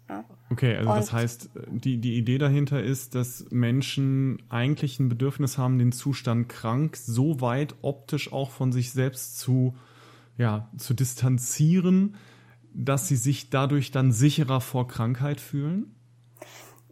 Ja. 0.09 0.23
Okay, 0.49 0.75
also 0.77 0.89
und, 0.89 0.97
das 0.97 1.13
heißt, 1.13 1.49
die, 1.67 1.97
die 1.97 2.17
Idee 2.17 2.39
dahinter 2.39 2.81
ist, 2.81 3.13
dass 3.13 3.45
Menschen 3.51 4.41
eigentlich 4.49 4.99
ein 4.99 5.09
Bedürfnis 5.09 5.59
haben, 5.59 5.77
den 5.77 5.91
Zustand 5.91 6.49
krank 6.49 6.97
so 6.97 7.41
weit 7.41 7.75
optisch 7.83 8.33
auch 8.33 8.49
von 8.49 8.71
sich 8.71 8.91
selbst 8.91 9.37
zu, 9.37 9.75
ja, 10.39 10.67
zu 10.75 10.95
distanzieren, 10.95 12.15
dass 12.73 13.07
sie 13.07 13.15
sich 13.15 13.51
dadurch 13.51 13.91
dann 13.91 14.11
sicherer 14.11 14.59
vor 14.59 14.87
Krankheit 14.87 15.39
fühlen? 15.39 15.95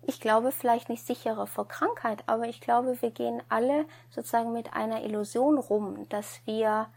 ich 0.07 0.21
glaube 0.21 0.53
vielleicht 0.53 0.87
nicht 0.87 1.05
sicherer 1.05 1.47
vor 1.47 1.67
Krankheit, 1.67 2.23
aber 2.27 2.47
ich 2.47 2.61
glaube, 2.61 3.01
wir 3.01 3.11
gehen 3.11 3.43
alle 3.49 3.85
sozusagen 4.09 4.53
mit 4.53 4.73
einer 4.73 5.03
Illusion 5.03 5.57
rum, 5.57 6.07
dass 6.07 6.39
wir 6.45 6.88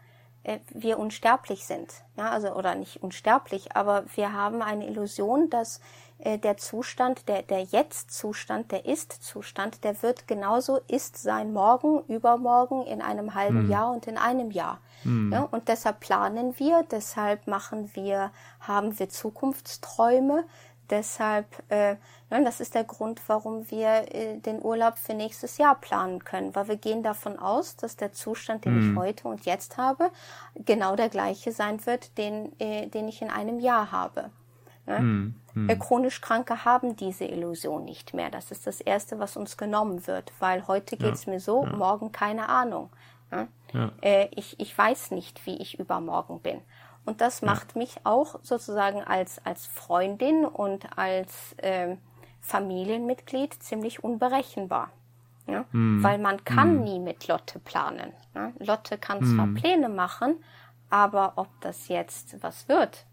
äh, 0.43 0.59
wir 0.73 0.97
unsterblich 0.97 1.65
sind. 1.65 1.91
Ja, 2.15 2.31
also 2.31 2.55
oder 2.55 2.73
nicht 2.75 3.03
unsterblich, 3.03 3.75
aber 3.75 4.05
wir 4.15 4.31
haben 4.31 4.61
eine 4.61 4.87
Illusion, 4.87 5.49
dass 5.49 5.81
äh, 6.21 6.37
der 6.37 6.57
Zustand, 6.57 7.27
der 7.27 7.41
der 7.41 7.63
Jetzt-Zustand, 7.63 8.71
der 8.71 8.85
Ist-Zustand, 8.85 9.83
der 9.83 10.01
wird 10.01 10.27
genauso 10.27 10.79
ist 10.87 11.17
sein 11.17 11.53
morgen, 11.53 12.03
übermorgen, 12.07 12.83
in 12.83 13.01
einem 13.01 13.35
halben 13.35 13.65
mhm. 13.65 13.71
Jahr 13.71 13.91
und 13.91 14.07
in 14.07 14.17
einem 14.17 14.51
Jahr. 14.51 14.79
Mhm. 15.03 15.31
Ja, 15.33 15.47
und 15.51 15.67
deshalb 15.67 15.99
planen 15.99 16.57
wir, 16.57 16.85
deshalb 16.89 17.47
machen 17.47 17.91
wir, 17.93 18.31
haben 18.59 18.97
wir 18.99 19.09
Zukunftsträume, 19.09 20.45
deshalb, 20.91 21.47
äh, 21.69 21.95
das 22.29 22.59
ist 22.59 22.75
der 22.75 22.83
Grund, 22.83 23.21
warum 23.27 23.69
wir 23.71 24.13
äh, 24.13 24.37
den 24.37 24.61
Urlaub 24.61 24.97
für 24.97 25.13
nächstes 25.13 25.57
Jahr 25.57 25.75
planen 25.75 26.23
können, 26.23 26.53
weil 26.55 26.67
wir 26.67 26.77
gehen 26.77 27.01
davon 27.01 27.39
aus, 27.39 27.75
dass 27.77 27.95
der 27.95 28.13
Zustand, 28.13 28.65
den 28.65 28.75
mhm. 28.75 28.91
ich 28.91 28.97
heute 28.99 29.27
und 29.27 29.45
jetzt 29.45 29.77
habe, 29.77 30.11
genau 30.55 30.95
der 30.95 31.09
gleiche 31.09 31.51
sein 31.51 31.83
wird, 31.85 32.17
den, 32.17 32.57
äh, 32.59 32.87
den 32.87 33.07
ich 33.07 33.21
in 33.21 33.29
einem 33.29 33.59
Jahr 33.59 33.91
habe. 33.91 34.29
Ne? 34.85 34.99
Mhm. 34.99 35.35
Mhm. 35.53 35.79
Chronisch 35.79 36.21
Kranke 36.21 36.65
haben 36.65 36.95
diese 36.95 37.25
Illusion 37.25 37.85
nicht 37.85 38.13
mehr. 38.13 38.29
Das 38.29 38.51
ist 38.51 38.67
das 38.67 38.81
Erste, 38.81 39.19
was 39.19 39.37
uns 39.37 39.57
genommen 39.57 40.07
wird, 40.07 40.31
weil 40.39 40.67
heute 40.67 40.97
geht's 40.97 41.25
ja. 41.25 41.33
mir 41.33 41.39
so, 41.39 41.65
ja. 41.65 41.75
morgen 41.75 42.11
keine 42.11 42.49
Ahnung. 42.49 42.89
Ne? 43.31 43.47
Ja. 43.73 43.91
Äh, 44.01 44.29
ich, 44.35 44.59
ich 44.59 44.77
weiß 44.77 45.11
nicht, 45.11 45.45
wie 45.45 45.57
ich 45.57 45.79
übermorgen 45.79 46.39
bin. 46.41 46.61
Und 47.05 47.21
das 47.21 47.41
macht 47.41 47.75
mich 47.75 47.95
auch 48.03 48.39
sozusagen 48.43 49.03
als, 49.03 49.43
als 49.43 49.65
Freundin 49.65 50.45
und 50.45 50.97
als 50.97 51.53
äh, 51.57 51.95
Familienmitglied 52.41 53.53
ziemlich 53.61 54.03
unberechenbar. 54.03 54.91
Ja? 55.47 55.65
Mm. 55.71 56.03
Weil 56.03 56.19
man 56.19 56.43
kann 56.43 56.77
mm. 56.77 56.83
nie 56.83 56.99
mit 56.99 57.27
Lotte 57.27 57.59
planen. 57.59 58.13
Ja? 58.35 58.51
Lotte 58.59 58.97
kann 58.97 59.23
zwar 59.23 59.47
mm. 59.47 59.55
Pläne 59.55 59.89
machen, 59.89 60.43
aber 60.89 61.33
ob 61.37 61.47
das 61.61 61.87
jetzt 61.87 62.41
was 62.43 62.67
wird, 62.67 63.05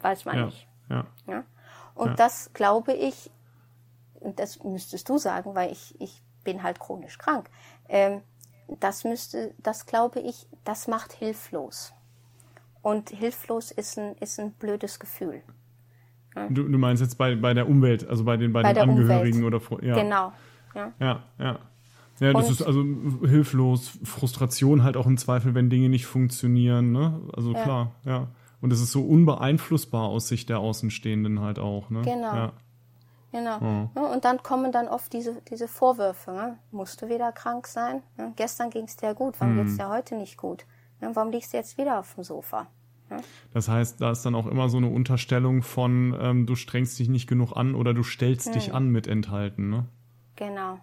weiß 0.00 0.24
man 0.24 0.36
ja. 0.36 0.46
nicht. 0.46 0.68
Ja. 0.88 1.06
Ja? 1.26 1.44
Und 1.98 2.18
das 2.18 2.52
glaube 2.52 2.92
ich, 2.92 3.30
das 4.36 4.62
müsstest 4.62 5.08
du 5.08 5.18
sagen, 5.18 5.54
weil 5.54 5.72
ich, 5.72 6.00
ich 6.00 6.22
bin 6.44 6.62
halt 6.62 6.78
chronisch 6.78 7.18
krank. 7.18 7.50
Ähm, 7.88 8.22
das 8.80 9.04
müsste, 9.04 9.54
das 9.58 9.86
glaube 9.86 10.20
ich, 10.20 10.46
das 10.64 10.88
macht 10.88 11.12
hilflos. 11.12 11.92
Und 12.82 13.10
hilflos 13.10 13.70
ist 13.70 13.98
ein, 13.98 14.14
ist 14.20 14.38
ein 14.38 14.52
blödes 14.52 14.98
Gefühl. 14.98 15.42
Du, 16.50 16.62
du 16.68 16.78
meinst 16.78 17.02
jetzt 17.02 17.18
bei, 17.18 17.34
bei 17.34 17.52
der 17.52 17.68
Umwelt, 17.68 18.06
also 18.08 18.22
bei 18.22 18.36
den, 18.36 18.52
bei, 18.52 18.62
bei 18.62 18.72
den 18.72 18.90
Angehörigen 18.90 19.42
Umwelt. 19.44 19.70
oder 19.70 19.84
ja. 19.84 19.94
Genau. 20.00 20.32
Ja, 20.74 20.92
ja. 21.00 21.22
ja. 21.38 21.58
Ja, 22.20 22.32
das 22.32 22.50
ist 22.50 22.62
also 22.62 22.84
hilflos, 23.22 23.98
Frustration 24.02 24.82
halt 24.82 24.96
auch 24.96 25.06
im 25.06 25.16
Zweifel, 25.16 25.54
wenn 25.54 25.70
Dinge 25.70 25.88
nicht 25.88 26.06
funktionieren, 26.06 26.90
ne? 26.90 27.20
Also 27.32 27.52
ja. 27.52 27.62
klar, 27.62 27.92
ja. 28.04 28.28
Und 28.60 28.72
es 28.72 28.80
ist 28.80 28.92
so 28.92 29.02
unbeeinflussbar 29.02 30.08
aus 30.08 30.28
Sicht 30.28 30.48
der 30.48 30.58
Außenstehenden 30.58 31.40
halt 31.40 31.58
auch, 31.58 31.90
ne? 31.90 32.02
Genau. 32.02 32.34
Ja. 32.34 32.52
Genau. 33.30 33.60
Ja. 33.94 34.02
Und 34.02 34.24
dann 34.24 34.42
kommen 34.42 34.72
dann 34.72 34.88
oft 34.88 35.12
diese, 35.12 35.42
diese 35.50 35.68
Vorwürfe. 35.68 36.32
Ne? 36.32 36.58
Musst 36.70 37.02
du 37.02 37.08
wieder 37.08 37.30
krank 37.30 37.66
sein? 37.66 38.02
Ne? 38.16 38.32
Gestern 38.36 38.70
ging 38.70 38.84
es 38.84 38.96
dir 38.96 39.12
gut, 39.14 39.34
warum 39.38 39.54
mhm. 39.54 39.58
geht 39.58 39.66
es 39.68 39.76
dir 39.76 39.90
heute 39.90 40.16
nicht 40.16 40.38
gut? 40.38 40.64
Ne? 41.00 41.10
Warum 41.12 41.30
liegst 41.30 41.52
du 41.52 41.58
jetzt 41.58 41.76
wieder 41.76 41.98
auf 41.98 42.14
dem 42.14 42.24
Sofa? 42.24 42.68
Ne? 43.10 43.18
Das 43.52 43.68
heißt, 43.68 44.00
da 44.00 44.12
ist 44.12 44.24
dann 44.24 44.34
auch 44.34 44.46
immer 44.46 44.70
so 44.70 44.78
eine 44.78 44.88
Unterstellung 44.88 45.62
von, 45.62 46.16
ähm, 46.18 46.46
du 46.46 46.54
strengst 46.54 46.98
dich 46.98 47.10
nicht 47.10 47.28
genug 47.28 47.52
an 47.54 47.74
oder 47.74 47.92
du 47.92 48.02
stellst 48.02 48.48
mhm. 48.48 48.52
dich 48.52 48.72
an 48.72 48.88
mit 48.88 49.06
enthalten. 49.06 49.68
Ne? 49.68 49.84
Genau. 50.36 50.78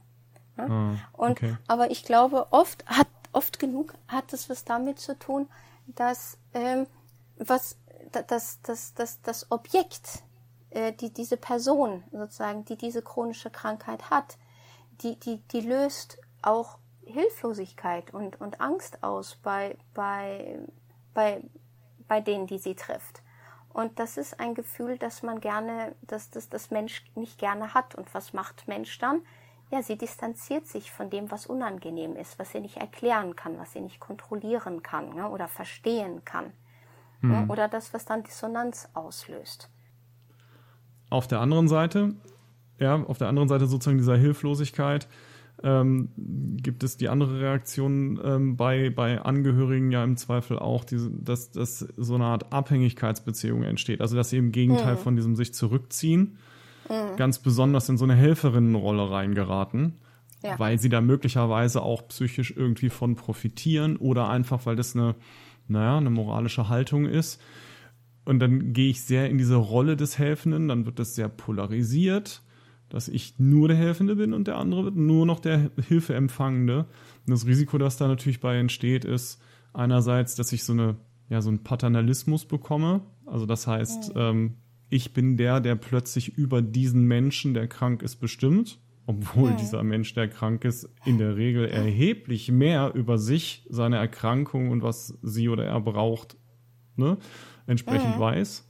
Ne? 0.55 0.69
Ah, 0.69 0.91
Und, 1.13 1.31
okay. 1.31 1.57
Aber 1.67 1.89
ich 1.89 2.03
glaube, 2.03 2.45
oft 2.51 2.85
hat 2.85 3.07
oft 3.35 3.59
genug 3.59 3.93
hat 4.07 4.33
es 4.33 4.49
was 4.49 4.63
damit 4.63 4.99
zu 4.99 5.17
tun, 5.19 5.47
dass 5.87 6.37
ähm, 6.53 6.87
was 7.37 7.77
das, 8.27 8.61
das, 8.61 8.93
das, 8.93 9.21
das 9.21 9.51
Objekt, 9.51 10.23
äh, 10.69 10.93
die 10.93 11.11
diese 11.11 11.37
Person 11.37 12.03
sozusagen, 12.11 12.65
die 12.65 12.77
diese 12.77 13.01
chronische 13.01 13.49
Krankheit 13.49 14.09
hat, 14.09 14.37
die, 15.01 15.19
die, 15.19 15.37
die 15.51 15.61
löst 15.61 16.17
auch 16.41 16.77
Hilflosigkeit 17.05 18.13
und, 18.13 18.39
und 18.39 18.61
Angst 18.61 19.03
aus 19.03 19.37
bei, 19.43 19.77
bei, 19.93 20.59
bei, 21.13 21.41
bei 22.07 22.21
denen, 22.21 22.47
die 22.47 22.59
sie 22.59 22.75
trifft. 22.75 23.21
Und 23.73 23.99
das 23.99 24.15
ist 24.15 24.39
ein 24.39 24.55
Gefühl, 24.55 24.97
das 24.97 25.21
man 25.21 25.41
gerne, 25.41 25.95
dass 26.01 26.29
das, 26.29 26.47
das 26.47 26.71
Mensch 26.71 27.03
nicht 27.15 27.37
gerne 27.37 27.73
hat. 27.73 27.93
Und 27.95 28.13
was 28.13 28.31
macht 28.31 28.67
Mensch 28.67 28.97
dann? 28.99 29.21
ja, 29.71 29.81
sie 29.81 29.97
distanziert 29.97 30.67
sich 30.67 30.91
von 30.91 31.09
dem, 31.09 31.31
was 31.31 31.47
unangenehm 31.47 32.15
ist, 32.15 32.37
was 32.37 32.51
sie 32.51 32.59
nicht 32.59 32.77
erklären 32.77 33.35
kann, 33.35 33.57
was 33.57 33.73
sie 33.73 33.81
nicht 33.81 33.99
kontrollieren 33.99 34.83
kann 34.83 35.15
ne, 35.15 35.29
oder 35.29 35.47
verstehen 35.47 36.23
kann. 36.23 36.53
Mhm. 37.29 37.49
Oder 37.49 37.67
das, 37.67 37.93
was 37.93 38.05
dann 38.05 38.23
Dissonanz 38.23 38.89
auslöst. 38.93 39.69
Auf 41.09 41.27
der 41.27 41.39
anderen 41.39 41.67
Seite, 41.67 42.15
ja, 42.79 42.95
auf 42.95 43.17
der 43.17 43.27
anderen 43.27 43.47
Seite 43.47 43.67
sozusagen 43.67 43.97
dieser 43.97 44.17
Hilflosigkeit, 44.17 45.07
ähm, 45.63 46.09
gibt 46.61 46.83
es 46.83 46.97
die 46.97 47.07
andere 47.07 47.39
Reaktion 47.39 48.19
ähm, 48.23 48.57
bei, 48.57 48.89
bei 48.89 49.21
Angehörigen 49.21 49.91
ja 49.91 50.03
im 50.03 50.17
Zweifel 50.17 50.59
auch, 50.59 50.83
diese, 50.83 51.09
dass, 51.11 51.51
dass 51.51 51.79
so 51.79 52.15
eine 52.15 52.25
Art 52.25 52.51
Abhängigkeitsbeziehung 52.51 53.63
entsteht. 53.63 54.01
Also 54.01 54.15
dass 54.15 54.29
sie 54.29 54.37
im 54.37 54.51
Gegenteil 54.51 54.95
mhm. 54.95 54.99
von 54.99 55.15
diesem 55.15 55.35
sich 55.35 55.53
zurückziehen 55.53 56.37
mhm. 56.89 57.15
ganz 57.17 57.39
besonders 57.39 57.89
in 57.89 57.97
so 57.97 58.05
eine 58.05 58.15
Helferinnenrolle 58.15 59.09
reingeraten, 59.09 59.93
ja. 60.43 60.57
weil 60.59 60.79
sie 60.79 60.89
da 60.89 61.01
möglicherweise 61.01 61.81
auch 61.81 62.07
psychisch 62.07 62.53
irgendwie 62.55 62.89
von 62.89 63.15
profitieren 63.15 63.97
oder 63.97 64.29
einfach, 64.29 64.65
weil 64.65 64.75
das 64.75 64.95
eine, 64.95 65.15
naja, 65.67 65.97
eine 65.97 66.09
moralische 66.09 66.69
Haltung 66.69 67.05
ist. 67.05 67.41
Und 68.25 68.39
dann 68.39 68.73
gehe 68.73 68.89
ich 68.89 69.01
sehr 69.01 69.29
in 69.29 69.37
diese 69.37 69.55
Rolle 69.55 69.95
des 69.95 70.17
Helfenden, 70.17 70.67
dann 70.67 70.85
wird 70.85 70.99
das 70.99 71.15
sehr 71.15 71.29
polarisiert, 71.29 72.41
dass 72.89 73.07
ich 73.07 73.35
nur 73.37 73.67
der 73.67 73.77
Helfende 73.77 74.15
bin 74.15 74.33
und 74.33 74.47
der 74.47 74.57
andere 74.57 74.85
wird 74.85 74.95
nur 74.95 75.25
noch 75.25 75.39
der 75.39 75.69
Hilfeempfangende. 75.87 76.79
Und 76.79 77.31
das 77.31 77.45
Risiko, 77.45 77.77
das 77.77 77.97
da 77.97 78.07
natürlich 78.07 78.39
bei 78.39 78.57
entsteht, 78.57 79.05
ist 79.05 79.41
einerseits, 79.73 80.35
dass 80.35 80.51
ich 80.51 80.63
so 80.63 80.73
eine, 80.73 80.95
ja, 81.29 81.41
so 81.41 81.49
einen 81.49 81.63
Paternalismus 81.63 82.45
bekomme. 82.45 83.01
Also 83.25 83.45
das 83.45 83.67
heißt, 83.67 84.13
ähm, 84.15 84.55
ich 84.89 85.13
bin 85.13 85.37
der, 85.37 85.59
der 85.59 85.75
plötzlich 85.75 86.37
über 86.37 86.61
diesen 86.61 87.05
Menschen, 87.05 87.53
der 87.53 87.67
krank 87.67 88.01
ist, 88.01 88.17
bestimmt, 88.17 88.79
obwohl 89.07 89.51
mhm. 89.51 89.57
dieser 89.57 89.83
Mensch, 89.83 90.13
der 90.13 90.27
krank 90.27 90.65
ist, 90.65 90.89
in 91.05 91.17
der 91.17 91.35
Regel 91.35 91.67
erheblich 91.67 92.51
mehr 92.51 92.93
über 92.95 93.17
sich, 93.17 93.65
seine 93.69 93.97
Erkrankung 93.97 94.71
und 94.71 94.81
was 94.81 95.17
sie 95.21 95.49
oder 95.49 95.65
er 95.65 95.79
braucht, 95.81 96.37
ne, 96.95 97.17
entsprechend 97.67 98.15
mhm. 98.15 98.19
weiß. 98.19 98.67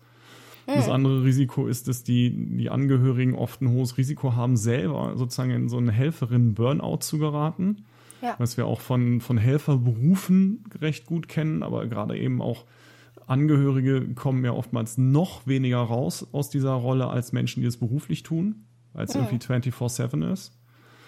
Das 0.67 0.89
andere 0.89 1.23
Risiko 1.23 1.67
ist, 1.67 1.87
dass 1.87 2.03
die, 2.03 2.31
die 2.57 2.71
Angehörigen 2.71 3.35
oft 3.35 3.61
ein 3.61 3.69
hohes 3.69 3.99
Risiko 3.99 4.33
haben, 4.33 4.57
selber 4.57 5.13
sozusagen 5.15 5.51
in 5.51 5.69
so 5.69 5.77
einen 5.77 5.89
Helferinnen-Burnout 5.89 6.97
zu 7.01 7.19
geraten. 7.19 7.85
Ja. 8.23 8.33
Was 8.39 8.57
wir 8.57 8.65
auch 8.65 8.81
von, 8.81 9.21
von 9.21 9.37
Helferberufen 9.37 10.63
recht 10.81 11.05
gut 11.05 11.27
kennen, 11.27 11.61
aber 11.61 11.85
gerade 11.85 12.17
eben 12.17 12.41
auch 12.41 12.65
Angehörige 13.27 14.13
kommen 14.13 14.43
ja 14.45 14.53
oftmals 14.53 14.97
noch 14.97 15.47
weniger 15.47 15.79
raus 15.79 16.27
aus 16.31 16.49
dieser 16.49 16.73
Rolle 16.73 17.07
als 17.07 17.31
Menschen, 17.31 17.61
die 17.61 17.67
es 17.67 17.77
beruflich 17.77 18.23
tun, 18.23 18.65
als 18.95 19.13
ja. 19.13 19.21
irgendwie 19.21 19.45
24-7 19.45 20.31
ist. 20.31 20.53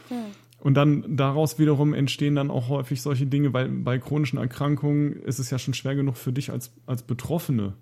Ja. 0.10 0.24
Und 0.60 0.74
dann 0.74 1.16
daraus 1.16 1.60
wiederum 1.60 1.94
entstehen 1.94 2.36
dann 2.36 2.50
auch 2.50 2.70
häufig 2.70 3.02
solche 3.02 3.28
Dinge, 3.28 3.54
weil 3.54 3.70
bei 3.70 4.00
chronischen 4.00 4.40
Erkrankungen 4.40 5.14
ist 5.14 5.40
es 5.40 5.50
ja 5.50 5.60
schon 5.60 5.74
schwer 5.74 5.96
genug 5.96 6.18
für 6.18 6.34
dich 6.34 6.52
als, 6.52 6.74
als 6.86 7.04
Betroffene 7.04 7.76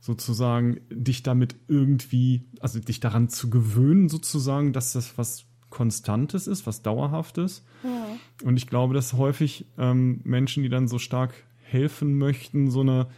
sozusagen, 0.00 0.80
dich 0.90 1.22
damit 1.22 1.56
irgendwie, 1.68 2.44
also 2.60 2.78
dich 2.78 3.00
daran 3.00 3.28
zu 3.28 3.50
gewöhnen 3.50 4.08
sozusagen, 4.08 4.72
dass 4.72 4.92
das 4.92 5.18
was 5.18 5.44
Konstantes 5.68 6.46
ist, 6.46 6.66
was 6.66 6.82
Dauerhaftes. 6.82 7.64
Ja. 7.84 8.06
Und 8.44 8.56
ich 8.56 8.66
glaube, 8.66 8.94
dass 8.94 9.12
häufig 9.12 9.66
ähm, 9.76 10.20
Menschen, 10.24 10.62
die 10.62 10.68
dann 10.68 10.88
so 10.88 10.98
stark 10.98 11.34
helfen 11.62 12.16
möchten, 12.16 12.70
so 12.70 12.80
eine 12.80 13.08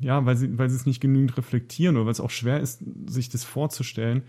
ja, 0.00 0.24
weil 0.24 0.36
sie, 0.36 0.58
weil 0.58 0.70
sie 0.70 0.76
es 0.76 0.86
nicht 0.86 1.00
genügend 1.00 1.36
reflektieren 1.36 1.96
oder 1.96 2.06
weil 2.06 2.12
es 2.12 2.20
auch 2.20 2.30
schwer 2.30 2.60
ist, 2.60 2.82
sich 3.06 3.28
das 3.28 3.44
vorzustellen. 3.44 4.22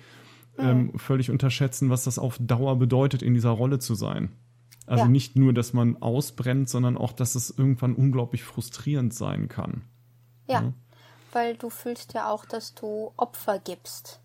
Ähm, 0.58 0.98
völlig 0.98 1.32
unterschätzen, 1.32 1.90
was 1.90 2.04
das 2.04 2.20
auf 2.20 2.38
Dauer 2.40 2.78
bedeutet, 2.78 3.22
in 3.22 3.34
dieser 3.34 3.52
Rolle 3.52 3.80
zu 3.80 3.96
sein. 3.96 4.32
Also 4.86 5.04
ja. 5.04 5.10
nicht 5.10 5.36
nur, 5.36 5.54
dass 5.54 5.74
man 5.74 6.02
ausbrennt, 6.02 6.70
sondern 6.70 6.98
auch, 6.98 7.12
dass 7.12 7.36
es 7.36 7.50
irgendwann 7.50 7.94
unglaublich 7.94 8.44
frustrierend 8.44 9.14
sein 9.14 9.50
kann. 9.50 9.84
Ja, 10.48 10.62
ja. 10.62 10.74
weil 11.34 11.56
du 11.58 11.70
fühlst 11.70 12.14
ja 12.14 12.30
auch, 12.32 12.46
dass 12.46 12.74
du 12.74 13.12
Opfer 13.18 13.60
gibst. 13.60 14.22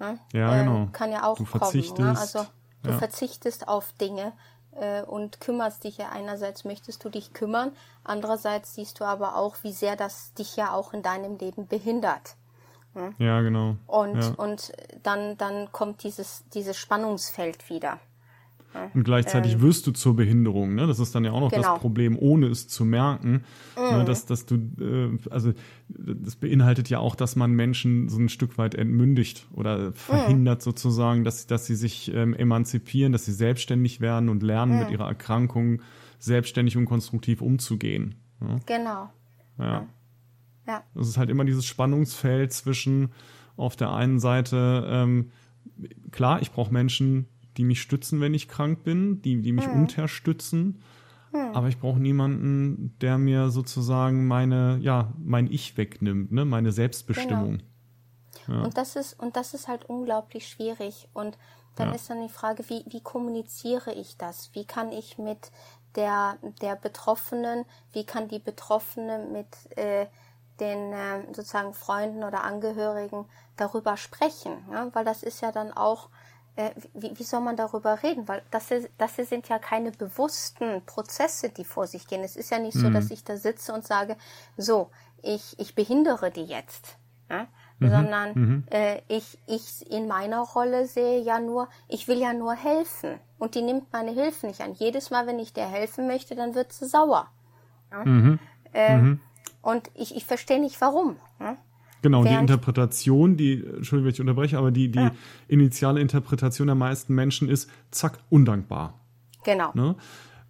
Ne? 0.00 0.18
Ja, 0.32 0.54
ähm, 0.54 0.66
genau. 0.66 0.88
Kann 0.92 1.12
ja 1.12 1.24
auch 1.24 1.36
du 1.36 1.44
kommen. 1.44 1.84
Ne? 1.98 2.18
Also 2.18 2.44
du 2.82 2.90
ja. 2.90 2.98
verzichtest 2.98 3.68
auf 3.68 3.92
Dinge, 3.92 4.32
äh, 4.72 5.02
und 5.02 5.40
kümmerst 5.40 5.84
dich 5.84 5.98
ja 5.98 6.10
einerseits 6.10 6.64
möchtest 6.64 7.04
du 7.04 7.08
dich 7.08 7.32
kümmern, 7.32 7.72
andererseits 8.04 8.74
siehst 8.74 9.00
du 9.00 9.04
aber 9.04 9.36
auch, 9.36 9.56
wie 9.62 9.72
sehr 9.72 9.96
das 9.96 10.32
dich 10.34 10.56
ja 10.56 10.72
auch 10.72 10.92
in 10.92 11.02
deinem 11.02 11.36
Leben 11.38 11.66
behindert. 11.66 12.36
Hm? 12.94 13.14
Ja, 13.18 13.40
genau. 13.40 13.76
Und, 13.86 14.16
ja. 14.16 14.34
und 14.36 14.72
dann, 15.02 15.36
dann 15.36 15.70
kommt 15.72 16.02
dieses, 16.02 16.44
dieses 16.52 16.76
Spannungsfeld 16.76 17.70
wieder. 17.70 17.98
Und 18.94 19.02
gleichzeitig 19.02 19.54
ähm, 19.54 19.62
wirst 19.62 19.86
du 19.86 19.90
zur 19.90 20.14
Behinderung. 20.14 20.74
Ne? 20.74 20.86
Das 20.86 21.00
ist 21.00 21.14
dann 21.14 21.24
ja 21.24 21.32
auch 21.32 21.40
noch 21.40 21.50
genau. 21.50 21.72
das 21.72 21.80
Problem, 21.80 22.16
ohne 22.16 22.46
es 22.46 22.68
zu 22.68 22.84
merken, 22.84 23.44
ne? 23.76 23.90
mhm. 23.90 23.98
ne? 23.98 24.04
dass, 24.04 24.26
dass 24.26 24.46
du, 24.46 24.54
äh, 24.80 25.18
also 25.28 25.52
das 25.88 26.36
beinhaltet 26.36 26.88
ja 26.88 27.00
auch, 27.00 27.16
dass 27.16 27.34
man 27.34 27.52
Menschen 27.52 28.08
so 28.08 28.18
ein 28.18 28.28
Stück 28.28 28.58
weit 28.58 28.76
entmündigt 28.76 29.46
oder 29.52 29.92
verhindert 29.92 30.60
mhm. 30.60 30.62
sozusagen, 30.62 31.24
dass, 31.24 31.46
dass 31.46 31.66
sie 31.66 31.74
sich 31.74 32.14
ähm, 32.14 32.32
emanzipieren, 32.34 33.12
dass 33.12 33.24
sie 33.24 33.32
selbstständig 33.32 34.00
werden 34.00 34.28
und 34.28 34.42
lernen, 34.42 34.74
mhm. 34.74 34.78
mit 34.80 34.90
ihrer 34.90 35.08
Erkrankung 35.08 35.82
selbstständig 36.20 36.76
und 36.76 36.84
konstruktiv 36.84 37.42
umzugehen. 37.42 38.14
Ne? 38.38 38.60
Genau. 38.66 39.10
Ja. 39.58 39.86
Ja. 40.70 41.00
Ist 41.00 41.16
halt 41.16 41.30
immer 41.30 41.44
dieses 41.44 41.66
Spannungsfeld 41.66 42.52
zwischen 42.52 43.12
auf 43.56 43.76
der 43.76 43.92
einen 43.92 44.20
Seite, 44.20 44.86
ähm, 44.88 45.30
klar, 46.10 46.40
ich 46.40 46.52
brauche 46.52 46.72
Menschen, 46.72 47.28
die 47.56 47.64
mich 47.64 47.82
stützen, 47.82 48.20
wenn 48.20 48.34
ich 48.34 48.48
krank 48.48 48.84
bin, 48.84 49.20
die, 49.22 49.42
die 49.42 49.52
mich 49.52 49.66
hm. 49.66 49.82
unterstützen. 49.82 50.82
Hm. 51.32 51.54
Aber 51.54 51.68
ich 51.68 51.78
brauche 51.78 52.00
niemanden, 52.00 52.96
der 53.00 53.18
mir 53.18 53.50
sozusagen 53.50 54.26
meine, 54.26 54.78
ja, 54.80 55.12
mein 55.18 55.50
Ich 55.50 55.76
wegnimmt, 55.76 56.32
ne, 56.32 56.44
meine 56.44 56.72
Selbstbestimmung. 56.72 57.58
Genau. 58.46 58.58
Ja. 58.58 58.64
Und 58.64 58.76
das 58.76 58.96
ist, 58.96 59.18
und 59.20 59.36
das 59.36 59.54
ist 59.54 59.68
halt 59.68 59.84
unglaublich 59.84 60.48
schwierig. 60.48 61.08
Und 61.12 61.36
dann 61.76 61.88
ja. 61.88 61.94
ist 61.94 62.10
dann 62.10 62.22
die 62.22 62.32
Frage, 62.32 62.68
wie, 62.68 62.84
wie 62.88 63.00
kommuniziere 63.00 63.92
ich 63.92 64.16
das? 64.16 64.50
Wie 64.54 64.64
kann 64.64 64.90
ich 64.92 65.18
mit 65.18 65.50
der, 65.96 66.38
der 66.60 66.76
Betroffenen, 66.76 67.64
wie 67.92 68.04
kann 68.04 68.28
die 68.28 68.38
Betroffene 68.38 69.28
mit 69.32 69.76
äh, 69.76 70.06
den 70.60 70.92
äh, 70.92 71.22
sozusagen 71.32 71.74
Freunden 71.74 72.24
oder 72.24 72.44
Angehörigen 72.44 73.26
darüber 73.56 73.96
sprechen, 73.96 74.52
ja? 74.70 74.88
weil 74.92 75.04
das 75.04 75.22
ist 75.22 75.40
ja 75.40 75.52
dann 75.52 75.72
auch, 75.72 76.08
äh, 76.56 76.70
wie, 76.94 77.18
wie 77.18 77.22
soll 77.24 77.40
man 77.40 77.56
darüber 77.56 78.02
reden? 78.02 78.28
Weil 78.28 78.42
das, 78.50 78.68
das 78.98 79.16
sind 79.16 79.48
ja 79.48 79.58
keine 79.58 79.92
bewussten 79.92 80.84
Prozesse, 80.86 81.50
die 81.50 81.64
vor 81.64 81.86
sich 81.86 82.06
gehen. 82.06 82.22
Es 82.22 82.36
ist 82.36 82.50
ja 82.50 82.58
nicht 82.58 82.76
mhm. 82.76 82.80
so, 82.80 82.90
dass 82.90 83.10
ich 83.10 83.24
da 83.24 83.36
sitze 83.36 83.72
und 83.72 83.86
sage, 83.86 84.16
so, 84.56 84.90
ich, 85.22 85.58
ich 85.58 85.74
behindere 85.74 86.30
die 86.30 86.44
jetzt. 86.44 86.96
Ja? 87.30 87.46
Mhm. 87.80 87.90
sondern 87.90 88.32
mhm. 88.34 88.64
Äh, 88.70 89.00
ich, 89.08 89.38
ich 89.46 89.90
in 89.90 90.06
meiner 90.06 90.40
Rolle 90.40 90.86
sehe 90.86 91.20
ja 91.20 91.40
nur, 91.40 91.68
ich 91.88 92.08
will 92.08 92.18
ja 92.18 92.32
nur 92.34 92.54
helfen 92.54 93.18
und 93.38 93.54
die 93.54 93.62
nimmt 93.62 93.92
meine 93.92 94.10
Hilfe 94.10 94.46
nicht 94.46 94.60
an. 94.60 94.74
Jedes 94.74 95.10
Mal, 95.10 95.26
wenn 95.26 95.38
ich 95.38 95.54
der 95.54 95.66
helfen 95.66 96.06
möchte, 96.06 96.34
dann 96.36 96.54
wird 96.54 96.72
sie 96.72 96.86
sauer. 96.86 97.28
Ja? 97.90 98.04
Mhm. 98.04 98.38
Und 99.62 99.90
ich, 99.94 100.16
ich 100.16 100.24
verstehe 100.24 100.60
nicht 100.60 100.80
warum. 100.80 101.16
Ja? 101.38 101.56
Genau, 102.02 102.24
Während 102.24 102.48
die 102.48 102.52
Interpretation, 102.52 103.36
die, 103.36 103.64
Entschuldigung, 103.64 104.06
wenn 104.06 104.14
ich 104.14 104.20
unterbreche, 104.20 104.58
aber 104.58 104.70
die, 104.70 104.90
die 104.90 104.98
ja. 104.98 105.12
initiale 105.48 106.00
Interpretation 106.00 106.66
der 106.66 106.76
meisten 106.76 107.14
Menschen 107.14 107.48
ist, 107.48 107.70
zack, 107.90 108.18
undankbar. 108.30 108.94
Genau. 109.44 109.70
Ne? 109.74 109.96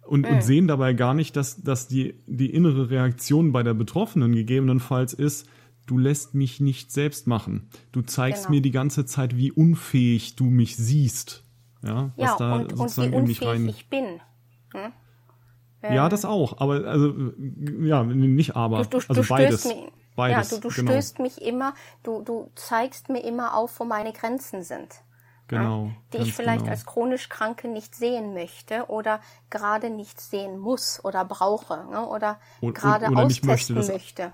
Und, 0.05 0.27
mhm. 0.27 0.35
und 0.35 0.43
sehen 0.43 0.67
dabei 0.67 0.93
gar 0.93 1.13
nicht, 1.13 1.35
dass, 1.35 1.61
dass 1.61 1.87
die, 1.87 2.15
die 2.25 2.53
innere 2.53 2.89
Reaktion 2.89 3.51
bei 3.51 3.63
der 3.63 3.73
Betroffenen 3.73 4.33
gegebenenfalls 4.33 5.13
ist, 5.13 5.47
du 5.87 5.97
lässt 5.97 6.35
mich 6.35 6.61
nicht 6.61 6.91
selbst 6.91 7.27
machen. 7.27 7.69
Du 7.91 8.01
zeigst 8.01 8.43
genau. 8.43 8.55
mir 8.55 8.61
die 8.61 8.71
ganze 8.71 9.05
Zeit, 9.05 9.35
wie 9.35 9.51
unfähig 9.51 10.35
du 10.35 10.45
mich 10.45 10.77
siehst. 10.77 11.43
Ja, 11.83 12.11
was 12.15 12.29
ja, 12.29 12.35
da 12.37 12.55
und, 12.57 12.77
sozusagen 12.77 13.13
und 13.13 13.27
wie 13.27 13.31
unfähig 13.31 13.47
rein... 13.47 13.67
ich 13.67 13.89
bin. 13.89 14.05
Hm? 14.73 14.93
Ja, 15.83 16.09
das 16.09 16.25
auch, 16.25 16.59
aber 16.59 16.85
also 16.85 17.13
ja, 17.81 18.03
nicht 18.03 18.55
aber, 18.55 18.83
du, 18.83 18.99
du, 18.99 19.05
also 19.07 19.21
du 19.21 19.27
beides. 19.27 19.65
Mich, 19.65 19.77
beides. 20.15 20.51
Ja, 20.51 20.57
du, 20.57 20.69
du 20.69 20.75
genau. 20.75 20.91
stößt 20.91 21.19
mich 21.19 21.41
immer, 21.41 21.73
du, 22.03 22.21
du 22.21 22.51
zeigst 22.55 23.09
mir 23.09 23.23
immer 23.23 23.55
auf, 23.55 23.79
wo 23.79 23.85
meine 23.85 24.13
Grenzen 24.13 24.63
sind. 24.63 24.89
Genau. 25.47 25.87
Ja, 25.87 25.91
die 26.13 26.27
ich 26.27 26.33
vielleicht 26.33 26.59
genau. 26.59 26.71
als 26.71 26.85
chronisch 26.85 27.29
Kranke 27.29 27.67
nicht 27.67 27.95
sehen 27.95 28.33
möchte 28.33 28.85
oder 28.89 29.19
gerade 29.49 29.89
nicht 29.89 30.21
sehen 30.21 30.59
muss 30.59 31.03
oder 31.03 31.25
brauche 31.25 31.87
ne, 31.89 32.07
oder, 32.07 32.39
oder 32.61 32.73
gerade 32.73 33.07
oder 33.07 33.23
austesten 33.23 33.47
möchte, 33.49 33.73
das, 33.73 33.89
möchte 33.89 34.31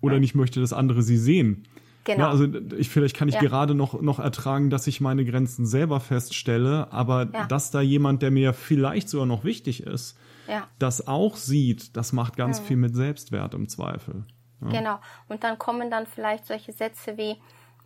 oder 0.00 0.20
nicht 0.20 0.34
möchte, 0.34 0.60
dass 0.60 0.72
andere 0.72 1.02
sie 1.02 1.16
sehen. 1.16 1.66
Genau. 2.04 2.20
Ja, 2.20 2.30
also 2.30 2.46
ich, 2.78 2.88
vielleicht 2.88 3.16
kann 3.16 3.28
ich 3.28 3.34
ja. 3.34 3.40
gerade 3.40 3.74
noch, 3.74 4.00
noch 4.00 4.20
ertragen, 4.20 4.70
dass 4.70 4.86
ich 4.86 5.00
meine 5.00 5.24
Grenzen 5.24 5.66
selber 5.66 5.98
feststelle, 5.98 6.92
aber 6.92 7.28
ja. 7.32 7.46
dass 7.46 7.72
da 7.72 7.80
jemand, 7.80 8.22
der 8.22 8.30
mir 8.30 8.52
vielleicht 8.52 9.08
sogar 9.08 9.26
noch 9.26 9.42
wichtig 9.42 9.82
ist, 9.82 10.16
ja. 10.48 10.68
das 10.78 11.06
auch 11.06 11.36
sieht, 11.36 11.96
das 11.96 12.12
macht 12.12 12.36
ganz 12.36 12.60
mhm. 12.60 12.64
viel 12.64 12.76
mit 12.76 12.94
Selbstwert 12.94 13.54
im 13.54 13.68
Zweifel. 13.68 14.24
Genau. 14.60 14.98
Und 15.28 15.44
dann 15.44 15.58
kommen 15.58 15.90
dann 15.90 16.06
vielleicht 16.06 16.46
solche 16.46 16.72
Sätze 16.72 17.16
wie, 17.18 17.36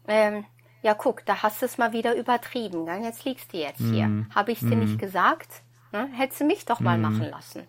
ähm, 0.06 0.44
ja 0.82 0.94
guck, 0.94 1.26
da 1.26 1.42
hast 1.42 1.60
du 1.60 1.66
es 1.66 1.78
mal 1.78 1.92
wieder 1.92 2.16
übertrieben, 2.16 2.86
gell? 2.86 3.02
jetzt 3.02 3.24
liegst 3.24 3.52
du 3.52 3.58
jetzt 3.58 3.80
mhm. 3.80 3.92
hier. 3.92 4.26
Habe 4.34 4.52
ich 4.52 4.62
es 4.62 4.68
dir 4.68 4.76
mhm. 4.76 4.84
nicht 4.84 4.98
gesagt? 4.98 5.62
Ne? 5.92 6.08
Hättest 6.12 6.40
du 6.40 6.44
mich 6.44 6.64
doch 6.64 6.80
mal 6.80 6.96
mhm. 6.96 7.02
machen 7.02 7.30
lassen. 7.30 7.62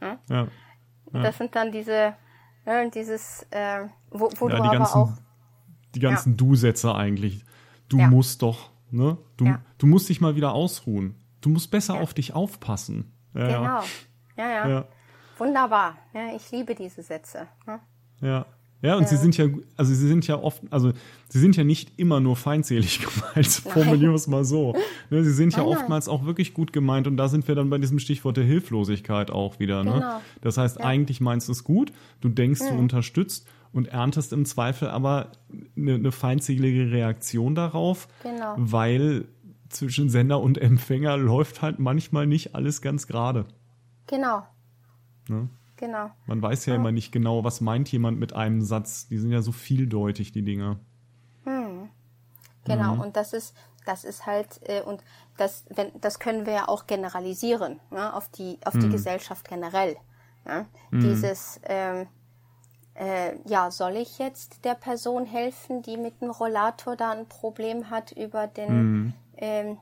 Ne? 0.00 0.18
Ja. 0.28 0.48
Das 1.12 1.38
sind 1.38 1.54
dann 1.54 1.72
diese 1.72 2.14
ja, 2.68 2.82
und 2.82 2.94
dieses, 2.94 3.46
äh, 3.50 3.86
wo, 4.10 4.30
wo 4.38 4.48
ja, 4.50 4.56
du 4.56 4.62
aber 4.62 4.78
ganzen, 4.78 4.98
auch. 4.98 5.12
Die 5.94 6.00
ganzen 6.00 6.32
ja. 6.32 6.36
Du-Sätze 6.36 6.94
eigentlich. 6.94 7.44
Du 7.88 7.96
ja. 7.96 8.08
musst 8.08 8.42
doch, 8.42 8.70
ne? 8.90 9.16
Du, 9.38 9.46
ja. 9.46 9.62
du 9.78 9.86
musst 9.86 10.10
dich 10.10 10.20
mal 10.20 10.36
wieder 10.36 10.52
ausruhen. 10.52 11.14
Du 11.40 11.48
musst 11.48 11.70
besser 11.70 11.94
auf 11.94 12.12
dich 12.12 12.34
aufpassen. 12.34 13.14
genau. 13.32 13.80
Ja, 14.38 14.68
ja. 14.68 14.84
Wunderbar. 15.36 15.98
Ja, 16.14 16.34
ich 16.34 16.50
liebe 16.50 16.74
diese 16.74 17.02
Sätze. 17.02 17.46
Ne? 17.66 17.80
Ja. 18.20 18.46
Ja, 18.80 18.94
und 18.94 19.02
ja. 19.02 19.08
sie 19.08 19.16
sind 19.16 19.36
ja, 19.36 19.46
also 19.76 19.92
sie 19.92 20.06
sind 20.06 20.24
ja 20.28 20.40
oft, 20.40 20.62
also 20.70 20.92
sie 21.28 21.40
sind 21.40 21.56
ja 21.56 21.64
nicht 21.64 21.98
immer 21.98 22.20
nur 22.20 22.36
feindselig 22.36 23.00
gemeint, 23.34 23.48
formulieren 23.48 24.12
wir 24.12 24.16
es 24.16 24.28
mal 24.28 24.44
so. 24.44 24.76
Ne, 25.10 25.24
sie 25.24 25.32
sind 25.32 25.56
ja 25.56 25.64
oftmals 25.64 26.06
nein. 26.06 26.14
auch 26.14 26.26
wirklich 26.26 26.54
gut 26.54 26.72
gemeint 26.72 27.08
und 27.08 27.16
da 27.16 27.26
sind 27.26 27.48
wir 27.48 27.56
dann 27.56 27.70
bei 27.70 27.78
diesem 27.78 27.98
Stichwort 27.98 28.36
der 28.36 28.44
Hilflosigkeit 28.44 29.32
auch 29.32 29.58
wieder. 29.58 29.82
Ne? 29.82 29.94
Genau. 29.94 30.20
Das 30.42 30.58
heißt, 30.58 30.78
ja. 30.78 30.84
eigentlich 30.84 31.20
meinst 31.20 31.48
du 31.48 31.52
es 31.52 31.64
gut, 31.64 31.92
du 32.20 32.28
denkst, 32.28 32.60
mhm. 32.60 32.68
du 32.68 32.74
unterstützt 32.74 33.48
und 33.72 33.88
erntest 33.88 34.32
im 34.32 34.44
Zweifel 34.44 34.88
aber 34.88 35.32
eine, 35.76 35.94
eine 35.94 36.12
feindselige 36.12 36.92
Reaktion 36.92 37.56
darauf, 37.56 38.06
genau. 38.22 38.54
weil 38.58 39.24
zwischen 39.70 40.08
Sender 40.08 40.40
und 40.40 40.56
Empfänger 40.56 41.16
läuft 41.16 41.62
halt 41.62 41.80
manchmal 41.80 42.28
nicht 42.28 42.54
alles 42.54 42.80
ganz 42.80 43.08
gerade. 43.08 43.44
Genau. 44.08 44.46
Ne? 45.28 45.48
Genau. 45.76 46.10
Man 46.26 46.42
weiß 46.42 46.66
ja, 46.66 46.74
immer 46.74 46.90
nicht 46.90 47.12
genau, 47.12 47.44
was 47.44 47.60
meint 47.60 47.90
jemand 47.92 48.18
mit 48.18 48.32
einem 48.32 48.62
Satz. 48.62 49.06
Die 49.06 49.18
sind 49.18 49.30
ja 49.30 49.42
so 49.42 49.52
vieldeutig, 49.52 50.32
die 50.32 50.42
Dinge. 50.42 50.80
Hm. 51.44 51.88
Genau, 52.64 52.96
mhm. 52.96 53.00
und 53.00 53.16
das 53.16 53.32
ist, 53.32 53.54
das 53.86 54.04
ist 54.04 54.26
halt, 54.26 54.60
äh, 54.68 54.82
und 54.82 55.02
das, 55.36 55.64
wenn, 55.74 55.92
das 56.00 56.18
können 56.18 56.46
wir 56.46 56.52
ja 56.52 56.68
auch 56.68 56.86
generalisieren, 56.86 57.80
ne, 57.90 58.12
auf 58.12 58.28
die, 58.28 58.58
auf 58.64 58.74
mhm. 58.74 58.80
die 58.80 58.88
Gesellschaft 58.90 59.48
generell. 59.48 59.96
Ne? 60.44 60.66
Mhm. 60.90 61.00
Dieses, 61.00 61.60
ähm, 61.64 62.08
äh, 62.94 63.36
ja, 63.48 63.70
soll 63.70 63.96
ich 63.96 64.18
jetzt 64.18 64.64
der 64.64 64.74
Person 64.74 65.24
helfen, 65.24 65.82
die 65.82 65.96
mit 65.96 66.20
dem 66.20 66.30
Rollator 66.30 66.96
da 66.96 67.12
ein 67.12 67.28
Problem 67.28 67.88
hat 67.88 68.12
über 68.12 68.48
den, 68.48 68.82
mhm. 68.82 69.12
ähm, 69.36 69.78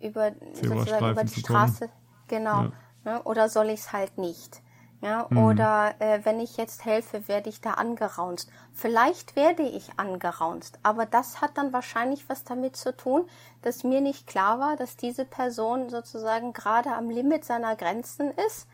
über, 0.00 0.32
sozusagen 0.54 1.10
über 1.10 1.24
die 1.24 1.40
Straße? 1.40 1.90
Genau. 2.28 2.62
Ja. 2.62 2.72
Ne? 3.06 3.22
Oder 3.22 3.48
soll 3.48 3.70
ich 3.70 3.80
es 3.80 3.92
halt 3.92 4.18
nicht? 4.18 4.60
Ja, 5.00 5.26
mhm. 5.30 5.38
Oder 5.38 5.94
äh, 6.00 6.20
wenn 6.24 6.40
ich 6.40 6.56
jetzt 6.56 6.84
helfe, 6.84 7.28
werde 7.28 7.48
ich 7.48 7.60
da 7.60 7.72
angeraunzt. 7.72 8.50
Vielleicht 8.72 9.36
werde 9.36 9.62
ich 9.62 9.90
angeraunzt, 9.98 10.78
aber 10.82 11.06
das 11.06 11.40
hat 11.40 11.56
dann 11.56 11.72
wahrscheinlich 11.72 12.28
was 12.28 12.44
damit 12.44 12.76
zu 12.76 12.96
tun, 12.96 13.22
dass 13.62 13.84
mir 13.84 14.00
nicht 14.00 14.26
klar 14.26 14.58
war, 14.58 14.76
dass 14.76 14.96
diese 14.96 15.24
Person 15.24 15.88
sozusagen 15.90 16.52
gerade 16.52 16.90
am 16.90 17.08
Limit 17.08 17.44
seiner 17.44 17.76
Grenzen 17.76 18.32
ist 18.46 18.66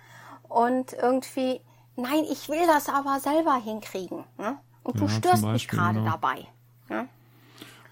und 0.49 0.95
irgendwie, 0.95 1.61
nein, 1.97 2.25
ich 2.31 2.49
will 2.49 2.67
das 2.67 2.89
aber 2.89 3.21
selber 3.21 3.57
hinkriegen. 3.57 4.25
Ne? 4.39 4.57
Und 4.85 4.99
du 4.99 5.05
ja, 5.05 5.11
störst 5.11 5.45
mich 5.45 5.69
gerade 5.69 5.99
genau. 5.99 6.13
dabei. 6.13 6.47
Ne? 6.89 7.09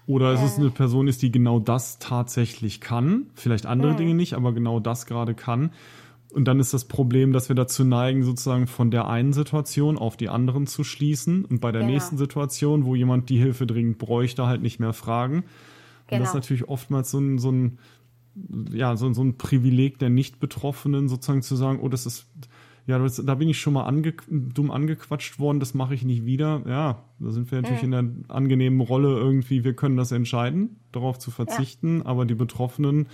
Oder 0.07 0.33
es 0.33 0.41
ist 0.41 0.57
eine 0.57 0.71
Person 0.71 1.07
ist, 1.07 1.21
die 1.21 1.31
genau 1.31 1.59
das 1.59 1.99
tatsächlich 1.99 2.81
kann, 2.81 3.29
vielleicht 3.35 3.65
andere 3.65 3.91
mhm. 3.91 3.97
Dinge 3.97 4.13
nicht, 4.15 4.33
aber 4.33 4.51
genau 4.51 4.79
das 4.79 5.05
gerade 5.05 5.35
kann 5.35 5.71
und 6.33 6.45
dann 6.45 6.59
ist 6.59 6.73
das 6.73 6.85
Problem, 6.85 7.33
dass 7.33 7.49
wir 7.49 7.55
dazu 7.55 7.83
neigen, 7.83 8.23
sozusagen 8.23 8.67
von 8.67 8.89
der 8.89 9.07
einen 9.07 9.33
Situation 9.33 9.97
auf 9.97 10.17
die 10.17 10.29
anderen 10.29 10.65
zu 10.65 10.83
schließen 10.83 11.45
und 11.45 11.59
bei 11.59 11.71
der 11.71 11.81
genau. 11.81 11.93
nächsten 11.93 12.17
Situation, 12.17 12.85
wo 12.85 12.95
jemand 12.95 13.29
die 13.29 13.37
Hilfe 13.37 13.67
dringend 13.67 13.97
bräuchte, 13.97 14.47
halt 14.47 14.61
nicht 14.61 14.79
mehr 14.79 14.93
fragen. 14.93 15.43
Genau. 15.43 15.43
Und 15.43 16.19
das 16.19 16.19
ist 16.19 16.31
genau. 16.31 16.41
natürlich 16.41 16.69
oftmals 16.69 17.11
so 17.11 17.19
ein, 17.19 17.37
so 17.37 17.51
ein, 17.51 17.79
ja, 18.71 18.95
so, 18.95 19.11
so 19.13 19.23
ein 19.23 19.37
Privileg 19.37 19.99
der 19.99 20.09
Nicht-Betroffenen, 20.09 21.09
sozusagen 21.09 21.41
zu 21.41 21.55
sagen, 21.55 21.79
oh, 21.81 21.89
das 21.89 22.05
ist, 22.05 22.27
ja, 22.87 22.97
das, 22.97 23.21
da 23.23 23.35
bin 23.35 23.49
ich 23.49 23.59
schon 23.59 23.73
mal 23.73 23.83
ange, 23.83 24.13
dumm 24.29 24.71
angequatscht 24.71 25.39
worden, 25.39 25.59
das 25.59 25.73
mache 25.73 25.93
ich 25.93 26.03
nicht 26.03 26.25
wieder. 26.25 26.63
Ja, 26.65 27.03
da 27.19 27.31
sind 27.31 27.51
wir 27.51 27.61
natürlich 27.61 27.83
mhm. 27.83 27.93
in 27.93 28.25
der 28.25 28.35
angenehmen 28.35 28.79
Rolle 28.79 29.09
irgendwie, 29.09 29.63
wir 29.63 29.75
können 29.75 29.97
das 29.97 30.11
entscheiden, 30.11 30.77
darauf 30.91 31.19
zu 31.19 31.29
verzichten, 31.29 31.99
ja. 31.99 32.05
aber 32.05 32.25
die 32.25 32.35
Betroffenen 32.35 33.07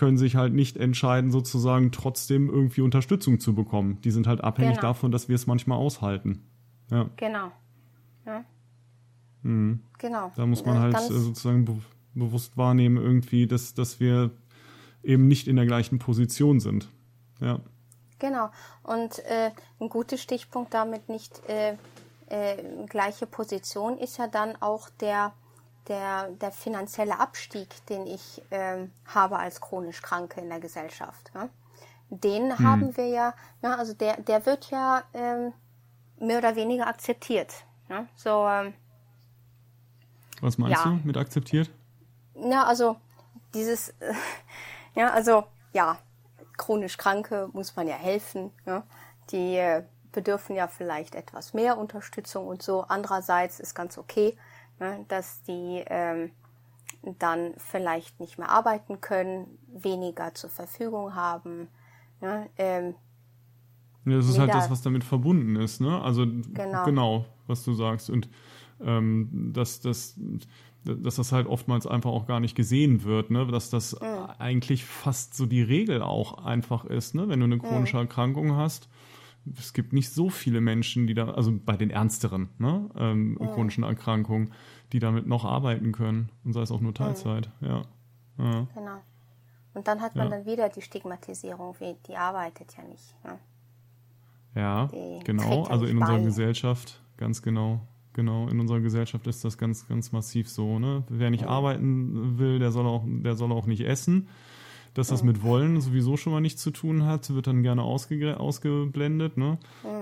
können 0.00 0.16
sich 0.16 0.34
halt 0.34 0.54
nicht 0.54 0.78
entscheiden, 0.78 1.30
sozusagen 1.30 1.92
trotzdem 1.92 2.48
irgendwie 2.48 2.80
Unterstützung 2.80 3.38
zu 3.38 3.54
bekommen. 3.54 4.00
Die 4.00 4.10
sind 4.10 4.26
halt 4.26 4.42
abhängig 4.42 4.76
genau. 4.76 4.88
davon, 4.88 5.12
dass 5.12 5.28
wir 5.28 5.34
es 5.34 5.46
manchmal 5.46 5.76
aushalten. 5.76 6.42
Ja. 6.90 7.10
Genau. 7.16 7.52
Ja. 8.24 8.42
Mhm. 9.42 9.82
Genau. 9.98 10.32
Da 10.36 10.46
muss 10.46 10.64
man 10.64 10.78
halt 10.78 10.94
Ganz 10.94 11.08
sozusagen 11.08 11.66
be 11.66 11.76
bewusst 12.14 12.56
wahrnehmen, 12.56 12.96
irgendwie, 12.96 13.46
dass, 13.46 13.74
dass 13.74 14.00
wir 14.00 14.30
eben 15.02 15.28
nicht 15.28 15.46
in 15.48 15.56
der 15.56 15.66
gleichen 15.66 15.98
Position 15.98 16.60
sind. 16.60 16.88
Ja. 17.42 17.60
Genau. 18.18 18.48
Und 18.82 19.18
äh, 19.26 19.50
ein 19.80 19.90
guter 19.90 20.16
Stichpunkt 20.16 20.72
damit 20.72 21.10
nicht 21.10 21.42
äh, 21.46 21.76
äh, 22.30 22.86
gleiche 22.86 23.26
Position 23.26 23.98
ist 23.98 24.16
ja 24.16 24.28
dann 24.28 24.56
auch 24.62 24.88
der 24.88 25.34
der, 25.88 26.28
der 26.28 26.52
finanzielle 26.52 27.18
Abstieg, 27.18 27.68
den 27.86 28.06
ich 28.06 28.42
ähm, 28.50 28.92
habe 29.06 29.38
als 29.38 29.60
chronisch 29.60 30.02
Kranke 30.02 30.40
in 30.40 30.48
der 30.48 30.60
Gesellschaft. 30.60 31.30
Ja? 31.34 31.48
Den 32.10 32.58
hm. 32.58 32.66
haben 32.66 32.96
wir 32.96 33.06
ja, 33.06 33.34
ja, 33.62 33.76
also 33.76 33.94
der, 33.94 34.20
der 34.20 34.44
wird 34.46 34.70
ja 34.70 35.02
ähm, 35.14 35.52
mehr 36.18 36.38
oder 36.38 36.56
weniger 36.56 36.86
akzeptiert. 36.86 37.52
Ja? 37.88 38.06
So, 38.14 38.46
ähm, 38.46 38.74
Was 40.40 40.58
meinst 40.58 40.84
ja. 40.84 40.90
du 40.90 41.00
mit 41.04 41.16
akzeptiert? 41.16 41.70
Ja, 42.34 42.64
also 42.64 42.96
dieses, 43.54 43.90
äh, 44.00 44.14
ja, 44.94 45.10
also 45.10 45.44
ja, 45.72 45.98
chronisch 46.56 46.96
Kranke 46.96 47.48
muss 47.52 47.74
man 47.76 47.88
ja 47.88 47.96
helfen. 47.96 48.52
Ja? 48.66 48.84
Die 49.30 49.56
äh, 49.56 49.84
bedürfen 50.12 50.56
ja 50.56 50.66
vielleicht 50.68 51.14
etwas 51.14 51.54
mehr 51.54 51.78
Unterstützung 51.78 52.46
und 52.46 52.62
so. 52.62 52.82
Andererseits 52.82 53.60
ist 53.60 53.74
ganz 53.74 53.98
okay, 53.98 54.30
ne, 54.30 54.40
dass 55.08 55.42
die 55.42 55.84
ähm, 55.86 56.30
dann 57.18 57.54
vielleicht 57.56 58.20
nicht 58.20 58.38
mehr 58.38 58.50
arbeiten 58.50 59.00
können, 59.00 59.58
weniger 59.68 60.34
zur 60.34 60.50
Verfügung 60.50 61.14
haben. 61.14 61.68
Ne, 62.20 62.50
ähm, 62.58 62.94
Ja, 64.04 64.16
das 64.16 64.28
ist 64.28 64.38
halt 64.38 64.52
das, 64.52 64.70
was 64.70 64.82
damit 64.82 65.04
verbunden 65.04 65.56
ist, 65.56 65.80
ne? 65.80 66.00
Also 66.02 66.26
genau, 66.26 66.84
genau 66.84 67.26
was 67.46 67.64
du 67.64 67.74
sagst. 67.74 68.10
Und 68.10 68.28
ähm, 68.82 69.50
dass, 69.52 69.80
dass, 69.80 70.18
dass 70.84 71.16
das 71.16 71.32
halt 71.32 71.46
oftmals 71.46 71.86
einfach 71.86 72.10
auch 72.10 72.26
gar 72.26 72.40
nicht 72.40 72.54
gesehen 72.54 73.04
wird, 73.04 73.30
ne? 73.30 73.46
Dass 73.46 73.70
das 73.70 73.98
mhm. 74.00 74.30
eigentlich 74.38 74.84
fast 74.84 75.34
so 75.34 75.46
die 75.46 75.62
Regel 75.62 76.02
auch 76.02 76.44
einfach 76.44 76.84
ist, 76.84 77.14
ne? 77.14 77.28
Wenn 77.28 77.40
du 77.40 77.46
eine 77.46 77.58
chronische 77.58 77.96
mhm. 77.96 78.02
Erkrankung 78.02 78.56
hast. 78.56 78.88
Es 79.58 79.72
gibt 79.72 79.92
nicht 79.92 80.10
so 80.10 80.28
viele 80.28 80.60
Menschen, 80.60 81.06
die 81.06 81.14
da, 81.14 81.30
also 81.30 81.52
bei 81.64 81.76
den 81.76 81.90
ernsteren, 81.90 82.50
ne, 82.58 82.90
ähm, 82.96 83.32
mhm. 83.32 83.38
chronischen 83.38 83.84
Erkrankungen, 83.84 84.52
die 84.92 84.98
damit 84.98 85.26
noch 85.26 85.44
arbeiten 85.44 85.92
können. 85.92 86.30
Und 86.44 86.52
sei 86.52 86.62
es 86.62 86.70
auch 86.70 86.80
nur 86.80 86.94
Teilzeit, 86.94 87.50
ja. 87.60 87.82
ja. 88.38 88.66
Genau. 88.74 89.00
Und 89.72 89.86
dann 89.88 90.00
hat 90.00 90.16
man 90.16 90.30
ja. 90.30 90.36
dann 90.36 90.46
wieder 90.46 90.68
die 90.68 90.82
Stigmatisierung, 90.82 91.76
die 92.06 92.16
arbeitet 92.16 92.76
ja 92.76 92.84
nicht. 92.84 93.14
Ne? 93.24 93.38
Ja, 94.54 94.88
genau. 95.24 95.64
Also 95.64 95.86
in 95.86 95.98
unserer 95.98 96.20
Gesellschaft, 96.20 97.00
ganz 97.16 97.42
genau. 97.42 97.80
Genau, 98.12 98.48
in 98.48 98.58
unserer 98.58 98.80
Gesellschaft 98.80 99.26
ist 99.28 99.44
das 99.44 99.56
ganz, 99.56 99.86
ganz 99.86 100.10
massiv 100.10 100.48
so. 100.48 100.80
Ne? 100.80 101.04
Wer 101.08 101.30
nicht 101.30 101.44
ja. 101.44 101.48
arbeiten 101.48 102.38
will, 102.38 102.58
der 102.58 102.72
soll 102.72 102.86
auch, 102.86 103.04
der 103.06 103.36
soll 103.36 103.52
auch 103.52 103.66
nicht 103.66 103.82
essen. 103.82 104.28
Dass 105.00 105.08
das 105.08 105.22
mit 105.22 105.42
Wollen 105.42 105.80
sowieso 105.80 106.18
schon 106.18 106.34
mal 106.34 106.42
nichts 106.42 106.60
zu 106.60 106.70
tun 106.70 107.06
hat, 107.06 107.32
wird 107.34 107.46
dann 107.46 107.62
gerne 107.62 107.82
ausge 107.82 108.38
ausgeblendet. 108.38 109.38
Ne? 109.38 109.56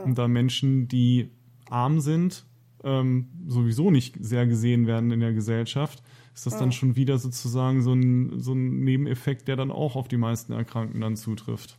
Und 0.04 0.18
da 0.18 0.26
Menschen, 0.26 0.88
die 0.88 1.30
arm 1.70 2.00
sind, 2.00 2.44
ähm, 2.82 3.28
sowieso 3.46 3.92
nicht 3.92 4.16
sehr 4.18 4.48
gesehen 4.48 4.88
werden 4.88 5.12
in 5.12 5.20
der 5.20 5.32
Gesellschaft, 5.32 6.02
ist 6.34 6.46
das 6.46 6.58
dann 6.58 6.72
schon 6.72 6.96
wieder 6.96 7.18
sozusagen 7.18 7.80
so 7.82 7.92
ein, 7.92 8.40
so 8.40 8.54
ein 8.54 8.80
Nebeneffekt, 8.80 9.46
der 9.46 9.54
dann 9.54 9.70
auch 9.70 9.94
auf 9.94 10.08
die 10.08 10.16
meisten 10.16 10.52
Erkrankten 10.52 11.00
dann 11.00 11.14
zutrifft. 11.14 11.78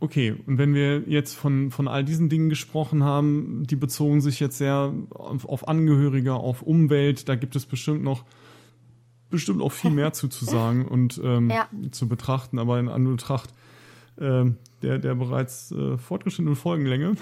Okay, 0.00 0.34
und 0.46 0.58
wenn 0.58 0.74
wir 0.74 1.04
jetzt 1.06 1.34
von, 1.34 1.70
von 1.70 1.86
all 1.86 2.04
diesen 2.04 2.28
Dingen 2.28 2.48
gesprochen 2.48 3.04
haben, 3.04 3.62
die 3.70 3.76
bezogen 3.76 4.20
sich 4.20 4.40
jetzt 4.40 4.58
sehr 4.58 4.92
auf, 5.10 5.48
auf 5.48 5.68
Angehörige, 5.68 6.34
auf 6.34 6.62
Umwelt, 6.62 7.28
da 7.28 7.36
gibt 7.36 7.54
es 7.54 7.66
bestimmt 7.66 8.02
noch 8.02 8.24
bestimmt 9.30 9.62
auch 9.62 9.72
viel 9.72 9.90
mehr 9.90 10.12
zu, 10.12 10.28
zu 10.28 10.44
sagen 10.44 10.84
und 10.88 11.20
ähm, 11.22 11.50
ja. 11.50 11.68
zu 11.90 12.08
betrachten, 12.08 12.58
aber 12.58 12.78
in 12.78 12.88
Anbetracht 12.88 13.50
äh, 14.16 14.44
der, 14.82 14.98
der 14.98 15.14
bereits 15.14 15.72
äh, 15.72 15.96
fortgeschrittenen 15.98 16.56
Folgenlänge 16.56 17.14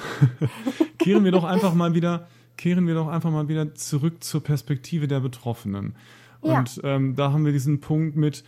kehren 0.98 1.24
wir 1.24 1.32
doch 1.32 1.44
einfach 1.44 1.74
mal 1.74 1.94
wieder, 1.94 2.28
kehren 2.56 2.86
wir 2.86 2.94
doch 2.94 3.08
einfach 3.08 3.30
mal 3.30 3.48
wieder 3.48 3.74
zurück 3.74 4.22
zur 4.22 4.42
Perspektive 4.42 5.08
der 5.08 5.20
Betroffenen. 5.20 5.94
Ja. 6.42 6.58
Und 6.58 6.80
ähm, 6.84 7.16
da 7.16 7.32
haben 7.32 7.44
wir 7.44 7.52
diesen 7.52 7.80
Punkt 7.80 8.16
mit 8.16 8.44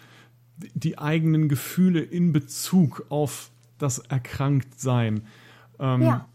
die 0.74 0.98
eigenen 0.98 1.48
Gefühle 1.48 2.00
in 2.00 2.32
Bezug 2.32 3.06
auf 3.08 3.50
das 3.78 3.98
Erkranktsein. 3.98 5.22
Ähm, 5.78 6.02
ja. 6.02 6.28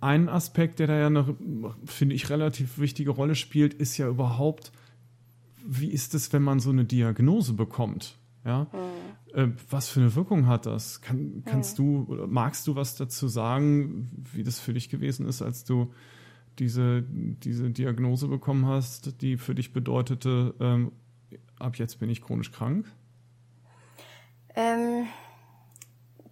Ein 0.00 0.28
Aspekt, 0.28 0.78
der 0.78 0.86
da 0.86 0.98
ja 0.98 1.06
eine, 1.06 1.36
finde 1.84 2.14
ich, 2.14 2.30
relativ 2.30 2.78
wichtige 2.78 3.10
Rolle 3.10 3.34
spielt, 3.34 3.74
ist 3.74 3.96
ja 3.98 4.08
überhaupt, 4.08 4.72
wie 5.64 5.90
ist 5.90 6.14
es, 6.14 6.32
wenn 6.32 6.42
man 6.42 6.60
so 6.60 6.70
eine 6.70 6.84
Diagnose 6.84 7.52
bekommt? 7.54 8.18
Ja, 8.44 8.66
mhm. 8.72 9.34
äh, 9.34 9.48
was 9.70 9.88
für 9.88 10.00
eine 10.00 10.14
Wirkung 10.14 10.46
hat 10.46 10.66
das? 10.66 11.00
Kann, 11.00 11.42
kannst 11.44 11.78
mhm. 11.78 12.06
du, 12.06 12.26
magst 12.26 12.66
du 12.66 12.74
was 12.74 12.96
dazu 12.96 13.28
sagen, 13.28 14.10
wie 14.32 14.42
das 14.42 14.58
für 14.58 14.74
dich 14.74 14.88
gewesen 14.88 15.26
ist, 15.26 15.42
als 15.42 15.64
du 15.64 15.92
diese, 16.58 17.02
diese 17.02 17.70
Diagnose 17.70 18.28
bekommen 18.28 18.66
hast, 18.66 19.22
die 19.22 19.36
für 19.36 19.54
dich 19.54 19.72
bedeutete, 19.72 20.54
ähm, 20.60 20.92
ab 21.58 21.76
jetzt 21.76 21.98
bin 21.98 22.10
ich 22.10 22.20
chronisch 22.20 22.52
krank? 22.52 22.90
Ähm, 24.54 25.06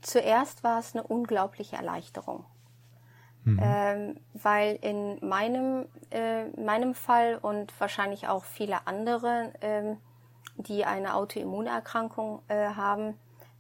zuerst 0.02 0.62
war 0.62 0.78
es 0.78 0.94
eine 0.94 1.05
unglaubliche 1.05 1.77
Erleichterung. 1.77 2.44
Mhm. 3.45 3.61
Ähm, 3.62 4.17
weil 4.35 4.79
in 4.83 5.19
meinem, 5.27 5.87
äh, 6.11 6.45
meinem 6.61 6.95
Fall 6.95 7.39
und 7.41 7.73
wahrscheinlich 7.81 8.29
auch 8.29 8.45
viele 8.45 8.87
andere, 8.87 9.53
ähm, 9.62 9.97
die 10.57 10.85
eine 10.85 11.15
Autoimmunerkrankung 11.15 12.43
äh, 12.49 12.75
haben, 12.75 13.15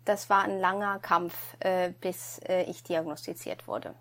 das 0.04 0.28
war 0.28 0.42
ein 0.42 0.58
langer 0.58 0.98
Kampf, 0.98 1.34
äh, 1.60 1.92
bis 2.00 2.40
äh, 2.40 2.64
ich 2.64 2.82
diagnostiziert 2.82 3.68
wurde. 3.68 3.94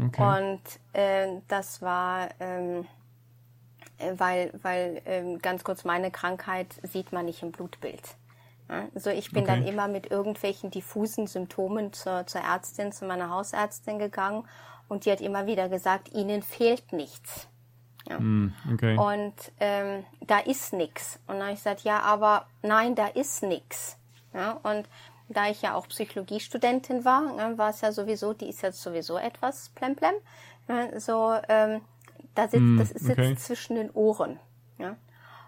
Okay. 0.00 0.22
Und 0.22 0.62
äh, 0.92 1.40
das 1.48 1.82
war, 1.82 2.28
ähm, 2.38 2.86
äh, 3.98 4.12
weil, 4.16 4.52
weil 4.62 5.02
ähm, 5.04 5.38
ganz 5.40 5.64
kurz 5.64 5.84
meine 5.84 6.10
Krankheit 6.10 6.68
sieht 6.82 7.12
man 7.12 7.26
nicht 7.26 7.42
im 7.42 7.52
Blutbild. 7.52 8.16
Also 8.94 9.10
ich 9.10 9.32
bin 9.32 9.42
okay. 9.42 9.56
dann 9.56 9.66
immer 9.66 9.86
mit 9.86 10.10
irgendwelchen 10.10 10.70
diffusen 10.70 11.26
Symptomen 11.26 11.92
zur, 11.92 12.26
zur 12.26 12.40
Ärztin, 12.40 12.90
zu 12.90 13.04
meiner 13.04 13.28
Hausärztin 13.28 13.98
gegangen 13.98 14.48
und 14.92 15.06
die 15.06 15.10
hat 15.10 15.22
immer 15.22 15.46
wieder 15.46 15.70
gesagt, 15.70 16.12
ihnen 16.12 16.42
fehlt 16.42 16.92
nichts. 16.92 17.48
Ja. 18.06 18.20
Mm, 18.20 18.52
okay. 18.74 18.98
Und 18.98 19.32
ähm, 19.58 20.04
da 20.20 20.38
ist 20.38 20.74
nichts. 20.74 21.18
Und 21.26 21.36
dann 21.36 21.44
habe 21.44 21.52
ich 21.52 21.60
gesagt, 21.60 21.80
ja, 21.80 22.00
aber 22.00 22.46
nein, 22.62 22.94
da 22.94 23.06
ist 23.06 23.42
nichts. 23.42 23.96
Ja, 24.34 24.60
und 24.62 24.86
da 25.30 25.48
ich 25.48 25.62
ja 25.62 25.74
auch 25.76 25.88
Psychologiestudentin 25.88 27.06
war, 27.06 27.32
ne, 27.32 27.56
war 27.56 27.70
es 27.70 27.80
ja 27.80 27.90
sowieso, 27.90 28.34
die 28.34 28.50
ist 28.50 28.60
jetzt 28.60 28.82
sowieso 28.82 29.16
etwas 29.16 29.70
plemplem. 29.70 30.12
Ja, 30.68 31.00
so, 31.00 31.36
ähm, 31.48 31.80
da 32.34 32.48
sitzt, 32.48 32.62
mm, 32.62 32.78
das 32.78 32.88
sitzt 32.90 33.10
okay. 33.10 33.36
zwischen 33.36 33.76
den 33.76 33.90
Ohren. 33.92 34.38
Ja. 34.76 34.96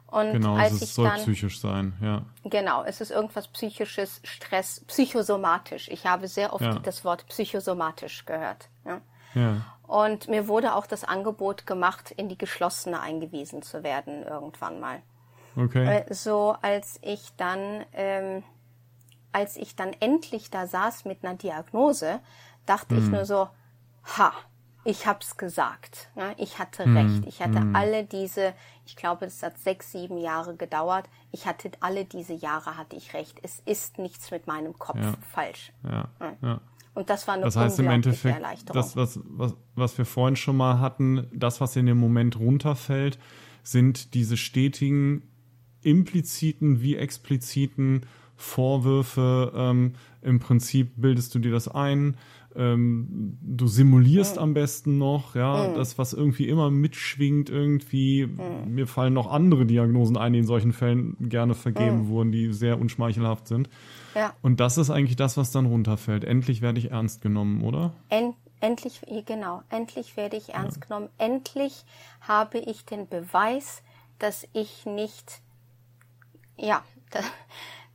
Und 0.06 0.32
genau, 0.32 0.54
als 0.54 0.80
es 0.80 0.94
soll 0.94 1.08
dann, 1.08 1.20
psychisch 1.20 1.60
sein, 1.60 1.92
ja. 2.00 2.24
Genau, 2.44 2.82
es 2.84 3.02
ist 3.02 3.10
irgendwas 3.10 3.48
psychisches, 3.48 4.22
Stress, 4.24 4.84
psychosomatisch. 4.86 5.88
Ich 5.88 6.06
habe 6.06 6.28
sehr 6.28 6.54
oft 6.54 6.64
ja. 6.64 6.78
das 6.78 7.04
Wort 7.04 7.26
psychosomatisch 7.26 8.24
gehört. 8.24 8.70
Ja. 8.86 9.02
Ja. 9.34 9.56
Und 9.86 10.28
mir 10.28 10.48
wurde 10.48 10.74
auch 10.74 10.86
das 10.86 11.04
Angebot 11.04 11.66
gemacht, 11.66 12.10
in 12.10 12.28
die 12.28 12.38
geschlossene 12.38 13.00
eingewiesen 13.00 13.62
zu 13.62 13.82
werden 13.82 14.22
irgendwann 14.22 14.80
mal. 14.80 15.02
Okay. 15.56 15.98
Äh, 15.98 16.14
so 16.14 16.56
als 16.62 16.98
ich 17.02 17.32
dann, 17.36 17.84
ähm, 17.92 18.42
als 19.32 19.56
ich 19.56 19.76
dann 19.76 19.92
endlich 20.00 20.50
da 20.50 20.66
saß 20.66 21.04
mit 21.04 21.22
einer 21.22 21.34
Diagnose, 21.34 22.20
dachte 22.66 22.96
hm. 22.96 23.04
ich 23.04 23.10
nur 23.10 23.24
so, 23.26 23.48
ha, 24.18 24.32
ich 24.84 25.06
hab's 25.06 25.36
gesagt. 25.36 26.10
Ne? 26.14 26.34
Ich 26.36 26.58
hatte 26.58 26.86
mm, 26.86 26.96
recht. 26.96 27.26
Ich 27.26 27.40
hatte 27.40 27.60
mm. 27.60 27.74
alle 27.74 28.04
diese, 28.04 28.52
ich 28.84 28.96
glaube, 28.96 29.24
es 29.24 29.42
hat 29.42 29.56
sechs, 29.58 29.92
sieben 29.92 30.18
Jahre 30.18 30.56
gedauert. 30.56 31.08
Ich 31.32 31.46
hatte 31.46 31.70
alle 31.80 32.04
diese 32.04 32.34
Jahre 32.34 32.76
hatte 32.76 32.94
ich 32.94 33.14
recht. 33.14 33.38
Es 33.42 33.60
ist 33.64 33.98
nichts 33.98 34.30
mit 34.30 34.46
meinem 34.46 34.78
Kopf 34.78 35.00
ja. 35.00 35.14
falsch. 35.32 35.72
Ja. 35.84 36.08
ja. 36.42 36.60
Und 36.94 37.10
das 37.10 37.26
war 37.26 37.34
eine 37.34 37.44
das 37.44 37.56
heißt 37.56 37.80
im 37.80 37.88
Endeffekt, 37.88 38.36
Erleichterung. 38.36 38.80
Das, 38.80 38.96
was, 38.96 39.20
was, 39.24 39.54
was 39.74 39.98
wir 39.98 40.04
vorhin 40.04 40.36
schon 40.36 40.56
mal 40.56 40.78
hatten, 40.78 41.26
das, 41.32 41.60
was 41.60 41.74
in 41.76 41.86
dem 41.86 41.98
Moment 41.98 42.38
runterfällt, 42.38 43.18
sind 43.62 44.14
diese 44.14 44.36
stetigen, 44.36 45.22
impliziten 45.82 46.80
wie 46.80 46.96
expliziten 46.96 48.02
Vorwürfe. 48.36 49.52
Ähm, 49.54 49.94
Im 50.22 50.38
Prinzip 50.38 50.92
bildest 50.96 51.34
du 51.34 51.40
dir 51.40 51.52
das 51.52 51.68
ein, 51.68 52.16
ähm, 52.56 53.36
du 53.42 53.66
simulierst 53.66 54.36
mhm. 54.36 54.42
am 54.42 54.54
besten 54.54 54.98
noch, 54.98 55.34
ja, 55.34 55.68
mhm. 55.68 55.74
das, 55.74 55.98
was 55.98 56.12
irgendwie 56.12 56.48
immer 56.48 56.70
mitschwingt, 56.70 57.50
irgendwie. 57.50 58.26
Mhm. 58.26 58.74
Mir 58.74 58.86
fallen 58.86 59.12
noch 59.12 59.30
andere 59.30 59.66
Diagnosen 59.66 60.16
ein, 60.16 60.32
die 60.32 60.38
in 60.40 60.46
solchen 60.46 60.72
Fällen 60.72 61.16
gerne 61.20 61.54
vergeben 61.54 62.04
mhm. 62.04 62.08
wurden, 62.08 62.32
die 62.32 62.52
sehr 62.52 62.80
unschmeichelhaft 62.80 63.48
sind. 63.48 63.68
Ja. 64.14 64.34
Und 64.42 64.60
das 64.60 64.78
ist 64.78 64.90
eigentlich 64.90 65.16
das, 65.16 65.36
was 65.36 65.50
dann 65.50 65.66
runterfällt. 65.66 66.24
Endlich 66.24 66.62
werde 66.62 66.78
ich 66.78 66.90
ernst 66.90 67.20
genommen, 67.20 67.62
oder? 67.62 67.92
End 68.08 68.36
endlich, 68.64 69.02
genau, 69.26 69.62
endlich 69.68 70.16
werde 70.16 70.36
ich 70.36 70.54
ernst 70.54 70.78
ja. 70.78 70.86
genommen. 70.86 71.10
Endlich 71.18 71.84
habe 72.22 72.58
ich 72.58 72.84
den 72.86 73.08
Beweis, 73.08 73.82
dass 74.18 74.48
ich 74.54 74.86
nicht, 74.86 75.42
ja, 76.56 76.82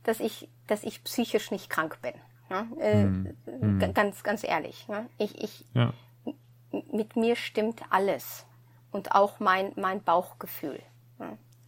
dass 0.04 0.20
ich, 0.20 0.48
dass 0.68 0.84
ich 0.84 1.02
psychisch 1.02 1.50
nicht 1.50 1.70
krank 1.70 1.98
bin. 2.02 2.14
Ja? 2.48 2.66
Äh, 2.78 3.04
mhm. 3.04 3.94
Ganz, 3.94 4.22
ganz 4.22 4.44
ehrlich. 4.44 4.86
Ja? 4.88 5.06
Ich, 5.18 5.42
ich, 5.42 5.64
ja. 5.74 5.92
Mit 6.92 7.16
mir 7.16 7.34
stimmt 7.34 7.82
alles. 7.90 8.46
Und 8.92 9.12
auch 9.12 9.40
mein, 9.40 9.72
mein 9.76 10.02
Bauchgefühl. 10.02 10.80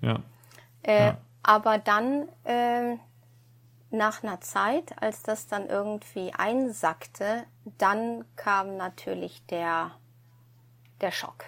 Ja. 0.00 0.20
Äh, 0.82 1.14
aber 1.42 1.78
dann, 1.78 2.28
äh, 2.44 2.96
nach 3.92 4.22
einer 4.22 4.40
Zeit, 4.40 5.00
als 5.00 5.22
das 5.22 5.46
dann 5.46 5.66
irgendwie 5.66 6.32
einsackte, 6.32 7.44
dann 7.78 8.24
kam 8.36 8.76
natürlich 8.76 9.44
der, 9.46 9.92
der 11.00 11.10
Schock. 11.10 11.44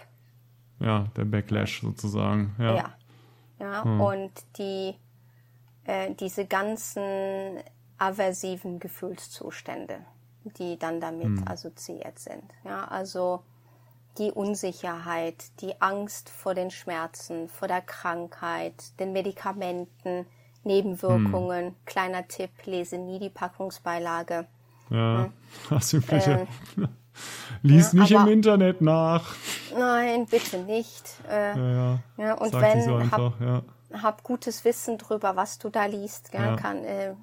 Ja, 0.80 1.06
der 1.16 1.24
Backlash 1.24 1.80
sozusagen. 1.80 2.54
Ja. 2.58 2.74
Ja. 2.76 2.94
ja. 3.58 3.84
Hm. 3.84 4.00
Und 4.00 4.32
die, 4.58 4.94
äh, 5.84 6.14
diese 6.14 6.46
ganzen 6.46 7.60
aversiven 7.98 8.80
Gefühlszustände, 8.80 10.00
die 10.58 10.78
dann 10.78 11.00
damit 11.00 11.28
mhm. 11.28 11.48
assoziiert 11.48 12.18
sind. 12.18 12.44
Ja, 12.64 12.84
also 12.84 13.42
die 14.18 14.30
Unsicherheit, 14.30 15.60
die 15.60 15.80
Angst 15.80 16.28
vor 16.28 16.54
den 16.54 16.70
Schmerzen, 16.70 17.48
vor 17.48 17.68
der 17.68 17.80
Krankheit, 17.80 18.98
den 19.00 19.12
Medikamenten, 19.12 20.26
Nebenwirkungen. 20.64 21.66
Mhm. 21.66 21.74
Kleiner 21.84 22.26
Tipp, 22.28 22.50
lese 22.64 22.98
nie 22.98 23.18
die 23.18 23.30
Packungsbeilage. 23.30 24.46
Ja, 24.90 25.30
hast 25.70 25.92
du 25.92 26.08
welche? 26.08 26.46
Ähm, 26.76 26.88
Lies 27.62 27.92
ja, 27.92 28.00
nicht 28.00 28.10
im 28.10 28.28
Internet 28.28 28.80
nach. 28.80 29.34
Nein, 29.76 30.26
bitte 30.26 30.58
nicht. 30.58 31.04
Äh, 31.28 31.56
ja, 31.56 31.70
ja. 31.72 31.98
ja 32.16 32.34
und 32.34 32.50
Sag 32.50 32.62
wenn, 32.62 32.82
so 32.82 32.96
einfach, 32.96 33.18
hab, 33.18 33.40
ja. 33.40 33.62
hab 34.02 34.22
gutes 34.22 34.64
Wissen 34.64 34.98
drüber, 34.98 35.36
was 35.36 35.58
du 35.58 35.70
da 35.70 35.86
liest. 35.86 36.32
Gell, 36.32 36.42
ja. 36.42 36.56
kann, 36.56 36.84
äh, 36.84 37.14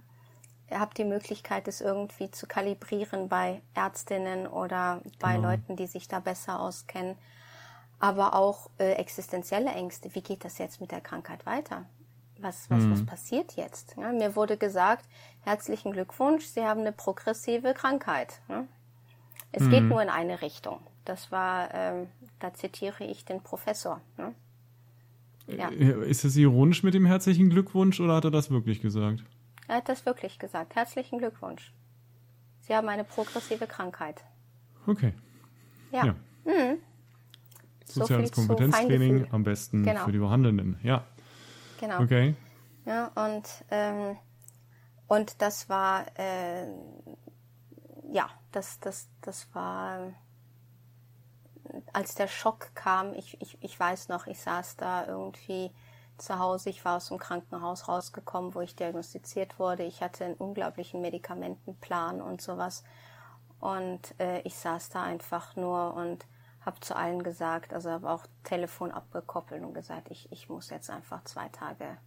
hab 0.71 0.95
die 0.95 1.03
Möglichkeit, 1.03 1.67
es 1.67 1.81
irgendwie 1.81 2.31
zu 2.31 2.47
kalibrieren 2.47 3.27
bei 3.27 3.61
Ärztinnen 3.73 4.47
oder 4.47 5.01
bei 5.19 5.35
genau. 5.35 5.49
Leuten, 5.49 5.75
die 5.75 5.87
sich 5.87 6.07
da 6.07 6.19
besser 6.19 6.59
auskennen. 6.59 7.17
Aber 7.99 8.33
auch 8.33 8.69
äh, 8.79 8.93
existenzielle 8.93 9.69
Ängste. 9.69 10.15
Wie 10.15 10.21
geht 10.21 10.43
das 10.43 10.57
jetzt 10.57 10.81
mit 10.81 10.91
der 10.91 11.01
Krankheit 11.01 11.45
weiter? 11.45 11.85
Was, 12.41 12.69
was, 12.69 12.83
mhm. 12.83 12.91
was 12.91 13.05
passiert 13.05 13.55
jetzt? 13.55 13.95
Ja, 13.97 14.11
mir 14.11 14.35
wurde 14.35 14.57
gesagt, 14.57 15.05
herzlichen 15.41 15.91
Glückwunsch, 15.91 16.45
Sie 16.45 16.61
haben 16.61 16.81
eine 16.81 16.91
progressive 16.91 17.73
Krankheit. 17.73 18.41
Ja? 18.49 18.65
Es 19.51 19.63
mhm. 19.63 19.69
geht 19.69 19.83
nur 19.83 20.01
in 20.01 20.09
eine 20.09 20.41
Richtung. 20.41 20.79
Das 21.05 21.31
war, 21.31 21.73
ähm, 21.73 22.07
da 22.39 22.53
zitiere 22.53 23.03
ich 23.03 23.25
den 23.25 23.41
Professor. 23.41 24.01
Ne? 24.17 24.33
Ja. 25.47 25.69
Äh, 25.69 26.09
ist 26.09 26.23
es 26.23 26.35
ironisch 26.35 26.83
mit 26.83 26.93
dem 26.93 27.05
herzlichen 27.05 27.49
Glückwunsch 27.49 27.99
oder 27.99 28.15
hat 28.15 28.25
er 28.25 28.31
das 28.31 28.49
wirklich 28.49 28.81
gesagt? 28.81 29.23
Er 29.67 29.77
hat 29.77 29.89
das 29.89 30.05
wirklich 30.05 30.39
gesagt. 30.39 30.75
Herzlichen 30.75 31.19
Glückwunsch. 31.19 31.73
Sie 32.61 32.75
haben 32.75 32.87
eine 32.89 33.03
progressive 33.03 33.67
Krankheit. 33.67 34.23
Okay. 34.87 35.13
Ja. 35.91 36.05
ja. 36.05 36.15
Mhm. 36.45 36.77
Soziales 37.85 38.29
so 38.29 38.35
Kompetenztraining 38.35 39.27
am 39.31 39.43
besten 39.43 39.83
genau. 39.83 40.05
für 40.05 40.11
die 40.11 40.19
Behandelnden. 40.19 40.79
Ja. 40.83 41.05
Genau. 41.81 42.01
Okay. 42.01 42.35
Ja, 42.85 43.07
und, 43.15 43.47
ähm, 43.71 44.17
und 45.07 45.41
das 45.41 45.67
war, 45.67 46.05
äh, 46.17 46.67
ja, 48.11 48.29
das, 48.51 48.79
das, 48.79 49.09
das 49.21 49.53
war, 49.53 50.13
als 51.91 52.13
der 52.15 52.27
Schock 52.27 52.73
kam, 52.75 53.13
ich, 53.15 53.41
ich, 53.41 53.57
ich 53.61 53.79
weiß 53.79 54.09
noch, 54.09 54.27
ich 54.27 54.39
saß 54.39 54.77
da 54.77 55.07
irgendwie 55.07 55.71
zu 56.17 56.37
Hause, 56.37 56.69
ich 56.69 56.85
war 56.85 56.97
aus 56.97 57.07
dem 57.07 57.17
Krankenhaus 57.17 57.87
rausgekommen, 57.87 58.53
wo 58.53 58.61
ich 58.61 58.75
diagnostiziert 58.75 59.57
wurde. 59.57 59.83
Ich 59.83 60.01
hatte 60.01 60.25
einen 60.25 60.35
unglaublichen 60.35 61.01
Medikamentenplan 61.01 62.21
und 62.21 62.41
sowas. 62.41 62.83
Und 63.59 64.19
äh, 64.19 64.41
ich 64.41 64.55
saß 64.55 64.89
da 64.89 65.03
einfach 65.03 65.55
nur 65.55 65.95
und 65.95 66.25
habe 66.61 66.79
zu 66.79 66.95
allen 66.95 67.23
gesagt, 67.23 67.73
also 67.73 67.89
habe 67.89 68.09
auch 68.09 68.25
Telefon 68.43 68.91
abgekoppelt 68.91 69.63
und 69.63 69.73
gesagt, 69.73 70.09
ich, 70.11 70.31
ich 70.31 70.49
muss 70.49 70.69
jetzt 70.69 70.89
einfach 70.89 71.23
zwei 71.23 71.49
Tage 71.49 71.97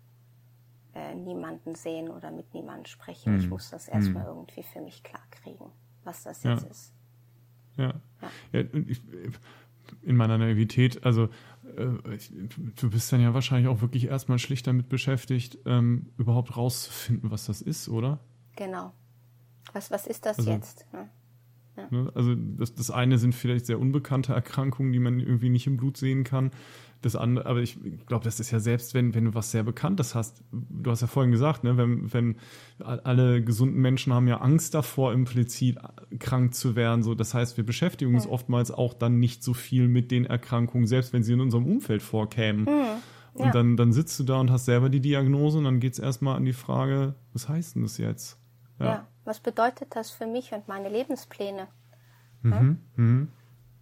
äh, 0.94 1.14
niemanden 1.14 1.74
sehen 1.74 2.08
oder 2.08 2.30
mit 2.30 2.54
niemandem 2.54 2.86
sprechen. 2.86 3.34
Hm. 3.34 3.40
Ich 3.40 3.48
muss 3.48 3.70
das 3.70 3.88
erstmal 3.88 4.24
hm. 4.24 4.30
irgendwie 4.30 4.62
für 4.62 4.80
mich 4.80 5.02
klar 5.02 5.22
kriegen 5.30 5.72
was 6.04 6.22
das 6.22 6.42
jetzt 6.42 6.62
ja. 6.62 6.70
ist. 6.70 6.92
Ja. 7.76 7.94
ja. 8.22 8.30
ja 8.52 8.64
ich, 8.86 9.00
in 10.02 10.16
meiner 10.16 10.38
Naivität, 10.38 11.04
also 11.04 11.28
äh, 11.76 12.18
du 12.76 12.90
bist 12.90 13.12
dann 13.12 13.20
ja 13.20 13.34
wahrscheinlich 13.34 13.68
auch 13.68 13.80
wirklich 13.80 14.06
erstmal 14.06 14.38
schlicht 14.38 14.66
damit 14.66 14.88
beschäftigt, 14.88 15.58
ähm, 15.66 16.12
überhaupt 16.16 16.56
rauszufinden, 16.56 17.30
was 17.30 17.46
das 17.46 17.60
ist, 17.60 17.88
oder? 17.88 18.20
Genau. 18.56 18.92
Was, 19.72 19.90
was 19.90 20.06
ist 20.06 20.24
das 20.24 20.38
also, 20.38 20.50
jetzt? 20.50 20.86
Ja. 20.92 21.08
Ja. 21.76 21.88
Ne, 21.90 22.12
also 22.14 22.34
das, 22.34 22.74
das 22.74 22.90
eine 22.90 23.18
sind 23.18 23.34
vielleicht 23.34 23.66
sehr 23.66 23.80
unbekannte 23.80 24.32
Erkrankungen, 24.32 24.92
die 24.92 24.98
man 24.98 25.20
irgendwie 25.20 25.48
nicht 25.48 25.66
im 25.66 25.76
Blut 25.76 25.96
sehen 25.96 26.24
kann. 26.24 26.50
Das 27.02 27.16
andere, 27.16 27.44
aber 27.44 27.60
ich 27.60 27.76
glaube, 28.06 28.24
das 28.24 28.40
ist 28.40 28.50
ja 28.50 28.60
selbst, 28.60 28.94
wenn, 28.94 29.14
wenn 29.14 29.26
du 29.26 29.34
was 29.34 29.50
sehr 29.50 29.62
Bekanntes 29.62 30.14
hast. 30.14 30.42
Du 30.52 30.90
hast 30.90 31.02
ja 31.02 31.06
vorhin 31.06 31.32
gesagt, 31.32 31.62
ne, 31.62 31.76
wenn, 31.76 32.10
wenn 32.12 32.36
alle 32.78 33.42
gesunden 33.42 33.78
Menschen 33.78 34.14
haben 34.14 34.26
ja 34.26 34.38
Angst 34.40 34.72
davor, 34.72 35.12
implizit 35.12 35.76
krank 36.18 36.54
zu 36.54 36.76
werden. 36.76 37.02
So, 37.02 37.14
das 37.14 37.34
heißt, 37.34 37.58
wir 37.58 37.66
beschäftigen 37.66 38.14
uns 38.14 38.24
ja. 38.24 38.30
oftmals 38.30 38.70
auch 38.70 38.94
dann 38.94 39.18
nicht 39.18 39.42
so 39.42 39.52
viel 39.52 39.86
mit 39.86 40.10
den 40.10 40.24
Erkrankungen, 40.24 40.86
selbst 40.86 41.12
wenn 41.12 41.22
sie 41.22 41.34
in 41.34 41.40
unserem 41.40 41.66
Umfeld 41.66 42.00
vorkämen. 42.00 42.62
Mhm. 42.62 42.68
Ja. 43.36 43.46
Und 43.46 43.54
dann, 43.54 43.76
dann 43.76 43.92
sitzt 43.92 44.18
du 44.20 44.24
da 44.24 44.40
und 44.40 44.50
hast 44.50 44.64
selber 44.64 44.88
die 44.88 45.00
Diagnose 45.00 45.58
und 45.58 45.64
dann 45.64 45.80
geht 45.80 45.94
es 45.94 45.98
erstmal 45.98 46.36
an 46.36 46.44
die 46.44 46.52
Frage, 46.52 47.16
was 47.32 47.48
heißt 47.48 47.74
denn 47.74 47.82
das 47.82 47.98
jetzt? 47.98 48.38
Ja. 48.78 48.86
ja. 48.86 49.08
Was 49.24 49.40
bedeutet 49.40 49.96
das 49.96 50.10
für 50.10 50.26
mich 50.26 50.52
und 50.52 50.68
meine 50.68 50.88
Lebenspläne? 50.88 51.68
Mhm, 52.42 52.80
mhm. 52.96 53.32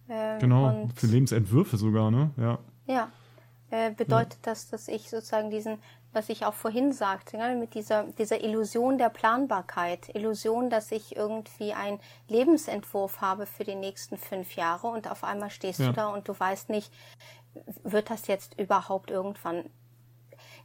Ähm, 0.09 0.39
genau, 0.39 0.89
für 0.95 1.07
Lebensentwürfe 1.07 1.77
sogar, 1.77 2.11
ne? 2.11 2.31
Ja. 2.37 2.59
Ja. 2.85 3.09
Äh, 3.69 3.91
bedeutet 3.91 4.39
ja. 4.45 4.51
das, 4.51 4.69
dass 4.69 4.87
ich 4.87 5.09
sozusagen 5.09 5.49
diesen, 5.49 5.79
was 6.11 6.29
ich 6.29 6.45
auch 6.45 6.53
vorhin 6.53 6.93
sagte, 6.93 7.37
ja, 7.37 7.55
mit 7.55 7.73
dieser, 7.73 8.03
dieser 8.03 8.43
Illusion 8.43 8.97
der 8.97 9.09
Planbarkeit, 9.09 10.13
Illusion, 10.13 10.69
dass 10.69 10.91
ich 10.91 11.15
irgendwie 11.15 11.73
einen 11.73 11.99
Lebensentwurf 12.27 13.21
habe 13.21 13.45
für 13.45 13.63
die 13.63 13.75
nächsten 13.75 14.17
fünf 14.17 14.55
Jahre 14.55 14.87
und 14.87 15.09
auf 15.09 15.23
einmal 15.23 15.49
stehst 15.49 15.79
ja. 15.79 15.87
du 15.87 15.93
da 15.93 16.07
und 16.07 16.27
du 16.27 16.39
weißt 16.39 16.69
nicht, 16.69 16.93
wird 17.83 18.09
das 18.09 18.27
jetzt 18.27 18.59
überhaupt 18.59 19.09
irgendwann 19.09 19.63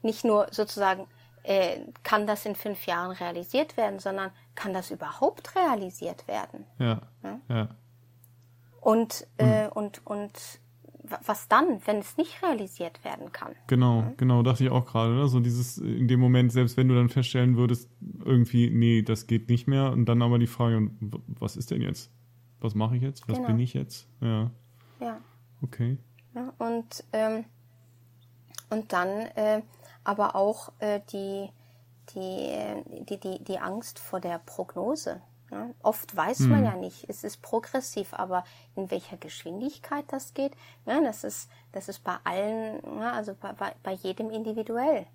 nicht 0.02 0.24
nur 0.24 0.48
sozusagen 0.50 1.06
äh, 1.49 1.81
kann 2.03 2.27
das 2.27 2.45
in 2.45 2.55
fünf 2.55 2.85
Jahren 2.85 3.11
realisiert 3.12 3.79
werden, 3.79 3.99
sondern 4.01 4.31
kann 4.55 4.75
das 4.75 4.91
überhaupt 4.91 5.57
realisiert 5.57 6.29
werden? 6.29 6.66
Ja. 6.79 7.01
ja? 7.23 7.41
ja. 7.49 7.69
Und, 8.83 9.27
äh, 9.39 9.65
hm. 9.65 9.73
und, 9.73 10.07
und 10.07 10.33
was 11.25 11.49
dann, 11.49 11.81
wenn 11.87 11.99
es 12.01 12.19
nicht 12.19 12.43
realisiert 12.43 13.03
werden 13.03 13.33
kann? 13.33 13.55
Genau, 13.66 14.03
mhm. 14.03 14.16
genau, 14.19 14.43
dachte 14.43 14.65
ich 14.65 14.70
auch 14.70 14.85
gerade. 14.85 15.15
Ne? 15.15 15.27
So 15.29 15.41
dieses, 15.41 15.79
in 15.79 16.07
dem 16.07 16.20
Moment, 16.20 16.53
selbst 16.53 16.77
wenn 16.77 16.87
du 16.87 16.95
dann 16.95 17.09
feststellen 17.09 17.57
würdest, 17.57 17.91
irgendwie, 18.23 18.69
nee, 18.69 19.01
das 19.01 19.27
geht 19.27 19.49
nicht 19.49 19.66
mehr. 19.66 19.91
Und 19.91 20.05
dann 20.05 20.20
aber 20.20 20.39
die 20.39 20.47
Frage, 20.47 20.91
was 21.01 21.57
ist 21.57 21.70
denn 21.70 21.81
jetzt? 21.81 22.11
Was 22.61 22.75
mache 22.75 22.97
ich 22.97 23.03
jetzt? 23.03 23.27
Was 23.27 23.37
genau. 23.37 23.49
bin 23.49 23.59
ich 23.59 23.73
jetzt? 23.73 24.07
Ja. 24.20 24.51
Ja. 25.01 25.19
Okay. 25.62 25.97
Ja, 26.35 26.53
und, 26.59 27.05
ähm, 27.15 27.47
und 28.69 28.93
dann 28.93 29.09
äh, 29.09 29.62
aber 30.09 30.35
auch 30.35 30.72
äh, 30.78 31.01
die, 31.12 31.51
die, 32.14 33.05
die, 33.05 33.20
die, 33.20 33.44
die 33.44 33.59
Angst 33.59 33.98
vor 33.98 34.20
der 34.20 34.39
Prognose. 34.39 35.20
Ja, 35.51 35.68
oft 35.82 36.16
weiß 36.16 36.40
man 36.40 36.59
hm. 36.59 36.64
ja 36.64 36.76
nicht, 36.76 37.05
es 37.09 37.24
ist 37.24 37.43
progressiv, 37.43 38.14
aber 38.14 38.44
in 38.74 38.90
welcher 38.90 39.18
Geschwindigkeit 39.18 40.05
das 40.09 40.32
geht, 40.32 40.52
ja, 40.86 41.01
das 41.02 41.24
ist, 41.24 41.51
das 41.72 41.89
ist 41.89 42.05
bei 42.05 42.16
allen, 42.24 42.80
ja, 42.98 43.12
also 43.12 43.35
bei, 43.39 43.52
bei, 43.52 43.74
bei 43.82 43.93
jedem 43.93 44.30
individuell. 44.30 45.06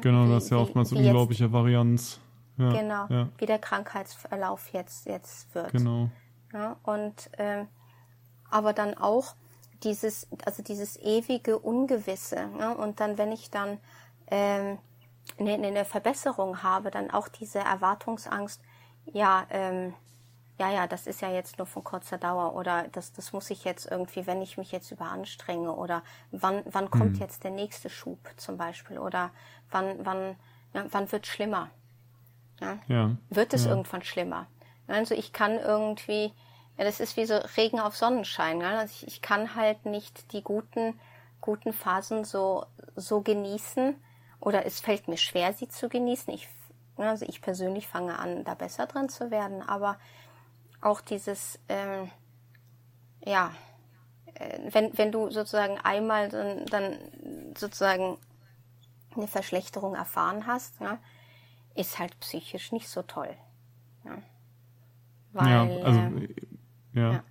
genau, 0.00 0.26
wie, 0.26 0.30
das 0.30 0.44
ist 0.44 0.50
ja 0.50 0.58
oftmals 0.58 0.92
wie, 0.92 0.98
wie 0.98 1.06
unglaubliche 1.06 1.44
jetzt, 1.44 1.52
Varianz. 1.52 2.20
genau, 2.56 3.08
wie 3.38 3.46
der 3.46 3.58
Krankheitsverlauf 3.58 4.68
jetzt, 4.72 5.06
jetzt 5.06 5.52
wird. 5.54 5.72
Genau. 5.72 6.10
Ja, 6.52 6.76
und 6.84 7.30
ähm, 7.38 7.66
aber 8.50 8.72
dann 8.72 8.94
auch 8.94 9.34
dieses, 9.82 10.28
also 10.44 10.62
dieses 10.62 10.96
ewige 10.96 11.58
Ungewisse. 11.58 12.48
Ja, 12.58 12.72
und 12.72 13.00
dann, 13.00 13.18
wenn 13.18 13.32
ich 13.32 13.50
dann 13.50 13.78
ähm, 14.32 14.78
eine, 15.38 15.52
eine 15.52 15.84
Verbesserung 15.84 16.62
habe, 16.62 16.90
dann 16.90 17.10
auch 17.10 17.28
diese 17.28 17.58
Erwartungsangst, 17.58 18.62
ja, 19.04 19.46
ähm, 19.50 19.94
ja, 20.58 20.70
ja, 20.70 20.86
das 20.86 21.06
ist 21.06 21.20
ja 21.20 21.30
jetzt 21.30 21.58
nur 21.58 21.66
von 21.66 21.84
kurzer 21.84 22.18
Dauer 22.18 22.54
oder 22.54 22.88
das, 22.92 23.12
das 23.12 23.32
muss 23.32 23.50
ich 23.50 23.64
jetzt 23.64 23.90
irgendwie, 23.90 24.26
wenn 24.26 24.40
ich 24.40 24.56
mich 24.56 24.72
jetzt 24.72 24.90
überanstrenge 24.90 25.72
oder 25.72 26.02
wann, 26.30 26.62
wann 26.66 26.90
kommt 26.90 27.14
hm. 27.14 27.20
jetzt 27.20 27.44
der 27.44 27.50
nächste 27.50 27.90
Schub 27.90 28.18
zum 28.36 28.56
Beispiel 28.56 28.98
oder 28.98 29.30
wann, 29.70 30.04
wann, 30.04 30.36
ja, 30.72 30.84
wann 30.90 31.10
wird 31.12 31.26
schlimmer? 31.26 31.68
Ja? 32.60 32.78
ja. 32.86 33.16
Wird 33.28 33.52
es 33.54 33.64
ja. 33.64 33.70
irgendwann 33.70 34.02
schlimmer? 34.02 34.46
Also 34.86 35.14
ich 35.14 35.32
kann 35.32 35.58
irgendwie, 35.58 36.32
ja, 36.78 36.84
das 36.84 37.00
ist 37.00 37.16
wie 37.16 37.26
so 37.26 37.34
Regen 37.56 37.80
auf 37.80 37.96
Sonnenschein. 37.96 38.60
Ja? 38.60 38.78
Also 38.78 38.94
ich, 38.96 39.06
ich 39.06 39.22
kann 39.22 39.56
halt 39.56 39.84
nicht 39.84 40.32
die 40.32 40.42
guten, 40.42 40.98
guten 41.40 41.72
Phasen 41.72 42.24
so, 42.24 42.66
so 42.94 43.20
genießen 43.20 43.96
oder 44.42 44.66
es 44.66 44.80
fällt 44.80 45.08
mir 45.08 45.16
schwer, 45.16 45.52
sie 45.54 45.68
zu 45.68 45.88
genießen. 45.88 46.34
Ich 46.34 46.48
also 46.96 47.24
ich 47.26 47.40
persönlich 47.40 47.88
fange 47.88 48.18
an, 48.18 48.44
da 48.44 48.54
besser 48.54 48.86
drin 48.86 49.08
zu 49.08 49.30
werden, 49.30 49.62
aber 49.62 49.96
auch 50.80 51.00
dieses, 51.00 51.58
ähm, 51.68 52.10
ja, 53.24 53.52
äh, 54.34 54.58
wenn, 54.70 54.96
wenn 54.98 55.12
du 55.12 55.30
sozusagen 55.30 55.78
einmal 55.78 56.28
dann, 56.28 56.66
dann 56.66 56.98
sozusagen 57.56 58.18
eine 59.16 59.26
Verschlechterung 59.26 59.94
erfahren 59.94 60.46
hast, 60.46 60.80
ja, 60.80 60.98
ist 61.74 61.98
halt 61.98 62.18
psychisch 62.20 62.72
nicht 62.72 62.88
so 62.88 63.02
toll. 63.02 63.34
Ja, 64.04 64.18
weil, 65.32 65.48
ja 65.48 65.84
also 65.84 66.00
äh, 66.00 66.34
ja. 66.92 67.12
ja. 67.12 67.24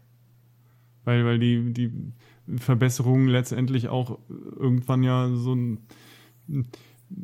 Weil, 1.03 1.25
weil 1.25 1.39
die, 1.39 1.73
die 1.73 2.13
Verbesserungen 2.57 3.27
letztendlich 3.27 3.89
auch 3.89 4.19
irgendwann 4.29 5.03
ja 5.03 5.29
so 5.29 5.53
ein 5.53 5.87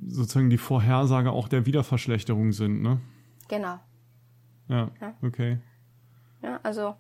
sozusagen 0.07 0.49
die 0.49 0.57
Vorhersage 0.57 1.31
auch 1.31 1.47
der 1.47 1.65
Wiederverschlechterung 1.65 2.51
sind, 2.51 2.81
ne? 2.81 2.99
Genau. 3.47 3.80
Ja, 4.68 4.91
ja. 4.99 5.14
okay. 5.22 5.59
Ja, 6.41 6.59
also 6.64 6.95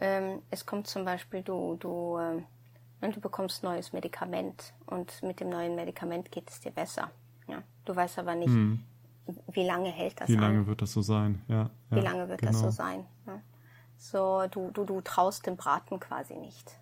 ähm, 0.00 0.42
es 0.50 0.64
kommt 0.64 0.86
zum 0.86 1.04
Beispiel, 1.04 1.42
du, 1.42 1.76
du, 1.78 2.18
ähm, 2.18 2.44
du 3.00 3.20
bekommst 3.20 3.62
neues 3.62 3.92
Medikament 3.92 4.74
und 4.86 5.22
mit 5.22 5.40
dem 5.40 5.50
neuen 5.50 5.74
Medikament 5.74 6.30
geht 6.30 6.48
es 6.50 6.60
dir 6.60 6.70
besser. 6.70 7.10
Ja? 7.48 7.62
Du 7.84 7.94
weißt 7.94 8.18
aber 8.18 8.34
nicht, 8.34 8.48
hm. 8.48 8.82
wie 9.52 9.64
lange 9.64 9.90
hält 9.90 10.20
das 10.20 10.28
Wie 10.28 10.36
an? 10.36 10.40
lange 10.40 10.66
wird 10.66 10.82
das 10.82 10.92
so 10.92 11.02
sein? 11.02 11.42
Ja. 11.48 11.70
Wie 11.90 11.96
ja, 11.96 12.02
lange 12.02 12.28
wird 12.28 12.40
genau. 12.40 12.52
das 12.52 12.60
so 12.60 12.70
sein? 12.70 13.04
Ja. 13.26 13.40
So, 13.98 14.46
du, 14.50 14.70
du, 14.70 14.84
du 14.84 15.00
traust 15.02 15.46
dem 15.46 15.56
Braten 15.56 16.00
quasi 16.00 16.34
nicht. 16.34 16.78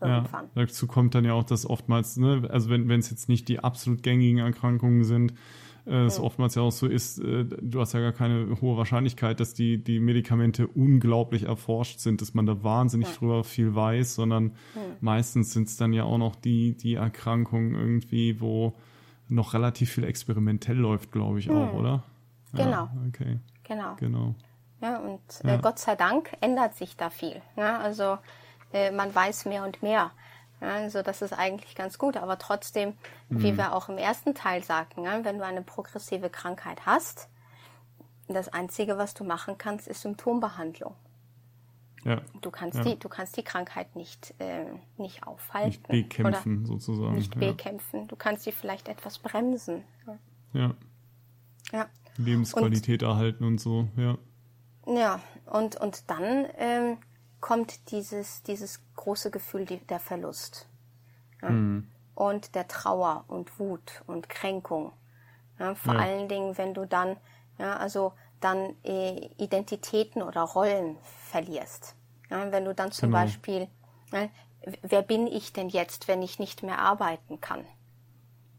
Ja. 0.00 0.06
Ja, 0.08 0.16
Irgendwann. 0.18 0.46
dazu 0.54 0.86
kommt 0.86 1.14
dann 1.14 1.24
ja 1.24 1.34
auch, 1.34 1.44
dass 1.44 1.68
oftmals, 1.68 2.16
ne, 2.16 2.48
also 2.50 2.70
wenn 2.70 2.90
es 2.90 3.10
jetzt 3.10 3.28
nicht 3.28 3.48
die 3.48 3.58
absolut 3.60 4.02
gängigen 4.02 4.38
Erkrankungen 4.38 5.04
sind, 5.04 5.34
äh, 5.86 6.04
es 6.04 6.18
oftmals 6.20 6.54
ja 6.54 6.62
auch 6.62 6.72
so 6.72 6.86
ist, 6.86 7.18
äh, 7.18 7.44
du 7.44 7.80
hast 7.80 7.92
ja 7.94 8.00
gar 8.00 8.12
keine 8.12 8.60
hohe 8.60 8.76
Wahrscheinlichkeit, 8.76 9.40
dass 9.40 9.54
die, 9.54 9.82
die 9.82 9.98
Medikamente 10.00 10.66
unglaublich 10.68 11.44
erforscht 11.44 11.98
sind, 12.00 12.20
dass 12.20 12.34
man 12.34 12.46
da 12.46 12.62
wahnsinnig 12.62 13.08
früher 13.08 13.44
viel 13.44 13.74
weiß, 13.74 14.14
sondern 14.14 14.52
meistens 15.00 15.52
sind 15.52 15.68
es 15.68 15.76
dann 15.76 15.92
ja 15.92 16.04
auch 16.04 16.18
noch 16.18 16.34
die, 16.36 16.76
die 16.76 16.94
Erkrankungen 16.94 17.74
irgendwie, 17.74 18.40
wo 18.40 18.74
noch 19.28 19.54
relativ 19.54 19.90
viel 19.92 20.04
experimentell 20.04 20.76
läuft, 20.76 21.12
glaube 21.12 21.38
ich 21.38 21.50
auch, 21.50 21.72
oder? 21.72 22.02
Genau. 22.52 22.70
Ja, 22.70 22.92
okay, 23.08 23.38
Genau. 23.64 23.96
genau. 23.98 24.34
Ja, 24.82 24.98
und 24.98 25.20
Ja. 25.44 25.54
Äh, 25.54 25.58
Gott 25.60 25.78
sei 25.78 25.94
Dank 25.94 26.30
ändert 26.40 26.74
sich 26.74 26.96
da 26.96 27.10
viel. 27.10 27.40
Ja, 27.56 27.78
also 27.78 28.18
äh, 28.72 28.90
man 28.90 29.14
weiß 29.14 29.44
mehr 29.46 29.64
und 29.64 29.82
mehr. 29.82 30.10
Ja, 30.60 30.68
also 30.68 31.02
das 31.02 31.22
ist 31.22 31.32
eigentlich 31.32 31.74
ganz 31.74 31.98
gut. 31.98 32.16
Aber 32.16 32.38
trotzdem, 32.38 32.90
Mhm. 33.28 33.42
wie 33.42 33.56
wir 33.56 33.74
auch 33.74 33.88
im 33.88 33.96
ersten 33.98 34.34
Teil 34.34 34.62
sagten, 34.62 35.04
ja, 35.04 35.24
wenn 35.24 35.38
du 35.38 35.44
eine 35.44 35.62
progressive 35.62 36.28
Krankheit 36.30 36.84
hast, 36.86 37.28
das 38.28 38.48
Einzige, 38.48 38.96
was 38.98 39.14
du 39.14 39.24
machen 39.24 39.56
kannst, 39.58 39.88
ist 39.88 40.02
Symptombehandlung. 40.02 40.94
Ja, 42.04 42.22
Du 42.40 42.50
kannst 42.50 42.78
Ja. 42.78 42.84
die, 42.84 42.98
du 42.98 43.08
kannst 43.10 43.36
die 43.36 43.42
Krankheit 43.42 43.94
nicht, 43.96 44.34
äh, 44.38 44.64
nicht 44.96 45.26
aufhalten. 45.26 45.68
nicht 45.90 46.08
bekämpfen 46.08 46.58
Oder 46.60 46.66
sozusagen. 46.66 47.14
nicht 47.14 47.34
ja. 47.34 47.40
bekämpfen. 47.50 48.08
Du 48.08 48.16
kannst 48.16 48.44
sie 48.44 48.52
vielleicht 48.52 48.88
etwas 48.88 49.18
bremsen. 49.18 49.84
Ja. 50.54 50.74
ja. 51.72 51.86
Lebensqualität 52.16 53.02
erhalten 53.02 53.44
und 53.44 53.60
so, 53.60 53.88
ja. 53.96 54.16
Ja, 54.86 55.20
und, 55.46 55.76
und 55.76 56.08
dann 56.10 56.46
ähm, 56.56 56.98
kommt 57.40 57.90
dieses, 57.90 58.42
dieses 58.42 58.80
große 58.96 59.30
Gefühl 59.30 59.64
der 59.64 60.00
Verlust. 60.00 60.68
Ja? 61.42 61.54
Und 62.14 62.54
der 62.54 62.68
Trauer 62.68 63.24
und 63.28 63.58
Wut 63.58 64.02
und 64.06 64.28
Kränkung. 64.28 64.92
Ja? 65.58 65.74
Vor 65.74 65.94
Ja. 65.94 66.00
allen 66.00 66.28
Dingen, 66.28 66.58
wenn 66.58 66.74
du 66.74 66.86
dann, 66.86 67.16
ja, 67.58 67.76
also 67.76 68.12
dann 68.40 68.74
äh, 68.84 69.30
Identitäten 69.38 70.22
oder 70.22 70.42
Rollen 70.42 70.96
verlierst. 71.30 71.94
Ja? 72.30 72.50
Wenn 72.52 72.64
du 72.64 72.74
dann 72.74 72.92
zum 72.92 73.10
Genau. 73.10 73.22
Beispiel, 73.22 73.68
ja, 74.12 74.28
wer 74.82 75.02
bin 75.02 75.26
ich 75.26 75.52
denn 75.52 75.68
jetzt, 75.68 76.08
wenn 76.08 76.22
ich 76.22 76.38
nicht 76.38 76.62
mehr 76.62 76.78
arbeiten 76.78 77.40
kann? 77.40 77.64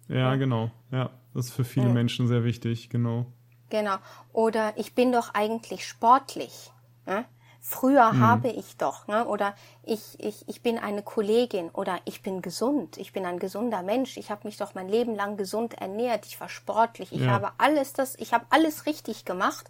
Ja, 0.08 0.36
genau. 0.36 0.72
Ja, 0.92 1.10
das 1.34 1.48
ist 1.48 1.54
für 1.54 1.64
viele 1.64 1.90
Menschen 1.90 2.28
sehr 2.28 2.44
wichtig, 2.44 2.90
genau. 2.90 3.26
Genau. 3.70 3.96
Oder 4.34 4.74
ich 4.78 4.94
bin 4.96 5.12
doch 5.14 5.34
eigentlich 5.34 5.88
sportlich. 5.88 6.72
Ne? 7.06 7.26
Früher 7.64 8.20
habe 8.20 8.48
ich 8.50 8.78
doch. 8.78 9.08
Ne? 9.08 9.26
Oder 9.28 9.54
ich, 9.84 10.20
ich, 10.20 10.48
ich 10.50 10.64
bin 10.64 10.80
eine 10.80 11.04
Kollegin. 11.04 11.70
Oder 11.70 12.00
ich 12.06 12.24
bin 12.24 12.42
gesund. 12.42 12.98
Ich 12.98 13.14
bin 13.14 13.24
ein 13.24 13.38
gesunder 13.38 13.84
Mensch. 13.84 14.18
Ich 14.18 14.32
habe 14.32 14.48
mich 14.48 14.58
doch 14.58 14.74
mein 14.74 14.90
Leben 14.90 15.14
lang 15.16 15.38
gesund 15.38 15.76
ernährt. 15.76 16.26
Ich 16.26 16.42
war 16.42 16.50
sportlich. 16.50 17.12
Ich 17.12 17.22
Ja. 17.22 17.28
habe 17.34 17.52
alles 17.60 17.94
das, 17.94 18.16
ich 18.18 18.34
habe 18.34 18.46
alles 18.50 18.88
richtig 18.88 19.26
gemacht. 19.26 19.70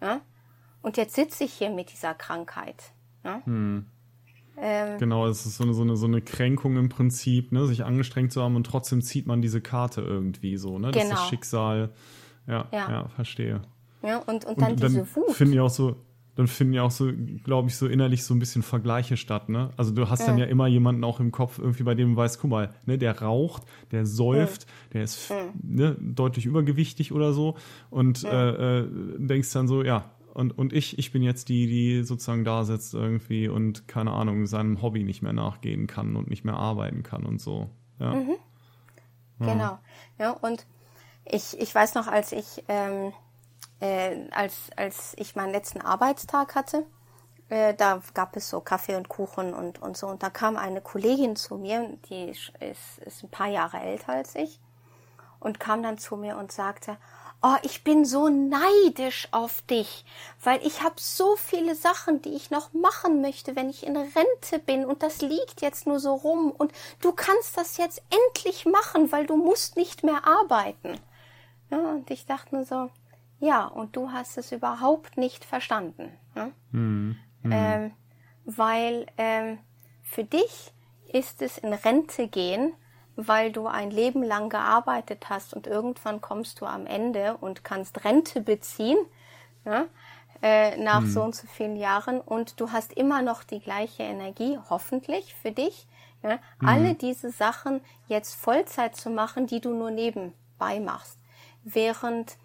Ne? 0.00 0.20
Und 0.82 0.96
jetzt 0.96 1.16
sitze 1.16 1.42
ich 1.44 1.52
hier 1.52 1.70
mit 1.70 1.90
dieser 1.92 2.14
Krankheit. 2.14 2.92
Ne? 3.24 3.42
Ähm, 3.46 3.86
Genau, 4.98 5.26
es 5.26 5.44
ist 5.46 5.56
so 5.56 5.64
eine, 5.64 5.74
so 5.74 5.82
eine, 5.82 5.96
so 5.96 6.06
eine 6.06 6.20
Kränkung 6.20 6.76
im 6.76 6.88
Prinzip, 6.88 7.50
ne, 7.52 7.66
sich 7.66 7.84
angestrengt 7.84 8.32
zu 8.32 8.42
haben 8.42 8.54
und 8.54 8.64
trotzdem 8.64 9.02
zieht 9.02 9.26
man 9.26 9.40
diese 9.42 9.60
Karte 9.60 10.02
irgendwie 10.02 10.56
so, 10.58 10.78
ne? 10.78 10.92
Das 10.92 11.02
ist 11.02 11.08
Genau. 11.08 11.20
das 11.20 11.28
Schicksal. 11.28 11.90
Ja, 12.46 12.68
ja, 12.70 12.90
Ja. 12.90 13.08
verstehe. 13.08 13.62
ja, 14.02 14.18
und, 14.18 14.44
und 14.44 14.60
dann 14.60 14.72
Und 14.72 14.82
diese 14.82 14.98
dann 14.98 15.16
Wut. 15.16 15.32
finden 15.32 15.54
ja 15.54 15.62
auch 15.62 15.70
so, 15.70 15.96
dann 16.34 16.46
finden 16.46 16.72
ja 16.72 16.82
auch 16.82 16.90
so, 16.90 17.10
glaube 17.44 17.68
ich, 17.68 17.76
so 17.76 17.86
innerlich 17.86 18.24
so 18.24 18.34
ein 18.34 18.38
bisschen 18.38 18.62
Vergleiche 18.62 19.16
statt, 19.16 19.48
ne? 19.48 19.70
Also 19.76 19.92
du 19.92 20.08
hast 20.08 20.26
dann 20.26 20.38
ja 20.38 20.46
immer 20.46 20.66
jemanden 20.66 21.04
auch 21.04 21.20
im 21.20 21.30
Kopf, 21.30 21.58
irgendwie 21.58 21.82
bei 21.82 21.94
dem 21.94 22.12
du 22.12 22.16
weißt, 22.16 22.40
guck 22.40 22.50
mal, 22.50 22.74
ne, 22.86 22.96
der 22.96 23.20
raucht, 23.20 23.64
der 23.90 24.06
säuft, 24.06 24.66
der 24.92 25.02
ist 25.02 25.30
ne, 25.62 25.96
deutlich 26.00 26.46
übergewichtig 26.46 27.12
oder 27.12 27.32
so 27.32 27.56
und 27.90 28.24
äh, 28.24 28.80
äh, 28.80 28.88
denkst 29.18 29.52
dann 29.52 29.68
so, 29.68 29.82
ja, 29.82 30.10
und, 30.32 30.56
und 30.56 30.72
ich, 30.72 30.98
ich 30.98 31.12
bin 31.12 31.22
jetzt 31.22 31.50
die, 31.50 31.66
die 31.66 32.02
sozusagen 32.04 32.44
da 32.44 32.64
sitzt 32.64 32.94
irgendwie 32.94 33.48
und 33.48 33.86
keine 33.86 34.12
Ahnung, 34.12 34.46
seinem 34.46 34.80
Hobby 34.80 35.04
nicht 35.04 35.20
mehr 35.20 35.34
nachgehen 35.34 35.86
kann 35.86 36.16
und 36.16 36.30
nicht 36.30 36.44
mehr 36.44 36.56
arbeiten 36.56 37.02
kann 37.02 37.24
und 37.24 37.40
so. 37.40 37.68
Ja. 38.00 38.14
Genau. 39.38 39.78
Ja, 40.18 40.30
und 40.30 40.66
ich, 41.24 41.58
ich 41.60 41.74
weiß 41.74 41.94
noch, 41.94 42.06
als 42.06 42.32
ich, 42.32 42.64
ähm, 42.68 43.12
äh, 43.82 44.28
als, 44.30 44.70
als 44.76 45.14
ich 45.16 45.34
meinen 45.34 45.52
letzten 45.52 45.80
Arbeitstag 45.80 46.54
hatte, 46.54 46.86
äh, 47.48 47.74
da 47.74 48.00
gab 48.14 48.36
es 48.36 48.48
so 48.48 48.60
Kaffee 48.60 48.94
und 48.94 49.08
Kuchen 49.08 49.52
und, 49.52 49.82
und 49.82 49.96
so. 49.96 50.06
Und 50.06 50.22
da 50.22 50.30
kam 50.30 50.56
eine 50.56 50.80
Kollegin 50.80 51.34
zu 51.34 51.56
mir, 51.56 51.98
die 52.08 52.30
ist, 52.30 52.52
ist 53.04 53.24
ein 53.24 53.28
paar 53.28 53.48
Jahre 53.48 53.80
älter 53.80 54.12
als 54.12 54.36
ich, 54.36 54.60
und 55.40 55.58
kam 55.58 55.82
dann 55.82 55.98
zu 55.98 56.16
mir 56.16 56.36
und 56.36 56.52
sagte, 56.52 56.96
Oh, 57.44 57.56
ich 57.62 57.82
bin 57.82 58.04
so 58.04 58.28
neidisch 58.28 59.26
auf 59.32 59.62
dich, 59.62 60.04
weil 60.44 60.64
ich 60.64 60.84
habe 60.84 60.94
so 60.98 61.34
viele 61.34 61.74
Sachen, 61.74 62.22
die 62.22 62.34
ich 62.36 62.52
noch 62.52 62.72
machen 62.72 63.20
möchte, 63.20 63.56
wenn 63.56 63.68
ich 63.68 63.84
in 63.84 63.96
Rente 63.96 64.60
bin 64.64 64.84
und 64.84 65.02
das 65.02 65.22
liegt 65.22 65.60
jetzt 65.60 65.88
nur 65.88 65.98
so 65.98 66.14
rum 66.14 66.52
und 66.52 66.70
du 67.00 67.10
kannst 67.10 67.56
das 67.56 67.78
jetzt 67.78 68.00
endlich 68.10 68.64
machen, 68.64 69.10
weil 69.10 69.26
du 69.26 69.36
musst 69.36 69.76
nicht 69.76 70.04
mehr 70.04 70.24
arbeiten. 70.24 71.00
Ja, 71.70 71.78
und 71.78 72.08
ich 72.12 72.26
dachte 72.26 72.54
nur 72.54 72.64
so, 72.64 72.90
ja, 73.42 73.66
und 73.66 73.96
du 73.96 74.12
hast 74.12 74.38
es 74.38 74.52
überhaupt 74.52 75.16
nicht 75.16 75.44
verstanden. 75.44 76.12
Ja? 76.36 76.50
Ähm, 77.52 77.92
weil 78.44 79.06
ähm, 79.18 79.58
für 80.04 80.22
dich 80.22 80.72
ist 81.12 81.42
es 81.42 81.58
in 81.58 81.72
Rente 81.72 82.28
gehen, 82.28 82.72
weil 83.16 83.50
du 83.50 83.66
ein 83.66 83.90
Leben 83.90 84.22
lang 84.22 84.48
gearbeitet 84.48 85.28
hast 85.28 85.54
und 85.54 85.66
irgendwann 85.66 86.20
kommst 86.20 86.60
du 86.60 86.66
am 86.66 86.86
Ende 86.86 87.36
und 87.36 87.64
kannst 87.64 88.04
Rente 88.04 88.40
beziehen 88.40 88.96
ja, 89.64 89.86
äh, 90.40 90.76
nach 90.76 91.04
so 91.04 91.22
und 91.24 91.34
so 91.34 91.48
vielen 91.48 91.74
Jahren 91.74 92.20
und 92.20 92.60
du 92.60 92.70
hast 92.70 92.92
immer 92.92 93.22
noch 93.22 93.42
die 93.42 93.60
gleiche 93.60 94.04
Energie, 94.04 94.56
hoffentlich 94.70 95.34
für 95.34 95.50
dich, 95.50 95.88
ja, 96.22 96.38
alle 96.64 96.94
diese 96.94 97.32
Sachen 97.32 97.80
jetzt 98.06 98.36
Vollzeit 98.36 98.94
zu 98.94 99.10
machen, 99.10 99.48
die 99.48 99.60
du 99.60 99.74
nur 99.74 99.90
nebenbei 99.90 100.78
machst. 100.78 101.18
Während 101.64 102.36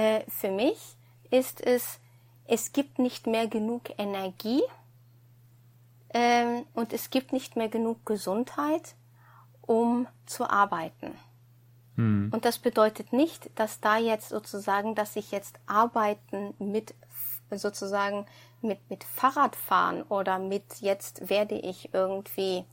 äh, 0.00 0.24
für 0.28 0.50
mich 0.50 0.96
ist 1.30 1.60
es, 1.60 2.00
es 2.46 2.72
gibt 2.72 2.98
nicht 2.98 3.26
mehr 3.26 3.46
genug 3.46 3.82
Energie 3.98 4.62
ähm, 6.14 6.64
und 6.74 6.92
es 6.92 7.10
gibt 7.10 7.32
nicht 7.32 7.56
mehr 7.56 7.68
genug 7.68 8.06
Gesundheit, 8.06 8.94
um 9.60 10.06
zu 10.26 10.48
arbeiten. 10.48 11.12
Und 12.32 12.44
das 12.44 12.58
bedeutet 12.58 13.12
nicht, 13.12 13.50
dass 13.56 13.80
da 13.80 13.98
jetzt 13.98 14.30
sozusagen, 14.30 14.94
dass 14.94 15.16
ich 15.16 15.32
jetzt 15.32 15.60
arbeiten 15.66 16.54
mit 16.58 16.94
sozusagen 17.50 18.26
mit, 18.62 18.78
mit 18.88 19.04
Fahrradfahren 19.04 20.02
oder 20.04 20.38
mit 20.38 20.80
jetzt 20.80 21.28
werde 21.28 21.56
ich 21.56 21.92
irgendwie, 21.92 22.64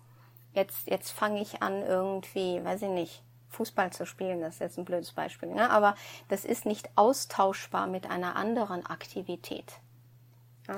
jetzt, 0.53 0.87
jetzt 0.87 1.11
fange 1.11 1.41
ich 1.41 1.61
an 1.61 1.81
irgendwie, 1.81 2.63
weiß 2.63 2.83
ich 2.83 2.89
nicht, 2.89 3.23
Fußball 3.57 3.91
zu 3.91 4.05
spielen, 4.05 4.41
das 4.41 4.55
ist 4.55 4.59
jetzt 4.59 4.77
ein 4.77 4.85
blödes 4.85 5.11
Beispiel, 5.11 5.49
ne? 5.49 5.69
aber 5.69 5.95
das 6.29 6.45
ist 6.45 6.65
nicht 6.65 6.89
austauschbar 6.95 7.87
mit 7.87 8.09
einer 8.09 8.35
anderen 8.35 8.85
Aktivität. 8.85 9.79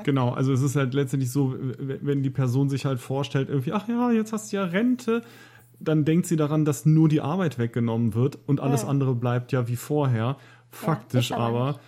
Genau, 0.04 0.30
also 0.30 0.54
es 0.54 0.62
ist 0.62 0.76
halt 0.76 0.94
letztendlich 0.94 1.32
so, 1.32 1.56
wenn 1.58 2.22
die 2.22 2.30
Person 2.30 2.70
sich 2.70 2.86
halt 2.86 3.00
vorstellt, 3.00 3.50
irgendwie, 3.50 3.74
ach 3.74 3.88
ja, 3.88 4.12
jetzt 4.12 4.34
hast 4.34 4.52
du 4.52 4.58
ja 4.58 4.66
Rente, 4.66 5.24
dann 5.80 6.06
denkt 6.06 6.28
sie 6.28 6.36
daran, 6.36 6.64
dass 6.64 6.86
nur 6.86 7.10
die 7.10 7.22
Arbeit 7.22 7.58
weggenommen 7.58 8.14
wird 8.14 8.38
und 8.46 8.60
alles 8.60 8.86
andere 8.86 9.16
bleibt 9.16 9.52
ja 9.52 9.68
wie 9.68 9.76
vorher. 9.76 10.38
Faktisch 10.70 11.32
ist 11.32 11.36
aber 11.36 11.70
aber 11.70 11.80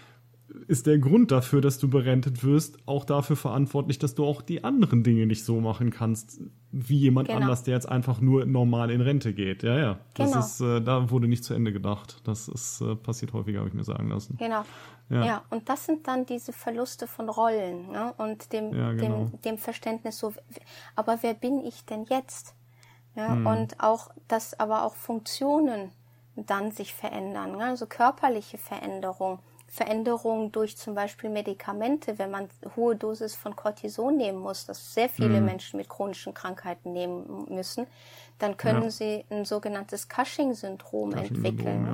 ist 0.71 0.87
der 0.87 0.97
Grund 0.99 1.31
dafür, 1.31 1.59
dass 1.61 1.77
du 1.79 1.89
berentet 1.89 2.43
wirst, 2.43 2.77
auch 2.87 3.03
dafür 3.05 3.35
verantwortlich, 3.35 3.99
dass 3.99 4.15
du 4.15 4.25
auch 4.25 4.41
die 4.41 4.63
anderen 4.63 5.03
Dinge 5.03 5.25
nicht 5.25 5.43
so 5.43 5.59
machen 5.59 5.91
kannst, 5.91 6.39
wie 6.71 6.97
jemand 6.97 7.27
Genau. 7.27 7.41
anders, 7.41 7.63
der 7.63 7.75
jetzt 7.75 7.89
einfach 7.89 8.21
nur 8.21 8.45
normal 8.45 8.89
in 8.89 9.01
Rente 9.01 9.33
geht. 9.33 9.63
Ja, 9.63 9.77
ja. 9.77 9.99
Das 10.13 10.31
Genau. 10.31 10.39
ist, 10.43 10.61
äh, 10.61 10.81
da 10.81 11.09
wurde 11.11 11.27
nicht 11.27 11.43
zu 11.43 11.53
Ende 11.53 11.73
gedacht. 11.73 12.21
Das 12.23 12.47
ist 12.47 12.81
äh, 12.81 12.95
passiert 12.95 13.33
häufiger, 13.33 13.59
habe 13.59 13.69
ich 13.69 13.75
mir 13.75 13.83
sagen 13.83 14.07
lassen. 14.09 14.37
Genau. 14.37 14.63
Ja. 15.09 15.25
Ja. 15.25 15.43
und 15.49 15.67
das 15.67 15.85
sind 15.85 16.07
dann 16.07 16.25
diese 16.25 16.53
Verluste 16.53 17.05
von 17.05 17.27
Rollen 17.27 17.91
ne? 17.91 18.13
und 18.17 18.53
dem, 18.53 18.73
Ja, 18.73 18.93
genau. 18.93 19.25
dem, 19.25 19.41
dem 19.41 19.57
Verständnis 19.57 20.17
so, 20.19 20.33
aber 20.95 21.17
wer 21.21 21.33
bin 21.33 21.59
ich 21.65 21.83
denn 21.85 22.05
jetzt? 22.09 22.55
Ja, 23.15 23.33
Hm. 23.33 23.45
Und 23.45 23.79
auch, 23.81 24.09
dass 24.29 24.57
aber 24.57 24.85
auch 24.85 24.95
Funktionen 24.95 25.91
dann 26.37 26.71
sich 26.71 26.93
verändern, 26.93 27.57
ne? 27.57 27.65
also 27.65 27.87
körperliche 27.87 28.57
Veränderung, 28.57 29.39
Veränderung 29.73 30.51
durch 30.51 30.75
zum 30.75 30.95
Beispiel 30.95 31.29
Medikamente, 31.29 32.19
wenn 32.19 32.29
man 32.29 32.49
hohe 32.75 32.97
Dosis 32.97 33.35
von 33.35 33.55
Cortison 33.55 34.17
nehmen 34.17 34.39
muss, 34.39 34.65
das 34.65 34.93
sehr 34.93 35.07
viele 35.07 35.37
Hm. 35.37 35.45
Menschen 35.45 35.77
mit 35.77 35.87
chronischen 35.87 36.33
Krankheiten 36.33 36.91
nehmen 36.91 37.45
müssen, 37.47 37.87
dann 38.37 38.57
können 38.57 38.83
Ja. 38.83 38.89
sie 38.91 39.25
ein 39.29 39.45
sogenanntes 39.45 40.09
Cushing-Syndrom 40.09 41.13
entwickeln. 41.13 41.85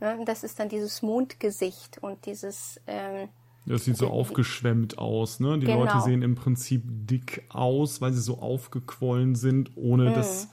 ja. 0.00 0.16
Ne? 0.16 0.24
Das 0.24 0.42
ist 0.42 0.58
dann 0.58 0.68
dieses 0.68 1.02
Mondgesicht 1.02 1.98
und 2.02 2.26
dieses. 2.26 2.80
Ähm, 2.88 3.28
das 3.64 3.84
sieht 3.84 3.96
so 3.96 4.08
aufgeschwemmt 4.08 4.98
aus, 4.98 5.38
ne? 5.38 5.56
Die 5.58 5.66
genau. 5.66 5.84
Leute 5.84 6.00
sehen 6.00 6.22
im 6.22 6.34
Prinzip 6.34 6.82
dick 6.84 7.46
aus, 7.48 8.00
weil 8.00 8.12
sie 8.12 8.20
so 8.20 8.38
aufgequollen 8.40 9.36
sind, 9.36 9.70
ohne 9.76 10.10
mm. 10.10 10.14
dass 10.14 10.48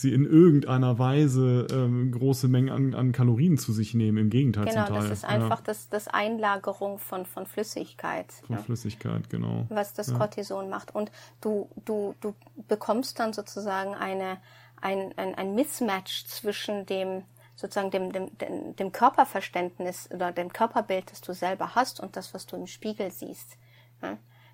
sie 0.00 0.12
in 0.12 0.24
irgendeiner 0.24 0.98
Weise 0.98 1.66
ähm, 1.70 2.12
große 2.12 2.48
Mengen 2.48 2.70
an, 2.70 2.94
an, 2.94 3.12
Kalorien 3.12 3.58
zu 3.58 3.72
sich 3.72 3.94
nehmen. 3.94 4.18
Im 4.18 4.30
Gegenteil 4.30 4.64
genau, 4.64 4.86
zum 4.86 4.94
Teil. 4.96 5.08
das 5.08 5.18
ist 5.18 5.24
einfach 5.24 5.58
ja. 5.58 5.64
das, 5.64 5.88
das 5.88 6.08
Einlagerung 6.08 6.98
von, 6.98 7.26
von 7.26 7.46
Flüssigkeit. 7.46 8.32
Von 8.46 8.56
ja. 8.56 8.62
Flüssigkeit, 8.62 9.30
genau. 9.30 9.66
Was 9.68 9.94
das 9.94 10.08
ja. 10.08 10.18
Cortison 10.18 10.68
macht. 10.68 10.94
Und 10.94 11.10
du, 11.40 11.68
du, 11.84 12.14
du 12.20 12.34
bekommst 12.68 13.18
dann 13.18 13.32
sozusagen 13.32 13.94
eine, 13.94 14.38
ein, 14.80 15.12
ein, 15.16 15.34
ein 15.34 15.54
Mismatch 15.54 16.26
zwischen 16.26 16.86
dem 16.86 17.22
sozusagen 17.56 17.90
dem, 17.90 18.10
dem, 18.12 18.76
dem, 18.76 18.90
Körperverständnis 18.90 20.08
oder 20.10 20.32
dem 20.32 20.50
Körperbild, 20.50 21.10
das 21.10 21.20
du 21.20 21.34
selber 21.34 21.74
hast 21.74 22.00
und 22.00 22.16
das, 22.16 22.32
was 22.32 22.46
du 22.46 22.56
im 22.56 22.66
Spiegel 22.66 23.10
siehst. 23.10 23.58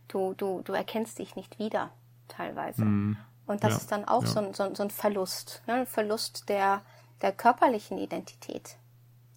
Du, 0.09 0.35
du, 0.35 0.63
du 0.63 0.73
erkennst 0.73 1.21
dich 1.21 1.37
nicht 1.37 1.61
wieder, 1.61 1.93
teilweise. 2.27 2.85
Mm. 2.85 3.17
Und 3.47 3.63
das 3.63 3.73
ja, 3.73 3.77
ist 3.79 3.93
dann 3.93 4.05
auch 4.07 4.23
ja. 4.23 4.29
so, 4.29 4.41
ein, 4.41 4.55
so, 4.55 4.75
so, 4.75 4.83
ein 4.83 4.91
Verlust, 4.91 5.63
ne? 5.67 5.75
ein 5.75 5.87
Verlust 5.87 6.49
der, 6.49 6.83
der 7.23 7.33
körperlichen 7.33 7.99
Identität. 7.99 8.77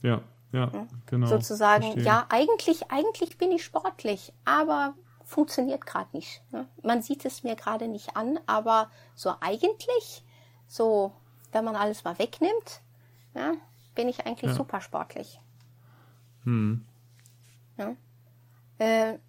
Ja, 0.02 0.22
ja, 0.52 0.72
hm? 0.72 0.88
genau. 1.06 1.28
Sozusagen, 1.28 1.84
verstehe. 1.84 2.04
ja, 2.04 2.26
eigentlich, 2.30 2.92
eigentlich 2.92 3.38
bin 3.38 3.52
ich 3.52 3.64
sportlich, 3.64 4.34
aber 4.46 4.96
funktioniert 5.24 5.86
gerade 5.86 6.10
nicht. 6.14 6.42
Ne? 6.52 6.68
Man 6.82 7.04
sieht 7.04 7.24
es 7.24 7.44
mir 7.44 7.56
gerade 7.56 7.88
nicht 7.88 8.16
an, 8.16 8.40
aber 8.48 8.90
so 9.14 9.34
eigentlich, 9.42 10.24
so, 10.68 11.14
wenn 11.52 11.64
man 11.64 11.76
alles 11.76 12.04
mal 12.04 12.18
wegnimmt, 12.18 12.82
ja, 13.36 13.54
bin 13.94 14.10
ich 14.10 14.26
eigentlich 14.26 14.52
super 14.54 14.82
sportlich. 14.82 15.40
Hm. 16.46 16.86
Ja. 17.78 17.96
Äh, 18.80 19.20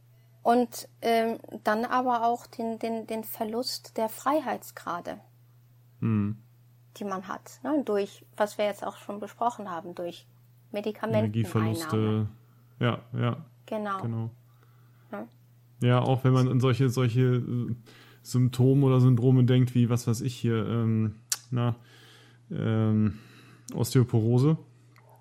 und 0.42 0.88
ähm, 1.02 1.38
dann 1.64 1.84
aber 1.84 2.24
auch 2.24 2.46
den, 2.46 2.78
den, 2.78 3.06
den 3.06 3.24
Verlust 3.24 3.96
der 3.96 4.08
Freiheitsgrade, 4.08 5.18
hm. 6.00 6.38
die 6.96 7.04
man 7.04 7.28
hat. 7.28 7.60
Ne? 7.62 7.82
Durch, 7.84 8.24
was 8.36 8.56
wir 8.56 8.64
jetzt 8.64 8.84
auch 8.84 8.96
schon 8.96 9.20
besprochen 9.20 9.70
haben, 9.70 9.94
durch 9.94 10.26
Medikamentenverluste. 10.72 12.26
Ja, 12.78 13.00
ja. 13.12 13.44
Genau. 13.66 14.00
genau. 14.00 14.30
Ja. 15.12 15.28
ja, 15.82 16.00
auch 16.00 16.24
wenn 16.24 16.32
man 16.32 16.48
an 16.48 16.60
solche, 16.60 16.88
solche 16.88 17.20
äh, 17.20 17.74
Symptome 18.22 18.86
oder 18.86 19.00
Syndrome 19.00 19.44
denkt, 19.44 19.74
wie, 19.74 19.90
was 19.90 20.06
weiß 20.06 20.22
ich 20.22 20.34
hier, 20.34 20.66
ähm, 20.66 21.16
na, 21.50 21.76
ähm, 22.50 23.18
Osteoporose. 23.74 24.56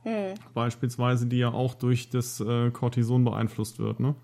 Hm. 0.03 0.35
Beispielsweise, 0.53 1.27
die 1.27 1.39
ja 1.39 1.51
auch 1.51 1.75
durch 1.75 2.09
das 2.09 2.39
äh, 2.39 2.71
Cortison 2.71 3.25
beeinflusst 3.25 3.79
wird, 3.79 3.99
ne? 3.99 4.15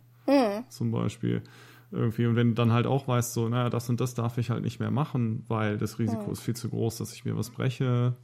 Zum 0.70 0.92
Beispiel. 0.92 1.44
Irgendwie. 1.92 2.26
Und 2.26 2.36
wenn 2.36 2.50
du 2.50 2.54
dann 2.56 2.72
halt 2.72 2.88
auch 2.88 3.08
weißt, 3.08 3.34
so, 3.34 3.48
naja, 3.48 3.70
das 3.70 3.90
und 3.90 4.02
das 4.02 4.14
darf 4.14 4.38
ich 4.38 4.50
halt 4.50 4.64
nicht 4.64 4.80
mehr 4.80 4.92
machen, 4.92 5.46
weil 5.48 5.78
das 5.78 6.00
Risiko 6.00 6.26
hm. 6.26 6.32
ist 6.32 6.42
viel 6.42 6.56
zu 6.56 6.70
groß, 6.70 6.98
dass 6.98 7.14
ich 7.14 7.26
mir 7.26 7.38
was 7.38 7.52
breche. 7.52 8.16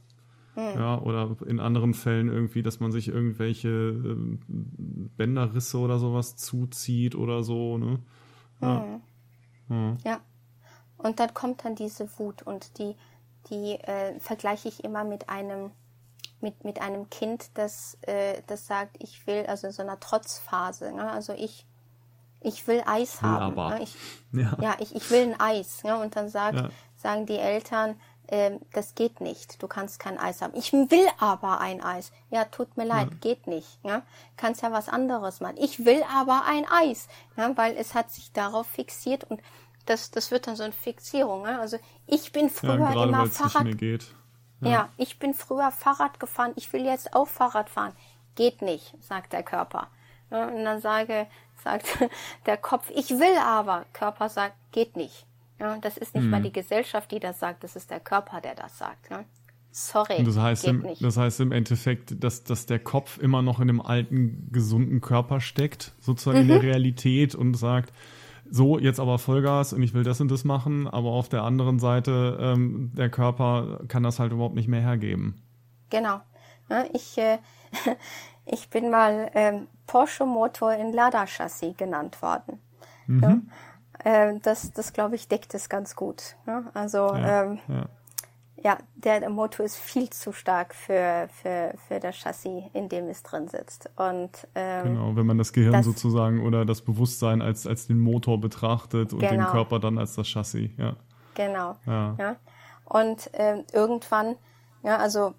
Hm. 0.54 0.74
Ja, 0.74 1.00
oder 1.00 1.36
in 1.46 1.60
anderen 1.60 1.94
Fällen 1.94 2.28
irgendwie, 2.28 2.62
dass 2.62 2.80
man 2.80 2.92
sich 2.92 3.08
irgendwelche 3.08 3.68
äh, 3.68 4.38
Bänderrisse 4.48 5.78
oder 5.78 5.98
sowas 5.98 6.36
zuzieht 6.36 7.14
oder 7.14 7.42
so, 7.42 7.78
ne? 7.78 8.00
Ja. 8.60 9.00
Hm. 9.68 9.96
ja. 10.04 10.20
Und 10.98 11.18
dann 11.18 11.34
kommt 11.34 11.64
dann 11.64 11.74
diese 11.74 12.06
Wut 12.18 12.42
und 12.42 12.78
die, 12.78 12.94
die 13.50 13.74
äh, 13.80 14.18
vergleiche 14.20 14.68
ich 14.68 14.84
immer 14.84 15.04
mit 15.04 15.28
einem 15.28 15.70
mit, 16.42 16.64
mit 16.64 16.80
einem 16.80 17.08
Kind, 17.08 17.50
das, 17.54 17.96
äh, 18.02 18.42
das 18.46 18.66
sagt, 18.66 18.96
ich 19.02 19.26
will, 19.26 19.46
also 19.46 19.68
in 19.68 19.72
so 19.72 19.82
einer 19.82 20.00
Trotzphase, 20.00 20.92
ne? 20.92 21.10
also 21.10 21.32
ich, 21.32 21.66
ich 22.44 22.66
will 22.66 22.82
Eis 22.86 23.22
haben. 23.22 23.58
Aber. 23.58 23.70
Ne? 23.70 23.82
Ich, 23.82 23.96
ja. 24.32 24.56
ja, 24.60 24.76
ich, 24.78 24.94
ich 24.94 25.10
will 25.10 25.32
ein 25.32 25.40
Eis. 25.40 25.84
Ne? 25.84 25.96
Und 25.98 26.16
dann 26.16 26.28
sagt, 26.28 26.56
ja. 26.56 26.68
sagen 26.96 27.26
die 27.26 27.38
Eltern, 27.38 27.96
äh, 28.32 28.58
das 28.72 28.94
geht 28.94 29.20
nicht, 29.20 29.62
du 29.62 29.68
kannst 29.68 29.98
kein 29.98 30.18
Eis 30.18 30.40
haben. 30.40 30.54
Ich 30.56 30.72
will 30.72 31.06
aber 31.18 31.60
ein 31.60 31.82
Eis. 31.82 32.12
Ja, 32.30 32.44
tut 32.44 32.76
mir 32.76 32.84
leid, 32.84 33.08
ja. 33.10 33.16
geht 33.20 33.46
nicht. 33.46 33.78
Ja? 33.82 34.02
Kannst 34.36 34.62
ja 34.62 34.72
was 34.72 34.88
anderes 34.88 35.40
machen. 35.40 35.56
Ich 35.58 35.84
will 35.84 36.02
aber 36.12 36.44
ein 36.46 36.64
Eis, 36.70 37.08
ja? 37.36 37.54
weil 37.56 37.76
es 37.76 37.94
hat 37.94 38.10
sich 38.10 38.32
darauf 38.32 38.66
fixiert 38.66 39.24
und 39.24 39.40
das, 39.86 40.10
das 40.10 40.30
wird 40.30 40.46
dann 40.46 40.56
so 40.56 40.62
eine 40.62 40.72
Fixierung. 40.72 41.42
Ne? 41.42 41.58
Also 41.58 41.78
ich 42.06 42.32
bin 42.32 42.48
früher 42.48 42.78
ja, 42.78 43.04
immer 43.04 43.26
Fahrrad. 43.26 43.66
Ja. 44.60 44.68
ja, 44.70 44.88
ich 44.96 45.18
bin 45.18 45.34
früher 45.34 45.72
Fahrrad 45.72 46.20
gefahren, 46.20 46.52
ich 46.54 46.72
will 46.72 46.84
jetzt 46.84 47.14
auch 47.14 47.26
Fahrrad 47.26 47.68
fahren. 47.68 47.92
Geht 48.36 48.62
nicht, 48.62 48.94
sagt 49.00 49.32
der 49.32 49.42
Körper. 49.42 49.88
Und 50.30 50.64
dann 50.64 50.80
sage, 50.80 51.26
sagt 51.62 51.86
der 52.46 52.56
Kopf, 52.56 52.90
ich 52.94 53.10
will 53.10 53.36
aber. 53.44 53.86
Körper 53.92 54.28
sagt, 54.28 54.54
geht 54.72 54.96
nicht. 54.96 55.26
Ja, 55.58 55.76
das 55.78 55.96
ist 55.96 56.14
nicht 56.14 56.24
mhm. 56.24 56.30
mal 56.30 56.42
die 56.42 56.52
Gesellschaft, 56.52 57.10
die 57.10 57.20
das 57.20 57.38
sagt, 57.38 57.62
das 57.62 57.76
ist 57.76 57.90
der 57.90 58.00
Körper, 58.00 58.40
der 58.40 58.54
das 58.54 58.78
sagt. 58.78 59.10
Ja. 59.10 59.24
Sorry. 59.70 60.16
Und 60.18 60.26
das 60.26 60.36
heißt, 60.36 60.66
im, 60.66 60.80
nicht. 60.80 61.02
das 61.02 61.16
heißt 61.16 61.40
im 61.40 61.50
Endeffekt, 61.50 62.22
dass, 62.22 62.44
dass 62.44 62.66
der 62.66 62.78
Kopf 62.78 63.18
immer 63.18 63.40
noch 63.40 63.58
in 63.58 63.68
dem 63.68 63.80
alten, 63.80 64.48
gesunden 64.52 65.00
Körper 65.00 65.40
steckt, 65.40 65.92
sozusagen 65.98 66.38
mhm. 66.38 66.42
in 66.42 66.48
der 66.48 66.58
mhm. 66.58 66.64
Realität 66.64 67.34
und 67.34 67.54
sagt, 67.54 67.92
so, 68.50 68.78
jetzt 68.78 69.00
aber 69.00 69.18
Vollgas 69.18 69.72
und 69.72 69.82
ich 69.82 69.94
will 69.94 70.02
das 70.02 70.20
und 70.20 70.30
das 70.30 70.44
machen, 70.44 70.86
aber 70.86 71.08
auf 71.08 71.30
der 71.30 71.42
anderen 71.42 71.78
Seite, 71.78 72.36
ähm, 72.38 72.92
der 72.94 73.08
Körper 73.08 73.80
kann 73.88 74.02
das 74.02 74.18
halt 74.18 74.32
überhaupt 74.32 74.54
nicht 74.54 74.68
mehr 74.68 74.82
hergeben. 74.82 75.40
Genau. 75.88 76.20
Ja, 76.68 76.84
ich, 76.92 77.16
äh, 77.16 77.38
ich 78.44 78.70
bin 78.70 78.90
mal 78.90 79.30
ähm, 79.34 79.68
Porsche 79.86 80.26
Motor 80.26 80.74
in 80.74 80.92
Lada-Chassis 80.92 81.76
genannt 81.76 82.22
worden. 82.22 82.60
Mhm. 83.06 83.50
Ja, 84.04 84.28
äh, 84.28 84.38
das, 84.40 84.72
das 84.72 84.92
glaube 84.92 85.14
ich, 85.14 85.28
deckt 85.28 85.54
es 85.54 85.68
ganz 85.68 85.96
gut. 85.96 86.36
Ja, 86.46 86.64
also, 86.74 87.14
ja, 87.14 87.42
ähm, 87.42 87.58
ja 87.68 87.86
ja, 88.64 88.78
der, 88.94 89.20
der 89.20 89.30
Motor 89.30 89.66
ist 89.66 89.76
viel 89.76 90.08
zu 90.10 90.32
stark 90.32 90.74
für, 90.74 91.28
für, 91.30 91.74
für 91.88 91.98
das 91.98 92.16
Chassis, 92.16 92.64
in 92.72 92.88
dem 92.88 93.08
es 93.08 93.22
drin 93.22 93.48
sitzt. 93.48 93.90
Und, 93.96 94.46
ähm, 94.54 94.84
genau, 94.84 95.16
wenn 95.16 95.26
man 95.26 95.38
das 95.38 95.52
Gehirn 95.52 95.72
das, 95.72 95.84
sozusagen 95.84 96.44
oder 96.44 96.64
das 96.64 96.82
Bewusstsein 96.82 97.42
als, 97.42 97.66
als 97.66 97.86
den 97.86 97.98
Motor 97.98 98.40
betrachtet 98.40 99.12
und 99.12 99.20
genau. 99.20 99.32
den 99.32 99.46
Körper 99.46 99.80
dann 99.80 99.98
als 99.98 100.14
das 100.14 100.28
Chassis, 100.28 100.70
ja. 100.76 100.96
Genau. 101.34 101.76
Ja. 101.86 102.14
ja. 102.18 102.36
Und 102.84 103.30
ähm, 103.32 103.64
irgendwann, 103.72 104.36
ja, 104.82 104.98
also 104.98 105.34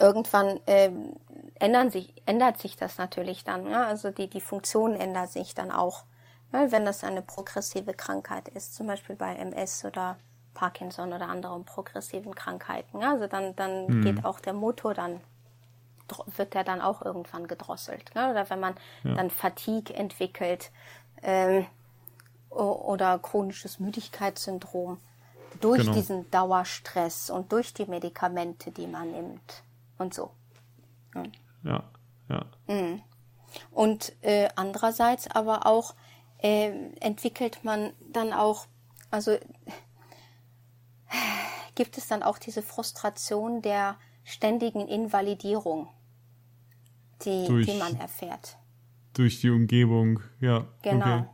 irgendwann 0.00 0.60
ähm, 0.66 1.14
ändern 1.58 1.90
sich, 1.90 2.12
ändert 2.26 2.58
sich 2.58 2.76
das 2.76 2.98
natürlich 2.98 3.44
dann. 3.44 3.68
Ja? 3.70 3.86
Also 3.86 4.10
die, 4.10 4.28
die 4.28 4.40
Funktion 4.40 4.94
ändert 4.94 5.30
sich 5.30 5.54
dann 5.54 5.70
auch, 5.70 6.04
ja? 6.52 6.70
wenn 6.70 6.84
das 6.84 7.04
eine 7.04 7.22
progressive 7.22 7.94
Krankheit 7.94 8.48
ist, 8.48 8.74
zum 8.74 8.86
Beispiel 8.86 9.16
bei 9.16 9.34
MS 9.34 9.84
oder 9.84 10.16
Parkinson 10.54 11.12
oder 11.12 11.28
anderen 11.28 11.64
progressiven 11.64 12.34
Krankheiten. 12.34 13.02
Also 13.02 13.26
dann, 13.26 13.54
dann 13.56 13.86
mhm. 13.86 14.02
geht 14.02 14.24
auch 14.24 14.40
der 14.40 14.54
Motor 14.54 14.94
dann, 14.94 15.20
wird 16.36 16.54
der 16.54 16.64
dann 16.64 16.80
auch 16.80 17.02
irgendwann 17.02 17.46
gedrosselt. 17.46 18.14
Ne? 18.14 18.30
Oder 18.30 18.48
wenn 18.48 18.60
man 18.60 18.74
ja. 19.04 19.14
dann 19.14 19.30
Fatigue 19.30 19.94
entwickelt 19.94 20.70
ähm, 21.22 21.66
oder 22.50 23.18
chronisches 23.18 23.80
Müdigkeitssyndrom 23.80 24.98
durch 25.60 25.82
genau. 25.82 25.92
diesen 25.92 26.30
Dauerstress 26.30 27.30
und 27.30 27.52
durch 27.52 27.74
die 27.74 27.86
Medikamente, 27.86 28.70
die 28.70 28.86
man 28.86 29.10
nimmt 29.12 29.62
und 29.98 30.14
so. 30.14 30.30
Mhm. 31.14 31.32
Ja, 31.66 31.84
ja. 32.28 32.46
Mhm. 32.68 33.02
Und 33.70 34.12
äh, 34.22 34.48
andererseits 34.56 35.28
aber 35.28 35.66
auch 35.66 35.94
äh, 36.38 36.70
entwickelt 37.00 37.64
man 37.64 37.92
dann 38.12 38.32
auch, 38.32 38.66
also 39.10 39.36
gibt 41.74 41.98
es 41.98 42.08
dann 42.08 42.22
auch 42.22 42.38
diese 42.38 42.62
Frustration 42.62 43.62
der 43.62 43.96
ständigen 44.24 44.88
Invalidierung, 44.88 45.88
die, 47.24 47.46
durch, 47.46 47.66
die 47.66 47.78
man 47.78 47.96
erfährt. 47.96 48.58
Durch 49.14 49.40
die 49.40 49.50
Umgebung, 49.50 50.20
ja. 50.40 50.66
Genau. 50.82 51.18
Okay. 51.18 51.24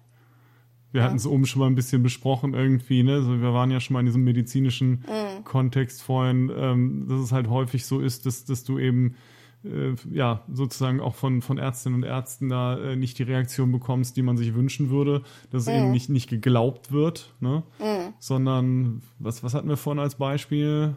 Wir 0.93 1.01
ja. 1.01 1.07
hatten 1.07 1.17
es 1.17 1.27
oben 1.27 1.47
schon 1.47 1.61
mal 1.61 1.67
ein 1.67 1.75
bisschen 1.75 2.03
besprochen 2.03 2.53
irgendwie, 2.53 3.03
ne? 3.03 3.15
Also 3.15 3.41
wir 3.41 3.55
waren 3.55 3.71
ja 3.71 3.81
schon 3.81 3.95
mal 3.95 4.01
in 4.01 4.07
diesem 4.07 4.25
medizinischen 4.25 5.05
mm. 5.07 5.45
Kontext 5.45 6.03
vorhin, 6.03 6.53
ähm, 6.55 7.07
dass 7.09 7.19
es 7.21 7.33
halt 7.33 7.49
häufig 7.49 7.87
so 7.87 8.01
ist, 8.01 8.27
dass, 8.27 8.45
dass 8.45 8.63
du 8.63 8.79
eben 8.79 9.17
äh, 9.65 9.95
ja, 10.11 10.43
sozusagen 10.53 11.01
auch 11.01 11.15
von, 11.15 11.43
von 11.43 11.59
Ärztinnen 11.59 12.03
und 12.03 12.09
Ärzten 12.09 12.49
da 12.49 12.77
äh, 12.79 12.97
nicht 12.97 13.19
die 13.19 13.23
Reaktion 13.23 13.71
bekommst, 13.73 14.17
die 14.17 14.23
man 14.23 14.37
sich 14.37 14.55
wünschen 14.55 14.91
würde, 14.91 15.23
dass 15.51 15.63
es 15.63 15.69
mhm. 15.69 15.75
eben 15.75 15.91
nicht, 15.93 16.09
nicht 16.09 16.29
geglaubt 16.29 16.93
wird, 16.93 17.33
ne? 17.41 17.63
Mhm. 17.79 18.15
Sondern, 18.19 19.03
was, 19.19 19.43
was 19.43 19.55
hatten 19.55 19.69
wir 19.69 19.77
vorhin 19.77 20.01
als 20.01 20.17
Beispiel? 20.17 20.97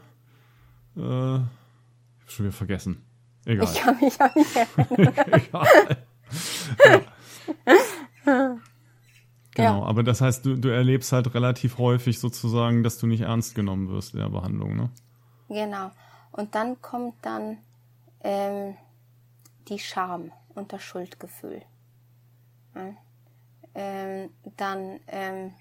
Äh, 0.95 0.99
ich 0.99 1.03
hab 1.03 2.29
schon 2.29 2.45
wieder 2.45 2.55
vergessen. 2.55 3.01
Egal. 3.45 3.67
Ich 3.71 3.79
kann 3.79 3.99
mich 3.99 4.19
auch 4.19 4.35
nicht. 4.35 4.57
Egal. 5.47 5.97
ja. 8.25 8.57
Genau, 9.55 9.81
ja. 9.81 9.85
aber 9.85 10.03
das 10.03 10.19
heißt, 10.19 10.45
du, 10.45 10.57
du 10.57 10.67
erlebst 10.69 11.13
halt 11.13 11.33
relativ 11.33 11.77
häufig 11.77 12.19
sozusagen, 12.19 12.83
dass 12.83 12.97
du 12.97 13.07
nicht 13.07 13.21
ernst 13.21 13.55
genommen 13.55 13.89
wirst 13.89 14.13
in 14.13 14.19
der 14.19 14.29
Behandlung, 14.29 14.75
ne? 14.75 14.89
Genau. 15.47 15.91
Und 16.31 16.55
dann 16.55 16.81
kommt 16.81 17.13
dann 17.21 17.59
ähm, 18.25 18.75
die 19.67 19.77
Scham 19.77 20.31
und 20.55 20.73
das 20.73 20.81
Schuldgefühl. 20.81 21.61
Ja? 22.73 22.95
Ähm, 23.75 24.33
dann, 24.57 24.99
ähm, 25.07 25.53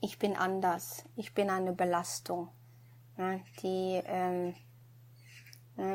ich 0.00 0.18
bin 0.18 0.36
anders, 0.36 1.04
ich 1.16 1.34
bin 1.34 1.48
eine 1.48 1.72
Belastung. 1.72 2.50
Ja? 3.16 3.40
Die, 3.62 4.02
ähm, 4.04 4.54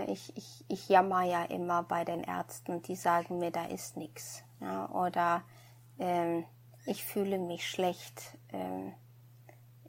ich, 0.08 0.36
ich, 0.36 0.66
ich 0.68 0.90
jammer 0.90 1.24
ja 1.24 1.44
immer 1.44 1.84
bei 1.84 2.06
den 2.06 2.24
Ärzten, 2.24 2.82
die 2.82 2.96
sagen 2.96 3.38
mir, 3.38 3.52
da 3.52 3.66
ist 3.66 3.98
nichts. 3.98 4.44
Ja? 4.62 4.90
Oder 4.90 5.44
ähm, 6.00 6.46
ich 6.88 7.04
fühle 7.04 7.38
mich 7.38 7.70
schlecht. 7.70 8.38
Ähm, 8.52 8.94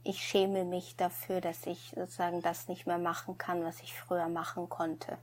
ich 0.04 0.20
schäme 0.20 0.64
mich 0.64 0.96
dafür, 0.96 1.40
dass 1.40 1.66
ich 1.66 1.92
sozusagen 1.96 2.42
das 2.42 2.68
nicht 2.68 2.86
mehr 2.86 2.98
machen 2.98 3.38
kann, 3.38 3.64
was 3.64 3.80
ich 3.80 3.94
früher 3.94 4.28
machen 4.28 4.68
konnte. 4.68 5.18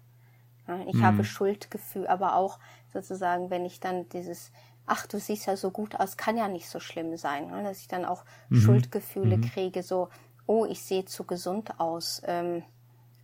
Ich 0.87 0.95
mhm. 0.95 1.03
habe 1.03 1.23
Schuldgefühl, 1.23 2.07
aber 2.07 2.35
auch 2.35 2.59
sozusagen, 2.93 3.49
wenn 3.49 3.65
ich 3.65 3.79
dann 3.79 4.07
dieses, 4.09 4.51
ach, 4.85 5.07
du 5.07 5.19
siehst 5.19 5.45
ja 5.45 5.55
so 5.55 5.71
gut 5.71 5.95
aus, 5.99 6.17
kann 6.17 6.37
ja 6.37 6.47
nicht 6.47 6.69
so 6.69 6.79
schlimm 6.79 7.17
sein, 7.17 7.47
ne? 7.47 7.63
dass 7.63 7.79
ich 7.79 7.87
dann 7.87 8.05
auch 8.05 8.23
mhm. 8.49 8.61
Schuldgefühle 8.61 9.37
mhm. 9.37 9.41
kriege, 9.41 9.83
so, 9.83 10.09
oh, 10.45 10.65
ich 10.65 10.81
sehe 10.83 11.05
zu 11.05 11.25
gesund 11.25 11.79
aus, 11.79 12.21
ähm, 12.25 12.63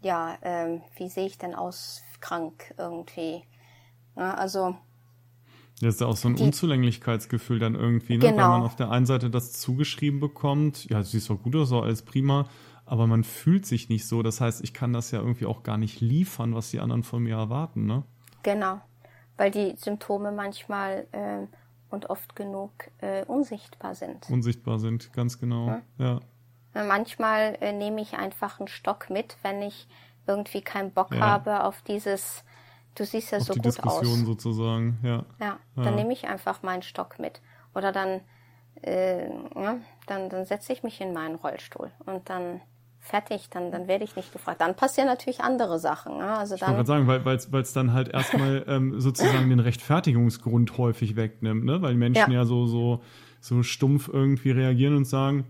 ja, 0.01 0.37
ähm, 0.41 0.81
wie 0.95 1.09
sehe 1.09 1.25
ich 1.25 1.37
denn 1.37 1.55
aus 1.55 2.03
krank 2.19 2.73
irgendwie? 2.77 3.43
Ja, 4.15 4.33
also 4.33 4.75
das 5.81 5.95
ist 5.95 6.01
ja 6.01 6.07
auch 6.07 6.17
so 6.17 6.27
ein 6.27 6.35
die, 6.35 6.43
Unzulänglichkeitsgefühl 6.43 7.59
dann 7.59 7.75
irgendwie, 7.75 8.17
ne? 8.17 8.29
Genau. 8.31 8.37
weil 8.37 8.49
man 8.49 8.61
auf 8.63 8.75
der 8.75 8.89
einen 8.89 9.05
Seite 9.05 9.29
das 9.29 9.53
zugeschrieben 9.53 10.19
bekommt, 10.19 10.89
ja, 10.89 10.97
du 10.97 11.03
siehst 11.03 11.29
doch 11.29 11.41
gut 11.41 11.55
aus, 11.55 11.69
so 11.69 11.81
alles 11.81 12.01
prima, 12.01 12.47
aber 12.85 13.05
man 13.05 13.23
fühlt 13.23 13.65
sich 13.65 13.89
nicht 13.89 14.07
so. 14.07 14.23
Das 14.23 14.41
heißt, 14.41 14.63
ich 14.63 14.73
kann 14.73 14.93
das 14.93 15.11
ja 15.11 15.19
irgendwie 15.19 15.45
auch 15.45 15.61
gar 15.61 15.77
nicht 15.77 16.01
liefern, 16.01 16.55
was 16.55 16.71
die 16.71 16.79
anderen 16.79 17.03
von 17.03 17.21
mir 17.21 17.35
erwarten, 17.35 17.85
ne? 17.85 18.03
Genau, 18.41 18.81
weil 19.35 19.51
die 19.51 19.75
Symptome 19.77 20.31
manchmal 20.31 21.05
äh, 21.11 21.45
und 21.89 22.09
oft 22.09 22.35
genug 22.35 22.71
äh, 22.99 23.23
unsichtbar 23.25 23.93
sind. 23.93 24.29
Unsichtbar 24.29 24.79
sind, 24.79 25.13
ganz 25.13 25.39
genau, 25.39 25.67
ja. 25.67 26.19
ja. 26.73 26.83
Manchmal 26.85 27.57
äh, 27.61 27.71
nehme 27.71 28.01
ich 28.01 28.13
einfach 28.13 28.59
einen 28.59 28.67
Stock 28.67 29.09
mit, 29.09 29.37
wenn 29.41 29.61
ich 29.61 29.87
irgendwie 30.27 30.61
keinen 30.61 30.91
Bock 30.91 31.13
ja. 31.13 31.21
habe 31.21 31.63
auf 31.63 31.81
dieses 31.81 32.43
Du 32.97 33.05
siehst 33.05 33.31
ja 33.31 33.39
so 33.39 33.53
die 33.53 33.59
gut 33.59 33.65
Diskussion 33.65 34.21
aus. 34.21 34.25
sozusagen, 34.25 34.97
ja. 35.03 35.23
Ja, 35.39 35.59
dann 35.75 35.85
ja. 35.85 35.91
nehme 35.91 36.13
ich 36.13 36.27
einfach 36.27 36.63
meinen 36.63 36.81
Stock 36.81 37.19
mit. 37.19 37.41
Oder 37.75 37.91
dann, 37.91 38.21
äh, 38.81 39.29
ja, 39.29 39.77
dann, 40.07 40.29
dann 40.29 40.45
setze 40.45 40.73
ich 40.73 40.81
mich 40.81 40.99
in 40.99 41.13
meinen 41.13 41.35
Rollstuhl 41.35 41.91
und 42.05 42.27
dann 42.29 42.61
fertig, 42.99 43.49
dann, 43.51 43.71
dann 43.71 43.87
werde 43.87 44.03
ich 44.03 44.15
nicht 44.15 44.33
gefragt. 44.33 44.61
Dann 44.61 44.75
passieren 44.75 45.07
natürlich 45.07 45.41
andere 45.41 45.79
Sachen. 45.79 46.17
Ne? 46.17 46.37
Also 46.37 46.55
ich 46.55 46.61
dann, 46.61 46.75
wollte 46.75 46.87
gerade 46.87 47.05
sagen, 47.05 47.49
weil 47.51 47.61
es 47.61 47.73
dann 47.73 47.93
halt 47.93 48.09
erstmal 48.09 48.65
ähm, 48.67 48.99
sozusagen 48.99 49.49
den 49.49 49.59
Rechtfertigungsgrund 49.59 50.77
häufig 50.77 51.15
wegnimmt, 51.15 51.65
ne? 51.65 51.81
weil 51.81 51.93
Menschen 51.93 52.31
ja. 52.31 52.39
ja 52.39 52.45
so, 52.45 52.65
so, 52.65 53.01
so 53.39 53.61
stumpf 53.61 54.09
irgendwie 54.11 54.51
reagieren 54.51 54.95
und 54.95 55.05
sagen, 55.05 55.45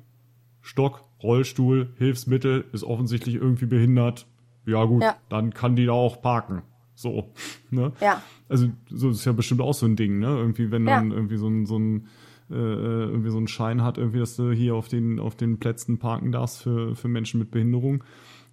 Stock, 0.61 1.02
Rollstuhl, 1.24 1.94
Hilfsmittel 1.98 2.65
ist 2.74 2.84
offensichtlich 2.84 3.36
irgendwie 3.36 3.65
behindert. 3.65 4.28
Ja 4.65 4.84
gut, 4.84 5.02
ja. 5.02 5.15
dann 5.30 5.53
kann 5.53 5.78
die 5.78 5.86
da 5.86 5.94
auch 5.94 6.22
parken. 6.22 6.61
So, 6.98 7.32
ne? 7.69 7.91
Ja. 8.02 8.24
Also, 8.49 8.69
so 8.90 9.11
ist 9.11 9.24
ja 9.24 9.32
bestimmt 9.32 9.61
auch 9.61 9.76
so 9.76 9.86
ein 9.86 9.95
Ding, 9.95 10.18
ne? 10.18 10.30
Irgendwie, 10.30 10.72
wenn 10.72 10.82
man 10.82 11.11
ja. 11.11 11.15
irgendwie 11.15 11.38
so 11.38 11.48
ein, 11.48 11.68
so 11.68 11.78
ein, 11.78 12.07
äh, 12.49 12.56
irgendwie 12.56 13.30
so 13.30 13.38
einen 13.38 13.48
Schein 13.48 13.84
hat, 13.84 13.99
irgendwie, 13.99 14.18
dass 14.18 14.36
du 14.36 14.52
hier 14.52 14.74
auf 14.74 14.88
den, 14.88 15.19
auf 15.19 15.36
den 15.36 15.60
Plätzen 15.60 15.99
parken 15.99 16.32
darfst 16.32 16.64
für, 16.64 16.95
für 16.95 17.07
Menschen 17.07 17.40
mit 17.40 17.52
Behinderung. 17.52 18.03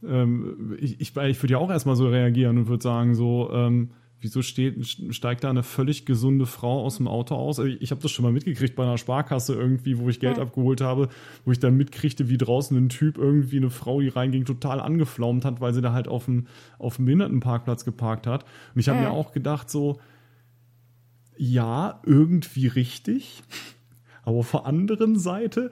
Ähm, 0.06 0.76
ich, 0.78 1.00
ich, 1.00 1.16
ich 1.16 1.42
würde 1.42 1.52
ja 1.52 1.58
auch 1.58 1.70
erstmal 1.70 1.96
so 1.96 2.06
reagieren 2.06 2.58
und 2.58 2.68
würde 2.68 2.82
sagen, 2.82 3.14
so, 3.14 3.50
ähm, 3.50 3.92
Wieso 4.24 4.40
steht, 4.40 4.96
steigt 5.10 5.44
da 5.44 5.50
eine 5.50 5.62
völlig 5.62 6.06
gesunde 6.06 6.46
Frau 6.46 6.82
aus 6.82 6.96
dem 6.96 7.06
Auto 7.06 7.34
aus? 7.34 7.60
Also 7.60 7.76
ich 7.78 7.90
habe 7.90 8.00
das 8.00 8.10
schon 8.10 8.22
mal 8.22 8.32
mitgekriegt 8.32 8.74
bei 8.74 8.82
einer 8.82 8.96
Sparkasse 8.96 9.54
irgendwie, 9.54 9.98
wo 9.98 10.08
ich 10.08 10.18
Geld 10.18 10.38
ja. 10.38 10.42
abgeholt 10.42 10.80
habe, 10.80 11.10
wo 11.44 11.52
ich 11.52 11.58
dann 11.58 11.76
mitkriegte, 11.76 12.30
wie 12.30 12.38
draußen 12.38 12.74
ein 12.74 12.88
Typ 12.88 13.18
irgendwie 13.18 13.58
eine 13.58 13.68
Frau, 13.68 14.00
die 14.00 14.08
reinging, 14.08 14.46
total 14.46 14.80
angeflaumt 14.80 15.44
hat, 15.44 15.60
weil 15.60 15.74
sie 15.74 15.82
da 15.82 15.92
halt 15.92 16.08
auf 16.08 16.24
dem, 16.24 16.46
auf 16.78 16.96
dem 16.96 17.04
Behindertenparkplatz 17.04 17.84
geparkt 17.84 18.26
hat. 18.26 18.44
Und 18.74 18.80
ich 18.80 18.88
habe 18.88 18.98
ja. 19.02 19.10
mir 19.10 19.10
auch 19.10 19.32
gedacht, 19.32 19.68
so, 19.68 20.00
ja, 21.36 22.00
irgendwie 22.06 22.68
richtig. 22.68 23.42
Aber 24.22 24.38
auf 24.38 24.52
der 24.52 24.64
anderen 24.64 25.18
Seite, 25.18 25.70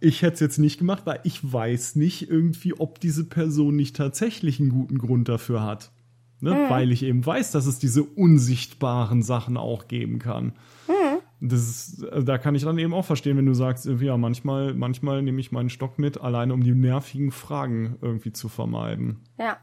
ich 0.00 0.22
hätte 0.22 0.34
es 0.34 0.40
jetzt 0.40 0.58
nicht 0.58 0.78
gemacht, 0.78 1.02
weil 1.04 1.20
ich 1.22 1.52
weiß 1.52 1.94
nicht 1.94 2.28
irgendwie, 2.28 2.74
ob 2.74 2.98
diese 2.98 3.28
Person 3.28 3.76
nicht 3.76 3.94
tatsächlich 3.94 4.58
einen 4.58 4.70
guten 4.70 4.98
Grund 4.98 5.28
dafür 5.28 5.62
hat. 5.62 5.92
Ne? 6.40 6.50
Mhm. 6.50 6.70
Weil 6.70 6.92
ich 6.92 7.02
eben 7.02 7.24
weiß, 7.24 7.52
dass 7.52 7.66
es 7.66 7.78
diese 7.78 8.02
unsichtbaren 8.02 9.22
Sachen 9.22 9.56
auch 9.56 9.88
geben 9.88 10.18
kann. 10.18 10.52
Mhm. 10.88 11.18
Das 11.40 11.60
ist, 11.60 12.04
also 12.04 12.24
da 12.24 12.38
kann 12.38 12.54
ich 12.54 12.64
dann 12.64 12.78
eben 12.78 12.94
auch 12.94 13.04
verstehen, 13.04 13.36
wenn 13.36 13.46
du 13.46 13.54
sagst, 13.54 13.86
ja, 13.86 14.16
manchmal, 14.16 14.74
manchmal 14.74 15.22
nehme 15.22 15.40
ich 15.40 15.52
meinen 15.52 15.70
Stock 15.70 15.98
mit, 15.98 16.20
alleine 16.20 16.54
um 16.54 16.62
die 16.62 16.72
nervigen 16.72 17.30
Fragen 17.30 17.98
irgendwie 18.00 18.32
zu 18.32 18.48
vermeiden. 18.48 19.24
Ja. 19.38 19.58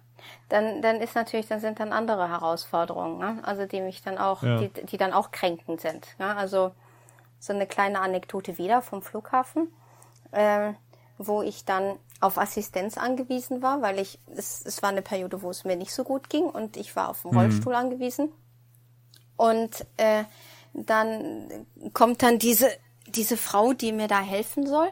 Dann, 0.48 0.82
dann 0.82 1.02
ist 1.02 1.16
natürlich, 1.16 1.48
dann 1.48 1.60
sind 1.60 1.82
dann 1.82 1.92
andere 1.92 2.30
Herausforderungen, 2.30 3.18
ne? 3.18 3.40
also 3.44 3.66
die 3.66 3.82
mich 3.82 4.04
dann 4.04 4.18
auch, 4.18 4.42
ja. 4.42 4.60
die, 4.60 4.70
die 4.86 4.96
dann 4.96 5.12
auch 5.12 5.32
kränkend 5.32 5.82
sind. 5.82 6.16
Ne? 6.18 6.34
Also 6.38 6.72
so 7.40 7.52
eine 7.52 7.68
kleine 7.68 8.00
Anekdote 8.00 8.58
wieder 8.58 8.82
vom 8.82 9.02
Flughafen, 9.02 9.68
äh, 10.32 10.72
wo 11.18 11.42
ich 11.42 11.66
dann 11.66 11.98
auf 12.24 12.38
Assistenz 12.38 12.98
angewiesen 12.98 13.62
war, 13.62 13.82
weil 13.82 14.00
ich, 14.00 14.20
es, 14.36 14.64
es 14.66 14.82
war 14.82 14.90
eine 14.90 15.02
Periode, 15.02 15.42
wo 15.42 15.50
es 15.50 15.66
mir 15.66 15.76
nicht 15.76 15.94
so 15.94 16.04
gut 16.04 16.30
ging 16.30 16.46
und 16.46 16.78
ich 16.78 16.96
war 16.96 17.10
auf 17.10 17.22
dem 17.22 17.32
mhm. 17.32 17.38
Rollstuhl 17.38 17.74
mhm. 17.74 17.80
angewiesen. 17.80 18.32
Und 19.36 19.86
äh, 19.98 20.24
dann 20.74 21.68
kommt 21.94 22.24
dann 22.24 22.40
diese, 22.40 22.70
diese 23.08 23.38
Frau, 23.38 23.74
die 23.74 23.92
mir 23.92 24.08
da 24.08 24.22
helfen 24.22 24.66
soll. 24.66 24.90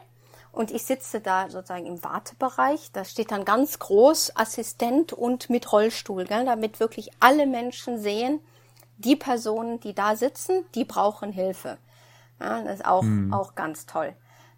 Und 0.52 0.70
ich 0.70 0.82
sitze 0.82 1.20
da 1.20 1.48
sozusagen 1.48 1.86
im 1.86 2.04
Wartebereich. 2.04 2.92
Da 2.92 3.06
steht 3.06 3.30
dann 3.30 3.46
ganz 3.46 3.78
groß 3.78 4.36
Assistent 4.36 5.14
und 5.14 5.48
mit 5.48 5.72
Rollstuhl, 5.72 6.24
gell, 6.24 6.44
damit 6.44 6.78
wirklich 6.78 7.10
alle 7.20 7.46
Menschen 7.46 7.98
sehen, 7.98 8.40
die 8.98 9.16
Personen, 9.16 9.80
die 9.80 9.94
da 9.94 10.14
sitzen, 10.16 10.64
die 10.74 10.84
brauchen 10.84 11.32
Hilfe. 11.32 11.78
Ja, 12.38 12.62
das 12.62 12.80
ist 12.80 12.84
auch, 12.84 13.02
mhm. 13.02 13.32
auch 13.32 13.54
ganz 13.54 13.86
toll. 13.86 14.14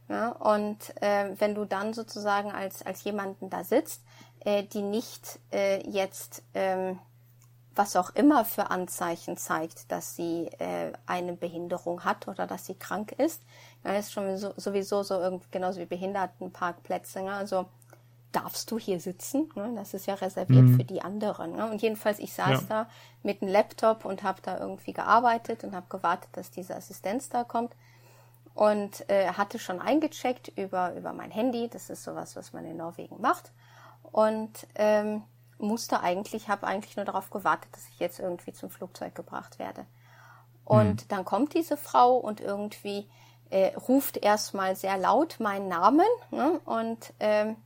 Ja, 0.09 0.31
und 0.31 1.01
äh, 1.03 1.31
wenn 1.39 1.55
du 1.55 1.65
dann 1.65 1.95
sozusagen 1.95 2.53
als, 2.53 2.85
als 2.85 3.05
jemanden 3.05 3.49
da 3.49 3.65
sitzt, 3.65 4.03
äh, 4.41 4.63
die 4.65 4.83
nicht 4.83 5.41
äh, 5.51 5.81
jetzt 5.89 6.43
ähm, 6.53 6.99
was 7.77 7.97
auch 7.97 8.11
immer 8.15 8.45
für 8.45 8.71
Anzeichen 8.71 9.37
zeigt, 9.37 9.91
dass 9.91 10.17
sie 10.17 10.47
äh, 10.59 10.93
eine 11.07 11.33
Behinderung 11.33 12.05
hat 12.05 12.29
oder 12.29 12.47
dass 12.47 12.67
sie 12.67 12.75
krank 12.75 13.13
ist, 13.13 13.43
ja, 13.85 13.95
ist 13.95 14.13
schon 14.13 14.37
so, 14.37 14.53
sowieso 14.57 15.03
so 15.03 15.15
irgendwie 15.15 15.49
genauso 15.51 15.81
wie 15.81 15.87
Behindertenparkplätze. 15.87 17.23
Ne? 17.23 17.33
Also 17.33 17.67
darfst 18.33 18.71
du 18.71 18.79
hier 18.79 19.01
sitzen? 19.01 19.51
Ne? 19.55 19.73
Das 19.77 19.95
ist 19.95 20.07
ja 20.07 20.15
reserviert 20.15 20.65
mhm. 20.65 20.77
für 20.77 20.85
die 20.85 21.03
anderen. 21.03 21.57
Ne? 21.57 21.71
Und 21.71 21.83
jedenfalls, 21.83 22.19
ich 22.19 22.33
saß 22.33 22.63
ja. 22.63 22.67
da 22.69 22.89
mit 23.23 23.43
einem 23.43 23.51
Laptop 23.51 24.05
und 24.05 24.23
habe 24.23 24.41
da 24.43 24.59
irgendwie 24.59 24.93
gearbeitet 24.93 25.65
und 25.65 25.75
habe 25.75 25.87
gewartet, 25.89 26.31
dass 26.33 26.51
diese 26.51 26.77
Assistenz 26.77 27.29
da 27.29 27.45
kommt 27.45 27.75
und 28.55 29.09
äh, 29.11 29.29
hatte 29.33 29.59
schon 29.59 29.81
eingecheckt 29.81 30.49
über, 30.57 30.95
über 30.95 31.13
mein 31.13 31.31
Handy. 31.31 31.69
Das 31.69 31.91
ist 31.91 32.05
sowas, 32.05 32.37
was 32.37 32.53
man 32.53 32.65
in 32.65 32.77
Norwegen 32.77 33.21
macht. 33.21 33.53
Und 34.13 34.67
ähm, 34.77 35.23
musste 35.59 36.01
eigentlich, 36.01 36.49
habe 36.49 36.67
eigentlich 36.67 36.97
nur 36.97 37.05
darauf 37.05 37.31
gewartet, 37.31 37.71
dass 37.73 37.89
ich 37.89 37.99
jetzt 37.99 38.21
irgendwie 38.21 38.53
zum 38.53 38.71
Flugzeug 38.71 39.15
gebracht 39.15 39.59
werde. 39.59 39.87
Und 40.65 41.03
hm. 41.03 41.09
dann 41.09 41.25
kommt 41.25 41.55
diese 41.55 41.77
Frau 41.77 42.17
und 42.17 42.41
irgendwie 42.41 43.09
äh, 43.51 43.75
ruft 43.89 44.17
erstmal 44.17 44.77
sehr 44.77 44.97
laut 44.99 45.41
meinen 45.41 45.69
Namen 45.69 46.07
ne, 46.31 46.61
und 46.65 47.13
ähm, 47.21 47.57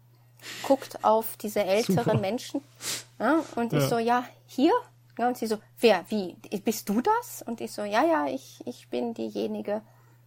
guckt 0.63 1.05
auf 1.05 1.37
diese 1.37 1.65
älteren 1.65 2.05
Super. 2.05 2.19
Menschen. 2.19 2.63
Ne, 3.19 3.43
und 3.57 3.73
ja. 3.73 3.79
ich 3.79 3.85
so, 3.85 3.99
ja, 3.99 4.25
hier? 4.47 4.73
Ja, 5.19 5.29
und 5.29 5.37
sie 5.37 5.47
so, 5.47 5.59
wer, 5.81 6.05
wie, 6.09 6.35
bist 6.65 6.89
du 6.89 7.01
das? 7.01 7.43
Und 7.43 7.61
ich 7.61 7.73
so, 7.73 7.83
ja, 7.83 8.05
ja, 8.05 8.27
ich, 8.27 8.61
ich 8.67 8.89
bin 8.89 9.15
diejenige. 9.15 9.83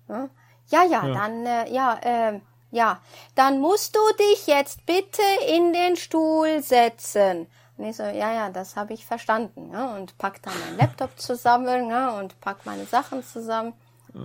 Ja. 0.09 0.29
Ja, 0.72 0.84
ja, 0.84 1.06
ja. 1.06 1.14
dann, 1.14 1.45
äh, 1.45 1.72
ja, 1.72 1.99
äh, 2.02 2.39
ja, 2.72 2.99
dann 3.35 3.60
musst 3.60 3.95
du 3.95 3.99
dich 4.18 4.48
jetzt 4.48 4.85
bitte 4.85 5.22
in 5.48 5.73
den 5.73 5.98
Stuhl 5.98 6.64
setzen. 6.64 7.48
Und 7.77 7.85
ich 7.85 7.98
so, 7.98 8.03
ja, 8.03 8.34
ja, 8.34 8.49
das 8.49 8.76
habe 8.76 8.93
ich 8.93 9.06
verstanden. 9.06 9.72
Ja, 9.73 9.95
und 9.95 10.18
pack 10.18 10.41
dann 10.41 10.53
meinen 10.65 10.77
Laptop 10.77 11.19
zusammen 11.19 11.89
ja, 11.89 12.11
und 12.18 12.39
pack 12.39 12.65
meine 12.65 12.85
Sachen 12.85 13.23
zusammen, 13.23 13.73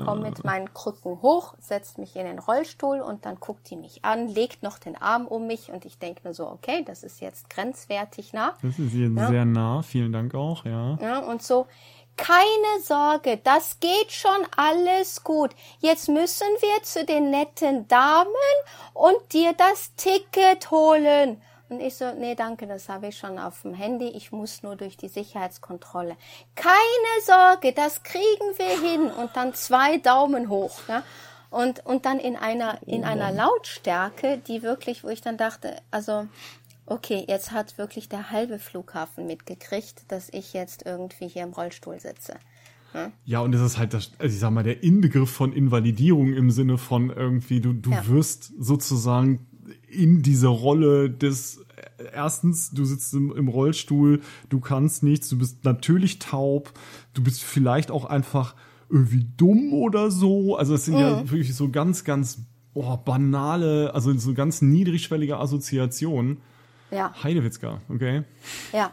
komm 0.04 0.22
mit 0.22 0.44
meinen 0.44 0.72
Krücken 0.74 1.22
hoch, 1.22 1.54
setzt 1.58 1.98
mich 1.98 2.16
in 2.16 2.26
den 2.26 2.38
Rollstuhl 2.38 3.00
und 3.00 3.24
dann 3.24 3.36
guckt 3.36 3.70
die 3.70 3.76
mich 3.76 4.04
an, 4.04 4.28
legt 4.28 4.62
noch 4.62 4.78
den 4.78 4.96
Arm 4.96 5.26
um 5.26 5.46
mich 5.46 5.70
und 5.70 5.84
ich 5.84 5.98
denke 5.98 6.26
mir 6.26 6.34
so, 6.34 6.48
okay, 6.48 6.84
das 6.84 7.02
ist 7.02 7.20
jetzt 7.20 7.48
grenzwertig 7.50 8.32
nah. 8.32 8.54
Das 8.62 8.78
ist 8.78 8.92
jetzt 8.92 9.16
ja. 9.16 9.28
sehr 9.28 9.44
nah, 9.44 9.82
vielen 9.82 10.12
Dank 10.12 10.34
auch, 10.34 10.64
ja. 10.64 10.98
Ja, 11.00 11.18
und 11.20 11.42
so, 11.42 11.66
keine 12.16 12.82
Sorge, 12.82 13.38
das 13.42 13.78
geht 13.80 14.12
schon 14.12 14.46
alles 14.56 15.22
gut. 15.22 15.50
Jetzt 15.80 16.08
müssen 16.08 16.48
wir 16.60 16.82
zu 16.82 17.04
den 17.04 17.30
netten 17.30 17.86
Damen 17.88 18.30
und 18.94 19.32
dir 19.32 19.52
das 19.52 19.94
Ticket 19.96 20.70
holen. 20.70 21.42
Und 21.68 21.80
ich 21.80 21.96
so, 21.96 22.12
nee, 22.12 22.34
danke, 22.34 22.66
das 22.66 22.88
habe 22.88 23.08
ich 23.08 23.18
schon 23.18 23.38
auf 23.38 23.62
dem 23.62 23.74
Handy. 23.74 24.08
Ich 24.08 24.30
muss 24.30 24.62
nur 24.62 24.76
durch 24.76 24.96
die 24.96 25.08
Sicherheitskontrolle. 25.08 26.16
Keine 26.54 26.70
Sorge, 27.24 27.72
das 27.72 28.02
kriegen 28.04 28.56
wir 28.56 28.80
hin. 28.80 29.10
Und 29.10 29.36
dann 29.36 29.52
zwei 29.52 29.98
Daumen 29.98 30.48
hoch. 30.48 30.78
Ja? 30.86 31.02
Und, 31.50 31.84
und 31.84 32.06
dann 32.06 32.20
in 32.20 32.36
einer, 32.36 32.78
in 32.86 33.04
einer 33.04 33.32
Lautstärke, 33.32 34.38
die 34.38 34.62
wirklich, 34.62 35.02
wo 35.02 35.08
ich 35.08 35.22
dann 35.22 35.36
dachte, 35.36 35.82
also, 35.90 36.28
okay, 36.86 37.24
jetzt 37.28 37.52
hat 37.52 37.78
wirklich 37.78 38.08
der 38.08 38.30
halbe 38.30 38.58
Flughafen 38.58 39.26
mitgekriegt, 39.26 40.04
dass 40.08 40.28
ich 40.32 40.52
jetzt 40.52 40.86
irgendwie 40.86 41.28
hier 41.28 41.42
im 41.42 41.52
Rollstuhl 41.52 42.00
sitze. 42.00 42.34
Ja, 42.94 43.12
ja 43.24 43.40
und 43.40 43.52
das 43.52 43.60
ist 43.60 43.78
halt, 43.78 43.92
das, 43.92 44.12
also 44.18 44.32
ich 44.32 44.40
sag 44.40 44.50
mal, 44.50 44.62
der 44.62 44.82
Inbegriff 44.82 45.30
von 45.30 45.52
Invalidierung 45.52 46.32
im 46.32 46.50
Sinne 46.50 46.78
von 46.78 47.10
irgendwie, 47.10 47.60
du, 47.60 47.72
du 47.72 47.90
ja. 47.90 48.06
wirst 48.06 48.52
sozusagen 48.58 49.46
in 49.88 50.22
diese 50.22 50.48
Rolle 50.48 51.10
des 51.10 51.66
erstens, 52.12 52.70
du 52.70 52.84
sitzt 52.84 53.12
im, 53.14 53.34
im, 53.34 53.48
Rollstuhl, 53.48 54.20
du 54.48 54.60
kannst 54.60 55.02
nichts, 55.02 55.28
du 55.28 55.38
bist 55.38 55.64
natürlich 55.64 56.18
taub, 56.18 56.72
du 57.14 57.22
bist 57.22 57.42
vielleicht 57.42 57.90
auch 57.90 58.04
einfach 58.04 58.54
irgendwie 58.88 59.26
dumm 59.36 59.72
oder 59.72 60.10
so. 60.10 60.56
Also 60.56 60.74
es 60.74 60.84
sind 60.84 60.94
mhm. 60.94 61.00
ja 61.00 61.30
wirklich 61.30 61.54
so 61.54 61.70
ganz, 61.70 62.04
ganz 62.04 62.42
oh, 62.74 62.96
banale, 62.96 63.94
also 63.94 64.16
so 64.18 64.34
ganz 64.34 64.62
niedrigschwellige 64.62 65.38
Assoziationen. 65.38 66.38
Ja. 66.90 67.12
Heidewitzka, 67.22 67.80
okay. 67.88 68.24
Ja. 68.72 68.92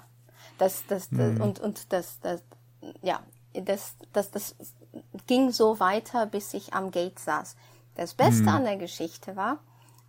Das, 0.58 0.84
das, 0.88 1.10
das 1.10 1.34
mhm. 1.34 1.42
und, 1.42 1.60
und 1.60 1.92
das, 1.92 2.20
das, 2.20 2.44
ja, 3.02 3.22
das, 3.54 3.96
das, 4.14 4.32
das 4.32 4.56
ging 5.28 5.52
so 5.52 5.80
weiter, 5.80 6.26
bis 6.26 6.54
ich 6.54 6.74
am 6.74 6.92
Gate 6.92 7.20
saß. 7.20 7.56
Das 7.96 8.14
Beste 8.14 8.44
mhm. 8.44 8.50
an 8.50 8.64
der 8.64 8.78
Geschichte 8.78 9.36
war, 9.36 9.60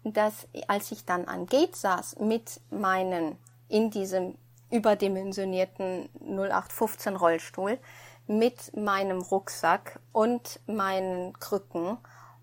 dass 0.05 0.47
als 0.69 0.93
ich 0.93 1.05
dann 1.05 1.27
am 1.29 1.47
Gate 1.47 1.77
saß 1.77 2.17
mit 2.21 2.61
meinen 2.71 3.37
in 3.69 3.91
diesem 3.91 4.37
überdimensionierten 4.71 6.09
0815 6.21 7.17
Rollstuhl 7.17 7.79
mit 8.27 8.75
meinem 8.77 9.21
Rucksack 9.21 10.01
und 10.13 10.61
meinen 10.67 11.33
Krücken 11.39 11.99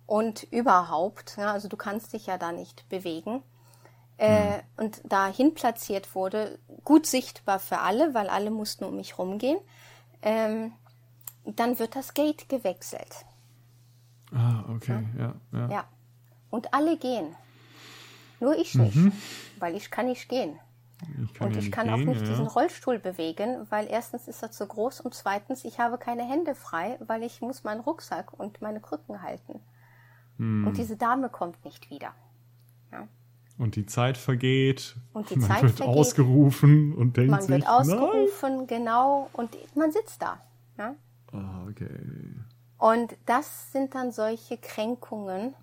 und 0.05 0.43
überhaupt, 0.43 1.37
ja, 1.37 1.51
also 1.51 1.67
du 1.67 1.77
kannst 1.77 2.13
dich 2.13 2.27
ja 2.27 2.37
da 2.37 2.51
nicht 2.51 2.87
bewegen, 2.89 3.43
äh, 4.21 4.57
mhm. 4.57 4.63
und 4.77 5.01
dahin 5.11 5.55
platziert 5.55 6.13
wurde, 6.13 6.59
gut 6.83 7.07
sichtbar 7.07 7.57
für 7.57 7.79
alle, 7.79 8.13
weil 8.13 8.29
alle 8.29 8.51
mussten 8.51 8.85
um 8.85 8.95
mich 8.95 9.17
rumgehen, 9.17 9.57
ähm, 10.21 10.73
dann 11.43 11.79
wird 11.79 11.95
das 11.95 12.13
Gate 12.13 12.47
gewechselt. 12.47 13.25
Ah, 14.31 14.63
okay, 14.69 15.03
ja, 15.17 15.33
ja. 15.51 15.69
Ja. 15.69 15.85
Und 16.51 16.71
alle 16.71 16.97
gehen. 16.97 17.35
Nur 18.39 18.55
ich 18.55 18.75
nicht, 18.75 18.95
mhm. 18.95 19.11
weil 19.57 19.75
ich 19.75 19.89
kann 19.89 20.05
nicht 20.05 20.29
gehen. 20.29 20.59
Ich 21.23 21.33
kann 21.33 21.47
und 21.47 21.55
ja 21.55 21.59
ich 21.59 21.71
kann 21.71 21.87
gehen, 21.87 21.93
auch 21.95 22.13
nicht 22.13 22.21
ja. 22.21 22.27
diesen 22.27 22.45
Rollstuhl 22.45 22.99
bewegen, 22.99 23.65
weil 23.71 23.87
erstens 23.87 24.27
ist 24.27 24.43
er 24.43 24.51
zu 24.51 24.67
groß 24.67 25.01
und 25.01 25.15
zweitens, 25.15 25.65
ich 25.65 25.79
habe 25.79 25.97
keine 25.97 26.29
Hände 26.29 26.53
frei, 26.53 26.99
weil 26.99 27.23
ich 27.23 27.41
muss 27.41 27.63
meinen 27.63 27.81
Rucksack 27.81 28.39
und 28.39 28.61
meine 28.61 28.81
Krücken 28.81 29.23
halten. 29.23 29.61
Mhm. 30.37 30.67
Und 30.67 30.77
diese 30.77 30.95
Dame 30.95 31.29
kommt 31.29 31.65
nicht 31.65 31.89
wieder. 31.89 32.13
Ja. 32.91 33.07
Und 33.57 33.75
die 33.75 33.85
Zeit 33.85 34.17
vergeht. 34.17 34.95
Und 35.13 35.29
die 35.29 35.37
man 35.37 35.49
Zeit 35.49 35.63
wird 35.63 35.77
vergeht. 35.77 35.95
ausgerufen 35.95 36.95
und 36.95 37.17
denkt 37.17 37.31
man 37.31 37.41
sich, 37.41 37.49
wird 37.49 37.67
ausgerufen, 37.67 38.57
nein. 38.57 38.67
genau, 38.67 39.29
und 39.33 39.55
man 39.75 39.91
sitzt 39.91 40.21
da. 40.21 40.41
Ja? 40.77 40.95
Ah, 41.31 41.65
okay. 41.69 41.89
Und 42.77 43.15
das 43.25 43.71
sind 43.71 43.93
dann 43.93 44.11
solche 44.11 44.57
Kränkungen, 44.57 45.53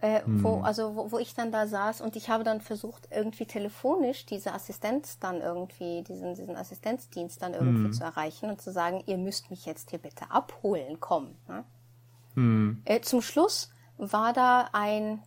äh, 0.00 0.24
hm. 0.24 0.42
wo, 0.42 0.60
also 0.62 0.96
wo, 0.96 1.12
wo 1.12 1.18
ich 1.18 1.34
dann 1.34 1.52
da 1.52 1.66
saß 1.66 2.00
und 2.00 2.16
ich 2.16 2.30
habe 2.30 2.44
dann 2.44 2.62
versucht, 2.62 3.08
irgendwie 3.10 3.44
telefonisch 3.44 4.24
diese 4.24 4.54
Assistenz 4.54 5.18
dann 5.18 5.42
irgendwie, 5.42 6.02
diesen, 6.02 6.34
diesen 6.34 6.56
Assistenzdienst 6.56 7.42
dann 7.42 7.52
irgendwie 7.52 7.84
hm. 7.84 7.92
zu 7.92 8.04
erreichen 8.04 8.48
und 8.48 8.62
zu 8.62 8.72
sagen, 8.72 9.02
ihr 9.06 9.18
müsst 9.18 9.50
mich 9.50 9.66
jetzt 9.66 9.90
hier 9.90 9.98
bitte 9.98 10.30
abholen 10.30 10.98
kommen. 11.00 11.36
Ne? 11.46 11.64
Hm. 12.34 12.82
Äh, 12.86 13.02
zum 13.02 13.20
Schluss 13.20 13.70
war 13.98 14.32
da 14.32 14.70
ein 14.72 15.22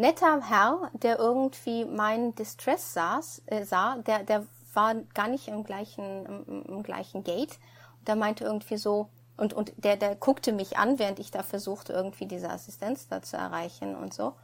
netter 0.00 0.40
Herr, 0.48 0.90
der 0.94 1.18
irgendwie 1.18 1.84
meinen 1.84 2.34
Distress 2.34 2.94
saß, 2.94 3.42
äh, 3.46 3.64
sah, 3.64 3.96
der, 3.98 4.24
der 4.24 4.46
war 4.72 4.94
gar 5.14 5.28
nicht 5.28 5.48
im 5.48 5.64
gleichen, 5.64 6.26
im, 6.26 6.64
im 6.64 6.82
gleichen 6.82 7.22
Gate. 7.22 7.58
Der 8.06 8.16
meinte 8.16 8.44
irgendwie 8.44 8.78
so, 8.78 9.08
und, 9.36 9.52
und 9.52 9.72
der, 9.76 9.96
der 9.96 10.16
guckte 10.16 10.52
mich 10.52 10.78
an, 10.78 10.98
während 10.98 11.18
ich 11.18 11.30
da 11.30 11.42
versuchte, 11.42 11.92
irgendwie 11.92 12.26
diese 12.26 12.50
Assistenz 12.50 13.08
da 13.08 13.22
zu 13.22 13.36
erreichen 13.36 13.94
und 13.94 14.12
so. 14.12 14.34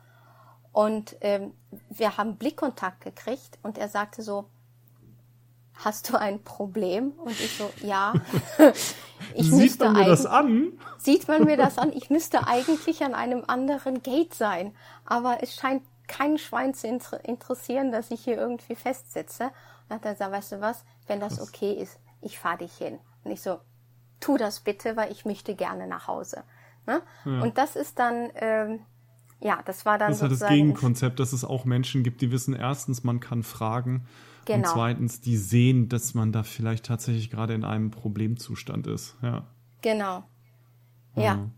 Und 0.72 1.16
ähm, 1.22 1.54
wir 1.88 2.18
haben 2.18 2.36
Blickkontakt 2.36 3.00
gekriegt 3.00 3.58
und 3.62 3.78
er 3.78 3.88
sagte 3.88 4.22
so, 4.22 4.46
hast 5.76 6.10
du 6.10 6.18
ein 6.18 6.42
Problem? 6.42 7.12
Und 7.12 7.32
ich 7.32 7.56
so, 7.56 7.70
ja. 7.82 8.14
ich 9.34 9.50
sieht 9.50 9.78
man 9.78 9.92
mir 9.94 10.04
das 10.04 10.26
an? 10.26 10.72
Sieht 10.98 11.28
man 11.28 11.44
mir 11.44 11.56
das 11.56 11.78
an? 11.78 11.92
Ich 11.92 12.10
müsste 12.10 12.46
eigentlich 12.46 13.02
an 13.02 13.14
einem 13.14 13.44
anderen 13.46 14.02
Gate 14.02 14.34
sein. 14.34 14.74
Aber 15.04 15.42
es 15.42 15.54
scheint 15.54 15.82
kein 16.08 16.38
Schwein 16.38 16.74
zu 16.74 16.86
inter 16.86 17.24
interessieren, 17.24 17.92
dass 17.92 18.10
ich 18.10 18.24
hier 18.24 18.36
irgendwie 18.36 18.74
festsitze. 18.74 19.44
Und 19.44 19.52
dann 19.88 19.98
hat 19.98 20.04
er 20.04 20.12
gesagt, 20.12 20.32
weißt 20.32 20.52
du 20.52 20.60
was, 20.60 20.84
wenn 21.06 21.20
das 21.20 21.40
okay 21.40 21.72
ist, 21.72 21.98
ich 22.20 22.38
fahre 22.38 22.58
dich 22.58 22.72
hin. 22.72 22.98
Und 23.24 23.30
ich 23.30 23.42
so, 23.42 23.58
tu 24.20 24.36
das 24.36 24.60
bitte, 24.60 24.96
weil 24.96 25.12
ich 25.12 25.24
möchte 25.24 25.54
gerne 25.54 25.86
nach 25.86 26.06
Hause. 26.06 26.44
Ne? 26.86 27.02
Ja. 27.24 27.42
Und 27.42 27.58
das 27.58 27.76
ist 27.76 27.98
dann, 27.98 28.30
ähm, 28.36 28.80
ja, 29.40 29.60
das 29.64 29.84
war 29.84 29.98
dann. 29.98 30.08
Das 30.08 30.18
ist 30.18 30.22
ja 30.22 30.28
das 30.28 30.48
Gegenkonzept, 30.48 31.20
dass 31.20 31.32
es 31.32 31.44
auch 31.44 31.64
Menschen 31.64 32.02
gibt, 32.02 32.20
die 32.22 32.30
wissen, 32.30 32.54
erstens, 32.54 33.04
man 33.04 33.20
kann 33.20 33.42
fragen. 33.42 34.06
Genau. 34.46 34.68
Und 34.68 34.74
zweitens, 34.74 35.20
die 35.20 35.36
sehen, 35.36 35.88
dass 35.88 36.14
man 36.14 36.32
da 36.32 36.42
vielleicht 36.42 36.86
tatsächlich 36.86 37.30
gerade 37.30 37.54
in 37.54 37.64
einem 37.64 37.90
Problemzustand 37.90 38.86
ist. 38.86 39.16
Ja. 39.22 39.46
Genau. 39.82 40.24
Ja. 41.14 41.36
Mhm. 41.36 41.50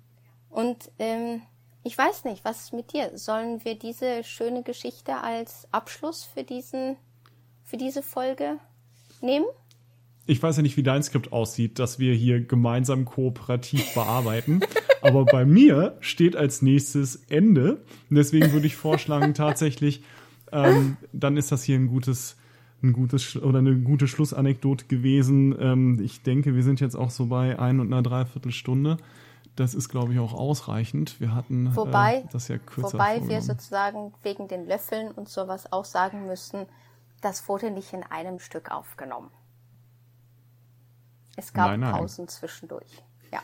Und 0.48 0.90
ähm, 0.98 1.42
ich 1.84 1.96
weiß 1.96 2.24
nicht, 2.24 2.44
was 2.44 2.64
ist 2.64 2.72
mit 2.72 2.92
dir? 2.92 3.16
Sollen 3.16 3.64
wir 3.64 3.78
diese 3.78 4.24
schöne 4.24 4.62
Geschichte 4.62 5.16
als 5.16 5.68
Abschluss 5.72 6.24
für 6.24 6.42
diesen, 6.42 6.96
für 7.64 7.76
diese 7.76 8.02
Folge 8.02 8.58
nehmen? 9.20 9.46
ich 10.28 10.42
weiß 10.42 10.58
ja 10.58 10.62
nicht, 10.62 10.76
wie 10.76 10.82
dein 10.82 11.02
Skript 11.02 11.32
aussieht, 11.32 11.78
dass 11.78 11.98
wir 11.98 12.12
hier 12.12 12.44
gemeinsam 12.44 13.06
kooperativ 13.06 13.94
bearbeiten. 13.94 14.60
Aber 15.00 15.24
bei 15.24 15.46
mir 15.46 15.96
steht 16.00 16.36
als 16.36 16.60
nächstes 16.60 17.16
Ende. 17.30 17.82
Und 18.10 18.16
deswegen 18.16 18.52
würde 18.52 18.66
ich 18.66 18.76
vorschlagen, 18.76 19.32
tatsächlich, 19.32 20.02
ähm, 20.52 20.98
dann 21.14 21.38
ist 21.38 21.50
das 21.50 21.64
hier 21.64 21.76
ein 21.76 21.88
gutes, 21.88 22.36
ein 22.82 22.92
gutes 22.92 23.36
oder 23.36 23.58
eine 23.58 23.76
gute 23.76 24.06
Schlussanekdote 24.06 24.86
gewesen. 24.86 25.56
Ähm, 25.58 26.00
ich 26.00 26.22
denke, 26.22 26.54
wir 26.54 26.62
sind 26.62 26.80
jetzt 26.80 26.94
auch 26.94 27.10
so 27.10 27.26
bei 27.26 27.58
ein 27.58 27.80
und 27.80 27.92
einer 27.92 28.02
Dreiviertelstunde. 28.02 28.98
Das 29.56 29.74
ist, 29.74 29.88
glaube 29.88 30.12
ich, 30.12 30.20
auch 30.20 30.34
ausreichend. 30.34 31.20
Wir 31.20 31.34
hatten 31.34 31.74
wobei, 31.74 32.18
äh, 32.18 32.24
das 32.30 32.46
ja 32.46 32.58
kürzer 32.58 32.92
Wobei 32.92 33.26
wir 33.28 33.42
sozusagen 33.42 34.12
wegen 34.22 34.46
den 34.46 34.66
Löffeln 34.66 35.10
und 35.10 35.28
sowas 35.28 35.72
auch 35.72 35.84
sagen 35.84 36.26
müssen, 36.26 36.66
das 37.20 37.48
wurde 37.48 37.72
nicht 37.72 37.92
in 37.92 38.04
einem 38.04 38.38
Stück 38.38 38.70
aufgenommen. 38.70 39.30
Es 41.36 41.52
gab 41.52 41.70
nein, 41.70 41.80
nein. 41.80 41.92
Pausen 41.92 42.28
zwischendurch. 42.28 43.02
Ja. 43.32 43.40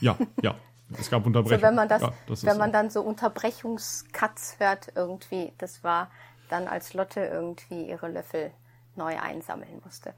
Ja, 0.00 0.16
ja. 0.42 0.54
Es 0.98 1.10
gab 1.10 1.26
Unterbrechungen. 1.26 1.60
So, 1.60 1.66
wenn 1.66 1.74
man 1.74 1.88
das, 1.88 2.02
ja, 2.02 2.12
das 2.26 2.44
wenn 2.44 2.58
man 2.58 2.68
so. 2.68 2.72
dann 2.72 2.90
so 2.90 3.02
Unterbrechungscuts 3.02 4.56
hört 4.58 4.92
irgendwie, 4.94 5.52
das 5.58 5.82
war 5.82 6.10
dann 6.48 6.68
als 6.68 6.94
Lotte 6.94 7.20
irgendwie 7.20 7.88
ihre 7.88 8.10
Löffel 8.10 8.50
neu 8.96 9.18
einsammeln 9.18 9.80
musste. 9.84 10.14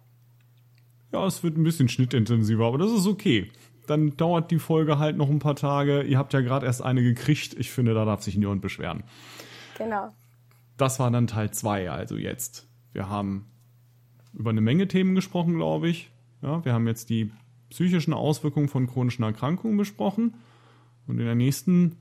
Ja, 1.13 1.27
es 1.27 1.43
wird 1.43 1.57
ein 1.57 1.65
bisschen 1.65 1.89
schnittintensiver, 1.89 2.67
aber 2.67 2.79
das 2.79 2.93
ist 2.93 3.07
okay. 3.07 3.51
Dann 3.87 4.17
dauert 4.17 4.51
die 4.51 4.59
Folge 4.59 4.99
halt 4.99 5.17
noch 5.17 5.31
ein 5.31 5.39
paar 5.39 5.57
Tage. 5.57 6.03
Ihr 6.03 6.19
habt 6.19 6.35
ja 6.35 6.41
gerade 6.41 6.67
erst 6.67 6.83
eine 6.83 7.03
gekriegt. 7.03 7.55
Ich 7.55 7.71
finde, 7.71 7.95
da 7.95 8.05
darf 8.05 8.23
sich 8.23 8.37
niemand 8.37 8.61
beschweren. 8.61 9.05
Genau. 9.79 10.13
Das 10.77 11.01
war 11.01 11.11
dann 11.11 11.27
Teil 11.27 11.51
2, 11.51 11.91
also 11.91 12.17
jetzt. 12.17 12.69
Wir 12.93 13.09
haben 13.09 13.51
über 14.35 14.51
eine 14.51 14.61
Menge 14.61 14.87
Themen 14.89 15.15
gesprochen, 15.15 15.55
glaube 15.55 15.89
ich. 15.89 16.11
Ja, 16.43 16.65
wir 16.65 16.73
haben 16.75 16.87
jetzt 16.87 17.09
die 17.09 17.33
psychischen 17.71 18.13
Auswirkungen 18.13 18.69
von 18.69 18.87
chronischen 18.87 19.25
Erkrankungen 19.25 19.77
besprochen. 19.77 20.35
Und 21.07 21.19
in 21.19 21.25
der 21.25 21.35
nächsten 21.35 21.97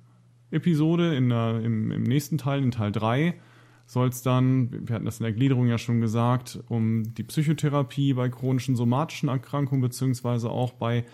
Episode, 0.52 1.16
in 1.16 1.30
der, 1.30 1.62
im, 1.62 1.92
im 1.92 2.04
nächsten 2.04 2.38
Teil, 2.38 2.62
in 2.62 2.72
Teil 2.72 2.92
3, 2.92 3.34
soll 3.88 4.10
es 4.10 4.22
dann, 4.22 4.88
wir 4.88 4.96
hatten 4.96 5.06
das 5.06 5.20
in 5.20 5.24
der 5.24 5.34
Gliederung 5.34 5.68
ja 5.68 5.78
schon 5.78 6.02
gesagt, 6.02 6.60
um 6.68 7.16
die 7.16 7.24
Psychotherapie 7.24 8.14
bei 8.14 8.28
chronischen 8.28 8.76
somatischen 8.76 9.30
Erkrankungen 9.30 9.82
beziehungsweise 9.82 10.50
auch 10.50 10.74
bei 10.74 11.06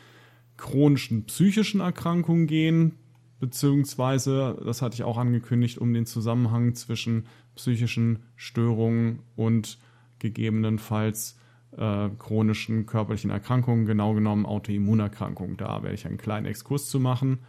chronischen 0.58 1.26
psychischen 1.26 1.82
Erkrankungen 1.82 2.48
gehen, 2.48 2.96
beziehungsweise, 3.40 4.60
das 4.66 4.82
hatte 4.82 4.96
ich 4.96 5.04
auch 5.04 5.18
angekündigt, 5.18 5.78
um 5.78 5.94
den 5.94 6.08
Zusammenhang 6.08 6.74
zwischen 6.74 7.28
psychischen 7.56 8.24
Störungen 8.36 9.20
und 9.36 9.78
gegebenenfalls 10.18 11.38
äh, 11.78 12.10
chronischen 12.18 12.88
körperlichen 12.88 13.30
Erkrankungen, 13.30 13.86
genau 13.86 14.16
genommen 14.16 14.48
Autoimmunerkrankungen. 14.48 15.58
Da 15.58 15.84
werde 15.84 15.94
ich 15.94 16.08
einen 16.08 16.18
kleinen 16.18 16.48
Exkurs 16.48 16.90
zu 16.90 17.00
machen. 17.00 17.40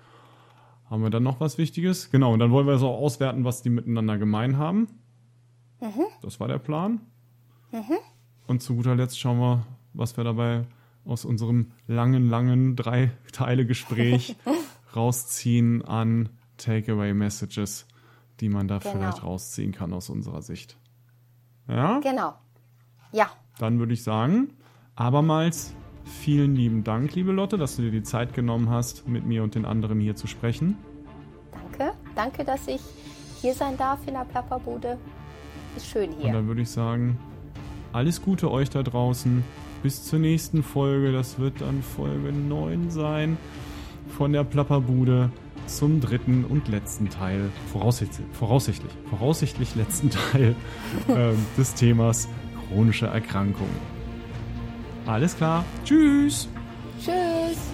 Haben 0.91 1.03
wir 1.03 1.11
dann 1.11 1.23
noch 1.23 1.41
was 1.41 1.57
Wichtiges? 1.57 2.11
Genau, 2.11 2.35
und 2.35 2.41
dann 2.41 2.51
wollen 2.51 2.67
wir 2.67 2.77
so 2.77 2.91
auswerten, 2.91 3.45
was 3.45 3.63
die 3.63 3.71
miteinander 3.71 4.19
gemein 4.19 4.59
haben. 4.59 4.89
Mhm. 5.85 6.07
Das 6.23 6.41
war 6.41 6.49
der 6.49 6.59
Plan. 6.59 7.01
Mhm. 7.71 7.99
Und 8.47 8.63
zu 8.63 8.75
guter 8.77 8.95
Letzt 8.95 9.21
schauen 9.21 9.39
wir, 9.39 9.67
was 9.93 10.17
wir 10.17 10.25
dabei 10.25 10.65
aus 11.05 11.27
unserem 11.27 11.73
langen, 11.87 12.29
langen 12.31 12.75
drei 12.75 13.11
Teile 13.33 13.67
Gespräch 13.67 14.37
rausziehen 14.97 15.85
an 15.85 16.31
Takeaway-Messages, 16.57 17.87
die 18.41 18.49
man 18.49 18.67
da 18.67 18.79
genau. 18.79 18.93
vielleicht 18.93 19.23
rausziehen 19.23 19.73
kann 19.73 19.93
aus 19.93 20.09
unserer 20.09 20.41
Sicht. 20.41 20.79
Ja? 21.69 22.01
Genau. 22.01 22.35
Ja. 23.13 23.29
Dann 23.59 23.79
würde 23.79 23.93
ich 23.93 24.03
sagen, 24.03 24.55
abermals 24.95 25.75
vielen 26.05 26.55
lieben 26.55 26.83
Dank, 26.85 27.15
liebe 27.15 27.33
Lotte, 27.33 27.59
dass 27.59 27.77
du 27.77 27.83
dir 27.83 27.91
die 27.91 28.03
Zeit 28.03 28.33
genommen 28.33 28.71
hast, 28.71 29.07
mit 29.07 29.27
mir 29.27 29.43
und 29.43 29.55
den 29.55 29.67
anderen 29.67 30.01
hier 30.01 30.17
zu 30.17 30.27
sprechen. 30.27 30.79
Danke. 31.53 31.93
Danke, 32.15 32.45
dass 32.45 32.67
ich 32.69 32.81
hier 33.41 33.55
sein 33.55 33.77
darf 33.77 34.07
in 34.07 34.15
der 34.15 34.25
Plapperbude. 34.25 34.99
Ist 35.77 35.87
schön 35.87 36.11
hier. 36.19 36.27
Und 36.27 36.33
dann 36.33 36.47
würde 36.47 36.63
ich 36.63 36.71
sagen, 36.71 37.19
alles 37.93 38.23
Gute 38.23 38.51
euch 38.51 38.71
da 38.71 38.83
draußen. 38.83 39.45
Bis 39.83 40.03
zur 40.05 40.19
nächsten 40.19 40.63
Folge. 40.63 41.13
Das 41.13 41.39
wird 41.39 41.61
dann 41.61 41.83
Folge 41.83 42.33
9 42.33 42.91
sein 42.91 43.37
von 44.17 44.33
der 44.33 44.45
Plapperbude 44.45 45.31
zum 45.67 46.01
dritten 46.01 46.45
und 46.45 46.69
letzten 46.69 47.09
Teil, 47.09 47.51
voraussichtlich, 47.73 48.27
voraussichtlich, 48.33 48.93
voraussichtlich 49.09 49.75
letzten 49.75 50.11
Teil 50.33 50.55
äh, 51.09 51.33
des 51.59 51.75
Themas 51.75 52.29
chronische 52.69 53.07
Erkrankungen. 53.07 53.95
Alles 55.07 55.37
klar. 55.37 55.65
Tschüss. 55.85 56.49
Tschüss. 56.99 57.74